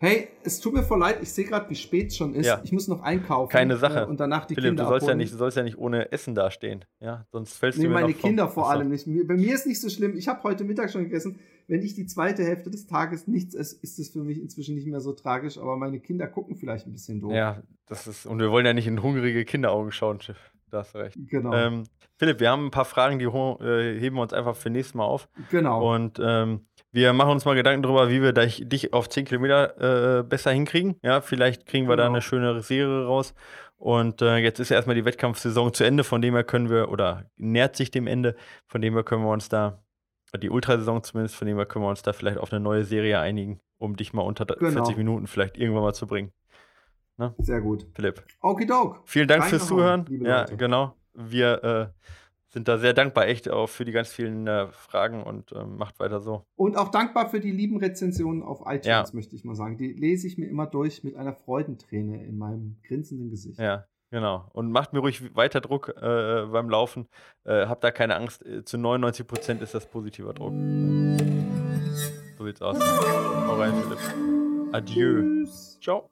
Hey, 0.02 0.26
es 0.42 0.58
tut 0.58 0.74
mir 0.74 0.82
voll 0.82 0.98
leid, 0.98 1.18
ich 1.22 1.32
sehe 1.32 1.44
gerade, 1.44 1.70
wie 1.70 1.76
spät 1.76 2.08
es 2.08 2.16
schon 2.16 2.34
ist. 2.34 2.46
Ja. 2.46 2.60
Ich 2.64 2.72
muss 2.72 2.88
noch 2.88 3.02
einkaufen. 3.02 3.52
Keine 3.52 3.76
Sache. 3.76 4.00
Äh, 4.00 4.06
und 4.06 4.18
danach 4.18 4.46
die 4.46 4.56
Philipp, 4.56 4.70
Kinder 4.70 4.82
du 4.82 4.88
sollst 4.88 5.06
ja, 5.06 5.14
nicht, 5.14 5.32
du 5.32 5.36
sollst 5.36 5.56
ja 5.56 5.62
nicht 5.62 5.78
ohne 5.78 6.10
Essen 6.10 6.34
dastehen. 6.34 6.84
Ja, 6.98 7.24
sonst 7.30 7.56
fällst 7.56 7.78
Nee, 7.78 7.84
du 7.84 7.90
mir 7.90 8.00
meine 8.00 8.12
Kinder 8.12 8.48
vor 8.48 8.68
allem 8.68 8.88
nicht. 8.88 9.06
Bei 9.06 9.36
mir 9.36 9.54
ist 9.54 9.64
nicht 9.64 9.80
so 9.80 9.88
schlimm. 9.88 10.16
Ich 10.16 10.26
habe 10.26 10.42
heute 10.42 10.64
Mittag 10.64 10.90
schon 10.90 11.04
gegessen. 11.04 11.38
Wenn 11.68 11.82
ich 11.82 11.94
die 11.94 12.06
zweite 12.06 12.42
Hälfte 12.42 12.68
des 12.68 12.88
Tages 12.88 13.28
nichts 13.28 13.54
esse, 13.54 13.76
ist 13.80 14.00
es 14.00 14.08
für 14.08 14.24
mich 14.24 14.40
inzwischen 14.40 14.74
nicht 14.74 14.88
mehr 14.88 14.98
so 14.98 15.12
tragisch. 15.12 15.56
Aber 15.56 15.76
meine 15.76 16.00
Kinder 16.00 16.26
gucken 16.26 16.56
vielleicht 16.56 16.88
ein 16.88 16.92
bisschen 16.92 17.20
doof. 17.20 17.32
Ja, 17.32 17.62
das 17.86 18.08
ist, 18.08 18.26
und 18.26 18.40
wir 18.40 18.50
wollen 18.50 18.66
ja 18.66 18.72
nicht 18.72 18.88
in 18.88 19.04
hungrige 19.04 19.44
Kinderaugen 19.44 19.92
schauen. 19.92 20.18
Da 20.70 20.78
hast 20.78 20.96
du 20.96 20.98
recht. 20.98 21.16
Genau. 21.28 21.52
Ähm, 21.52 21.84
Philipp, 22.18 22.40
wir 22.40 22.50
haben 22.50 22.66
ein 22.66 22.70
paar 22.72 22.86
Fragen, 22.86 23.20
die 23.20 23.26
äh, 23.26 24.00
heben 24.00 24.16
wir 24.16 24.22
uns 24.22 24.32
einfach 24.32 24.56
für 24.56 24.70
nächstes 24.70 24.94
Mal 24.94 25.04
auf. 25.04 25.28
genau. 25.50 25.94
Und 25.94 26.20
ähm, 26.20 26.66
wir 26.92 27.12
machen 27.12 27.30
uns 27.32 27.44
mal 27.44 27.54
Gedanken 27.54 27.82
darüber, 27.82 28.10
wie 28.10 28.22
wir 28.22 28.32
dich, 28.32 28.92
auf 28.92 29.08
10 29.08 29.24
Kilometer 29.24 30.18
äh, 30.18 30.22
besser 30.22 30.50
hinkriegen. 30.52 30.96
Ja, 31.02 31.20
vielleicht 31.20 31.66
kriegen 31.66 31.88
wir 31.88 31.96
da 31.96 32.04
Genau. 32.04 32.14
eine 32.16 32.22
schönere 32.22 32.62
Serie 32.62 33.04
raus. 33.06 33.34
Und 33.76 34.22
äh, 34.22 34.36
jetzt 34.36 34.60
ist 34.60 34.68
ja 34.68 34.76
erstmal 34.76 34.94
die 34.94 35.04
Wettkampfsaison 35.04 35.72
zu 35.74 35.84
Ende, 35.84 36.04
von 36.04 36.22
dem 36.22 36.34
her 36.34 36.44
können 36.44 36.70
wir, 36.70 36.90
oder 36.90 37.24
nähert 37.36 37.74
sich 37.76 37.90
dem 37.90 38.06
Ende, 38.06 38.36
von 38.68 38.80
dem 38.80 38.94
her 38.94 39.02
können 39.02 39.24
wir 39.24 39.30
uns 39.32 39.48
da, 39.48 39.82
die 40.40 40.50
Ultrasaison 40.50 41.02
zumindest, 41.02 41.34
von 41.34 41.48
dem 41.48 41.56
her 41.56 41.66
können 41.66 41.84
wir 41.84 41.88
uns 41.90 42.02
da 42.02 42.12
vielleicht 42.12 42.38
auf 42.38 42.52
eine 42.52 42.60
neue 42.60 42.84
Serie 42.84 43.18
einigen, 43.18 43.60
um 43.78 43.96
dich 43.96 44.12
mal 44.12 44.22
unter 44.22 44.44
Genau. 44.46 44.70
40 44.70 44.96
Minuten 44.96 45.26
vielleicht 45.26 45.58
irgendwann 45.58 45.82
mal 45.82 45.94
zu 45.94 46.06
bringen. 46.06 46.32
Sehr 47.38 47.60
gut. 47.60 47.86
Philipp, 47.94 48.22
Okidok. 48.40 49.00
vielen 49.04 49.28
Dank 49.28 49.44
fürs 49.44 49.62
Reingehauen, 49.70 50.04
Zuhören. 50.04 50.06
liebe 50.08 50.28
Ja, 50.28 50.40
Leute. 50.40 50.56
genau. 50.56 50.96
Wir 51.14 51.64
äh, 51.64 51.86
sind 52.52 52.68
da 52.68 52.76
sehr 52.78 52.92
dankbar, 52.92 53.26
echt 53.28 53.48
auch 53.50 53.66
für 53.68 53.84
die 53.84 53.92
ganz 53.92 54.08
vielen 54.10 54.46
äh, 54.46 54.68
Fragen 54.68 55.22
und 55.22 55.52
äh, 55.52 55.64
macht 55.64 55.98
weiter 56.00 56.20
so. 56.20 56.44
Und 56.54 56.76
auch 56.76 56.90
dankbar 56.90 57.28
für 57.30 57.40
die 57.40 57.50
lieben 57.50 57.78
Rezensionen 57.78 58.42
auf 58.42 58.60
iTunes, 58.66 58.86
Ja. 58.86 59.04
möchte 59.12 59.34
ich 59.34 59.44
mal 59.44 59.54
sagen. 59.56 59.78
Die 59.78 59.92
lese 59.92 60.26
ich 60.26 60.36
mir 60.38 60.48
immer 60.48 60.66
durch 60.66 61.02
mit 61.02 61.16
einer 61.16 61.32
Freudenträne 61.34 62.24
in 62.24 62.36
meinem 62.36 62.76
grinsenden 62.86 63.30
Gesicht. 63.30 63.58
Ja, 63.58 63.86
genau. 64.10 64.48
Und 64.52 64.70
macht 64.70 64.92
mir 64.92 64.98
ruhig 65.00 65.34
weiter 65.34 65.60
Druck 65.62 65.88
äh, 65.96 66.46
beim 66.52 66.68
Laufen. 66.68 67.08
Äh, 67.44 67.66
habt 67.66 67.82
da 67.84 67.90
keine 67.90 68.16
Angst. 68.16 68.44
Äh, 68.44 68.64
Zu 68.64 68.76
99 68.76 69.26
Prozent 69.26 69.62
ist 69.62 69.74
das 69.74 69.86
positiver 69.86 70.34
Druck. 70.34 70.52
So 72.36 72.44
sieht's 72.44 72.60
aus. 72.60 72.78
Hau 72.78 73.54
rein, 73.56 73.72
Philipp. 73.82 73.98
Adieu. 74.74 75.20
Tschüss. 75.44 75.78
Ciao. 75.80 76.10